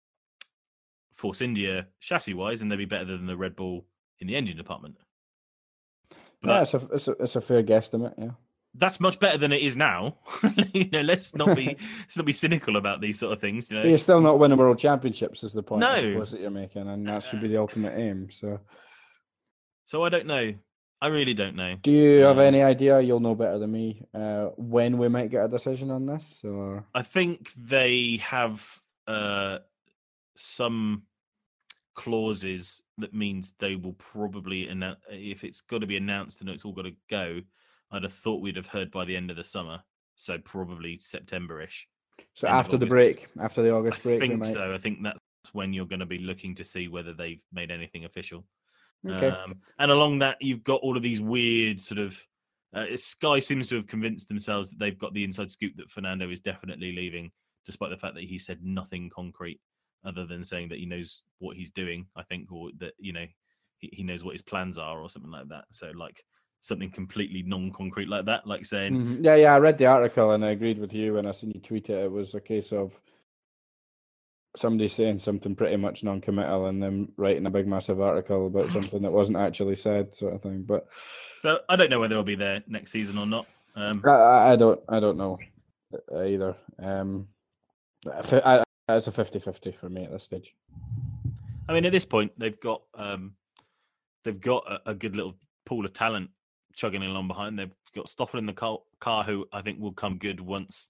Force 1.14 1.42
India 1.42 1.88
chassis 2.00 2.34
wise, 2.36 2.62
and 2.62 2.72
they'd 2.72 2.78
be 2.78 2.86
better 2.86 3.06
than 3.06 3.26
the 3.26 3.36
Red 3.36 3.56
Bull 3.56 3.86
in 4.20 4.28
the 4.28 4.36
engine 4.36 4.56
department. 4.56 4.96
But 6.42 6.50
yeah, 6.50 6.62
it's 6.62 6.74
a, 6.76 6.88
it's 6.94 7.08
a 7.08 7.12
it's 7.14 7.36
a 7.36 7.42
fair 7.42 7.64
guesstimate. 7.64 8.14
Yeah. 8.18 8.32
that's 8.76 9.00
much 9.00 9.20
better 9.20 9.40
than 9.40 9.52
it 9.52 9.62
is 9.64 9.76
now. 9.76 10.18
you 10.74 10.88
know, 10.92 11.02
let's 11.02 11.36
not 11.36 11.56
be 11.56 11.66
let's 12.02 12.16
not 12.16 12.26
be 12.28 12.34
cynical 12.34 12.78
about 12.78 13.02
these 13.02 13.18
sort 13.20 13.34
of 13.34 13.42
things. 13.42 13.72
You 13.72 13.78
know, 13.78 13.84
But 13.84 13.90
you're 13.90 13.98
still 13.98 14.22
not 14.22 14.38
winning 14.38 14.60
world 14.60 14.78
championships, 14.78 15.44
is 15.44 15.54
the 15.54 15.64
point 15.64 15.84
I 15.84 15.96
No. 16.02 16.14
suppose 16.14 16.32
that 16.32 16.42
you're 16.42 16.52
making, 16.52 16.88
and 16.88 17.08
that 17.08 17.24
should 17.24 17.42
be 17.42 17.48
the 17.48 17.58
ultimate 17.66 17.98
aim. 17.98 18.30
So, 18.30 18.60
so 19.86 20.04
I 20.06 20.10
don't 20.10 20.28
know. 20.28 20.54
I 21.02 21.08
really 21.08 21.34
don't 21.36 21.56
know. 21.56 21.76
do 21.84 21.92
you 21.92 22.22
have 22.22 22.38
Um, 22.40 22.44
any 22.46 22.62
idea? 22.64 23.00
You'll 23.02 23.20
know 23.20 23.36
better 23.36 23.60
than 23.60 23.72
me. 23.72 24.04
Uh, 24.14 24.46
when 24.58 24.98
we 24.98 25.08
might 25.08 25.30
get 25.30 25.46
a 25.46 25.48
decision 25.48 25.92
on 25.92 26.06
this? 26.06 26.42
Or 26.44 26.86
I 26.96 27.04
think 27.04 27.54
they 27.56 28.18
have 28.24 28.80
uh, 29.06 29.60
some 30.36 31.04
clauses 31.94 32.82
that 32.98 33.14
means 33.14 33.54
they 33.60 33.76
will 33.76 33.94
probably 33.94 34.68
announce 34.68 35.00
if 35.10 35.44
it's 35.44 35.62
got 35.62 35.82
to 35.82 35.88
be 35.88 35.98
announced 35.98 36.42
and 36.42 36.50
it's 36.50 36.66
all 36.66 36.74
got 36.74 36.84
to 36.84 36.96
go. 37.10 37.42
I'd 37.92 38.04
have 38.04 38.14
thought 38.14 38.42
we'd 38.42 38.56
have 38.56 38.68
heard 38.68 38.92
by 38.92 39.06
the 39.06 39.16
end 39.16 39.30
of 39.32 39.38
the 39.38 39.44
summer, 39.44 39.82
so 40.16 40.38
probably 40.40 40.98
September-ish. 40.98 41.88
so 42.34 42.48
after 42.48 42.76
the 42.76 42.86
break, 42.86 43.30
after 43.40 43.62
the 43.62 43.72
August 43.72 44.00
I 44.00 44.04
break, 44.04 44.16
I 44.18 44.28
think 44.28 44.40
might. 44.40 44.54
so. 44.54 44.74
I 44.74 44.78
think 44.78 45.04
that's 45.04 45.20
when 45.54 45.74
you're 45.74 45.86
going 45.86 46.02
to 46.02 46.06
be 46.06 46.18
looking 46.20 46.54
to 46.56 46.66
see 46.66 46.88
whether 46.88 47.14
they've 47.14 47.44
made 47.54 47.72
anything 47.72 48.04
official. 48.06 48.46
Okay. 49.06 49.28
Um, 49.28 49.56
and 49.80 49.92
along 49.92 50.20
that, 50.20 50.38
you've 50.42 50.64
got 50.64 50.82
all 50.82 50.98
of 50.98 51.04
these 51.04 51.22
weird 51.22 51.80
sort 51.80 52.00
of. 52.00 52.20
Uh, 52.74 52.86
Sky 52.96 53.40
seems 53.40 53.68
to 53.68 53.76
have 53.76 53.88
convinced 53.88 54.28
themselves 54.28 54.70
that 54.70 54.80
they've 54.80 54.98
got 54.98 55.14
the 55.14 55.24
inside 55.24 55.50
scoop 55.50 55.74
that 55.78 55.90
Fernando 55.90 56.30
is 56.30 56.42
definitely 56.42 56.92
leaving, 56.92 57.32
despite 57.66 57.90
the 57.90 57.98
fact 57.98 58.16
that 58.16 58.26
he 58.26 58.38
said 58.38 58.60
nothing 58.62 59.10
concrete 59.10 59.60
other 60.06 60.26
than 60.26 60.44
saying 60.44 60.70
that 60.70 60.80
he 60.80 60.86
knows 60.86 61.24
what 61.40 61.56
he's 61.56 61.72
doing. 61.72 62.06
I 62.16 62.24
think, 62.24 62.52
or 62.52 62.70
that 62.80 62.94
you 63.00 63.14
know, 63.14 63.26
he, 63.78 63.90
he 63.94 64.04
knows 64.04 64.24
what 64.24 64.34
his 64.34 64.42
plans 64.42 64.78
are, 64.78 65.00
or 65.00 65.10
something 65.10 65.32
like 65.32 65.48
that. 65.48 65.66
So, 65.72 65.92
like 65.96 66.24
something 66.60 66.90
completely 66.90 67.44
non-concrete 67.44 68.10
like 68.10 68.26
that, 68.26 68.46
like 68.46 68.66
saying, 68.66 68.94
Mhm. 68.96 69.24
Yeah, 69.24 69.36
yeah, 69.36 69.56
I 69.56 69.60
read 69.60 69.78
the 69.78 69.86
article 69.86 70.32
and 70.32 70.44
I 70.44 70.50
agreed 70.50 70.80
with 70.80 70.92
you 70.94 71.14
when 71.14 71.26
I 71.26 71.32
seen 71.32 71.52
you 71.52 71.62
tweet 71.62 71.90
it. 71.90 72.04
It 72.04 72.12
was 72.12 72.36
a 72.36 72.42
case 72.42 72.74
of 72.74 73.00
somebody 74.56 74.88
saying 74.88 75.20
something 75.20 75.56
pretty 75.56 75.76
much 75.78 76.04
non-committal 76.04 76.68
and 76.68 76.82
then 76.82 77.12
writing 77.18 77.46
a 77.46 77.52
big 77.52 77.68
massive 77.68 78.02
article 78.02 78.48
about 78.48 78.68
something 78.72 79.02
that 79.02 79.12
wasn't 79.12 79.38
actually 79.38 79.76
said, 79.76 80.14
sort 80.16 80.34
of 80.34 80.42
thing. 80.42 80.64
But 80.64 80.88
so 81.40 81.60
I 81.70 81.76
don't 81.76 81.90
know 81.90 82.00
whether 82.00 82.16
he'll 82.16 82.24
be 82.24 82.36
there 82.36 82.64
next 82.68 82.92
season 82.92 83.18
or 83.18 83.26
not. 83.26 83.48
Um, 83.76 84.02
I- 84.06 84.10
I, 84.10 84.52
I 84.54 84.56
don't, 84.56 84.80
I 84.90 85.00
don't 85.00 85.18
know 85.18 85.38
uh, 86.12 86.24
either. 86.24 86.56
Um, 86.80 87.28
I 88.08 88.64
I, 88.90 88.96
it's 88.96 89.08
a 89.08 89.12
50-50 89.12 89.76
for 89.76 89.90
me 89.90 90.06
at 90.06 90.12
this 90.12 90.24
stage. 90.24 90.56
I 91.70 91.74
mean, 91.74 91.86
at 91.86 91.92
this 91.92 92.06
point, 92.06 92.32
they've 92.38 92.60
got 92.60 92.82
um, 92.96 93.34
they've 94.24 94.40
got 94.40 94.64
a, 94.72 94.92
a 94.92 94.94
good 94.96 95.16
little 95.16 95.36
pool 95.66 95.86
of 95.86 95.94
talent 95.94 96.30
chugging 96.76 97.04
along 97.04 97.28
behind. 97.28 97.60
They've 97.60 97.74
got 97.94 98.08
Stoffel 98.08 98.40
in 98.40 98.46
the 98.46 98.54
car, 98.54 98.80
car, 99.02 99.24
who 99.24 99.46
I 99.52 99.62
think 99.62 99.80
will 99.80 99.92
come 99.92 100.18
good 100.18 100.40
once 100.40 100.90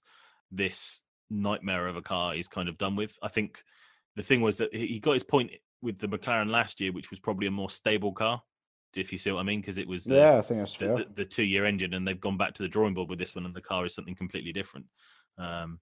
this 0.52 1.02
nightmare 1.30 1.86
of 1.88 1.96
a 1.96 2.02
car 2.02 2.34
is 2.34 2.48
kind 2.48 2.68
of 2.68 2.78
done 2.78 2.96
with. 2.96 3.18
I 3.22 3.28
think 3.28 3.62
the 4.16 4.22
thing 4.22 4.40
was 4.40 4.58
that 4.58 4.74
he 4.74 4.98
got 4.98 5.12
his 5.12 5.22
point 5.22 5.50
with 5.82 5.98
the 5.98 6.08
McLaren 6.08 6.50
last 6.50 6.80
year, 6.80 6.92
which 6.92 7.10
was 7.10 7.20
probably 7.20 7.46
a 7.46 7.52
more 7.52 7.70
stable 7.70 8.12
car. 8.12 8.42
If 8.94 9.12
you 9.12 9.18
see 9.18 9.30
what 9.30 9.40
I 9.40 9.44
mean, 9.44 9.60
because 9.60 9.78
it 9.78 9.86
was 9.86 10.04
the, 10.04 10.16
yeah, 10.16 10.38
I 10.38 10.42
think 10.42 10.60
that's 10.60 10.76
the, 10.76 10.86
fair. 10.86 10.96
the, 10.96 11.06
the 11.14 11.24
two-year 11.24 11.66
engine, 11.66 11.94
and 11.94 12.08
they've 12.08 12.20
gone 12.20 12.38
back 12.38 12.54
to 12.54 12.62
the 12.62 12.68
drawing 12.68 12.94
board 12.94 13.10
with 13.10 13.18
this 13.18 13.34
one, 13.34 13.44
and 13.44 13.54
the 13.54 13.60
car 13.60 13.84
is 13.84 13.94
something 13.94 14.14
completely 14.14 14.52
different. 14.52 14.86
Um, 15.36 15.78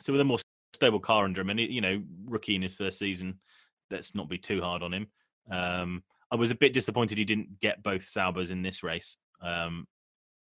so 0.00 0.12
with 0.12 0.20
a 0.20 0.24
more 0.24 0.38
stable 0.74 1.00
car 1.00 1.24
under 1.24 1.40
him, 1.40 1.50
and 1.50 1.60
you 1.60 1.80
know, 1.80 2.02
rookie 2.24 2.56
in 2.56 2.62
his 2.62 2.74
first 2.74 2.98
season, 2.98 3.38
let's 3.90 4.14
not 4.14 4.28
be 4.28 4.38
too 4.38 4.60
hard 4.60 4.82
on 4.82 4.94
him. 4.94 5.06
Um, 5.50 6.02
I 6.30 6.36
was 6.36 6.50
a 6.50 6.56
bit 6.56 6.72
disappointed 6.72 7.18
he 7.18 7.24
didn't 7.24 7.60
get 7.60 7.82
both 7.82 8.08
Saubers 8.08 8.50
in 8.50 8.62
this 8.62 8.82
race. 8.82 9.16
Um, 9.40 9.86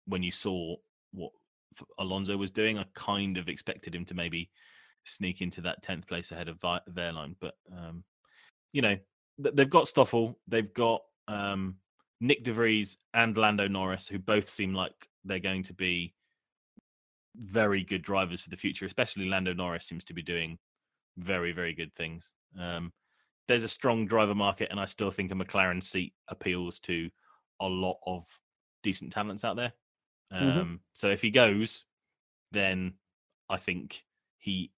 when 0.06 0.22
you 0.22 0.32
saw 0.32 0.76
what 1.14 1.32
Alonso 2.00 2.38
was 2.38 2.52
doing, 2.52 2.78
I 2.78 2.86
kind 2.94 3.38
of 3.38 3.50
expected 3.50 3.96
him 3.96 4.06
to 4.06 4.14
maybe 4.14 4.50
sneak 5.06 5.42
into 5.42 5.62
that 5.62 5.82
tenth 5.84 6.08
place 6.08 6.32
ahead 6.32 6.48
of 6.48 6.60
Vi- 6.60 6.82
Wehrlein, 6.92 7.36
but 7.40 7.56
um, 7.72 8.04
you 8.74 8.82
know, 8.82 8.98
they've 9.38 9.70
got 9.70 9.88
Stoffel, 9.88 10.38
they've 10.48 10.74
got 10.74 11.02
um, 11.28 11.78
Nyck 12.22 12.44
De 12.44 12.54
Vries 12.54 12.98
and 13.14 13.38
Lando 13.38 13.68
Norris, 13.68 14.08
who 14.08 14.20
both 14.20 14.50
seem 14.50 14.74
like 14.74 15.10
they're 15.26 15.40
going 15.40 15.64
to 15.64 15.74
be 15.74 16.14
very 17.36 17.84
good 17.84 18.02
drivers 18.02 18.42
for 18.42 18.50
the 18.50 18.58
future. 18.58 18.86
Especially 18.86 19.26
Lando 19.26 19.54
Norris 19.54 19.88
seems 19.88 20.04
to 20.06 20.14
be 20.14 20.22
doing 20.22 20.58
very, 21.18 21.52
very 21.52 21.74
good 21.74 21.94
things. 21.96 22.32
Um, 22.60 22.92
there's 23.48 23.64
a 23.64 23.70
strong 23.70 24.06
driver 24.06 24.36
market, 24.36 24.70
and 24.72 24.80
I 24.80 24.86
still 24.86 25.12
think 25.12 25.32
a 25.32 25.36
McLaren 25.36 25.84
seat 25.84 26.14
appeals 26.28 26.80
to 26.80 27.10
a 27.60 27.68
lot 27.68 27.98
of 28.06 28.26
decent 28.84 29.12
talents 29.12 29.44
out 29.44 29.56
there. 29.56 29.74
Um, 30.32 30.40
Mhm. 30.42 30.80
So 30.94 31.10
if 31.10 31.22
he 31.22 31.30
goes, 31.32 31.86
then 32.52 32.94
I 33.50 33.58
think 33.58 34.04
he 34.40 34.72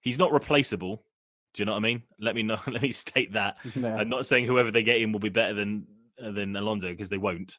he's 0.00 0.18
not 0.18 0.32
replaceable. 0.32 1.04
Do 1.52 1.60
you 1.62 1.66
know 1.66 1.72
what 1.72 1.78
I 1.78 1.82
mean? 1.82 2.02
Let 2.18 2.34
me 2.34 2.42
know. 2.42 2.58
Let 2.66 2.82
me 2.82 2.92
state 2.92 3.32
that. 3.34 3.58
Yeah. 3.76 3.96
I'm 3.96 4.08
not 4.08 4.26
saying 4.26 4.46
whoever 4.46 4.70
they 4.70 4.82
get 4.82 5.00
in 5.00 5.12
will 5.12 5.20
be 5.20 5.28
better 5.28 5.54
than 5.54 5.86
than 6.18 6.54
Alonso 6.56 6.88
because 6.90 7.08
they 7.08 7.16
won't, 7.18 7.58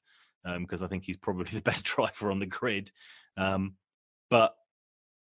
because 0.59 0.81
I 0.81 0.87
think 0.87 1.03
he's 1.03 1.17
probably 1.17 1.45
the 1.51 1.61
best 1.61 1.85
driver 1.85 2.29
on 2.31 2.39
the 2.39 2.45
grid. 2.45 2.91
Um, 3.37 3.75
but 4.29 4.55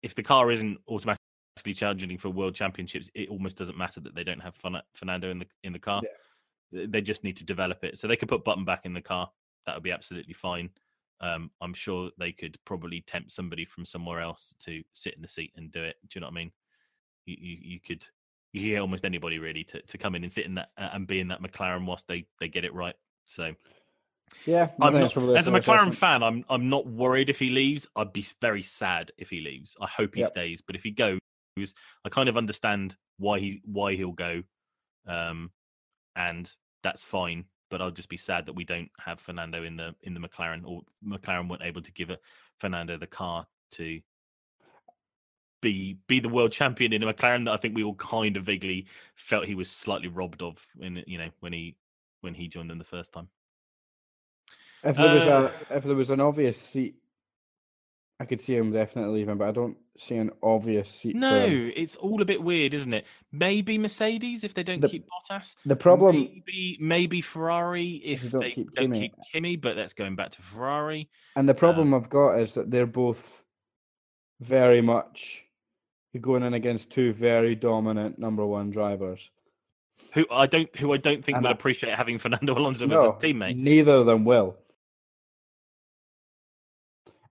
if 0.01 0.15
the 0.15 0.23
car 0.23 0.49
isn't 0.51 0.79
automatically 0.87 1.73
challenging 1.73 2.17
for 2.17 2.29
world 2.29 2.55
championships, 2.55 3.09
it 3.13 3.29
almost 3.29 3.57
doesn't 3.57 3.77
matter 3.77 3.99
that 4.01 4.15
they 4.15 4.23
don't 4.23 4.39
have 4.41 4.55
Ferna- 4.57 4.83
Fernando 4.93 5.29
in 5.31 5.39
the 5.39 5.47
in 5.63 5.73
the 5.73 5.79
car. 5.79 6.01
Th- 6.73 6.89
They 6.89 7.01
just 7.01 7.23
need 7.23 7.37
to 7.37 7.43
develop 7.45 7.83
it. 7.83 7.97
So 7.97 8.07
they 8.07 8.15
could 8.15 8.29
put 8.29 8.43
Button 8.43 8.65
back 8.65 8.85
in 8.85 8.93
the 8.93 9.01
car. 9.01 9.29
That 9.65 9.75
would 9.75 9.83
be 9.83 9.91
absolutely 9.91 10.33
fine. 10.33 10.69
Um, 11.19 11.51
I'm 11.61 11.73
sure 11.73 12.11
they 12.19 12.31
could 12.31 12.57
probably 12.65 13.01
tempt 13.01 13.31
somebody 13.31 13.65
from 13.65 13.85
somewhere 13.85 14.21
else 14.21 14.53
to 14.59 14.83
sit 14.93 15.15
in 15.15 15.21
the 15.21 15.27
seat 15.27 15.51
and 15.55 15.71
do 15.71 15.83
it. 15.83 15.95
Do 16.07 16.17
you 16.17 16.21
know 16.21 16.27
what 16.27 16.33
I 16.33 16.35
mean? 16.35 16.51
You 17.25 17.37
you, 17.39 17.57
you 17.61 17.79
could 17.79 18.05
you 18.53 18.61
could 18.61 18.69
get 18.69 18.81
almost 18.81 19.05
anybody 19.05 19.39
really 19.39 19.63
to, 19.65 19.81
to 19.81 19.97
come 19.97 20.15
in 20.15 20.23
and 20.23 20.31
sit 20.31 20.45
in 20.45 20.55
that 20.55 20.69
uh, 20.77 20.89
and 20.93 21.07
be 21.07 21.19
in 21.19 21.27
that 21.29 21.41
McLaren 21.41 21.85
whilst 21.85 22.07
they 22.07 22.25
they 22.39 22.47
get 22.47 22.65
it 22.65 22.73
right. 22.73 22.95
So 23.25 23.53
yeah, 24.45 24.69
not, 24.77 24.93
as 24.95 25.47
a 25.47 25.51
McLaren 25.51 25.93
fan, 25.93 26.23
I'm 26.23 26.45
I'm 26.49 26.69
not 26.69 26.85
worried 26.87 27.29
if 27.29 27.39
he 27.39 27.49
leaves. 27.49 27.87
I'd 27.95 28.13
be 28.13 28.25
very 28.41 28.63
sad 28.63 29.11
if 29.17 29.29
he 29.29 29.41
leaves. 29.41 29.75
I 29.81 29.87
hope 29.87 30.15
he 30.15 30.21
Yep. 30.21 30.29
stays, 30.29 30.61
but 30.61 30.75
if 30.75 30.83
he 30.83 30.91
goes, 30.91 31.19
I 32.05 32.09
kind 32.09 32.29
of 32.29 32.37
understand 32.37 32.95
why 33.17 33.39
he 33.39 33.61
why 33.65 33.95
he'll 33.95 34.11
go, 34.11 34.43
um, 35.07 35.51
and 36.15 36.51
that's 36.83 37.03
fine. 37.03 37.45
But 37.69 37.81
I'll 37.81 37.91
just 37.91 38.09
be 38.09 38.17
sad 38.17 38.45
that 38.45 38.53
we 38.53 38.63
don't 38.63 38.89
have 38.99 39.19
Fernando 39.19 39.63
in 39.63 39.75
the 39.75 39.93
in 40.03 40.13
the 40.13 40.19
McLaren, 40.19 40.63
or 40.65 40.81
McLaren 41.05 41.49
weren't 41.49 41.63
able 41.63 41.81
to 41.81 41.91
give 41.91 42.09
it 42.09 42.21
Fernando 42.57 42.97
the 42.97 43.07
car 43.07 43.45
to 43.71 43.99
be 45.61 45.97
be 46.07 46.19
the 46.19 46.29
world 46.29 46.51
champion 46.51 46.93
in 46.93 47.03
a 47.03 47.13
McLaren 47.13 47.45
that 47.45 47.53
I 47.53 47.57
think 47.57 47.75
we 47.75 47.83
all 47.83 47.95
kind 47.95 48.37
of 48.37 48.45
vaguely 48.45 48.85
felt 49.15 49.45
he 49.45 49.55
was 49.55 49.69
slightly 49.69 50.07
robbed 50.07 50.41
of 50.41 50.63
when 50.75 51.03
you 51.07 51.17
know 51.17 51.29
when 51.39 51.53
he 51.53 51.75
when 52.21 52.33
he 52.33 52.47
joined 52.47 52.69
them 52.69 52.77
the 52.77 52.83
first 52.83 53.11
time. 53.11 53.27
If 54.83 54.95
there 54.95 55.13
was 55.15 55.23
Uh, 55.23 55.51
a 55.71 55.75
if 55.77 55.83
there 55.83 55.95
was 55.95 56.09
an 56.09 56.21
obvious 56.21 56.61
seat, 56.61 56.95
I 58.19 58.25
could 58.25 58.41
see 58.41 58.55
him 58.55 58.71
definitely 58.71 59.19
leaving, 59.19 59.37
but 59.37 59.47
I 59.47 59.51
don't 59.51 59.77
see 59.97 60.15
an 60.15 60.31
obvious 60.41 60.89
seat. 60.89 61.15
No, 61.15 61.45
it's 61.75 61.95
all 61.97 62.19
a 62.21 62.25
bit 62.25 62.41
weird, 62.41 62.73
isn't 62.73 62.93
it? 62.93 63.05
Maybe 63.31 63.77
Mercedes 63.77 64.43
if 64.43 64.55
they 64.55 64.63
don't 64.63 64.81
The- 64.81 64.89
keep 64.89 65.05
Bottas. 65.07 65.55
the 65.65 65.75
problem. 65.75 66.15
maybe 66.15 66.77
maybe 66.79 67.21
Ferrari 67.21 68.01
if 68.03 68.23
they 68.23 68.29
don't 68.29 68.41
they 68.41 68.51
keep 68.51 68.71
don't 68.71 68.85
Kimi. 68.93 68.99
keep 68.99 69.13
Kimi, 69.31 69.55
but 69.57 69.75
that's 69.75 69.93
going 69.93 70.15
back 70.15 70.31
to 70.31 70.41
Ferrari. 70.41 71.09
And 71.35 71.47
the 71.47 71.53
problem 71.53 71.93
um, 71.93 72.01
I've 72.03 72.09
got 72.09 72.39
is 72.39 72.55
that 72.55 72.71
they're 72.71 72.87
both 72.87 73.43
very 74.39 74.81
much 74.81 75.43
going 76.19 76.41
in 76.41 76.55
against 76.55 76.89
two 76.89 77.13
very 77.13 77.53
dominant 77.53 78.17
number 78.17 78.43
one 78.43 78.71
drivers. 78.71 79.29
Who 80.15 80.25
I 80.31 80.47
don't 80.47 80.75
who 80.75 80.91
I 80.91 80.97
don't 80.97 81.23
think 81.23 81.35
And 81.37 81.43
will 81.43 81.49
I- 81.49 81.53
appreciate 81.53 81.93
having 81.95 82.17
Fernando 82.17 82.57
Alonso 82.57 82.85
as 82.85 82.89
No, 82.89 83.03
his 83.03 83.11
teammate. 83.23 83.57
neither 83.57 83.91
of 83.93 84.07
them 84.07 84.25
will. 84.25 84.57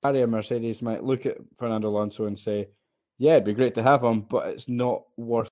Ferrari 0.03 0.23
and 0.23 0.33
Mercedes 0.33 0.83
might 0.83 1.05
look 1.05 1.27
at 1.27 1.39
Fernando 1.59 1.89
Alonso 1.89 2.27
and 2.27 2.39
say, 2.39 2.69
"Yeah, 3.19 3.33
it'd 3.33 3.45
be 3.45 3.55
great 3.55 3.75
to 3.77 3.83
have 3.83 4.03
him, 4.03 4.23
but 4.23 4.49
it's 4.49 4.69
not 4.69 5.05
worth." 5.17 5.49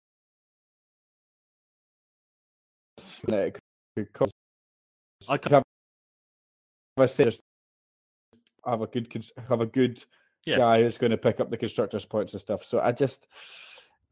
It 3.29 3.59
could 3.97 4.13
cause. 4.13 4.31
I 5.29 5.35
If 5.37 5.41
ca- 5.43 5.63
I- 6.99 7.03
if 7.03 7.11
say 7.11 7.25
just 7.25 7.41
have 8.67 8.83
a 8.83 8.87
good 8.87 9.09
have 9.49 9.61
a 9.61 9.67
good 9.67 10.05
Yes. 10.45 10.59
guy 10.59 10.83
who's 10.83 10.99
going 10.99 11.11
to 11.11 11.17
pick 11.17 11.41
up 11.41 11.49
the 11.51 11.57
constructors' 11.57 12.05
points 12.05 12.35
and 12.35 12.41
stuff. 12.41 12.65
So 12.65 12.79
I 12.81 12.93
just, 12.93 13.29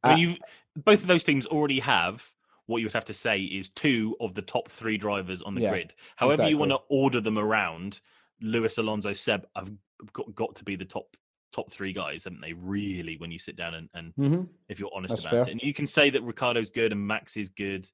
I 0.02 0.12
I- 0.12 0.14
mean, 0.14 0.30
you 0.30 0.36
both 0.76 1.02
of 1.02 1.06
those 1.06 1.24
teams 1.24 1.46
already 1.46 1.80
have 1.80 2.26
what 2.66 2.78
you 2.78 2.86
would 2.86 2.94
have 2.94 3.04
to 3.06 3.14
say 3.14 3.40
is 3.40 3.68
two 3.68 4.16
of 4.20 4.34
the 4.34 4.40
top 4.40 4.70
three 4.70 4.96
drivers 4.96 5.42
on 5.42 5.54
the 5.54 5.62
Yeah, 5.62 5.70
grid. 5.70 5.94
However, 6.16 6.48
you 6.48 6.56
want 6.56 6.70
to 6.70 6.78
order 6.88 7.20
them 7.20 7.36
around, 7.36 8.00
Lewis, 8.42 8.78
Alonso, 8.78 9.12
Seb 9.12 9.46
have 9.56 9.70
got, 10.12 10.34
got 10.34 10.54
to 10.56 10.64
be 10.64 10.76
the 10.76 10.84
top 10.84 11.16
top 11.52 11.70
three 11.70 11.92
guys, 11.92 12.24
haven't 12.24 12.40
they? 12.40 12.54
Really, 12.54 13.16
when 13.18 13.30
you 13.30 13.38
sit 13.38 13.56
down 13.56 13.74
and, 13.74 13.88
and 13.94 14.14
Mhm. 14.18 14.48
if 14.70 14.80
you're 14.80 14.90
honest 14.94 15.10
That's 15.16 15.22
about 15.22 15.30
fair. 15.32 15.40
it, 15.42 15.48
and 15.50 15.60
you 15.62 15.74
can 15.74 15.86
say 15.86 16.08
that 16.10 16.22
Ricciardo's 16.22 16.70
good 16.70 16.92
and 16.92 17.06
Max 17.06 17.36
is 17.36 17.50
good. 17.50 17.88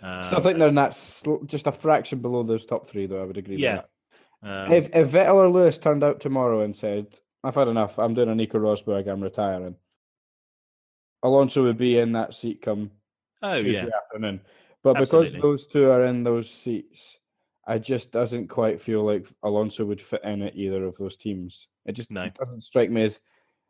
Um, 0.00 0.22
so 0.24 0.36
I 0.36 0.40
think 0.40 0.58
they're 0.58 0.68
in 0.68 0.74
that 0.76 0.94
sl- 0.94 1.44
just 1.44 1.66
a 1.66 1.72
fraction 1.72 2.20
below 2.20 2.42
those 2.42 2.64
top 2.66 2.86
three, 2.88 3.06
though. 3.06 3.22
I 3.22 3.24
would 3.26 3.36
agree. 3.36 3.56
Yeah. 3.56 3.74
With 3.76 3.84
that. 4.42 4.66
um, 4.66 4.72
if 4.72 4.88
if 4.94 5.10
Vettel 5.10 5.34
or 5.34 5.48
Lewis 5.50 5.78
turned 5.78 6.02
out 6.02 6.20
tomorrow 6.20 6.62
and 6.62 6.74
said, 6.74 7.06
"I've 7.44 7.54
had 7.54 7.68
enough. 7.68 7.98
I'm 7.98 8.14
doing 8.14 8.30
a 8.30 8.34
Nico 8.34 8.58
Rosberg. 8.58 9.06
I'm 9.08 9.22
retiring," 9.22 9.76
Alonso 11.22 11.62
would 11.64 11.78
be 11.78 11.98
in 11.98 12.12
that 12.12 12.34
seat 12.34 12.62
come 12.62 12.90
oh 13.42 13.54
Tuesday 13.56 13.72
yeah, 13.84 13.86
afternoon. 14.06 14.40
But 14.82 14.96
Absolutely. 14.96 15.32
because 15.36 15.42
those 15.42 15.66
two 15.66 15.88
are 15.90 16.06
in 16.06 16.24
those 16.24 16.50
seats, 16.50 17.18
I 17.66 17.78
just 17.78 18.10
doesn't 18.10 18.48
quite 18.48 18.80
feel 18.80 19.04
like 19.04 19.26
Alonso 19.42 19.84
would 19.84 20.00
fit 20.00 20.24
in 20.24 20.42
at 20.42 20.56
either 20.56 20.84
of 20.84 20.96
those 20.96 21.16
teams. 21.16 21.68
It 21.86 21.92
just 21.92 22.10
No. 22.10 22.28
doesn't 22.28 22.62
strike 22.62 22.90
me 22.90 23.02
as 23.04 23.20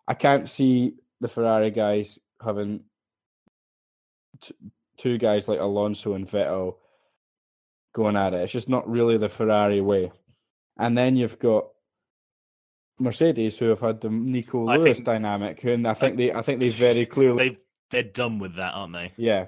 I 0.09 0.15
can't 0.15 0.49
see 0.49 0.95
the 1.21 1.29
Ferrari 1.29 1.71
guys 1.71 2.19
having 2.43 2.85
t- 4.41 4.55
two 4.97 5.19
guys 5.19 5.47
like 5.49 5.61
Alonso 5.61 6.15
and 6.15 6.27
Vettel 6.29 6.77
going 7.95 8.17
at 8.17 8.35
it. 8.35 8.41
It's 8.43 8.53
just 8.53 8.69
not 8.69 8.89
really 8.89 9.19
the 9.19 9.29
Ferrari 9.29 9.81
way. 9.81 10.11
And 10.79 10.97
then 10.97 11.17
you've 11.17 11.39
got 11.39 11.69
Mercedes 12.99 13.59
who 13.59 13.67
have 13.67 13.81
had 13.81 14.01
the 14.01 14.11
Nico 14.11 14.67
I 14.69 14.77
Lewis 14.77 14.99
think- 14.99 15.07
dynamic, 15.07 15.65
and 15.65 15.87
I 15.87 15.95
think 15.95 16.17
they 16.17 16.33
I 16.33 16.43
think 16.43 16.61
they 16.61 16.69
very 16.71 17.07
clearly 17.07 17.49
they 17.51 17.59
they're 17.91 18.03
done 18.11 18.39
with 18.39 18.55
that, 18.57 18.73
aren't 18.75 18.95
they? 18.95 19.13
yeah, 19.17 19.47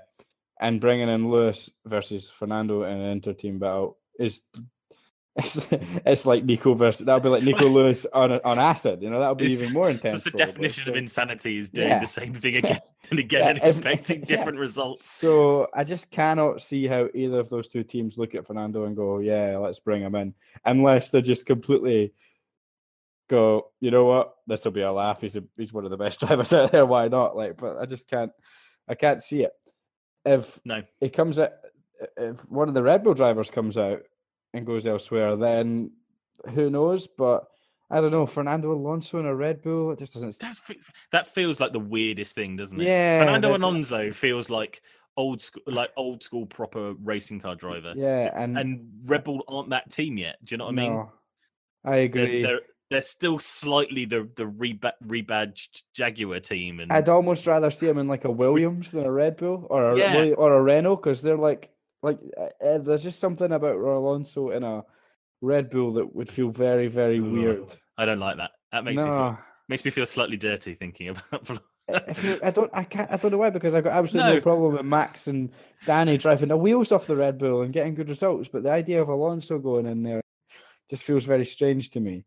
and 0.61 0.81
bringing 0.81 1.09
in 1.09 1.31
Lewis 1.31 1.71
versus 1.87 2.29
Fernando 2.29 2.83
in 2.85 2.93
an 2.99 3.11
inter-team 3.11 3.59
battle 3.59 3.99
is 4.19 4.41
it's, 5.37 5.59
it's 5.71 6.27
like 6.27 6.45
Nico 6.45 6.75
versus 6.75 7.07
that'll 7.07 7.21
be 7.21 7.29
like 7.29 7.43
Nico 7.43 7.67
Lewis 7.69 8.07
on 8.13 8.31
on 8.45 8.59
acid. 8.61 9.03
You 9.03 9.11
know 9.11 9.19
that'll 9.19 9.35
be 9.35 9.47
It's- 9.47 9.61
even 9.61 9.73
more 9.73 9.91
intense. 9.91 10.23
The 10.25 10.31
definition 10.31 10.89
of 10.89 10.95
insanity: 10.97 11.59
is 11.59 11.71
doing 11.71 11.89
Yeah. 11.89 11.99
the 11.99 12.07
same 12.07 12.35
thing 12.35 12.57
again 12.57 12.81
and 13.11 13.19
again 13.19 13.41
Yeah, 13.43 13.49
and 13.49 13.59
if- 13.59 13.65
expecting 13.65 14.21
yeah. 14.21 14.27
different 14.27 14.59
results. 14.59 15.05
So 15.05 15.67
I 15.75 15.83
just 15.83 16.11
cannot 16.13 16.61
see 16.63 16.87
how 16.87 17.09
either 17.15 17.41
of 17.41 17.49
those 17.49 17.67
two 17.67 17.83
teams 17.83 18.17
look 18.17 18.35
at 18.37 18.47
Fernando 18.47 18.85
and 18.85 18.95
go, 18.95 19.19
"Yeah, 19.19 19.57
let's 19.59 19.81
bring 19.81 20.03
him 20.03 20.15
in," 20.15 20.35
unless 20.65 21.11
they 21.11 21.21
just 21.21 21.47
completely 21.47 22.13
go, 23.29 23.71
"You 23.81 23.91
know 23.91 24.05
what? 24.05 24.35
This 24.47 24.65
will 24.65 24.73
be 24.73 24.83
a 24.83 24.93
laugh. 24.93 25.21
He's 25.21 25.35
a, 25.37 25.43
he's 25.57 25.73
one 25.73 25.85
of 25.85 25.91
the 25.91 25.97
best 25.97 26.21
drivers 26.21 26.53
out 26.53 26.71
there. 26.73 26.87
Why 26.87 27.09
not?" 27.09 27.37
Like, 27.37 27.57
but 27.57 27.79
I 27.79 27.87
just 27.87 28.09
can't, 28.09 28.31
I 28.89 28.95
can't 28.95 29.21
see 29.23 29.43
it. 29.43 29.53
If 30.25 30.59
No. 30.65 30.83
it 31.01 31.13
comes 31.13 31.39
out, 31.39 31.51
if 32.17 32.41
one 32.51 32.69
of 32.69 32.75
the 32.75 32.83
Red 32.83 33.03
Bull 33.05 33.15
drivers 33.15 33.51
comes 33.51 33.77
out 33.79 34.03
and 34.53 34.67
goes 34.67 34.87
elsewhere, 34.87 35.37
then 35.37 35.91
who 36.55 36.71
knows? 36.71 37.07
But 37.07 37.45
I 37.91 38.01
don't 38.01 38.11
know. 38.11 38.27
Fernando 38.27 38.73
Alonso 38.73 39.19
in 39.19 39.27
a 39.27 39.35
Red 39.35 39.63
Bull, 39.63 39.93
it 39.93 39.99
just 39.99 40.15
doesn't. 40.15 40.39
That's, 40.39 40.61
that 41.13 41.35
feels 41.35 41.61
like 41.61 41.73
the 41.73 41.79
weirdest 41.79 42.35
thing, 42.35 42.57
doesn't 42.57 42.81
it? 42.81 42.87
Yeah, 42.87 43.25
Fernando 43.25 43.53
that 43.53 43.59
just- 43.61 43.65
Alonso 43.93 44.13
feels 44.13 44.51
like 44.51 44.83
old 45.17 45.41
school, 45.41 45.63
like 45.67 45.91
old 45.97 46.23
school 46.23 46.47
proper 46.47 46.95
racing 46.95 47.41
car 47.41 47.55
driver. 47.55 47.93
Yeah, 47.97 48.31
and 48.35 48.59
And 48.59 48.89
Red 49.05 49.25
Bull 49.25 49.43
aren't 49.49 49.71
that 49.71 49.91
team 49.91 50.19
yet. 50.19 50.37
Do 50.45 50.55
you 50.55 50.59
know 50.59 50.65
what 50.65 50.73
I 50.73 50.75
mean? 50.77 50.93
no, 50.93 51.13
I 51.85 51.91
They're, 51.91 52.03
agree. 52.03 52.43
they're 52.43 52.61
they're 52.91 53.03
still 53.03 53.39
slightly 53.39 54.05
the 54.05 54.29
the 54.37 54.47
reba- 54.47 54.95
rebadged 55.07 55.83
Jaguar 55.95 56.41
team, 56.41 56.81
and 56.81 56.93
I'd 56.93 57.09
almost 57.09 57.47
rather 57.47 57.71
see 57.71 57.89
him 57.89 57.99
in 57.99 58.09
like 58.09 58.25
a 58.25 58.31
Williams 58.31 58.91
than 58.93 59.05
a 59.05 59.11
Red 59.11 59.37
Bull 59.37 59.67
or 59.71 59.93
a 59.93 59.99
Yeah. 59.99 60.33
Or 60.37 60.53
a 60.55 60.63
Renault 60.63 60.97
because 60.97 61.23
they're 61.23 61.37
like 61.37 61.71
like 62.05 62.19
uh, 62.39 62.65
uh, 62.65 62.79
there's 62.79 63.03
just 63.03 63.19
something 63.19 63.51
about 63.53 63.77
Alonso 63.77 64.51
in 64.51 64.63
a 64.63 64.85
Red 65.41 65.71
Bull 65.71 65.95
that 65.95 66.15
would 66.15 66.29
feel 66.29 66.51
very 66.51 66.87
very 66.89 67.19
Ugh, 67.19 67.27
weird. 67.27 67.73
I 67.99 68.05
don't 68.05 68.21
like 68.21 68.37
that. 68.37 68.51
That 68.73 68.85
makes 68.85 68.99
me 68.99 69.05
feel, 69.05 69.39
makes 69.69 69.85
me 69.85 69.91
feel 69.91 70.07
slightly 70.07 70.37
dirty 70.37 70.75
thinking 70.75 71.09
about. 71.33 71.61
I 71.89 72.39
I 72.43 72.51
don't 72.51 72.71
I 72.73 72.85
can't 72.85 73.11
I 73.11 73.17
don't 73.17 73.31
know 73.33 73.39
why 73.39 73.51
because 73.51 73.75
I've 73.75 73.85
got 73.85 73.93
absolutely 73.93 74.31
no 74.33 74.37
No. 74.37 74.41
problem 74.43 74.73
with 74.73 74.87
Max 74.87 75.27
and 75.27 75.51
Danny 75.85 76.17
driving 76.17 76.49
the 76.49 76.57
wheels 76.57 76.93
off 76.93 77.07
the 77.07 77.17
Red 77.17 77.39
Bull 77.39 77.63
and 77.63 77.73
getting 77.75 77.95
good 77.95 78.09
results, 78.09 78.49
but 78.49 78.63
the 78.63 78.71
idea 78.71 79.03
of 79.03 79.09
Alonso 79.09 79.59
going 79.59 79.87
in 79.87 80.03
there 80.03 80.21
just 80.91 81.05
feels 81.05 81.25
very 81.25 81.45
strange 81.47 81.91
to 81.91 82.01
me. 82.01 82.25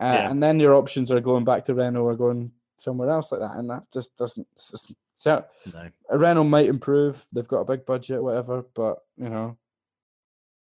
Uh, 0.00 0.04
Yeah. 0.12 0.30
And 0.30 0.42
then 0.42 0.60
your 0.60 0.74
options 0.74 1.10
are 1.10 1.20
going 1.20 1.44
back 1.44 1.64
to 1.66 1.74
Renault 1.74 2.02
or 2.04 2.16
going 2.16 2.52
somewhere 2.78 3.10
else 3.10 3.30
like 3.32 3.40
that, 3.40 3.56
and 3.56 3.68
that 3.70 3.84
just 3.92 4.16
doesn't. 4.16 4.46
just- 4.56 4.92
so 5.14 5.44
no. 5.74 5.90
a 6.10 6.16
Renault 6.18 6.44
might 6.44 6.66
improve. 6.68 7.26
They've 7.32 7.46
got 7.48 7.60
a 7.62 7.64
big 7.64 7.84
budget, 7.84 8.22
whatever. 8.22 8.64
But 8.74 8.98
you 9.16 9.28
know, 9.28 9.56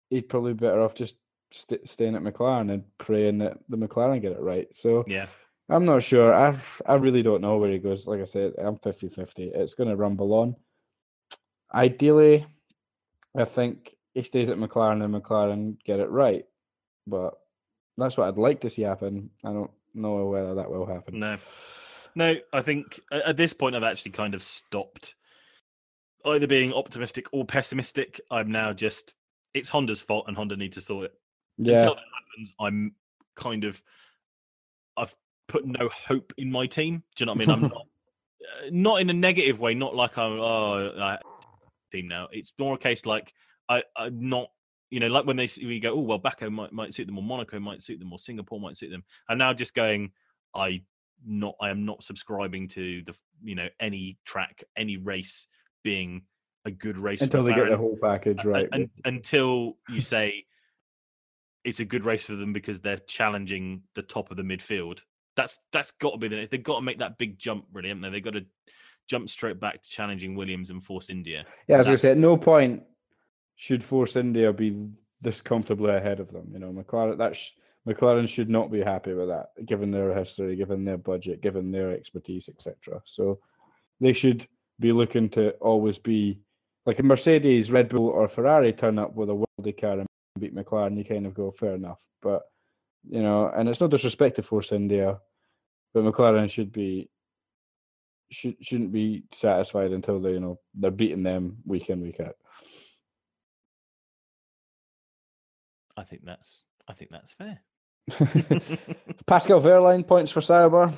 he'd 0.09 0.29
probably 0.29 0.53
be 0.53 0.65
better 0.65 0.79
off 0.81 0.95
just 0.95 1.15
st- 1.51 1.87
staying 1.89 2.15
at 2.15 2.21
McLaren 2.23 2.71
and 2.71 2.83
praying 2.97 3.39
that 3.39 3.57
the 3.67 3.77
McLaren 3.77 4.21
get 4.21 4.31
it 4.31 4.39
right. 4.39 4.67
So 4.73 5.03
Yeah. 5.07 5.27
I'm 5.67 5.83
not 5.83 6.03
sure. 6.03 6.33
I 6.33 6.57
I 6.85 6.93
really 6.95 7.21
don't 7.23 7.41
know 7.41 7.57
where 7.57 7.69
he 7.71 7.79
goes. 7.79 8.07
Like 8.07 8.21
I 8.21 8.25
said, 8.25 8.53
I'm 8.57 8.77
50-50. 8.77 9.51
It's 9.55 9.73
going 9.73 9.89
to 9.89 9.95
rumble 9.97 10.33
on. 10.33 10.55
Ideally, 11.73 12.45
I 13.35 13.43
think 13.45 13.95
he 14.13 14.21
stays 14.21 14.49
at 14.49 14.57
McLaren 14.57 15.03
and 15.03 15.13
McLaren 15.13 15.77
get 15.83 15.99
it 15.99 16.09
right. 16.09 16.45
But 17.07 17.33
that's 17.97 18.15
what 18.15 18.27
I'd 18.27 18.37
like 18.37 18.61
to 18.61 18.69
see 18.69 18.83
happen. 18.83 19.31
I 19.43 19.51
don't 19.51 19.71
know 19.93 20.25
whether 20.27 20.55
that 20.55 20.69
will 20.71 20.85
happen. 20.85 21.19
No, 21.19 21.37
no. 22.15 22.35
I 22.53 22.61
think 22.61 22.99
at 23.11 23.37
this 23.37 23.53
point 23.53 23.75
I've 23.75 23.83
actually 23.83 24.11
kind 24.11 24.33
of 24.33 24.41
stopped 24.41 25.15
either 26.25 26.47
being 26.47 26.73
optimistic 26.73 27.27
or 27.31 27.45
pessimistic. 27.45 28.19
I'm 28.31 28.51
now 28.51 28.73
just 28.73 29.13
it's 29.53 29.69
Honda's 29.69 30.01
fault 30.01 30.25
and 30.27 30.35
Honda 30.35 30.57
need 30.57 30.73
to 30.73 30.81
sort 30.81 31.05
it. 31.05 31.13
Yeah, 31.57 31.75
Until 31.75 31.95
that 31.95 32.03
happens, 32.31 32.53
I'm 32.59 32.95
kind 33.35 33.63
of 33.63 33.81
I've 34.97 35.15
put 35.47 35.65
no 35.65 35.89
hope 35.89 36.33
in 36.37 36.51
my 36.51 36.65
team. 36.65 37.03
Do 37.15 37.23
you 37.23 37.25
know 37.27 37.33
what 37.33 37.43
I 37.43 37.45
mean? 37.45 37.49
I'm 37.49 37.61
not 37.69 37.81
uh, 37.81 38.69
not 38.71 39.01
in 39.01 39.09
a 39.09 39.13
negative 39.13 39.59
way. 39.59 39.73
Not 39.73 39.95
like 39.95 40.17
I'm 40.17 40.39
oh 40.39 40.91
I, 40.99 41.17
team 41.91 42.07
now. 42.07 42.27
It's 42.31 42.53
more 42.59 42.75
a 42.75 42.77
case 42.77 43.05
like 43.05 43.33
I 43.69 43.83
I'm 43.95 44.29
not. 44.29 44.49
You 44.91 44.99
know, 44.99 45.07
like 45.07 45.25
when 45.25 45.35
they 45.35 45.47
see- 45.47 45.65
we 45.65 45.79
go, 45.79 45.93
oh 45.93 46.01
well, 46.01 46.19
Baku 46.19 46.49
might 46.49 46.71
might 46.71 46.93
suit 46.93 47.07
them, 47.07 47.17
or 47.17 47.23
Monaco 47.23 47.59
might 47.59 47.81
suit 47.81 47.99
them, 47.99 48.13
or 48.13 48.19
Singapore 48.19 48.59
might 48.59 48.77
suit 48.77 48.91
them. 48.91 49.03
I'm 49.27 49.37
now 49.37 49.51
just 49.51 49.73
going, 49.73 50.11
I 50.53 50.83
not 51.25 51.55
I 51.61 51.69
am 51.69 51.85
not 51.85 52.03
subscribing 52.03 52.67
to 52.69 53.03
the 53.03 53.13
you 53.43 53.55
know 53.55 53.67
any 53.79 54.17
track, 54.25 54.63
any 54.77 54.97
race 54.97 55.47
being 55.83 56.23
a 56.65 56.71
good 56.71 56.97
race 56.97 57.19
for 57.19 57.25
until 57.25 57.43
they 57.43 57.53
get 57.53 57.69
the 57.69 57.77
whole 57.77 57.97
package 58.01 58.45
un- 58.45 58.51
right. 58.51 58.69
un- 58.71 58.89
until 59.05 59.77
you 59.89 60.01
say 60.13 60.45
it's 61.63 61.79
a 61.79 61.85
good 61.85 62.05
race 62.05 62.23
for 62.23 62.35
them 62.35 62.53
because 62.53 62.79
they're 62.79 62.97
challenging 62.97 63.81
the 63.95 64.01
top 64.01 64.31
of 64.31 64.37
the 64.37 64.43
midfield. 64.43 65.01
That's 65.35 65.57
that's 65.73 65.91
got 65.91 66.11
to 66.11 66.17
be 66.17 66.27
the 66.27 66.37
next 66.37 66.51
they've 66.51 66.63
got 66.63 66.75
to 66.75 66.81
make 66.81 66.99
that 66.99 67.17
big 67.17 67.37
jump, 67.37 67.65
really, 67.73 67.89
haven't 67.89 68.03
they? 68.03 68.09
They've 68.09 68.23
got 68.23 68.33
to 68.33 68.45
jump 69.07 69.29
straight 69.29 69.59
back 69.59 69.81
to 69.81 69.89
challenging 69.89 70.35
Williams 70.35 70.69
and 70.69 70.83
Force 70.83 71.09
India. 71.09 71.45
Yeah, 71.67 71.79
as 71.79 71.87
I 71.87 71.95
said, 71.95 72.11
at 72.11 72.17
no 72.17 72.37
point 72.37 72.83
should 73.55 73.83
Force 73.83 74.15
India 74.15 74.51
be 74.53 74.87
this 75.21 75.41
comfortably 75.41 75.91
ahead 75.93 76.19
of 76.19 76.31
them. 76.31 76.49
You 76.53 76.59
know, 76.59 76.71
McLaren. 76.71 77.17
That's 77.17 77.51
McLaren 77.87 78.27
should 78.27 78.49
not 78.49 78.71
be 78.71 78.81
happy 78.81 79.13
with 79.13 79.27
that, 79.29 79.49
given 79.65 79.91
their 79.91 80.13
history, 80.13 80.55
given 80.55 80.83
their 80.83 80.97
budget, 80.97 81.41
given 81.41 81.71
their 81.71 81.91
expertise, 81.91 82.49
etc. 82.49 83.01
So 83.05 83.39
they 84.01 84.13
should 84.13 84.47
be 84.79 84.91
looking 84.91 85.29
to 85.29 85.51
always 85.61 85.97
be 85.99 86.39
like 86.85 86.99
a 86.99 87.03
Mercedes, 87.03 87.71
Red 87.71 87.89
Bull, 87.89 88.07
or 88.07 88.27
Ferrari 88.27 88.73
turn 88.73 88.97
up 88.97 89.13
with 89.15 89.29
a 89.29 89.35
worldly 89.35 89.73
car 89.73 89.99
and 89.99 90.07
beat 90.39 90.55
McLaren. 90.55 90.97
You 90.97 91.05
kind 91.05 91.25
of 91.25 91.33
go 91.33 91.51
fair 91.51 91.75
enough, 91.75 92.01
but 92.21 92.43
you 93.07 93.21
know, 93.21 93.51
and 93.55 93.69
it's 93.69 93.81
no 93.81 93.87
disrespect 93.87 94.37
to 94.37 94.43
Force 94.43 94.71
India, 94.71 95.19
but 95.93 96.03
McLaren 96.03 96.49
should 96.49 96.71
be 96.71 97.09
should 98.31 98.55
shouldn't 98.61 98.91
be 98.91 99.23
satisfied 99.31 99.91
until 99.91 100.19
they 100.19 100.31
you 100.31 100.39
know 100.39 100.59
they're 100.73 100.91
beating 100.91 101.23
them 101.23 101.57
week 101.65 101.89
in 101.89 102.01
week 102.01 102.19
out. 102.19 102.35
I 105.95 106.03
think 106.03 106.25
that's 106.25 106.63
I 106.87 106.93
think 106.93 107.11
that's 107.11 107.33
fair. 107.33 107.61
Pascal 109.25 109.61
Wehrlein 109.61 110.05
points 110.05 110.31
for 110.31 110.41
Sauber. 110.41 110.93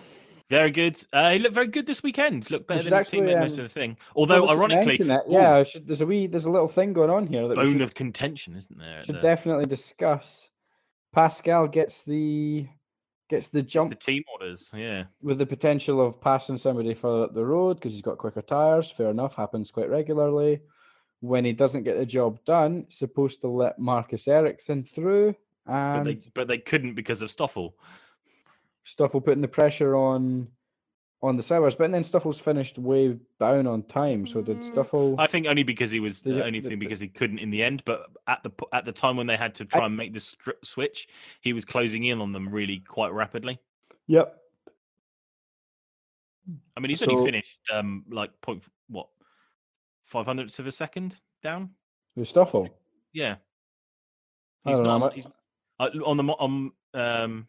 Very 0.49 0.71
good. 0.71 1.01
Uh, 1.11 1.31
he 1.31 1.39
looked 1.39 1.55
very 1.55 1.67
good 1.67 1.85
this 1.85 2.01
weekend. 2.01 2.49
Looked 2.49 2.67
better 2.67 2.83
than 2.83 2.93
his 2.93 3.07
actually, 3.07 3.19
teammate 3.19 3.39
most 3.39 3.53
um, 3.53 3.65
of 3.65 3.65
the 3.65 3.73
thing. 3.73 3.97
Although, 4.15 4.49
ironically, 4.49 4.95
it. 4.95 5.01
ooh, 5.01 5.23
yeah, 5.27 5.63
should, 5.63 5.87
there's 5.87 6.01
a 6.01 6.05
wee, 6.05 6.27
there's 6.27 6.45
a 6.45 6.51
little 6.51 6.69
thing 6.69 6.93
going 6.93 7.09
on 7.09 7.27
here 7.27 7.47
that 7.47 7.55
bone 7.55 7.73
should, 7.73 7.81
of 7.81 7.93
contention, 7.93 8.55
isn't 8.55 8.77
there? 8.77 9.03
should 9.03 9.15
the- 9.15 9.21
definitely 9.21 9.65
discuss. 9.65 10.49
Pascal 11.13 11.67
gets 11.67 12.03
the 12.03 12.67
gets 13.29 13.49
the 13.49 13.61
jump 13.61 13.89
the 13.89 13.95
team 13.95 14.23
orders. 14.31 14.71
Yeah. 14.73 15.05
with 15.21 15.37
the 15.37 15.45
potential 15.45 16.05
of 16.05 16.21
passing 16.21 16.57
somebody 16.57 16.93
further 16.93 17.23
up 17.23 17.33
the 17.33 17.45
road 17.45 17.75
because 17.75 17.91
he's 17.91 18.01
got 18.01 18.17
quicker 18.17 18.41
tires. 18.41 18.89
Fair 18.89 19.09
enough, 19.09 19.35
happens 19.35 19.71
quite 19.71 19.89
regularly. 19.89 20.61
When 21.19 21.43
he 21.43 21.51
doesn't 21.51 21.83
get 21.83 21.97
the 21.97 22.05
job 22.05 22.39
done, 22.45 22.85
supposed 22.89 23.41
to 23.41 23.47
let 23.47 23.79
Marcus 23.79 24.27
Ericsson 24.27 24.83
through, 24.83 25.35
But 25.67 26.03
they 26.03 26.19
but 26.33 26.47
they 26.47 26.57
couldn't 26.57 26.93
because 26.95 27.21
of 27.21 27.29
Stoffel. 27.29 27.75
Stoffel 28.83 29.21
putting 29.21 29.41
the 29.41 29.47
pressure 29.47 29.95
on 29.95 30.47
on 31.21 31.35
the 31.35 31.41
Saubers. 31.43 31.75
But 31.77 31.91
then 31.91 32.03
Stoffel's 32.03 32.39
finished 32.39 32.77
way 32.77 33.17
down 33.39 33.65
on 33.67 33.83
time. 33.83 34.25
So 34.27 34.41
did 34.41 34.59
Mm, 34.59 34.63
Stoffel? 34.63 35.15
I 35.19 35.25
think 35.27 35.47
only 35.47 35.63
because 35.63 35.89
he 35.91 35.99
was 35.99 36.21
The- 36.21 36.33
the 36.33 36.45
only 36.45 36.61
thing 36.61 36.77
because 36.79 36.99
he 36.99 37.07
couldn't 37.07 37.39
in 37.39 37.49
the 37.49 37.63
end. 37.63 37.83
But 37.85 38.05
at 38.27 38.43
the 38.43 38.51
at 38.71 38.85
the 38.85 38.91
time 38.91 39.17
when 39.17 39.27
they 39.27 39.35
had 39.35 39.55
to 39.55 39.65
try 39.65 39.85
and 39.85 39.97
make 39.97 40.13
this 40.13 40.35
stri- 40.35 40.63
switch, 40.63 41.07
he 41.41 41.53
was 41.53 41.65
closing 41.65 42.03
in 42.05 42.21
on 42.21 42.31
them 42.33 42.47
really 42.49 42.79
quite 42.79 43.11
rapidly. 43.13 43.59
Yep. 44.07 44.41
I 46.75 46.79
mean, 46.79 46.89
he's 46.89 46.99
So- 46.99 47.11
only 47.11 47.25
finished 47.25 47.59
um 47.71 48.05
like 48.09 48.39
point 48.41 48.61
f- 48.63 48.69
what 48.87 49.07
five 50.05 50.25
hundredths 50.25 50.59
of 50.59 50.67
a 50.67 50.71
second 50.71 51.21
down. 51.43 51.71
With 52.15 52.27
Stoffel. 52.29 52.69
Yeah, 53.11 53.35
I 54.65 54.69
he's 54.69 54.77
don't 54.77 54.87
know, 54.87 54.97
not. 54.99 55.13
He's, 55.13 55.27
uh, 55.79 55.89
on 56.05 56.17
the 56.17 56.23
on 56.23 56.71
um 56.93 57.47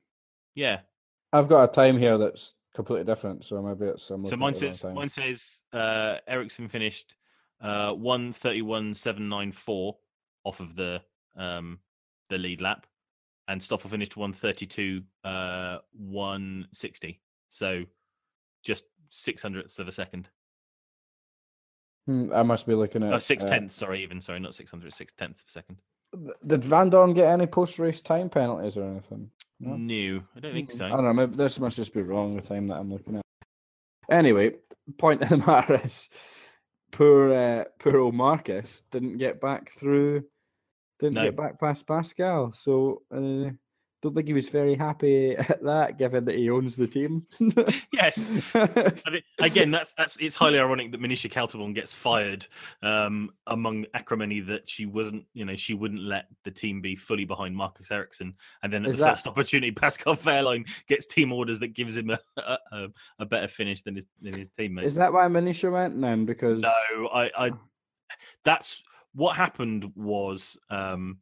yeah. 0.55 0.81
I've 1.33 1.49
got 1.49 1.65
a 1.65 1.73
time 1.73 1.99
here 1.99 2.17
that's 2.19 2.55
completely 2.75 3.05
different. 3.05 3.45
So 3.45 3.61
maybe 3.63 3.87
it's 3.91 4.09
I'm 4.11 4.25
So 4.27 4.37
mine 4.37 4.55
at 4.55 4.59
the 4.59 4.67
wrong 4.67 4.73
says 4.73 4.95
mine 4.95 5.09
says 5.09 5.61
uh 5.73 6.17
Ericsson 6.27 6.69
finished 6.69 7.17
uh 7.61 7.93
one 7.93 8.33
thirty 8.33 8.63
one 8.63 8.95
seven 8.95 9.29
nine 9.29 9.53
four 9.53 9.97
off 10.45 10.61
of 10.61 10.75
the 10.77 11.03
um 11.37 11.79
the 12.31 12.39
lead 12.39 12.61
lap, 12.61 12.87
and 13.49 13.63
Stoffel 13.63 13.91
finished 13.91 14.17
one 14.17 14.33
thirty 14.33 14.67
two 14.67 15.03
uh 15.25 15.79
one 15.93 16.69
sixty. 16.73 17.21
So 17.51 17.85
just 18.63 18.85
six 19.09 19.43
hundredths 19.43 19.79
of 19.79 19.89
a 19.89 19.93
second. 19.93 20.29
Hmm, 22.07 22.33
I 22.33 22.43
must 22.43 22.67
be 22.67 22.75
looking 22.75 23.03
at 23.03 23.13
Oh, 23.13 23.19
six 23.19 23.45
uh, 23.45 23.49
tenths. 23.49 23.75
Sorry, 23.75 24.03
even 24.03 24.21
sorry, 24.21 24.41
not 24.41 24.55
six 24.55 24.71
hundred, 24.71 24.93
six 24.95 25.13
tenths 25.13 25.43
of 25.43 25.49
a 25.49 25.51
second. 25.51 25.79
Did 26.47 26.63
Vandoorne 26.63 27.15
get 27.15 27.29
any 27.29 27.47
post 27.47 27.79
race 27.79 28.01
time 28.01 28.29
penalties 28.31 28.77
or 28.77 28.85
anything? 28.85 29.31
No? 29.61 29.77
New, 29.77 30.23
I 30.37 30.41
don't 30.41 30.53
think 30.53 30.71
Mm, 30.71 30.79
so. 30.79 30.85
I 30.87 30.89
don't 30.91 31.05
know. 31.05 31.13
Maybe 31.13 31.37
this 31.37 31.59
must 31.59 31.77
just 31.77 31.93
be 31.93 32.03
wrong 32.03 32.35
the 32.37 32.43
time 32.43 32.67
that 32.69 32.77
I'm 32.79 32.91
looking 32.93 33.17
at. 33.17 33.23
Anyway, 34.11 34.53
point 34.99 35.23
of 35.23 35.29
the 35.29 35.37
matter 35.47 35.81
is, 35.85 36.09
poor 36.93 37.33
uh, 37.35 37.65
poor 37.79 37.99
old 37.99 38.15
Marcus 38.15 38.83
didn't 38.91 39.19
get 39.19 39.41
back 39.41 39.73
through, 39.73 40.25
didn't 41.01 41.17
No. 41.17 41.25
get 41.25 41.37
back 41.37 41.61
past 41.61 41.87
Pascal. 41.87 42.53
So 42.53 43.03
uh, 43.15 43.51
don't 44.01 44.15
think 44.15 44.29
he 44.29 44.33
was 44.33 44.49
very 44.49 44.75
happy 44.77 45.35
at 45.37 45.63
that, 45.65 45.99
given 45.99 46.25
that 46.27 46.37
he 46.37 46.51
owns 46.51 46.77
the 46.77 46.87
team. 46.87 47.27
Yes. 47.93 48.29
Again, 49.41 49.71
that's 49.73 49.93
that's 49.95 50.17
it's 50.19 50.37
highly 50.37 50.59
ironic 50.61 50.93
that 50.93 51.01
Monisha 51.01 51.31
Kaltenborn 51.31 51.75
gets 51.75 51.93
fired 51.93 52.47
um, 52.83 53.31
among 53.49 53.87
acrimony 53.95 54.41
that 54.41 54.69
she 54.69 54.87
wasn't, 54.87 55.25
you 55.35 55.45
know, 55.45 55.57
she 55.57 55.75
wouldn't 55.75 56.03
let 56.03 56.27
the 56.45 56.51
team 56.51 56.81
be 56.81 56.95
fully 56.95 57.25
behind 57.25 57.57
Marcus 57.57 57.91
Ericsson, 57.91 58.35
and 58.63 58.73
then 58.73 58.85
at 58.85 58.91
Is 58.93 58.99
the 58.99 59.05
that- 59.05 59.15
first 59.17 59.27
opportunity, 59.27 59.73
Pascal 59.73 60.17
Wehrlein 60.17 60.65
gets 60.89 61.07
team 61.07 61.33
orders 61.33 61.59
that 61.61 61.69
gives 61.75 61.97
him 61.97 62.11
a 62.11 62.19
a, 62.73 62.89
a- 63.19 63.27
better 63.27 63.49
finish 63.49 63.83
than 63.83 63.97
his 63.97 64.07
than 64.23 64.35
his 64.39 64.51
teammates. 64.51 64.87
Is 64.89 64.95
that 64.95 65.13
why 65.13 65.27
Monisha 65.27 65.71
went 65.73 66.01
then? 66.01 66.25
Because 66.25 66.61
No, 66.63 67.09
I, 67.13 67.31
I 67.37 67.51
that's 68.45 68.83
what 69.15 69.37
happened 69.37 69.91
was 69.97 70.57
um 70.71 71.19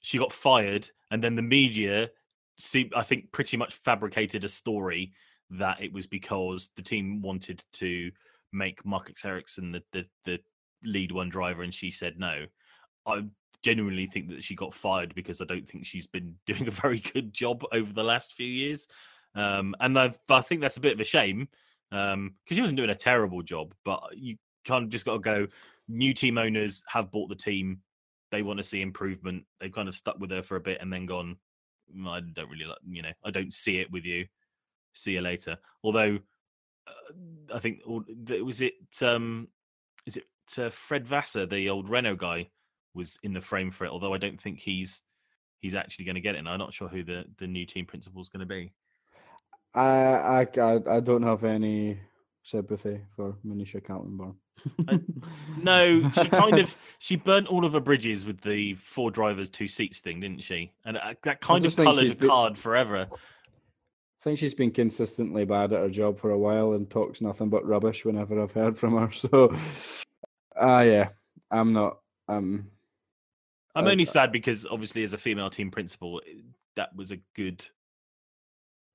she 0.00 0.18
got 0.18 0.32
fired 0.32 0.88
and 1.10 1.22
then 1.22 1.34
the 1.34 1.42
media 1.42 2.10
I 2.94 3.02
think 3.02 3.32
pretty 3.32 3.56
much 3.56 3.74
fabricated 3.74 4.44
a 4.44 4.48
story 4.48 5.12
that 5.50 5.82
it 5.82 5.92
was 5.92 6.06
because 6.06 6.70
the 6.76 6.82
team 6.82 7.20
wanted 7.20 7.64
to 7.74 8.10
make 8.52 8.84
Marcus 8.86 9.24
Ericsson 9.24 9.72
the, 9.72 9.82
the 9.92 10.06
the 10.24 10.38
lead 10.84 11.12
one 11.12 11.28
driver 11.28 11.62
and 11.62 11.74
she 11.74 11.90
said 11.90 12.18
no. 12.18 12.46
I 13.06 13.24
genuinely 13.62 14.06
think 14.06 14.28
that 14.28 14.44
she 14.44 14.54
got 14.54 14.74
fired 14.74 15.14
because 15.14 15.40
I 15.40 15.46
don't 15.46 15.68
think 15.68 15.86
she's 15.86 16.06
been 16.06 16.36
doing 16.46 16.68
a 16.68 16.70
very 16.70 17.00
good 17.00 17.32
job 17.32 17.64
over 17.72 17.92
the 17.92 18.04
last 18.04 18.34
few 18.34 18.46
years. 18.46 18.86
Um, 19.34 19.74
and 19.80 19.98
I, 19.98 20.14
I 20.28 20.42
think 20.42 20.60
that's 20.60 20.76
a 20.76 20.80
bit 20.80 20.92
of 20.92 21.00
a 21.00 21.04
shame 21.04 21.48
because 21.90 22.56
she 22.56 22.60
wasn't 22.60 22.76
doing 22.76 22.90
a 22.90 22.94
terrible 22.94 23.42
job, 23.42 23.74
but 23.84 24.02
you 24.14 24.36
kind 24.64 24.84
of 24.84 24.90
just 24.90 25.04
got 25.04 25.14
to 25.14 25.18
go. 25.18 25.46
New 25.88 26.14
team 26.14 26.38
owners 26.38 26.82
have 26.88 27.10
bought 27.10 27.28
the 27.28 27.34
team; 27.34 27.80
they 28.34 28.42
want 28.42 28.58
to 28.58 28.64
see 28.64 28.82
improvement. 28.82 29.44
They've 29.60 29.72
kind 29.72 29.88
of 29.88 29.94
stuck 29.94 30.18
with 30.18 30.30
her 30.32 30.42
for 30.42 30.56
a 30.56 30.60
bit 30.60 30.78
and 30.80 30.92
then 30.92 31.06
gone. 31.06 31.36
"Mm, 31.96 32.08
I 32.08 32.20
don't 32.20 32.50
really 32.50 32.64
like, 32.64 32.78
you 32.88 33.02
know, 33.02 33.12
I 33.24 33.30
don't 33.30 33.52
see 33.52 33.78
it 33.78 33.90
with 33.92 34.04
you. 34.04 34.26
See 34.94 35.12
you 35.12 35.20
later. 35.20 35.56
Although, 35.84 36.18
uh, 36.88 37.54
I 37.54 37.58
think 37.60 37.82
was 37.86 38.60
it 38.60 38.74
um, 39.02 39.48
is 40.04 40.16
it 40.16 40.24
uh, 40.58 40.70
Fred 40.70 41.06
Vasseur, 41.06 41.46
the 41.46 41.70
old 41.70 41.88
Renault 41.88 42.16
guy, 42.16 42.50
was 42.94 43.18
in 43.22 43.32
the 43.32 43.40
frame 43.40 43.70
for 43.70 43.84
it. 43.84 43.90
Although 43.90 44.14
I 44.14 44.18
don't 44.18 44.40
think 44.40 44.58
he's 44.58 45.02
he's 45.60 45.74
actually 45.74 46.04
going 46.04 46.16
to 46.16 46.20
get 46.20 46.34
it. 46.34 46.38
And 46.38 46.48
I'm 46.48 46.58
not 46.58 46.74
sure 46.74 46.88
who 46.88 47.04
the 47.04 47.24
the 47.38 47.46
new 47.46 47.66
team 47.66 47.86
principal 47.86 48.20
is 48.20 48.28
going 48.28 48.40
to 48.40 48.46
be. 48.46 48.72
I, 49.74 49.86
I 50.40 50.48
I 50.60 50.96
I 50.96 51.00
don't 51.00 51.22
have 51.22 51.44
any 51.44 52.00
sympathy 52.42 53.00
for 53.14 53.36
Monisha 53.46 53.80
Kaltenborn. 53.80 54.34
No, 55.62 56.10
she 56.10 56.28
kind 56.28 56.58
of 56.58 56.74
she 56.98 57.16
burnt 57.16 57.46
all 57.48 57.64
of 57.64 57.72
her 57.72 57.80
bridges 57.80 58.24
with 58.24 58.40
the 58.40 58.74
four 58.74 59.10
drivers, 59.10 59.50
two 59.50 59.68
seats 59.68 60.00
thing, 60.00 60.20
didn't 60.20 60.42
she? 60.42 60.72
And 60.84 60.96
uh, 60.96 61.14
that 61.22 61.40
kind 61.40 61.64
of 61.64 61.74
coloured 61.76 62.08
the 62.10 62.14
been- 62.14 62.28
card 62.28 62.58
forever. 62.58 63.06
I 63.10 64.24
think 64.24 64.38
she's 64.38 64.54
been 64.54 64.70
consistently 64.70 65.44
bad 65.44 65.74
at 65.74 65.80
her 65.80 65.90
job 65.90 66.18
for 66.18 66.30
a 66.30 66.38
while 66.38 66.72
and 66.72 66.88
talks 66.88 67.20
nothing 67.20 67.50
but 67.50 67.66
rubbish 67.66 68.06
whenever 68.06 68.42
I've 68.42 68.52
heard 68.52 68.78
from 68.78 68.96
her. 68.96 69.10
So, 69.12 69.54
ah, 70.58 70.80
yeah, 70.80 71.10
I'm 71.50 71.74
not. 71.74 71.98
Um, 72.28 72.70
I'm 73.74 73.86
Uh, 73.86 73.90
only 73.90 74.06
sad 74.06 74.32
because 74.32 74.64
obviously, 74.64 75.02
as 75.02 75.12
a 75.12 75.18
female 75.18 75.50
team 75.50 75.70
principal, 75.70 76.22
that 76.76 76.94
was 76.96 77.10
a 77.10 77.18
good 77.34 77.66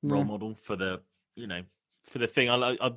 role 0.01 0.21
yeah. 0.21 0.27
model 0.27 0.55
for 0.55 0.75
the 0.75 1.01
you 1.35 1.45
know 1.45 1.61
for 2.05 2.17
the 2.17 2.27
thing. 2.27 2.49
I, 2.49 2.55
I, 2.55 2.77
I 2.81 2.91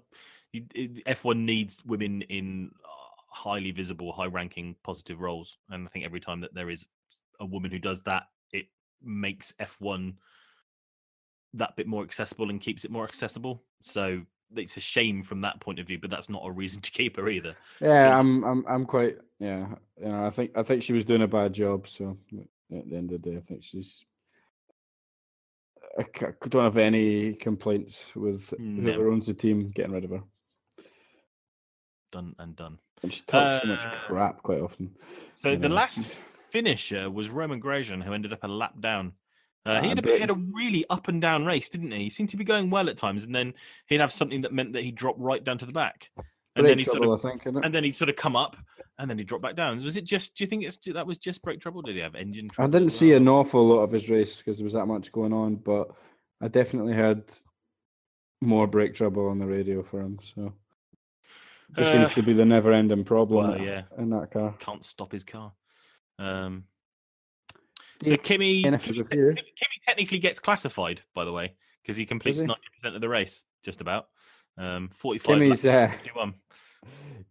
F1 0.54 1.36
needs 1.38 1.84
women 1.84 2.22
in 2.22 2.70
uh, 2.84 2.88
highly 3.28 3.70
visible, 3.70 4.12
high-ranking, 4.12 4.76
positive 4.82 5.20
roles, 5.20 5.56
and 5.70 5.86
I 5.86 5.90
think 5.90 6.04
every 6.04 6.20
time 6.20 6.40
that 6.40 6.54
there 6.54 6.70
is 6.70 6.84
a 7.40 7.46
woman 7.46 7.70
who 7.70 7.78
does 7.78 8.02
that, 8.02 8.24
it 8.52 8.66
makes 9.02 9.52
F1 9.60 10.14
that 11.54 11.76
bit 11.76 11.86
more 11.86 12.02
accessible 12.02 12.50
and 12.50 12.60
keeps 12.60 12.84
it 12.84 12.90
more 12.90 13.04
accessible. 13.04 13.62
So 13.80 14.22
it's 14.54 14.76
a 14.76 14.80
shame 14.80 15.22
from 15.22 15.40
that 15.42 15.60
point 15.60 15.78
of 15.78 15.86
view, 15.86 15.98
but 15.98 16.10
that's 16.10 16.28
not 16.28 16.42
a 16.44 16.50
reason 16.50 16.80
to 16.82 16.90
keep 16.90 17.16
her 17.16 17.28
either. 17.28 17.54
Yeah, 17.80 18.04
So- 18.04 18.10
I'm, 18.10 18.44
I'm, 18.44 18.64
I'm 18.68 18.86
quite. 18.86 19.18
Yeah, 19.38 19.66
you 20.00 20.08
know, 20.08 20.24
I 20.24 20.30
think, 20.30 20.52
I 20.56 20.62
think 20.62 20.82
she 20.82 20.92
was 20.92 21.04
doing 21.04 21.22
a 21.22 21.26
bad 21.28 21.52
job. 21.52 21.88
So 21.88 22.16
at 22.72 22.88
the 22.88 22.96
end 22.96 23.10
of 23.12 23.22
the 23.22 23.30
day, 23.30 23.36
I 23.36 23.40
think 23.40 23.64
she's. 23.64 24.04
I 25.98 26.04
don't 26.48 26.62
have 26.64 26.78
any 26.78 27.34
complaints 27.34 28.14
with 28.16 28.54
No. 28.58 28.82
whoever 28.82 29.10
owns 29.10 29.26
the 29.26 29.34
team 29.34 29.70
getting 29.74 29.92
rid 29.92 30.04
of 30.04 30.10
her. 30.10 30.22
Done 32.12 32.34
and 32.38 32.54
done. 32.54 32.78
And 33.02 33.12
she 33.12 33.22
talks 33.26 33.62
so 33.62 33.66
much 33.68 33.84
Uh, 33.84 33.94
crap 33.96 34.42
quite 34.42 34.60
often. 34.60 34.94
So 35.34 35.50
you 35.50 35.56
the 35.56 35.68
know. 35.68 35.74
last 35.74 36.00
finisher 36.50 37.10
was 37.10 37.30
Romain 37.30 37.60
Grosjean, 37.60 38.02
who 38.04 38.12
ended 38.12 38.32
up 38.32 38.44
a 38.44 38.48
lap 38.48 38.74
down. 38.80 39.12
Uh, 39.64 39.80
he, 39.80 39.86
Ah, 39.86 39.88
had 39.94 40.06
a, 40.06 40.12
he 40.14 40.20
had 40.20 40.30
a 40.30 40.34
really 40.34 40.84
up 40.90 41.08
and 41.08 41.20
down 41.22 41.44
race, 41.46 41.70
didn't 41.70 41.90
he? 41.90 42.04
He 42.04 42.10
seemed 42.10 42.28
to 42.30 42.36
be 42.36 42.44
going 42.44 42.68
well 42.68 42.88
at 42.90 42.96
times, 42.96 43.24
and 43.24 43.34
then 43.34 43.54
he'd 43.86 44.00
have 44.00 44.12
something 44.12 44.42
that 44.42 44.52
meant 44.52 44.72
that 44.74 44.82
he 44.84 44.90
dropped 44.90 45.20
right 45.20 45.42
down 45.42 45.56
to 45.58 45.66
the 45.66 45.72
back. 45.72 46.10
and 46.56 46.66
then 46.66 46.76
he 46.78 46.84
sort 46.84 47.02
of 47.04 47.24
I 47.24 47.30
think, 47.30 47.46
and 47.46 47.74
then 47.74 47.82
he'd 47.84 47.96
sort 47.96 48.10
of 48.10 48.16
come 48.16 48.36
up 48.36 48.56
and 48.98 49.08
then 49.08 49.16
he'd 49.16 49.26
drop 49.26 49.40
back 49.40 49.56
down. 49.56 49.82
Was 49.82 49.96
it 49.96 50.04
just? 50.04 50.36
Do 50.36 50.44
you 50.44 50.48
think 50.48 50.64
it's 50.64 50.76
that 50.92 51.06
was 51.06 51.16
just 51.16 51.42
brake 51.42 51.60
trouble? 51.60 51.80
Did 51.80 51.94
he 51.94 52.00
have 52.02 52.14
engine? 52.14 52.48
I 52.58 52.66
didn't 52.66 52.90
see 52.90 53.12
an 53.14 53.26
awful 53.28 53.66
lot 53.66 53.82
of 53.84 53.90
his 53.92 54.10
race 54.10 54.36
because 54.36 54.58
there 54.58 54.64
was 54.64 54.74
that 54.74 54.86
much 54.86 55.12
going 55.12 55.32
on, 55.32 55.54
but 55.56 55.88
I 56.42 56.48
definitely 56.48 56.92
heard 56.92 57.22
more 58.42 58.66
brake 58.66 58.94
trouble 58.94 59.28
on 59.28 59.38
the 59.38 59.46
radio 59.46 59.82
for 59.82 60.00
him. 60.00 60.18
So 60.22 60.52
just 61.76 61.94
Uh, 61.94 61.98
seems 61.98 62.12
to 62.14 62.22
be 62.22 62.32
the 62.32 62.44
never-ending 62.44 63.04
problem 63.04 63.48
well, 63.48 63.54
in- 63.56 63.62
yeah. 63.62 63.82
in 63.98 64.10
that 64.10 64.30
car. 64.30 64.54
Can't 64.58 64.84
stop 64.84 65.12
his 65.12 65.24
car. 65.24 65.52
Um, 66.18 66.64
so 68.02 68.16
Kimi, 68.16 68.64
and 68.64 68.74
if 68.74 68.84
there's 68.84 68.96
Kimi, 68.96 69.00
a 69.00 69.04
te- 69.04 69.16
few. 69.16 69.28
Kimi 69.28 69.36
Kimi 69.42 69.80
technically 69.86 70.18
gets 70.18 70.40
classified, 70.40 71.02
by 71.14 71.24
the 71.24 71.32
way, 71.32 71.54
because 71.82 71.96
he 71.96 72.04
completes 72.04 72.40
ninety 72.40 72.60
percent 72.76 72.94
of 72.94 73.00
the 73.00 73.08
race, 73.08 73.44
just 73.62 73.80
about. 73.80 74.08
Um, 74.58 74.90
Forty-five. 74.92 75.38
Kimi's 75.38 75.64
laps, 75.64 75.94
uh, 75.94 75.96
51. 75.98 76.34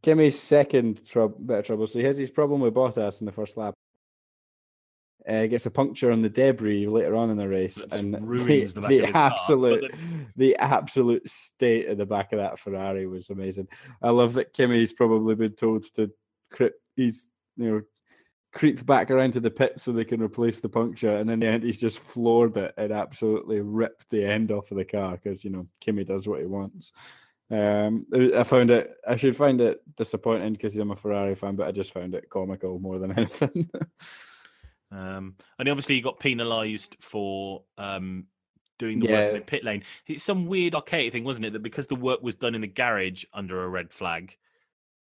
Kimi's 0.01 0.39
second 0.39 1.05
trou- 1.07 1.29
bit 1.45 1.59
of 1.59 1.65
trouble. 1.65 1.85
So 1.87 1.99
he 1.99 2.05
has 2.05 2.17
his 2.17 2.31
problem 2.31 2.61
with 2.61 2.73
Bottas 2.73 3.19
in 3.19 3.25
the 3.25 3.31
first 3.31 3.57
lap. 3.57 3.73
Uh, 5.29 5.45
gets 5.45 5.67
a 5.67 5.71
puncture 5.71 6.11
on 6.11 6.21
the 6.21 6.29
debris 6.29 6.87
later 6.87 7.15
on 7.15 7.29
in 7.29 7.37
the 7.37 7.47
race, 7.47 7.75
That 7.75 7.93
and 7.93 8.27
ruins 8.27 8.73
the 8.73 8.81
the, 8.81 8.99
of 8.99 9.05
his 9.05 9.13
car, 9.13 9.31
absolute, 9.31 9.95
the 10.35 10.55
absolute 10.55 11.29
state 11.29 11.89
of 11.89 11.97
the 11.99 12.05
back 12.05 12.33
of 12.33 12.39
that 12.39 12.57
Ferrari 12.57 13.05
was 13.05 13.29
amazing. 13.29 13.67
I 14.01 14.09
love 14.09 14.33
that 14.33 14.53
Kimi's 14.53 14.93
probably 14.93 15.35
been 15.35 15.53
told 15.53 15.83
to 15.95 16.11
creep, 16.51 16.73
he's 16.95 17.27
you 17.57 17.69
know 17.69 17.81
creep 18.51 18.85
back 18.85 19.11
around 19.11 19.31
to 19.33 19.39
the 19.39 19.49
pit 19.49 19.79
so 19.79 19.91
they 19.91 20.03
can 20.03 20.21
replace 20.21 20.59
the 20.59 20.69
puncture, 20.69 21.17
and 21.17 21.29
in 21.29 21.39
the 21.39 21.47
end 21.47 21.63
he's 21.63 21.79
just 21.79 21.99
floored 21.99 22.57
it 22.57 22.73
and 22.77 22.91
absolutely 22.91 23.61
ripped 23.61 24.09
the 24.09 24.25
end 24.25 24.51
off 24.51 24.71
of 24.71 24.77
the 24.77 24.85
car 24.85 25.11
because 25.11 25.43
you 25.43 25.51
know 25.51 25.67
Kimi 25.79 26.03
does 26.03 26.27
what 26.27 26.39
he 26.39 26.47
wants. 26.47 26.93
Um, 27.51 28.05
I 28.35 28.43
found 28.43 28.71
it. 28.71 28.95
I 29.07 29.17
should 29.17 29.35
find 29.35 29.59
it 29.59 29.81
disappointing 29.97 30.53
because 30.53 30.75
I'm 30.77 30.91
a 30.91 30.95
Ferrari 30.95 31.35
fan, 31.35 31.57
but 31.57 31.67
I 31.67 31.71
just 31.71 31.93
found 31.93 32.15
it 32.15 32.29
comical 32.29 32.79
more 32.79 32.97
than 32.97 33.11
anything. 33.17 33.69
Um, 34.91 35.35
and 35.57 35.69
obviously 35.69 35.95
he 35.95 36.01
got 36.01 36.19
penalised 36.19 36.97
for 36.99 37.63
um, 37.77 38.25
doing 38.77 38.99
the 38.99 39.07
work 39.07 39.29
in 39.29 39.35
the 39.35 39.41
pit 39.41 39.63
lane. 39.63 39.83
It's 40.07 40.23
some 40.23 40.45
weird 40.47 40.75
archaic 40.75 41.13
thing, 41.13 41.23
wasn't 41.23 41.45
it? 41.45 41.53
That 41.53 41.63
because 41.63 41.87
the 41.87 41.95
work 41.95 42.21
was 42.21 42.35
done 42.35 42.55
in 42.55 42.61
the 42.61 42.67
garage 42.67 43.23
under 43.33 43.63
a 43.63 43.69
red 43.69 43.91
flag, 43.93 44.35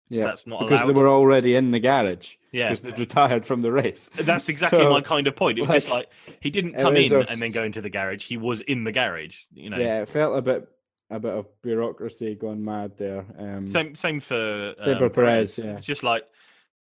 yeah, 0.09 0.25
that's 0.25 0.45
not 0.45 0.61
because 0.61 0.81
allowed. 0.81 0.95
they 0.95 1.01
were 1.01 1.09
already 1.09 1.55
in 1.55 1.71
the 1.71 1.79
garage 1.79 2.35
yeah, 2.51 2.65
because 2.69 2.81
they'd 2.81 2.99
retired 2.99 3.45
from 3.45 3.61
the 3.61 3.71
race. 3.71 4.09
that's 4.15 4.49
exactly 4.49 4.79
So, 4.79 4.89
my 4.89 5.01
kind 5.01 5.27
of 5.27 5.35
point. 5.35 5.57
It 5.57 5.61
was 5.61 5.71
just 5.71 5.89
like, 5.89 6.09
like 6.27 6.37
he 6.41 6.49
didn't 6.51 6.73
come 6.73 6.95
in 6.95 7.11
a- 7.11 7.19
and 7.21 7.41
then 7.41 7.51
go 7.51 7.63
into 7.63 7.81
the 7.81 7.89
garage. 7.89 8.23
He 8.23 8.37
was 8.37 8.61
in 8.61 8.83
the 8.83 8.91
garage. 8.91 9.43
You 9.53 9.71
know. 9.71 9.77
Yeah, 9.77 10.01
it 10.01 10.09
felt 10.09 10.37
a 10.37 10.41
bit 10.41 10.67
a 11.09 11.19
bit 11.19 11.33
of 11.33 11.47
bureaucracy 11.61 12.35
going 12.35 12.63
mad 12.63 12.97
there. 12.97 13.25
Um, 13.37 13.67
Same 13.67 13.95
same 13.95 14.19
for 14.19 14.75
Same 14.79 14.97
for 14.97 15.05
um, 15.05 15.11
Perez, 15.11 15.57
yeah. 15.57 15.79
Just 15.79 16.03
like, 16.03 16.23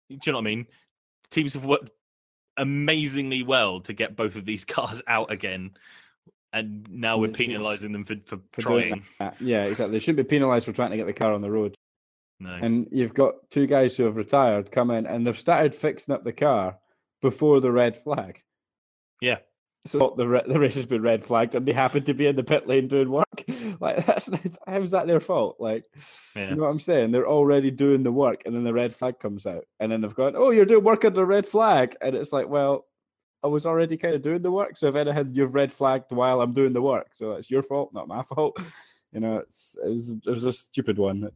do 0.09 0.19
you 0.25 0.33
know 0.33 0.39
what 0.39 0.43
I 0.43 0.45
mean? 0.45 0.67
Teams 1.31 1.55
have 1.55 1.65
worked 1.65 1.91
amazingly 2.57 3.43
well 3.43 3.81
to 3.83 3.93
get 3.93 4.17
both 4.17 4.37
of 4.37 4.45
these 4.45 4.65
cars 4.77 5.01
out 5.07 5.31
again, 5.33 5.73
and 6.53 6.87
now 6.91 7.19
we're 7.19 7.27
And 7.27 7.35
it's- 7.41 7.49
it's- 7.49 7.63
penalising 7.63 7.93
them 7.93 8.05
for, 8.05 8.17
for, 8.25 8.39
for 8.53 8.63
trying. 8.63 9.05
Yeah, 9.41 9.65
exactly. 9.65 9.93
They 9.93 9.99
shouldn't 10.01 10.29
be 10.29 10.31
penalised 10.37 10.67
for 10.67 10.73
trying 10.73 10.91
to 10.91 10.97
get 10.97 11.07
the 11.07 11.13
car 11.13 11.33
on 11.33 11.43
the 11.43 11.51
road. 11.51 11.75
No. 12.43 12.51
And 12.55 12.89
you've 12.91 13.13
got 13.15 13.35
two 13.51 13.67
guys 13.67 13.97
who 13.97 14.05
have 14.05 14.17
retired 14.17 14.73
come 14.73 14.91
in 14.91 15.07
and 15.07 15.27
they've 15.27 15.39
started 15.39 15.75
fixing 15.75 16.15
up 16.15 16.25
the 16.25 16.33
car 16.33 16.79
before 17.21 17.61
the 17.61 17.71
red 17.71 17.97
flag. 18.03 18.43
Yeah. 19.21 19.39
So 19.87 20.15
the 20.17 20.43
the 20.47 20.61
race 20.61 20.75
has 20.75 20.87
been 20.87 21.03
red 21.03 21.25
flagged 21.25 21.55
and 21.55 21.65
they 21.67 21.73
happen 21.73 22.05
to 22.05 22.15
be 22.15 22.27
in 22.27 22.37
the 22.37 22.43
pit 22.45 22.67
lane 22.67 22.89
doing 22.89 23.11
work. 23.11 23.27
Like 23.81 24.05
that's 24.05 24.29
how's 24.67 24.91
that 24.91 25.07
their 25.07 25.21
fault? 25.21 25.57
Like 25.59 25.87
Yeah. 26.37 26.51
you 26.51 26.57
know 26.57 26.65
what 26.65 26.69
I'm 26.71 26.81
saying? 26.81 27.13
They're 27.13 27.27
already 27.29 27.71
doing 27.71 28.03
the 28.03 28.13
work 28.13 28.43
and 28.45 28.55
then 28.55 28.65
the 28.65 28.75
red 28.75 28.95
flag 28.95 29.19
comes 29.19 29.47
out 29.47 29.65
and 29.79 29.91
then 29.91 30.01
they've 30.03 30.15
gone, 30.15 30.35
oh, 30.37 30.51
you're 30.51 30.67
doing 30.67 30.85
work 30.85 31.05
under 31.05 31.25
red 31.25 31.47
flag, 31.47 31.97
and 32.01 32.15
it's 32.15 32.33
like, 32.33 32.49
well. 32.49 32.87
I 33.43 33.47
was 33.47 33.65
already 33.65 33.97
kind 33.97 34.15
of 34.15 34.21
doing 34.21 34.43
the 34.43 34.51
work, 34.51 34.77
so 34.77 34.89
if 34.89 34.95
anything, 34.97 35.31
you've 35.33 35.55
red 35.55 35.73
flagged 35.73 36.13
while 36.13 36.43
I'm 36.43 36.53
doing 36.53 36.75
the 36.75 36.83
work, 36.83 37.15
so 37.15 37.33
it's 37.33 37.51
your 37.51 37.63
fault, 37.63 37.89
not 37.95 38.07
my 38.07 38.23
fault. 38.35 38.55
You 39.15 39.21
know, 39.21 39.39
it's 39.39 39.79
it 39.83 39.89
was, 39.89 40.11
it 40.11 40.27
was 40.31 40.45
a 40.45 40.53
stupid 40.53 40.99
one. 40.99 41.31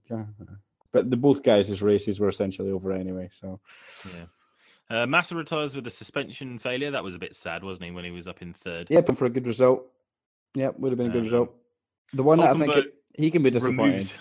But 0.92 1.10
the 1.10 1.16
both 1.16 1.42
guys' 1.42 1.80
races 1.80 2.20
were 2.20 2.28
essentially 2.28 2.72
over 2.72 2.92
anyway. 2.92 3.30
So 3.32 3.58
Yeah. 4.14 4.26
Uh, 4.90 5.06
Massa 5.06 5.34
retires 5.34 5.74
with 5.74 5.86
a 5.86 5.90
suspension 5.90 6.58
failure. 6.58 6.90
That 6.90 7.02
was 7.04 7.14
a 7.14 7.18
bit 7.18 7.34
sad, 7.34 7.64
wasn't 7.64 7.86
he, 7.86 7.90
when 7.90 8.04
he 8.04 8.10
was 8.10 8.28
up 8.28 8.42
in 8.42 8.52
third? 8.52 8.88
yeah, 8.90 9.00
but 9.00 9.16
for 9.16 9.24
a 9.26 9.30
good 9.30 9.46
result. 9.46 9.86
Yeah, 10.54 10.70
would 10.78 10.92
have 10.92 10.98
been 10.98 11.08
a 11.08 11.10
good 11.12 11.18
Um, 11.20 11.24
result. 11.24 11.54
The 12.12 12.22
one 12.22 12.38
that 12.38 12.50
I 12.50 12.58
think 12.58 12.76
it, 12.76 12.94
he 13.16 13.30
can 13.30 13.42
be 13.42 13.50
disappointing. 13.50 13.92
Removed. 13.92 14.14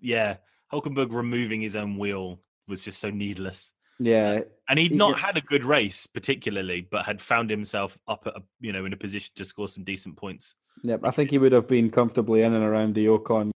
Yeah. 0.00 0.36
Hulkenberg 0.72 1.12
removing 1.12 1.60
his 1.60 1.76
own 1.76 1.96
wheel 1.98 2.40
was 2.66 2.80
just 2.82 2.98
so 3.00 3.10
needless. 3.10 3.72
Yeah, 4.00 4.40
And 4.68 4.76
he'd 4.78 4.90
He 4.90 4.96
not 4.96 5.20
had 5.20 5.36
a 5.36 5.40
good 5.40 5.64
race 5.64 6.06
particularly, 6.08 6.80
but 6.90 7.04
had 7.06 7.22
found 7.22 7.48
himself 7.48 7.96
up 8.08 8.26
at 8.26 8.34
a, 8.36 8.42
you 8.60 8.72
know 8.72 8.84
in 8.86 8.92
a 8.92 8.96
position 8.96 9.32
to 9.36 9.44
score 9.44 9.68
some 9.68 9.84
decent 9.84 10.16
points. 10.16 10.56
yeah. 10.82 10.96
I 11.04 11.12
think 11.12 11.30
he 11.30 11.38
would 11.38 11.52
have 11.52 11.68
been 11.68 11.90
comfortably 11.90 12.42
in 12.42 12.54
and 12.54 12.64
around 12.64 12.94
the 12.96 13.06
Ocon. 13.06 13.52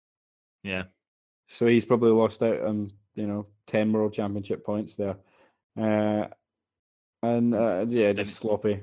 Yeah. 0.63 0.85
So 1.49 1.67
he's 1.67 1.85
probably 1.85 2.13
lost 2.13 2.41
out 2.45 2.61
on 2.63 2.93
you 3.17 3.27
know 3.27 3.47
ten 3.67 3.93
world 3.93 4.13
championship 4.13 4.65
points 4.65 4.95
there. 4.95 5.17
Uh, 5.79 6.27
and 7.23 7.55
uh, 7.55 7.87
yeah, 7.89 8.13
just 8.13 8.37
sloppy. 8.37 8.81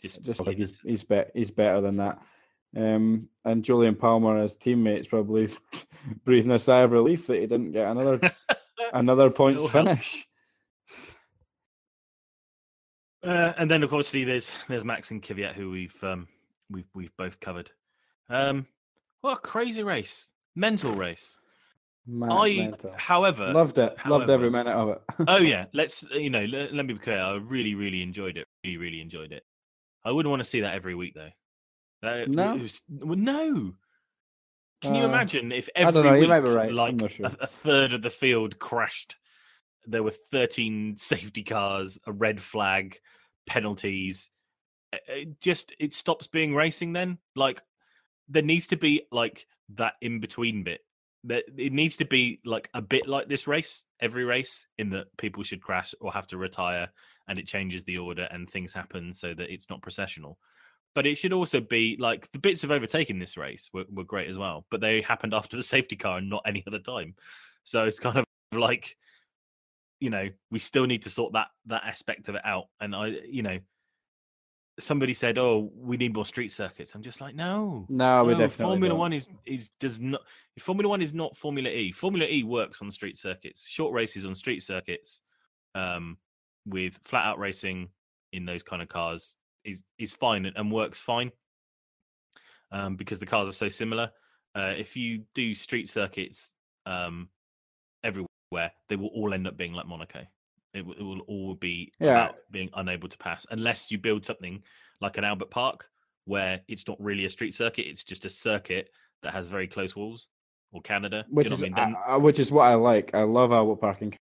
Just, 0.00 0.24
just 0.24 0.44
like 0.44 0.56
he's 0.56 0.78
he's, 0.80 1.04
be- 1.04 1.24
he's 1.34 1.50
better 1.50 1.80
than 1.80 1.96
that. 1.98 2.20
Um, 2.76 3.28
and 3.44 3.62
Jolyon 3.62 3.98
Palmer, 3.98 4.38
as 4.38 4.56
teammates, 4.56 5.06
probably 5.06 5.48
breathing 6.24 6.52
a 6.52 6.58
sigh 6.58 6.80
of 6.80 6.92
relief 6.92 7.26
that 7.26 7.40
he 7.40 7.46
didn't 7.46 7.72
get 7.72 7.88
another 7.88 8.20
another 8.92 9.30
points 9.30 9.64
It'll 9.64 9.72
finish. 9.72 10.26
Uh, 13.24 13.52
and 13.56 13.70
then, 13.70 13.84
of 13.84 13.90
course, 13.90 14.10
there's 14.10 14.50
there's 14.68 14.84
Max 14.84 15.12
and 15.12 15.22
Kvyat, 15.22 15.54
who 15.54 15.70
we've 15.70 15.96
um, 16.02 16.26
we've 16.68 16.88
we've 16.92 17.16
both 17.16 17.38
covered. 17.38 17.70
Um, 18.28 18.66
what 19.20 19.38
a 19.38 19.40
crazy 19.40 19.84
race, 19.84 20.28
mental 20.56 20.90
race. 20.92 21.38
Mad 22.06 22.30
I, 22.32 22.54
mental. 22.56 22.92
however, 22.96 23.52
loved 23.52 23.78
it. 23.78 23.94
Loved 24.06 24.28
every 24.28 24.50
minute 24.50 24.72
of 24.74 24.88
it. 24.88 25.02
oh 25.28 25.36
yeah, 25.38 25.66
let's 25.72 26.02
you 26.12 26.30
know 26.30 26.44
let, 26.44 26.74
let 26.74 26.84
me 26.86 26.94
be 26.94 26.98
clear. 26.98 27.18
I 27.18 27.34
really 27.36 27.74
really 27.76 28.02
enjoyed 28.02 28.36
it. 28.36 28.48
Really 28.64 28.76
really 28.76 29.00
enjoyed 29.00 29.30
it. 29.32 29.44
I 30.04 30.10
wouldn't 30.10 30.30
want 30.30 30.40
to 30.42 30.48
see 30.48 30.62
that 30.62 30.74
every 30.74 30.94
week 30.96 31.14
though. 31.14 31.30
That, 32.02 32.28
No? 32.28 32.56
was- 32.56 32.82
well, 32.88 33.16
no. 33.16 33.74
Can 34.82 34.96
you 34.96 35.04
Uh, 35.04 35.08
imagine 35.08 35.52
if 35.52 35.68
every 35.76 36.02
know, 36.02 36.18
week, 36.18 36.28
right, 36.28 36.72
like 36.72 37.08
sure. 37.08 37.26
a, 37.26 37.36
a 37.42 37.46
third 37.46 37.92
of 37.92 38.02
the 38.02 38.10
field 38.10 38.58
crashed? 38.58 39.16
There 39.86 40.02
were 40.02 40.10
13 40.10 40.96
safety 40.96 41.44
cars, 41.44 41.98
a 42.04 42.10
red 42.12 42.40
flag, 42.42 42.98
penalties. 43.46 44.28
It 45.06 45.38
just 45.40 45.72
it 45.78 45.92
stops 45.92 46.26
being 46.26 46.52
racing. 46.56 46.92
Then, 46.94 47.18
like, 47.36 47.62
there 48.28 48.42
needs 48.42 48.66
to 48.68 48.76
be 48.76 49.04
like 49.12 49.46
that 49.76 49.94
in 50.02 50.18
between 50.18 50.64
bit. 50.64 50.80
That 51.24 51.44
it 51.56 51.72
needs 51.72 51.96
to 51.98 52.04
be 52.04 52.40
like 52.44 52.68
a 52.74 52.82
bit 52.82 53.06
like 53.06 53.28
this 53.28 53.46
race, 53.46 53.84
every 54.00 54.24
race, 54.24 54.66
in 54.78 54.90
that 54.90 55.06
people 55.18 55.42
should 55.42 55.62
crash 55.62 55.94
or 56.00 56.12
have 56.12 56.26
to 56.28 56.36
retire, 56.36 56.88
and 57.28 57.38
it 57.38 57.46
changes 57.46 57.84
the 57.84 57.98
order 57.98 58.28
and 58.30 58.48
things 58.48 58.72
happen 58.72 59.14
so 59.14 59.34
that 59.34 59.52
it's 59.52 59.70
not 59.70 59.82
processional. 59.82 60.38
But 60.94 61.06
it 61.06 61.16
should 61.16 61.32
also 61.32 61.60
be 61.60 61.96
like 61.98 62.30
the 62.32 62.38
bits 62.38 62.64
of 62.64 62.70
overtaking 62.70 63.18
this 63.18 63.36
race 63.36 63.70
were, 63.72 63.84
were 63.90 64.04
great 64.04 64.28
as 64.28 64.36
well 64.36 64.66
but 64.70 64.80
they 64.80 65.00
happened 65.00 65.34
after 65.42 65.56
the 65.56 65.62
safety 65.62 65.96
car 65.96 66.18
and 66.18 66.28
not 66.28 66.42
any 66.46 66.64
other 66.66 66.80
time. 66.80 67.14
So 67.64 67.84
it's 67.84 68.00
kind 68.00 68.18
of 68.18 68.24
like 68.58 68.96
you 70.00 70.10
know 70.10 70.28
we 70.50 70.58
still 70.58 70.84
need 70.84 71.04
to 71.04 71.10
sort 71.10 71.34
that 71.34 71.48
that 71.66 71.84
aspect 71.84 72.28
of 72.28 72.34
it 72.34 72.44
out. 72.44 72.66
And 72.80 72.94
i 72.94 73.14
you 73.28 73.42
know 73.42 73.58
somebody 74.78 75.12
said 75.12 75.36
oh 75.38 75.70
we 75.76 75.96
need 75.96 76.14
more 76.14 76.24
street 76.24 76.50
circuits. 76.50 76.94
I'm 76.94 77.02
just 77.02 77.20
like 77.20 77.34
no 77.34 77.86
No, 77.88 78.24
we 78.24 78.32
no, 78.32 78.38
definitely 78.38 78.64
formula 78.72 78.88
don't. 78.92 78.98
one 78.98 79.12
is 79.12 79.28
is 79.44 79.68
does 79.80 80.00
not 80.00 80.22
formula 80.58 80.88
one 80.88 81.02
is 81.02 81.12
not 81.12 81.36
formula 81.36 81.68
e. 81.68 81.92
Formula 81.92 82.26
e 82.26 82.42
works 82.42 82.80
on 82.80 82.90
street 82.90 83.18
circuits. 83.18 83.66
Short 83.66 83.92
races 83.92 84.24
on 84.26 84.34
street 84.34 84.62
circuits 84.62 85.20
um 85.74 86.16
with 86.66 86.98
flat 87.04 87.24
out 87.26 87.38
racing 87.38 87.88
in 88.32 88.44
those 88.46 88.62
kind 88.62 88.80
of 88.82 88.88
cars 88.88 89.36
is 89.64 89.82
is 89.98 90.12
fine 90.12 90.46
and, 90.46 90.56
and 90.56 90.72
works 90.72 90.98
fine 91.00 91.30
um 92.70 92.96
because 92.96 93.18
the 93.18 93.26
cars 93.26 93.48
are 93.48 93.52
so 93.52 93.68
similar. 93.68 94.10
Uh 94.54 94.72
if 94.76 94.96
you 94.96 95.24
do 95.34 95.54
street 95.54 95.88
circuits 95.88 96.54
um 96.86 97.28
everywhere 98.04 98.72
they 98.88 98.96
will 98.96 99.08
all 99.14 99.32
end 99.34 99.46
up 99.46 99.56
being 99.56 99.72
like 99.72 99.86
monaco 99.86 100.24
it, 100.74 100.84
will- 100.84 100.94
it 100.94 101.02
will 101.02 101.20
all 101.20 101.54
be 101.54 101.92
Yeah. 102.00 102.10
about 102.24 102.36
being 102.50 102.70
unable 102.74 103.08
to 103.08 103.18
pass 103.18 103.46
unless 103.50 103.90
you 103.90 103.98
build 103.98 104.24
something 104.24 104.62
like 105.00 105.18
an 105.18 105.24
albert 105.24 105.50
park 105.50 105.88
where 106.24 106.60
it's 106.68 106.86
not 106.86 107.00
really 107.00 107.24
a 107.24 107.30
street 107.30 107.54
circuit 107.54 107.86
it's 107.86 108.04
just 108.04 108.24
a 108.24 108.30
circuit 108.30 108.90
that 109.22 109.32
has 109.32 109.48
very 109.48 109.66
close 109.66 109.94
walls 109.96 110.28
or 110.72 110.80
canada 110.82 111.24
Which 111.28 111.46
is 111.46 111.60
you 111.60 111.70
know 111.70 111.72
what 111.76 111.80
i 111.82 111.86
mean 111.86 111.96
uh, 112.08 112.14
uh, 112.14 112.18
which 112.18 112.38
is 112.38 112.50
what 112.50 112.64
I 112.64 112.74
like. 112.74 113.14
I 113.14 113.22
love 113.22 113.52
Albert 113.52 113.80
Park 113.80 114.00
and 114.02 114.16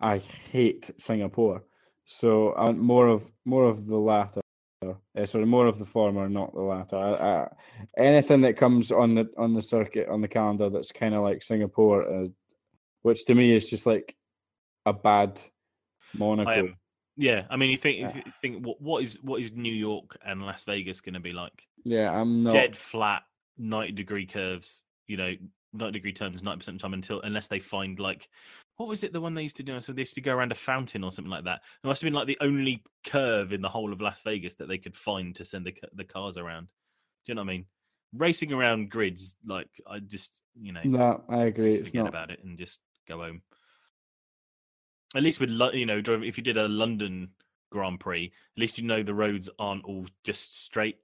I 0.00 0.18
hate 0.18 0.90
Singapore. 0.98 1.62
So 2.04 2.54
want 2.56 2.78
more 2.78 3.08
of 3.08 3.22
more 3.44 3.64
of 3.68 3.86
the 3.86 3.96
latter. 3.96 4.40
Uh, 4.82 5.24
sorry, 5.26 5.46
more 5.46 5.66
of 5.66 5.78
the 5.78 5.84
former, 5.86 6.28
not 6.28 6.52
the 6.52 6.60
latter. 6.60 6.96
I, 6.96 7.12
I, 7.12 7.48
anything 7.96 8.42
that 8.42 8.56
comes 8.56 8.92
on 8.92 9.14
the 9.14 9.30
on 9.38 9.54
the 9.54 9.62
circuit 9.62 10.08
on 10.08 10.20
the 10.20 10.28
calendar 10.28 10.68
that's 10.68 10.92
kind 10.92 11.14
of 11.14 11.22
like 11.22 11.42
Singapore, 11.42 12.02
uh, 12.02 12.28
which 13.02 13.24
to 13.26 13.34
me 13.34 13.54
is 13.54 13.68
just 13.70 13.86
like 13.86 14.14
a 14.84 14.92
bad 14.92 15.40
Monaco. 16.18 16.74
Yeah, 17.16 17.44
I 17.48 17.56
mean, 17.56 17.70
you 17.70 17.76
think 17.76 17.98
Yeah. 18.00 18.16
you 18.16 18.32
think 18.42 18.66
what 18.66 18.80
what 18.80 19.02
is 19.02 19.22
what 19.22 19.40
is 19.40 19.52
New 19.52 19.72
York 19.72 20.16
and 20.24 20.44
Las 20.44 20.64
Vegas 20.64 21.00
going 21.00 21.14
to 21.14 21.20
be 21.20 21.32
like? 21.32 21.66
Yeah, 21.84 22.10
I'm 22.10 22.42
not. 22.42 22.52
Dead 22.52 22.76
flat, 22.76 23.22
ninety 23.56 23.92
degree 23.92 24.26
curves. 24.26 24.82
You 25.06 25.16
know, 25.16 25.34
ninety 25.72 25.98
degree 25.98 26.12
turns 26.12 26.42
ninety 26.42 26.58
percent 26.58 26.74
of 26.76 26.78
the 26.80 26.82
time 26.82 26.94
until 26.94 27.20
unless 27.22 27.46
they 27.46 27.60
find 27.60 27.98
like 28.00 28.28
what 28.76 28.88
was 28.88 29.04
it 29.04 29.12
the 29.12 29.20
one 29.20 29.34
they 29.34 29.42
used 29.44 29.56
to 29.58 29.62
do? 29.62 29.80
So 29.80 29.92
they 29.92 30.00
used 30.00 30.16
to 30.16 30.20
go 30.20 30.34
around 30.34 30.50
a 30.50 30.56
fountain 30.56 31.04
or 31.04 31.12
something 31.12 31.30
like 31.30 31.44
that. 31.44 31.60
It 31.84 31.86
must 31.86 32.02
have 32.02 32.06
been 32.08 32.14
like 32.14 32.26
the 32.26 32.38
only 32.40 32.82
curve 33.06 33.52
in 33.52 33.62
the 33.62 33.68
whole 33.68 33.92
of 33.92 34.00
Las 34.00 34.22
Vegas 34.22 34.56
that 34.56 34.66
they 34.66 34.78
could 34.78 34.96
find 34.96 35.32
to 35.36 35.44
send 35.44 35.64
the 35.64 35.74
the 35.94 36.02
cars 36.04 36.36
around. 36.36 36.66
Do 36.66 37.30
you 37.30 37.34
know 37.36 37.42
what 37.42 37.50
I 37.50 37.52
mean? 37.52 37.66
Racing 38.12 38.52
around 38.52 38.90
grids, 38.90 39.36
like 39.46 39.68
I 39.88 40.00
just 40.00 40.40
you 40.60 40.72
know, 40.72 40.80
No, 40.84 41.22
I 41.28 41.44
agree. 41.44 41.76
Forget 41.78 41.94
not. 41.94 42.08
about 42.08 42.30
it 42.32 42.42
and 42.42 42.58
just 42.58 42.80
go 43.06 43.18
home. 43.18 43.42
At 45.14 45.22
least 45.22 45.40
with 45.40 45.50
you 45.74 45.86
know, 45.86 46.02
if 46.04 46.36
you 46.36 46.42
did 46.42 46.56
a 46.56 46.66
London 46.68 47.28
Grand 47.70 48.00
Prix, 48.00 48.26
at 48.56 48.60
least 48.60 48.78
you 48.78 48.84
know 48.84 49.02
the 49.02 49.14
roads 49.14 49.48
aren't 49.58 49.84
all 49.84 50.06
just 50.24 50.62
straight. 50.64 50.98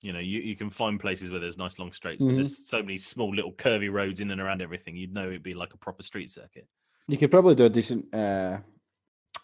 You 0.00 0.12
know, 0.12 0.18
you, 0.18 0.40
you 0.40 0.54
can 0.54 0.68
find 0.68 1.00
places 1.00 1.30
where 1.30 1.40
there's 1.40 1.56
nice 1.56 1.78
long 1.78 1.90
straights, 1.92 2.22
but 2.22 2.32
Mhm. 2.32 2.36
there's 2.36 2.68
so 2.68 2.80
many 2.82 2.98
small 2.98 3.34
little 3.34 3.52
curvy 3.52 3.90
roads 3.90 4.20
in 4.20 4.30
and 4.30 4.40
around 4.40 4.60
everything. 4.60 4.96
You'd 4.96 5.14
know 5.14 5.28
it'd 5.28 5.42
be 5.42 5.54
like 5.54 5.72
a 5.72 5.78
proper 5.78 6.02
street 6.02 6.28
circuit. 6.30 6.68
You 7.08 7.16
could 7.16 7.30
probably 7.30 7.54
do 7.54 7.64
a 7.64 7.68
decent, 7.70 8.12
uh, 8.14 8.58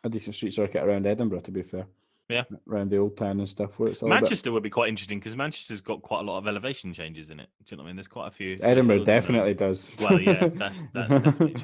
a 0.05 0.09
decent 0.11 0.37
street 0.37 0.53
circuit 0.55 0.83
around 0.83 1.07
Edinburgh. 1.07 1.41
To 1.41 1.51
be 1.51 1.63
fair, 1.63 1.87
Yeah. 2.29 2.45
around 2.69 2.91
the 2.91 2.99
old 2.99 3.17
town 3.17 3.39
and 3.41 3.49
stuff. 3.49 3.79
Where 3.79 3.89
it's 3.91 4.03
little 4.03 4.15
bit- 4.17 4.23
Manchester 4.23 4.53
would 4.53 4.63
be 4.63 4.71
quite 4.71 4.91
interesting 4.91 5.19
because 5.19 5.35
Manchester's 5.35 5.81
got 5.81 6.03
quite 6.03 6.21
a 6.21 6.25
lot 6.25 6.37
of 6.39 6.47
elevation 6.47 6.93
changes 6.93 7.31
in 7.31 7.41
it. 7.41 7.49
Do 7.65 7.73
you 7.73 7.77
know 7.79 7.83
what 7.85 7.87
I 7.89 7.91
mean? 7.91 7.97
There's 7.97 8.09
quite 8.09 8.29
a 8.29 8.31
few. 8.31 8.59
Edinburgh 8.63 8.97
hills 8.97 9.09
in 9.09 9.13
there. 9.13 9.21
definitely 9.21 9.55
does. 9.55 9.97
Well, 9.99 10.21
yeah, 10.21 10.49
that's 10.49 10.83
that's 10.93 11.15
definitely 11.15 11.55
true. 11.55 11.63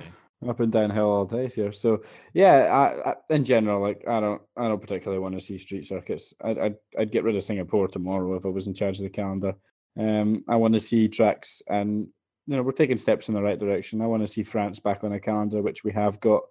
Up 0.48 0.60
and 0.60 0.70
down 0.70 0.90
hill 0.90 1.10
all 1.10 1.24
day 1.24 1.48
here. 1.48 1.72
So 1.72 2.02
yeah, 2.34 2.54
I, 2.54 3.10
I, 3.10 3.14
in 3.30 3.44
general, 3.44 3.80
like 3.80 4.04
I 4.06 4.20
don't, 4.20 4.42
I 4.56 4.68
don't 4.68 4.80
particularly 4.80 5.20
want 5.20 5.34
to 5.34 5.40
see 5.40 5.58
street 5.58 5.86
circuits. 5.86 6.34
I'd, 6.44 6.58
I'd, 6.58 6.74
I'd 6.98 7.12
get 7.12 7.24
rid 7.24 7.36
of 7.36 7.44
Singapore 7.44 7.88
tomorrow 7.88 8.34
if 8.34 8.44
I 8.44 8.48
was 8.48 8.66
in 8.66 8.74
charge 8.74 8.98
of 8.98 9.04
the 9.04 9.10
calendar. 9.10 9.54
Um, 9.98 10.44
I 10.48 10.56
want 10.56 10.74
to 10.74 10.80
see 10.80 11.08
tracks, 11.08 11.62
and 11.68 12.06
you 12.46 12.56
know 12.56 12.62
we're 12.62 12.72
taking 12.72 12.98
steps 12.98 13.28
in 13.28 13.34
the 13.34 13.42
right 13.42 13.58
direction. 13.58 14.02
I 14.02 14.06
want 14.06 14.22
to 14.22 14.28
see 14.28 14.42
France 14.42 14.78
back 14.78 15.04
on 15.04 15.10
the 15.10 15.20
calendar, 15.20 15.62
which 15.62 15.84
we 15.84 15.92
have 15.92 16.20
got. 16.20 16.42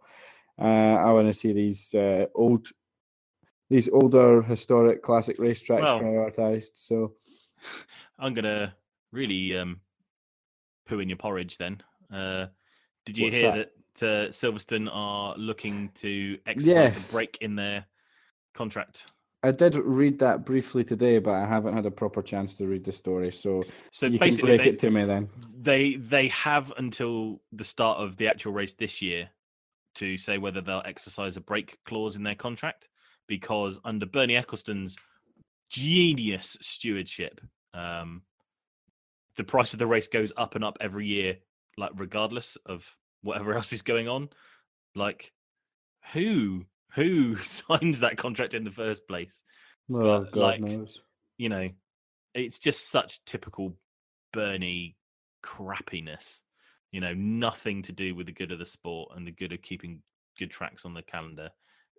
Uh, 0.60 0.95
I 0.95 1.12
want 1.12 1.28
to 1.28 1.34
see 1.34 1.53
these 1.53 1.94
uh, 1.94 2.26
old, 2.34 2.68
these 3.70 3.88
older 3.90 4.41
historic 4.41 5.03
classic 5.03 5.38
racetracks 5.38 5.84
Well- 5.84 5.99
prioritized. 5.99 6.72
So 6.74 7.14
I'm 8.18 8.34
gonna 8.34 8.74
really 9.12 9.56
um, 9.56 9.80
poo 10.88 10.99
in 10.99 11.10
your 11.10 11.18
porridge. 11.18 11.57
Then, 11.60 11.82
uh, 12.12 12.48
did 13.06 13.18
you 13.18 13.26
What's 13.26 13.38
hear 13.38 13.52
that? 13.52 13.72
that, 13.99 14.07
uh, 14.07 14.30
Silverstone 14.30 14.90
are 14.91 15.36
looking 15.38 15.90
to 15.95 16.38
exercise 16.45 16.76
Yes. 16.76 17.11
the 17.11 17.18
break 17.18 17.38
in 17.41 17.56
their 17.56 17.86
contract? 18.53 19.06
I 19.44 19.52
did 19.52 19.76
read 19.76 20.19
that 20.19 20.44
briefly 20.44 20.84
today, 20.84 21.19
but 21.19 21.36
I 21.36 21.45
haven't 21.45 21.76
had 21.76 21.86
a 21.86 21.91
proper 21.91 22.22
chance 22.23 22.57
to 22.57 22.65
read 22.68 22.84
the 22.84 22.91
story. 22.91 23.32
So 23.32 23.64
So 23.91 24.07
you 24.07 24.18
can 24.18 24.30
basically, 24.30 24.57
break 24.57 24.68
they, 24.68 24.69
it 24.72 24.80
to 24.80 24.90
me 24.90 25.06
then. 25.06 25.30
they 25.60 25.95
they 25.95 26.30
have 26.30 26.73
until 26.77 27.41
the 27.52 27.64
start 27.64 27.99
of 27.99 28.18
the 28.18 28.27
actual 28.27 28.53
race 28.53 28.73
this 28.73 29.02
year 29.03 29.30
to 29.95 30.18
say 30.18 30.40
whether 30.40 30.61
they'll 30.61 30.82
exercise 30.84 31.38
a 31.38 31.41
break 31.41 31.77
clause 31.86 32.15
in 32.15 32.23
their 32.23 32.36
contract 32.36 32.90
because 33.27 33.80
under 33.86 34.06
Bernie 34.06 34.36
Ecclestone's 34.36 34.98
genius 35.69 36.57
stewardship, 36.61 37.40
um, 37.73 38.23
the 39.38 39.44
price 39.44 39.73
of 39.73 39.80
the 39.80 39.88
race 39.88 40.07
goes 40.07 40.32
up 40.38 40.56
and 40.56 40.64
up 40.64 40.77
every 40.82 41.06
year, 41.06 41.38
like 41.78 41.92
regardless 41.96 42.58
of 42.66 42.90
whatever 43.22 43.54
else 43.56 43.74
is 43.74 43.82
going 43.82 44.08
on. 44.08 44.30
Like, 44.96 45.34
who 46.14 46.66
who 46.94 47.36
signs 47.38 48.00
that 48.00 48.18
contract 48.18 48.54
in 48.54 48.64
the 48.64 48.72
first 48.72 49.08
place? 49.08 49.44
Oh, 49.92 50.22
But, 50.22 50.32
God 50.32 50.40
like, 50.40 50.62
knows. 50.62 51.02
you 51.38 51.50
know, 51.50 51.70
it's 52.34 52.60
just 52.60 52.90
such 52.90 53.24
typical 53.26 53.74
Bernie 54.34 54.96
crappiness. 55.44 56.42
You 56.92 57.02
know, 57.02 57.14
nothing 57.14 57.82
to 57.84 57.92
do 57.92 58.16
with 58.16 58.28
the 58.28 58.32
good 58.32 58.52
of 58.52 58.60
the 58.60 58.66
sport 58.66 59.12
and 59.16 59.28
the 59.28 59.32
good 59.32 59.52
of 59.52 59.62
keeping 59.62 60.02
good 60.40 60.50
tracks 60.50 60.86
on 60.86 60.94
the 60.94 61.02
calendar, 61.02 61.50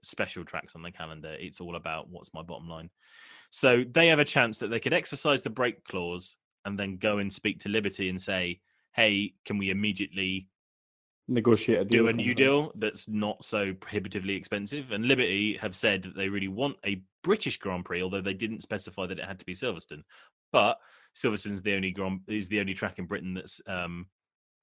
special 0.02 0.44
tracks 0.44 0.74
on 0.74 0.82
the 0.82 0.90
calendar. 0.90 1.36
It's 1.38 1.60
all 1.60 1.76
about 1.76 2.08
what's 2.08 2.32
my 2.32 2.42
bottom 2.42 2.68
line. 2.68 2.88
So 3.50 3.84
they 3.90 4.08
have 4.08 4.18
a 4.18 4.24
chance 4.24 4.58
that 4.58 4.68
they 4.68 4.80
could 4.80 4.94
exercise 4.94 5.42
the 5.42 5.50
break 5.50 5.84
clause 5.84 6.36
and 6.64 6.78
then 6.78 6.96
go 6.96 7.18
and 7.18 7.30
speak 7.30 7.60
to 7.60 7.68
Liberty 7.68 8.08
and 8.08 8.20
say, 8.20 8.60
hey, 8.96 9.34
can 9.44 9.58
we 9.58 9.70
immediately 9.70 10.48
Negotiate 11.28 11.80
a 11.80 11.84
deal. 11.84 12.04
do 12.04 12.08
a 12.08 12.12
new 12.12 12.34
deal 12.36 12.70
that's 12.76 13.08
not 13.08 13.44
so 13.44 13.74
prohibitively 13.74 14.34
expensive. 14.34 14.92
And 14.92 15.06
Liberty 15.06 15.56
have 15.60 15.74
said 15.74 16.04
that 16.04 16.14
they 16.14 16.28
really 16.28 16.46
want 16.46 16.76
a 16.86 17.02
British 17.24 17.58
Grand 17.58 17.84
Prix, 17.84 18.00
although 18.00 18.20
they 18.20 18.32
didn't 18.32 18.62
specify 18.62 19.06
that 19.06 19.18
it 19.18 19.24
had 19.24 19.40
to 19.40 19.44
be 19.44 19.54
Silverstone. 19.54 20.04
But 20.52 20.78
Silverstone's 21.16 21.62
the 21.62 21.74
only 21.74 21.90
Grand 21.90 22.20
is 22.28 22.46
the 22.48 22.60
only 22.60 22.74
track 22.74 23.00
in 23.00 23.06
Britain 23.06 23.34
that's 23.34 23.60
um, 23.66 24.06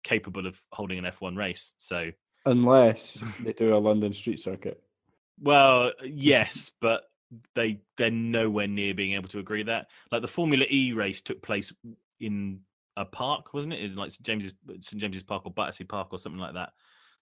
capable 0.05 0.47
of 0.47 0.57
holding 0.71 0.99
an 0.99 1.11
F1 1.11 1.35
race. 1.35 1.73
So, 1.77 2.11
Unless 2.45 3.19
they 3.43 3.51
do 3.51 3.75
a 3.75 3.77
London 3.77 4.13
street 4.13 4.39
circuit. 4.39 4.81
well, 5.41 5.91
yes, 6.05 6.71
but 6.79 7.03
they 7.55 7.81
they're 7.97 8.09
nowhere 8.09 8.67
near 8.67 8.93
being 8.93 9.15
able 9.15 9.27
to 9.29 9.39
agree 9.39 9.63
that. 9.63 9.87
Like 10.13 10.21
the 10.21 10.29
Formula 10.29 10.65
E 10.69 10.93
race 10.93 11.21
took 11.21 11.41
place 11.41 11.73
in 12.21 12.61
a 12.97 13.05
park, 13.05 13.53
wasn't 13.53 13.73
it? 13.73 13.81
In 13.81 13.95
like 13.95 14.11
St 14.11 14.23
James's 14.23 14.53
St 14.81 15.01
James's 15.01 15.23
Park 15.23 15.45
or 15.45 15.51
Battersea 15.51 15.83
Park 15.85 16.09
or 16.11 16.19
something 16.19 16.39
like 16.39 16.53
that. 16.53 16.73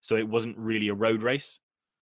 So 0.01 0.15
it 0.15 0.27
wasn't 0.27 0.57
really 0.57 0.89
a 0.89 0.93
road 0.93 1.21
race, 1.23 1.59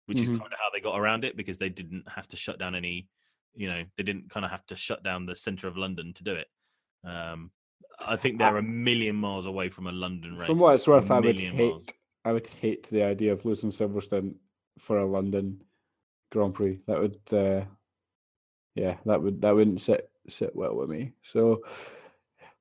which 0.06 0.18
Mhm. 0.18 0.22
is 0.22 0.28
kind 0.28 0.52
of 0.52 0.58
how 0.58 0.70
they 0.72 0.80
got 0.80 0.98
around 0.98 1.24
it 1.24 1.36
because 1.36 1.58
they 1.58 1.68
didn't 1.68 2.08
have 2.08 2.28
to 2.28 2.36
shut 2.36 2.58
down 2.58 2.74
any, 2.74 3.08
you 3.54 3.68
know, 3.68 3.84
they 3.96 4.02
didn't 4.02 4.30
kind 4.30 4.44
of 4.44 4.50
have 4.50 4.64
to 4.66 4.76
shut 4.76 5.02
down 5.02 5.26
the 5.26 5.36
center 5.36 5.66
of 5.66 5.76
London 5.76 6.12
to 6.14 6.24
do 6.24 6.34
it. 6.34 6.48
Um, 7.04 7.50
I 7.98 8.16
think 8.16 8.38
they're 8.38 8.56
a 8.56 8.62
million 8.62 9.16
miles 9.16 9.46
away 9.46 9.68
from 9.68 9.86
a 9.86 9.92
London 9.92 10.36
race. 10.36 10.46
From 10.46 10.58
what 10.58 10.74
it's 10.74 10.88
worth, 10.88 11.10
I 11.10 11.20
would 11.20 11.38
hate. 11.38 11.54
miles. 11.54 11.86
I 12.24 12.32
would 12.32 12.46
hate 12.46 12.88
the 12.90 13.02
idea 13.02 13.32
of 13.32 13.44
losing 13.44 13.70
Silverstone 13.70 14.34
for 14.78 14.98
a 14.98 15.06
London 15.06 15.62
Grand 16.30 16.54
Prix. 16.54 16.80
That 16.86 16.98
would, 17.00 17.20
uh, 17.32 17.64
yeah, 18.74 18.96
that 19.04 19.20
would 19.20 19.42
that 19.42 19.54
wouldn't 19.54 19.80
sit 19.80 20.10
sit 20.28 20.54
well 20.54 20.74
with 20.76 20.88
me. 20.88 21.12
So 21.22 21.62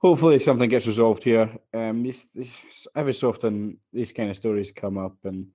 hopefully 0.02 0.40
something 0.40 0.69
gets 0.69 0.88
resolved 0.88 1.23
here. 1.23 1.49
Um, 1.73 2.03
these, 2.03 2.28
these 2.34 2.57
every 2.95 3.14
so 3.14 3.30
often 3.30 3.78
these 3.94 4.11
kind 4.11 4.30
of 4.30 4.36
stories 4.36 4.72
come 4.72 4.98
up, 4.98 5.15
and 5.23 5.48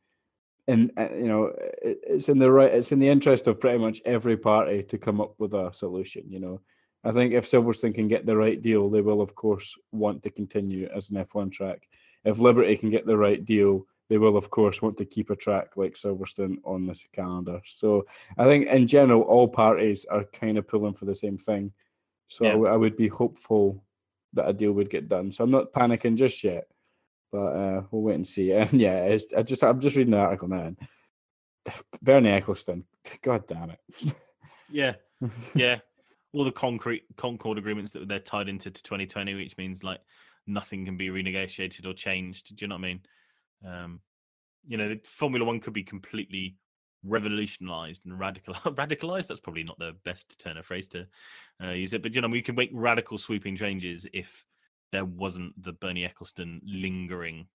and 0.68 0.92
uh, 0.96 1.10
you 1.12 1.28
know 1.28 1.52
it, 1.82 1.98
it's 2.06 2.28
in 2.28 2.38
the 2.38 2.50
right. 2.50 2.72
It's 2.72 2.92
in 2.92 2.98
the 3.00 3.08
interest 3.08 3.46
of 3.46 3.60
pretty 3.60 3.78
much 3.78 4.00
every 4.04 4.36
party 4.36 4.82
to 4.84 4.98
come 4.98 5.20
up 5.20 5.34
with 5.38 5.54
a 5.54 5.70
solution. 5.72 6.24
You 6.28 6.40
know. 6.40 6.60
I 7.04 7.12
think 7.12 7.34
if 7.34 7.48
Silverstone 7.48 7.94
can 7.94 8.08
get 8.08 8.26
the 8.26 8.36
right 8.36 8.60
deal, 8.60 8.90
they 8.90 9.00
will, 9.00 9.20
of 9.20 9.32
course, 9.36 9.78
want 9.92 10.24
to 10.24 10.30
continue 10.30 10.88
as 10.92 11.08
an 11.10 11.24
F1 11.24 11.52
track. 11.52 11.86
If 12.24 12.40
Liberty 12.40 12.76
can 12.76 12.90
get 12.90 13.06
the 13.06 13.16
right 13.16 13.44
deal, 13.44 13.86
they 14.08 14.18
will, 14.18 14.36
of 14.36 14.50
course, 14.50 14.82
want 14.82 14.96
to 14.96 15.04
keep 15.04 15.30
a 15.30 15.36
track 15.36 15.76
like 15.76 15.94
Silverstone 15.94 16.56
on 16.64 16.84
this 16.84 17.06
calendar. 17.12 17.60
So 17.64 18.06
I 18.38 18.44
think, 18.46 18.66
in 18.66 18.88
general, 18.88 19.22
all 19.22 19.46
parties 19.46 20.04
are 20.10 20.24
kind 20.24 20.58
of 20.58 20.66
pulling 20.66 20.94
for 20.94 21.04
the 21.04 21.14
same 21.14 21.38
thing. 21.38 21.70
So 22.26 22.44
I 22.44 22.48
Yeah. 22.48 22.52
w- 22.54 22.72
I 22.72 22.76
would 22.76 22.96
be 22.96 23.06
hopeful 23.06 23.84
that 24.36 24.48
a 24.48 24.52
deal 24.52 24.72
would 24.72 24.90
get 24.90 25.08
done. 25.08 25.32
So 25.32 25.44
I'm 25.44 25.50
not 25.50 25.72
panicking 25.72 26.16
just 26.16 26.42
yet, 26.44 26.68
but 27.32 27.38
uh, 27.38 27.82
we'll 27.90 28.02
wait 28.02 28.14
and 28.14 28.26
see. 28.26 28.52
And 28.56 28.80
yeah, 28.80 29.04
it's, 29.04 29.32
I 29.36 29.42
just 29.42 29.62
I'm 29.62 29.80
just 29.80 29.96
reading 29.96 30.12
the 30.12 30.18
article 30.18 30.48
now. 30.48 30.66
And 30.66 30.78
Bernie 32.02 32.30
Ecclestone, 32.30 32.84
God 33.22 33.46
damn 33.46 33.70
it. 33.70 34.14
Yeah, 34.70 34.94
yeah. 35.54 35.78
All 36.32 36.44
the 36.44 36.52
concrete 36.52 37.04
Concord 37.16 37.58
agreements 37.58 37.92
that 37.92 38.08
they're 38.08 38.18
tied 38.18 38.48
into 38.48 38.70
to 38.70 38.82
2020, 38.82 39.34
which 39.34 39.56
means 39.56 39.82
like 39.82 40.00
nothing 40.46 40.84
can 40.84 40.96
be 40.96 41.08
renegotiated 41.08 41.86
or 41.86 41.94
changed. 41.94 42.54
Do 42.56 42.64
you 42.64 42.68
know 42.68 42.76
what 42.76 42.84
I 42.84 42.88
mean? 42.88 43.00
Um, 43.66 44.00
you 44.66 44.76
know, 44.76 44.88
the 44.88 45.00
Formula 45.04 45.44
One 45.44 45.60
could 45.60 45.72
be 45.72 45.82
completely 45.82 46.56
revolutionized 47.06 48.02
and 48.04 48.18
radical 48.18 48.54
radicalized. 48.64 49.28
That's 49.28 49.40
probably 49.40 49.64
not 49.64 49.78
the 49.78 49.94
best 50.04 50.38
turn 50.38 50.56
of 50.56 50.66
phrase 50.66 50.88
to 50.88 51.06
uh, 51.62 51.70
use 51.70 51.92
it, 51.92 52.02
but 52.02 52.14
you 52.14 52.20
know, 52.20 52.28
we 52.28 52.42
can 52.42 52.54
make 52.54 52.70
radical 52.72 53.18
sweeping 53.18 53.56
changes 53.56 54.06
if 54.12 54.44
there 54.92 55.04
wasn't 55.04 55.60
the 55.62 55.72
Bernie 55.72 56.08
Ecclestone 56.08 56.60
lingering 56.64 57.46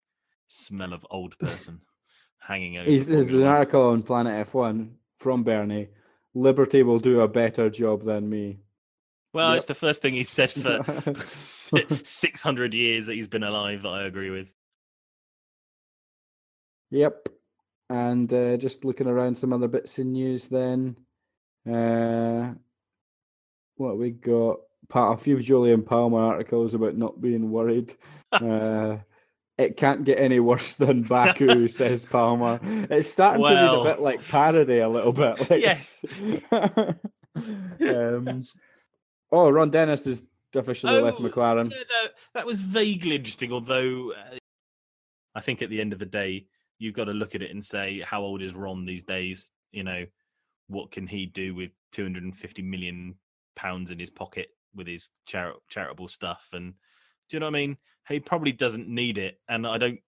smell 0.48 0.94
of 0.94 1.06
old 1.10 1.38
person 1.40 1.82
hanging 2.40 2.78
over. 2.78 2.90
There's 3.03 3.34
an 3.34 3.44
article 3.44 3.82
on 3.90 4.03
Planet 4.03 4.48
F1 4.52 4.90
from 5.19 5.44
Bernie. 5.44 5.88
Liberty 6.34 6.84
will 6.84 6.99
do 6.99 7.22
a 7.22 7.28
better 7.28 7.69
job 7.69 8.03
than 8.03 8.30
me. 8.30 8.60
Well, 9.34 9.49
Yep. 9.52 9.57
it's 9.57 9.65
the 9.68 9.76
first 9.76 10.02
thing 10.02 10.14
he 10.14 10.23
said 10.26 10.52
for 10.52 10.84
600 12.03 12.73
years 12.73 13.06
that 13.06 13.14
he's 13.14 13.30
been 13.30 13.44
alive 13.44 13.84
that 13.84 13.90
I 13.90 14.03
agree 14.03 14.30
with. 14.30 14.53
Yep. 16.90 17.30
And 17.91 18.31
uh, 18.34 18.55
just 18.55 18.85
looking 18.85 19.07
around 19.07 19.38
some 19.38 19.51
other 19.51 19.68
bits 19.68 19.99
in 19.99 20.13
news 20.13 20.47
then. 20.47 20.95
Uh, 21.69 22.53
what 23.76 23.97
we 23.97 24.11
got? 24.11 24.59
Pa- 24.88 25.11
a 25.11 25.18
few 25.18 25.38
Jolyon 25.38 25.85
Palmer 25.85 26.19
articles 26.19 26.73
about 26.73 26.95
not 26.95 27.19
being 27.22 27.51
worried. 27.51 27.93
uh, 28.31 28.97
It 29.57 29.76
can't 29.76 30.05
get 30.05 30.19
any 30.19 30.39
worse 30.39 30.77
than 30.77 31.03
Baku, 31.03 31.68
says 31.80 32.05
Palmer. 32.05 32.61
It's 32.89 33.09
starting 33.09 33.43
to 33.43 33.49
be 33.49 33.55
a 33.89 33.93
bit 33.93 34.01
like 34.01 34.26
parody, 34.26 34.80
a 34.80 34.88
little 34.89 35.11
bit. 35.11 35.49
Like, 35.49 35.61
Yes. 35.61 36.03
um, 37.35 38.45
oh, 39.34 39.49
Ron 39.49 39.69
Dennis 39.69 40.05
has 40.05 40.23
officially 40.55 41.01
left 41.01 41.18
Oh, 41.19 41.23
McLaren. 41.23 41.69
Yeah, 41.72 41.77
no, 41.77 42.07
that 42.35 42.45
was 42.45 42.59
vaguely 42.59 43.15
interesting. 43.18 43.51
Although 43.51 44.13
uh, 44.13 44.38
I 45.35 45.41
think 45.41 45.61
at 45.61 45.69
the 45.69 45.81
end 45.81 45.91
of 45.91 45.99
the 45.99 46.05
day, 46.05 46.45
you've 46.81 46.95
got 46.95 47.03
to 47.03 47.11
look 47.11 47.35
at 47.35 47.43
it 47.43 47.51
and 47.51 47.63
say, 47.63 48.01
how 48.03 48.23
old 48.23 48.41
is 48.41 48.55
Ron 48.55 48.85
these 48.85 49.03
days? 49.03 49.51
You 49.71 49.83
know, 49.83 50.03
what 50.67 50.91
can 50.91 51.05
he 51.05 51.27
do 51.27 51.53
with 51.53 51.69
250 51.91 52.63
million 52.63 53.13
pounds 53.55 53.91
in 53.91 53.99
his 53.99 54.09
pocket 54.09 54.47
with 54.73 54.87
his 54.87 55.09
chari- 55.29 55.53
charitable 55.69 56.07
stuff? 56.07 56.47
And 56.53 56.73
do 57.29 57.37
you 57.37 57.39
know 57.39 57.45
what 57.45 57.55
I 57.55 57.59
mean? 57.59 57.77
He 58.09 58.19
probably 58.19 58.51
doesn't 58.51 58.89
need 58.89 59.19
it, 59.19 59.39
and 59.47 59.67
I 59.67 59.77
don't, 59.77 59.99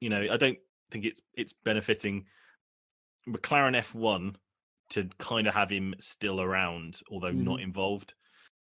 you 0.00 0.10
know, 0.10 0.26
I 0.30 0.36
don't 0.36 0.58
think 0.90 1.06
it's 1.06 1.20
it's 1.34 1.54
benefiting 1.64 2.26
McLaren 3.26 3.82
F1 3.82 4.34
to 4.90 5.08
kind 5.18 5.46
of 5.46 5.54
have 5.54 5.70
him 5.70 5.94
still 5.98 6.42
around, 6.42 7.00
although 7.10 7.32
not 7.32 7.56
mm-hmm. 7.56 7.64
involved. 7.64 8.12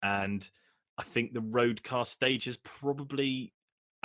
And 0.01 0.49
I 0.97 1.03
think 1.03 1.33
the 1.33 1.41
road 1.41 1.83
car 1.83 2.05
stage 2.05 2.45
has 2.45 2.57
probably 2.59 3.53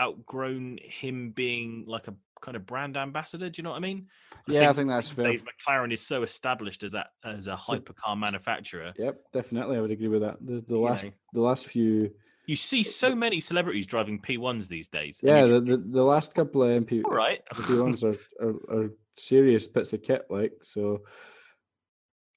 outgrown 0.02 0.80
him 0.82 1.32
being 1.36 1.86
like 1.88 2.08
a 2.08 2.16
kind 2.42 2.56
of 2.56 2.66
brand 2.66 2.98
ambassador. 2.98 3.50
Do 3.50 3.60
you 3.60 3.64
know 3.64 3.72
what 3.72 3.78
I 3.78 3.80
mean? 3.80 4.08
Yeah, 4.48 4.70
I 4.70 4.74
think 4.74 4.90
that's 4.90 5.10
fair. 5.10 5.34
McLaren 5.34 5.92
is 5.94 6.06
so 6.06 6.24
established 6.24 6.84
as 6.84 6.94
a 6.94 7.06
as 7.24 7.48
a 7.48 7.56
hypercar 7.56 8.18
manufacturer. 8.18 8.94
Yep, 8.98 9.20
definitely, 9.34 9.78
I 9.78 9.82
would 9.82 9.92
agree 9.92 10.08
with 10.08 10.22
that. 10.22 10.38
The, 10.42 10.64
the 10.68 10.78
last 10.78 11.06
know. 11.06 11.12
the 11.34 11.42
last 11.42 11.68
few, 11.68 12.12
You 12.46 12.56
see 12.56 12.84
so 12.84 13.16
many 13.16 13.40
celebrities 13.40 13.88
driving 13.88 14.20
P1s 14.20 14.68
these 14.68 14.88
days. 14.88 15.20
yeah, 15.22 15.46
the, 15.46 15.60
the, 15.62 15.78
the 15.78 16.04
last 16.04 16.34
couple 16.34 16.64
of 16.64 16.84
MP 16.84 17.04
all 17.04 17.12
right. 17.12 17.42
ones 17.70 18.04
are, 18.04 18.16
are 18.42 18.56
are 18.72 18.90
serious 19.18 19.68
bits 19.68 19.94
of 19.94 20.02
kit, 20.02 20.26
like 20.30 20.54
so. 20.62 21.02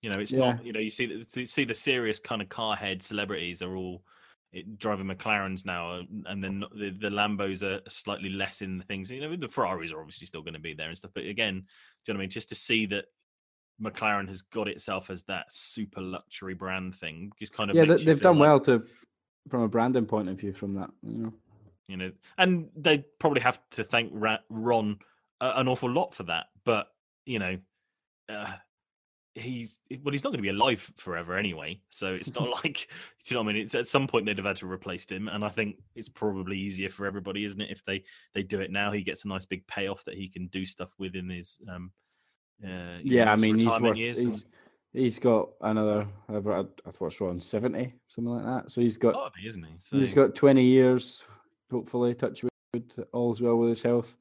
You 0.02 0.10
know, 0.10 0.18
it's 0.20 0.32
Yeah. 0.32 0.52
not. 0.54 0.64
You 0.64 0.72
know, 0.72 0.80
you 0.80 0.90
see 0.90 1.24
the 1.24 1.46
see 1.46 1.64
the 1.64 1.74
serious 1.74 2.18
kind 2.18 2.40
of 2.40 2.48
car 2.48 2.74
head 2.74 3.02
celebrities 3.02 3.60
are 3.60 3.76
all 3.76 4.02
it, 4.52 4.78
driving 4.78 5.06
McLarens 5.06 5.64
now, 5.64 6.00
and- 6.26 6.42
then 6.42 6.64
the 6.74 6.90
the 6.90 7.08
Lambos 7.08 7.62
are 7.62 7.80
slightly 7.88 8.30
less 8.30 8.62
in 8.62 8.78
the 8.78 8.84
things. 8.84 9.10
You 9.10 9.20
know, 9.20 9.36
the 9.36 9.48
Ferraris 9.48 9.92
are 9.92 10.00
obviously 10.00 10.26
still 10.26 10.42
going 10.42 10.54
to 10.54 10.60
be 10.60 10.74
there 10.74 10.88
and 10.88 10.98
stuff. 10.98 11.12
But 11.14 11.24
again, 11.26 11.54
do 11.54 11.60
you 11.60 12.14
know 12.14 12.18
what 12.18 12.22
I 12.22 12.24
mean? 12.24 12.30
Just 12.30 12.48
to 12.48 12.54
see 12.54 12.86
that 12.86 13.04
McLaren 13.80 14.28
has 14.28 14.42
got 14.42 14.68
itself 14.68 15.10
as 15.10 15.24
that 15.24 15.52
super 15.52 16.00
luxury 16.00 16.54
brand 16.54 16.96
thing, 16.96 17.32
just 17.38 17.52
kind 17.52 17.70
of 17.70 17.76
Yeah, 17.76 17.84
they, 17.84 18.02
they've 18.02 18.20
done 18.20 18.38
like, 18.38 18.48
well 18.48 18.60
to, 18.60 18.82
from 19.48 19.62
a 19.62 19.68
branding 19.68 20.06
point 20.06 20.28
of 20.28 20.38
view, 20.38 20.52
from 20.52 20.74
that. 20.74 20.90
You 21.02 21.18
know, 21.18 21.32
You 21.88 21.96
know, 21.96 22.12
and 22.36 22.68
they 22.76 23.04
probably 23.18 23.42
have 23.42 23.60
to 23.72 23.84
thank 23.84 24.12
Ron 24.12 24.98
an 25.40 25.68
awful 25.68 25.90
lot 25.90 26.14
for 26.14 26.24
that. 26.24 26.46
But 26.64 26.88
you 27.24 27.38
know. 27.38 27.58
Uh, 28.28 28.52
he's 29.34 29.78
well 30.02 30.12
he's 30.12 30.24
not 30.24 30.30
going 30.30 30.38
to 30.38 30.42
be 30.42 30.48
alive 30.48 30.90
forever 30.96 31.36
anyway 31.36 31.80
so 31.88 32.14
it's 32.14 32.34
not 32.34 32.48
like 32.64 32.88
you 33.26 33.34
know 33.34 33.42
what 33.42 33.48
i 33.48 33.52
mean 33.52 33.62
it's 33.62 33.76
at 33.76 33.86
some 33.86 34.08
point 34.08 34.26
they'd 34.26 34.36
have 34.36 34.46
had 34.46 34.56
to 34.56 34.66
replace 34.66 35.06
him 35.06 35.28
and 35.28 35.44
i 35.44 35.48
think 35.48 35.76
it's 35.94 36.08
probably 36.08 36.58
easier 36.58 36.90
for 36.90 37.06
everybody 37.06 37.44
isn't 37.44 37.60
it 37.60 37.70
if 37.70 37.84
they 37.84 38.02
they 38.34 38.42
do 38.42 38.60
it 38.60 38.72
now 38.72 38.90
he 38.90 39.02
gets 39.02 39.24
a 39.24 39.28
nice 39.28 39.44
big 39.44 39.64
payoff 39.68 40.04
that 40.04 40.16
he 40.16 40.28
can 40.28 40.48
do 40.48 40.66
stuff 40.66 40.92
with 40.98 41.14
in 41.14 41.30
his 41.30 41.58
um 41.72 41.92
uh 42.64 42.98
yeah, 43.02 43.24
know, 43.24 43.32
I 43.32 43.36
mean, 43.36 43.58
he's 43.58 43.80
worth, 43.80 43.96
he's 43.96 44.44
he's 44.92 45.18
got 45.18 45.50
another. 45.62 46.06
I've 46.28 46.46
I 46.46 46.64
what's 46.98 47.20
wrong, 47.20 47.40
seventy, 47.40 47.94
something 48.08 48.32
like 48.34 48.44
that. 48.44 48.70
So 48.70 48.80
he's 48.80 48.96
got 48.96 49.14
Gotta 49.14 49.32
isn't 49.42 49.62
he 49.62 49.74
so 49.78 49.96
he's 49.98 50.14
got 50.14 50.34
twenty 50.34 50.64
years, 50.64 51.24
hopefully, 51.70 52.14
touch 52.14 52.44
wood, 52.74 52.92
all's 53.12 53.40
well 53.40 53.56
with 53.56 53.70
his 53.70 53.82
health, 53.82 54.16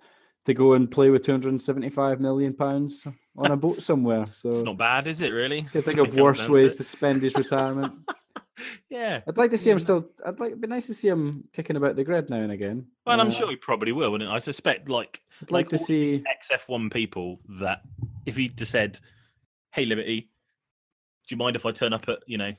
to 0.45 0.53
go 0.53 0.73
and 0.73 0.89
play 0.89 1.09
with 1.09 1.23
two 1.23 1.31
hundred 1.31 1.49
and 1.49 1.61
seventy-five 1.61 2.19
million 2.19 2.53
pounds 2.53 3.05
on 3.37 3.51
a 3.51 3.57
boat 3.57 3.81
somewhere. 3.89 4.25
So 4.31 4.49
it's 4.49 4.63
not 4.63 4.77
bad 4.77 5.07
is 5.07 5.21
it 5.21 5.29
really 5.29 5.59
I 5.69 5.71
can 5.71 5.81
think 5.83 5.99
of 5.99 6.13
worse 6.15 6.47
ways 6.49 6.75
to 6.77 6.83
spend 6.83 7.21
his 7.23 7.35
retirement. 7.35 7.93
yeah 8.89 9.21
I'd 9.27 9.37
like 9.37 9.51
to 9.51 9.57
see 9.57 9.69
him 9.69 9.79
still. 9.79 10.05
I'd 10.25 10.39
like. 10.39 10.49
It'd 10.49 10.61
be 10.61 10.67
nice 10.67 10.87
to 10.87 10.93
see 10.93 11.07
him 11.07 11.43
kicking 11.53 11.75
about 11.77 11.95
the 11.95 12.03
grid 12.03 12.29
now 12.29 12.37
and 12.41 12.51
again. 12.51 12.85
well 13.05 13.19
i'm 13.21 13.27
Uh, 13.27 13.31
sure 13.31 13.49
he 13.49 13.55
probably 13.55 13.91
will 13.91 14.11
wouldn't 14.11 14.29
it? 14.29 14.33
i 14.33 14.39
suspect 14.39 14.89
like 14.89 15.21
I'd 15.41 15.51
like 15.51 15.69
to 15.69 15.77
all 15.77 15.83
see. 15.85 16.23
xf1 16.51 16.91
people 16.91 17.39
that 17.61 17.81
if 18.25 18.35
he 18.35 18.49
just 18.49 18.71
said 18.71 18.99
hey 19.71 19.85
liberty 19.85 20.29
do 21.27 21.35
you 21.35 21.37
mind 21.37 21.55
if 21.55 21.65
i 21.65 21.71
turn 21.71 21.93
up 21.93 22.09
at 22.09 22.19
you 22.27 22.37
know 22.37 22.51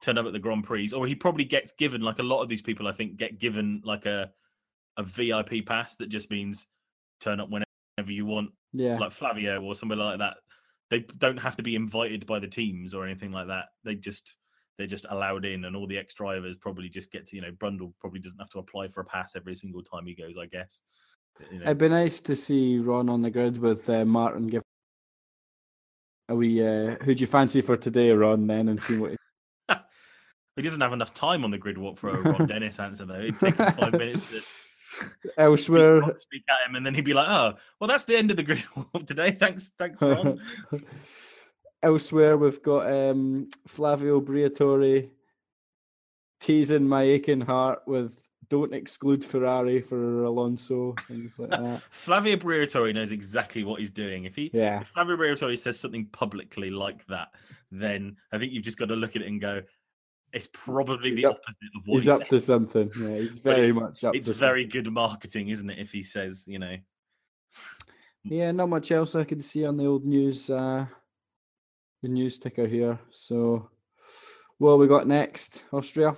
turn 0.00 0.16
up 0.16 0.24
at 0.26 0.32
the 0.32 0.38
grand 0.38 0.64
prix 0.64 0.90
or 0.92 1.06
he 1.06 1.14
probably 1.14 1.44
gets 1.44 1.72
given 1.72 2.00
like 2.00 2.20
a 2.20 2.22
lot 2.22 2.40
of 2.42 2.48
these 2.48 2.62
people 2.62 2.86
i 2.88 2.92
think 2.92 3.16
get 3.16 3.38
given 3.38 3.82
like 3.84 4.06
a 4.06 4.30
a 4.96 5.02
vip 5.02 5.66
pass 5.66 5.96
that 5.96 6.08
just 6.08 6.30
means 6.30 6.66
turn 7.20 7.40
up 7.40 7.48
whenever 7.50 8.12
you 8.12 8.26
want 8.26 8.50
Yeah, 8.72 8.98
like 8.98 9.12
flavio 9.12 9.60
or 9.62 9.74
somebody 9.74 10.00
like 10.00 10.18
that 10.18 10.36
they 10.90 11.00
don't 11.18 11.38
have 11.38 11.56
to 11.56 11.62
be 11.62 11.74
invited 11.74 12.26
by 12.26 12.38
the 12.38 12.48
teams 12.48 12.94
or 12.94 13.04
anything 13.04 13.32
like 13.32 13.48
that 13.48 13.66
they 13.84 13.94
just 13.94 14.34
they're 14.78 14.86
just 14.86 15.06
allowed 15.10 15.44
in 15.44 15.64
and 15.64 15.76
all 15.76 15.86
the 15.86 15.98
ex 15.98 16.14
drivers 16.14 16.56
probably 16.56 16.88
just 16.88 17.12
get 17.12 17.26
to 17.26 17.36
you 17.36 17.42
know 17.42 17.50
brundle 17.50 17.92
probably 18.00 18.20
doesn't 18.20 18.38
have 18.38 18.48
to 18.50 18.58
apply 18.58 18.88
for 18.88 19.00
a 19.00 19.04
pass 19.04 19.32
every 19.36 19.54
single 19.54 19.82
time 19.82 20.06
he 20.06 20.14
goes 20.14 20.36
i 20.40 20.46
guess 20.46 20.82
You 21.50 21.58
know, 21.58 21.64
it'd 21.66 21.78
be 21.78 21.88
nice 21.88 22.20
to 22.20 22.34
see 22.34 22.78
Ron 22.78 23.08
on 23.08 23.20
the 23.20 23.30
grid 23.30 23.58
with 23.58 23.88
uh, 23.88 24.04
Martin. 24.04 24.48
Give 24.48 24.62
a 26.28 26.34
wee. 26.34 26.60
Uh, 26.60 26.96
who 27.04 27.14
do 27.14 27.20
you 27.20 27.26
fancy 27.26 27.62
for 27.62 27.76
today, 27.76 28.10
Ron? 28.10 28.46
Then 28.46 28.68
and 28.68 28.82
see 28.82 28.96
what. 28.96 29.12
He 30.56 30.62
doesn't 30.62 30.80
have 30.80 30.92
enough 30.92 31.14
time 31.14 31.44
on 31.44 31.52
the 31.52 31.58
grid 31.58 31.78
walk 31.78 31.98
for 31.98 32.08
a 32.10 32.20
Ron 32.20 32.46
Dennis 32.48 32.80
answer 32.80 33.04
though. 33.04 33.20
It'd 33.20 33.38
take 33.38 33.54
him 33.54 33.72
five 33.74 33.92
minutes 33.92 34.28
to 34.30 34.42
Elsewhere, 35.38 36.02
speak 36.16 36.44
at 36.48 36.68
him, 36.68 36.76
and 36.76 36.84
then 36.84 36.94
he'd 36.94 37.04
be 37.04 37.14
like, 37.14 37.28
"Oh, 37.28 37.54
well, 37.80 37.88
that's 37.88 38.04
the 38.04 38.16
end 38.16 38.30
of 38.30 38.36
the 38.36 38.42
grid 38.42 38.64
today. 39.06 39.32
Thanks, 39.32 39.72
thanks, 39.78 40.02
Ron." 40.02 40.40
Elsewhere, 41.82 42.36
we've 42.36 42.62
got 42.62 42.92
um, 42.92 43.48
Flavio 43.66 44.20
Briatore 44.20 45.10
teasing 46.40 46.88
my 46.88 47.02
aching 47.02 47.40
heart 47.40 47.82
with 47.86 48.20
"Don't 48.50 48.74
exclude 48.74 49.24
Ferrari 49.24 49.80
for 49.80 50.24
Alonso" 50.24 50.94
things 51.06 51.34
like 51.38 51.50
that. 51.50 51.82
Flavio 51.90 52.36
Briatore 52.36 52.94
knows 52.94 53.12
exactly 53.12 53.64
what 53.64 53.80
he's 53.80 53.90
doing. 53.90 54.24
If 54.24 54.34
he, 54.34 54.50
Yeah, 54.52 54.80
if 54.80 54.88
Flavio 54.88 55.16
Briatore 55.16 55.58
says 55.58 55.78
something 55.78 56.06
publicly 56.06 56.70
like 56.70 57.06
that, 57.06 57.28
then 57.70 58.16
I 58.32 58.38
think 58.38 58.52
you've 58.52 58.64
just 58.64 58.78
got 58.78 58.88
to 58.88 58.96
look 58.96 59.14
at 59.16 59.22
it 59.22 59.28
and 59.28 59.40
go, 59.40 59.62
"It's 60.32 60.48
probably 60.52 61.10
He's 61.10 61.18
the 61.22 61.26
up- 61.26 61.36
opposite 61.42 61.70
of 61.76 61.82
what 61.86 61.96
he's 61.96 62.04
he 62.04 62.10
up 62.10 62.20
said." 62.22 62.28
to 62.30 62.40
something. 62.40 62.90
Yeah, 62.98 63.18
he's 63.18 63.38
very 63.38 63.60
it's- 63.68 63.74
much 63.74 64.04
up 64.04 64.12
to 64.12 64.18
It's 64.18 64.28
to 64.28 64.34
very 64.34 64.64
good 64.64 64.90
marketing, 64.92 65.48
isn't 65.48 65.68
it? 65.70 65.78
If 65.78 65.90
he 65.92 66.02
says, 66.02 66.44
you 66.46 66.58
know, 66.58 66.76
Yeah, 68.24 68.50
not 68.52 68.68
much 68.68 68.90
else 68.92 69.14
I 69.14 69.24
can 69.24 69.40
see 69.40 69.64
on 69.64 69.76
the 69.76 69.86
old 69.86 70.04
news, 70.04 70.50
uh, 70.50 70.86
the 72.02 72.08
news 72.08 72.38
ticker 72.38 72.66
here. 72.66 72.98
So, 73.10 73.70
what 74.58 74.78
we 74.78 74.86
got 74.86 75.06
next? 75.06 75.62
Austria. 75.72 76.14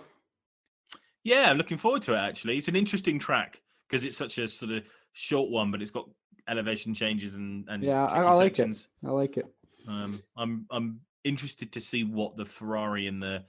Yeah, 1.23 1.51
I'm 1.51 1.59
looking 1.59 1.77
forward 1.79 2.03
to 2.03 2.15
it 2.15 2.19
actually. 2.19 2.57
It's 2.57 2.69
an 2.69 2.77
interesting 2.77 3.19
track 3.19 3.61
because 3.89 4.05
it's 4.05 4.17
such 4.17 4.39
a 4.39 4.49
sort 4.49 4.73
of 4.73 4.85
short 5.13 5.51
one, 5.51 5.71
but 5.71 5.83
it's 5.83 5.91
got 5.91 6.09
elevation 6.49 6.95
changes 6.95 7.35
and 7.35 7.69
and 7.69 7.83
Yeah, 7.83 8.07
I- 8.07 8.23
I 8.25 8.35
like 8.35 8.59
it. 8.59 8.87
I 9.05 9.11
like 9.11 9.37
it. 9.37 9.47
Um, 9.87 10.21
I'm 10.37 10.67
I'm 10.71 11.01
interested 11.25 11.73
to 11.73 11.81
see 11.81 12.05
what 12.05 12.37
the 12.37 12.45
Ferrari 12.45 13.07
and 13.07 13.23
the 13.23 13.45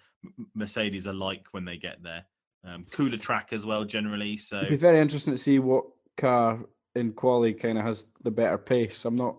Mercedes 0.53 1.07
are 1.07 1.13
like 1.13 1.47
when 1.51 1.65
they 1.65 1.77
get 1.77 2.03
there. 2.03 2.25
Um, 2.63 2.85
cooler 2.91 3.17
track 3.17 3.53
as 3.53 3.65
well, 3.65 3.85
generally. 3.85 4.37
So 4.37 4.57
It'd 4.57 4.69
be 4.69 4.75
very 4.75 4.99
interesting 4.99 5.33
to 5.33 5.37
see 5.37 5.59
what 5.59 5.85
car 6.17 6.59
in 6.95 7.13
quali 7.13 7.53
kind 7.53 7.77
of 7.77 7.85
has 7.85 8.05
the 8.23 8.31
better 8.31 8.57
pace. 8.57 9.05
I'm 9.05 9.15
not, 9.15 9.37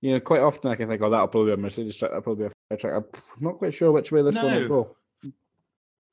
you 0.00 0.12
know, 0.12 0.20
quite 0.20 0.40
often 0.40 0.70
I 0.70 0.74
can 0.74 0.88
think, 0.88 1.00
oh, 1.02 1.10
that'll 1.10 1.28
probably 1.28 1.50
be 1.50 1.60
a 1.60 1.62
Mercedes 1.62 1.96
track, 1.96 2.10
that'll 2.10 2.22
probably 2.22 2.48
be 2.48 2.52
a 2.70 2.76
track. 2.76 2.94
I'm 2.96 3.44
not 3.44 3.58
quite 3.58 3.74
sure 3.74 3.92
which 3.92 4.10
way 4.10 4.22
this 4.22 4.34
one 4.36 4.54
will 4.54 4.68
go. 4.68 4.96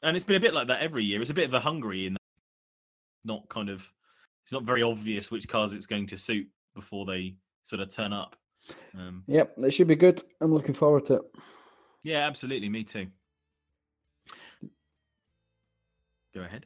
and 0.03 0.15
it's 0.15 0.25
been 0.25 0.35
a 0.35 0.39
bit 0.41 0.53
like 0.53 0.67
that 0.67 0.81
every 0.81 1.03
year. 1.03 1.21
It's 1.21 1.31
a 1.31 1.35
bit 1.35 1.47
of 1.47 1.53
a 1.53 1.59
Hungary 1.59 2.05
in 2.05 2.13
that 2.13 2.19
not 3.23 3.49
kind 3.49 3.69
of 3.69 3.91
it's 4.43 4.53
not 4.53 4.63
very 4.63 4.83
obvious 4.83 5.31
which 5.31 5.47
cars 5.47 5.73
it's 5.73 5.87
going 5.87 6.05
to 6.07 6.17
suit 6.17 6.47
before 6.75 7.05
they 7.05 7.35
sort 7.63 7.81
of 7.81 7.89
turn 7.89 8.13
up. 8.13 8.35
Um, 8.97 9.23
Yep, 9.27 9.55
it 9.63 9.71
should 9.71 9.87
be 9.87 9.95
good. 9.95 10.23
I'm 10.41 10.53
looking 10.53 10.73
forward 10.73 11.05
to 11.07 11.15
it. 11.15 11.21
yeah, 12.03 12.25
absolutely. 12.27 12.69
Me 12.69 12.83
too. 12.83 13.07
Go 16.33 16.41
ahead. 16.41 16.65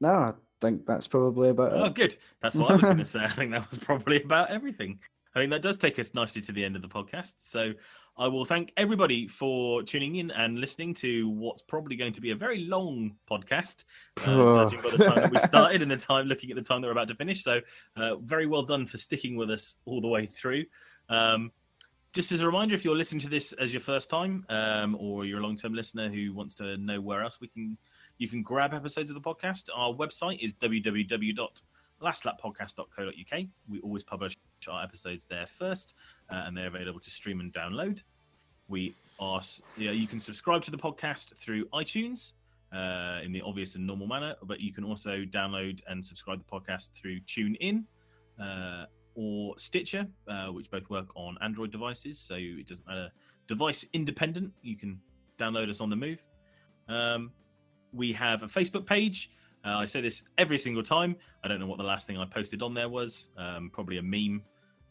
No, 0.00 0.08
I 0.10 0.32
think 0.60 0.86
that's 0.86 1.06
probably 1.06 1.50
about 1.50 1.72
Oh, 1.72 1.84
it. 1.84 1.94
good. 1.94 2.16
That's 2.40 2.56
what 2.56 2.70
I 2.70 2.74
was 2.74 2.82
going 2.82 2.96
to 2.98 3.06
say. 3.06 3.20
I 3.22 3.28
think 3.28 3.52
that 3.52 3.68
was 3.70 3.78
probably 3.78 4.22
about 4.22 4.50
everything. 4.50 4.98
I 5.34 5.38
think 5.40 5.50
that 5.52 5.62
does 5.62 5.78
take 5.78 5.98
us 5.98 6.12
nicely 6.14 6.42
to 6.42 6.52
the 6.52 6.64
end 6.64 6.76
of 6.76 6.82
the 6.82 6.88
podcast. 6.88 7.36
So 7.38 7.72
I 8.18 8.26
will 8.28 8.44
thank 8.44 8.72
everybody 8.76 9.26
for 9.28 9.82
tuning 9.82 10.16
in 10.16 10.30
and 10.32 10.58
listening 10.58 10.92
to 10.94 11.28
what's 11.30 11.62
probably 11.62 11.96
going 11.96 12.12
to 12.12 12.20
be 12.20 12.32
a 12.32 12.36
very 12.36 12.66
long 12.66 13.14
podcast, 13.30 13.84
uh, 14.26 14.52
judging 14.54 14.82
by 14.82 14.90
the 14.90 14.98
time 14.98 15.14
that 15.22 15.30
we 15.30 15.38
started 15.38 15.80
and 15.82 15.90
the 15.90 15.96
time 15.96 16.26
looking 16.26 16.50
at 16.50 16.56
the 16.56 16.62
time 16.62 16.82
that 16.82 16.88
we're 16.88 16.92
about 16.92 17.08
to 17.08 17.14
finish. 17.14 17.42
So 17.42 17.60
uh, 17.96 18.16
very 18.16 18.46
well 18.46 18.62
done 18.64 18.84
for 18.84 18.98
sticking 18.98 19.36
with 19.36 19.50
us 19.50 19.76
all 19.86 20.00
the 20.02 20.08
way 20.08 20.26
through. 20.26 20.64
Um, 21.08 21.52
just 22.12 22.30
as 22.30 22.40
a 22.40 22.46
reminder, 22.46 22.74
if 22.74 22.84
you're 22.84 22.96
listening 22.96 23.20
to 23.20 23.28
this 23.28 23.52
as 23.54 23.72
your 23.72 23.80
first 23.80 24.10
time, 24.10 24.44
um, 24.48 24.96
or 25.00 25.24
you're 25.24 25.40
a 25.40 25.42
long-term 25.42 25.72
listener 25.72 26.10
who 26.10 26.34
wants 26.34 26.54
to 26.54 26.76
know 26.76 27.00
where 27.00 27.22
else 27.22 27.40
we 27.40 27.48
can, 27.48 27.78
you 28.18 28.28
can 28.28 28.42
grab 28.42 28.74
episodes 28.74 29.10
of 29.10 29.14
the 29.14 29.20
podcast. 29.20 29.68
Our 29.74 29.94
website 29.94 30.38
is 30.40 30.52
www 30.54 31.62
lastlappodcast.co.uk. 32.02 33.44
We 33.68 33.80
always 33.80 34.02
publish 34.02 34.36
our 34.68 34.82
episodes 34.82 35.24
there 35.24 35.46
first, 35.46 35.94
uh, 36.30 36.42
and 36.46 36.56
they're 36.56 36.66
available 36.66 37.00
to 37.00 37.10
stream 37.10 37.40
and 37.40 37.52
download. 37.52 38.02
We 38.68 38.94
are, 39.18 39.40
yeah, 39.76 39.92
you 39.92 40.06
can 40.06 40.20
subscribe 40.20 40.62
to 40.62 40.70
the 40.70 40.78
podcast 40.78 41.36
through 41.36 41.66
iTunes 41.66 42.32
uh, 42.72 43.20
in 43.24 43.32
the 43.32 43.42
obvious 43.42 43.74
and 43.74 43.86
normal 43.86 44.06
manner, 44.06 44.34
but 44.42 44.60
you 44.60 44.72
can 44.72 44.84
also 44.84 45.24
download 45.24 45.80
and 45.88 46.04
subscribe 46.04 46.38
the 46.38 46.58
podcast 46.58 46.90
through 46.94 47.20
TuneIn 47.20 47.84
uh, 48.40 48.86
or 49.14 49.58
Stitcher, 49.58 50.06
uh, 50.28 50.46
which 50.46 50.70
both 50.70 50.88
work 50.90 51.08
on 51.14 51.36
Android 51.42 51.70
devices. 51.70 52.18
So 52.18 52.34
it 52.36 52.66
doesn't 52.68 52.86
matter, 52.86 53.10
device 53.46 53.84
independent. 53.92 54.52
You 54.62 54.76
can 54.76 55.00
download 55.38 55.68
us 55.68 55.80
on 55.80 55.90
the 55.90 55.96
move. 55.96 56.22
Um, 56.88 57.32
we 57.92 58.12
have 58.12 58.42
a 58.42 58.46
Facebook 58.46 58.86
page. 58.86 59.30
Uh, 59.64 59.76
I 59.76 59.86
say 59.86 60.00
this 60.00 60.22
every 60.38 60.58
single 60.58 60.82
time. 60.82 61.16
I 61.44 61.48
don't 61.48 61.60
know 61.60 61.66
what 61.66 61.78
the 61.78 61.84
last 61.84 62.06
thing 62.06 62.18
I 62.18 62.24
posted 62.24 62.62
on 62.62 62.74
there 62.74 62.88
was. 62.88 63.28
Um, 63.36 63.70
probably 63.72 63.98
a 63.98 64.02
meme 64.02 64.42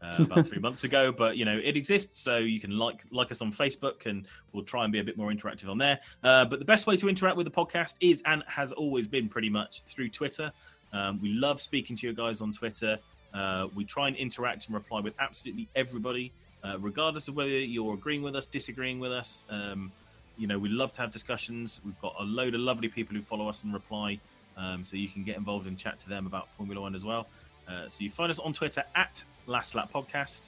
uh, 0.01 0.23
about 0.23 0.47
three 0.49 0.59
months 0.59 0.83
ago, 0.83 1.11
but 1.11 1.37
you 1.37 1.45
know 1.45 1.59
it 1.61 1.75
exists, 1.75 2.19
so 2.19 2.37
you 2.37 2.59
can 2.59 2.77
like 2.77 3.03
like 3.11 3.31
us 3.31 3.41
on 3.41 3.51
Facebook, 3.51 4.05
and 4.05 4.27
we'll 4.53 4.63
try 4.63 4.83
and 4.83 4.93
be 4.93 4.99
a 4.99 5.03
bit 5.03 5.17
more 5.17 5.31
interactive 5.31 5.69
on 5.69 5.77
there. 5.77 5.99
Uh, 6.23 6.45
but 6.45 6.59
the 6.59 6.65
best 6.65 6.87
way 6.87 6.95
to 6.97 7.09
interact 7.09 7.35
with 7.35 7.45
the 7.45 7.51
podcast 7.51 7.95
is 7.99 8.21
and 8.25 8.43
has 8.47 8.71
always 8.71 9.07
been 9.07 9.27
pretty 9.27 9.49
much 9.49 9.83
through 9.85 10.09
Twitter. 10.09 10.51
Um, 10.93 11.21
we 11.21 11.29
love 11.29 11.61
speaking 11.61 11.95
to 11.97 12.07
you 12.07 12.13
guys 12.13 12.41
on 12.41 12.51
Twitter. 12.51 12.99
Uh, 13.33 13.67
we 13.75 13.83
try 13.85 14.07
and 14.07 14.15
interact 14.17 14.65
and 14.65 14.75
reply 14.75 14.99
with 14.99 15.13
absolutely 15.19 15.67
everybody, 15.75 16.31
uh, 16.63 16.77
regardless 16.79 17.27
of 17.27 17.35
whether 17.35 17.49
you're 17.49 17.93
agreeing 17.93 18.21
with 18.21 18.35
us, 18.35 18.45
disagreeing 18.45 18.99
with 18.99 19.11
us. 19.11 19.45
Um, 19.49 19.91
you 20.37 20.47
know, 20.47 20.57
we 20.57 20.69
love 20.69 20.91
to 20.93 21.01
have 21.01 21.11
discussions. 21.11 21.79
We've 21.85 21.99
got 22.01 22.15
a 22.19 22.23
load 22.23 22.55
of 22.55 22.61
lovely 22.61 22.87
people 22.87 23.15
who 23.15 23.21
follow 23.21 23.47
us 23.47 23.63
and 23.63 23.73
reply, 23.73 24.19
um, 24.57 24.83
so 24.83 24.97
you 24.97 25.07
can 25.07 25.23
get 25.23 25.37
involved 25.37 25.67
and 25.67 25.77
chat 25.77 25.99
to 26.01 26.09
them 26.09 26.25
about 26.25 26.51
Formula 26.51 26.81
One 26.81 26.95
as 26.95 27.05
well. 27.05 27.27
Uh, 27.67 27.87
so 27.89 28.03
you 28.03 28.09
find 28.09 28.29
us 28.29 28.39
on 28.39 28.53
Twitter 28.53 28.83
at 28.95 29.23
Last 29.47 29.75
Lap 29.75 29.91
Podcast. 29.93 30.41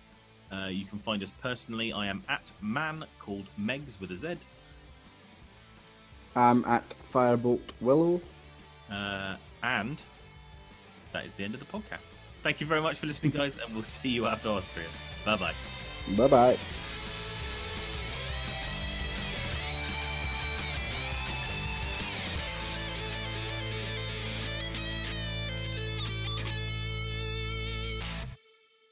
Uh, 0.51 0.67
you 0.67 0.85
can 0.85 0.99
find 0.99 1.23
us 1.23 1.31
personally. 1.41 1.93
I 1.93 2.07
am 2.07 2.23
at 2.29 2.51
man 2.61 3.05
called 3.19 3.45
Megs 3.59 3.99
with 3.99 4.11
a 4.11 4.17
Z. 4.17 4.35
I'm 6.35 6.65
at 6.65 6.83
Firebolt 7.13 7.61
Willow. 7.81 8.21
Uh, 8.91 9.35
and 9.63 10.01
that 11.11 11.25
is 11.25 11.33
the 11.33 11.43
end 11.43 11.53
of 11.53 11.59
the 11.59 11.65
podcast. 11.65 12.22
Thank 12.43 12.59
you 12.59 12.67
very 12.67 12.81
much 12.81 12.97
for 12.97 13.07
listening, 13.07 13.31
guys, 13.31 13.57
and 13.57 13.73
we'll 13.73 13.83
see 13.83 14.09
you 14.09 14.27
after 14.27 14.49
Austria. 14.49 14.87
Bye 15.25 15.37
bye. 15.37 15.53
Bye 16.17 16.27
bye. 16.27 16.57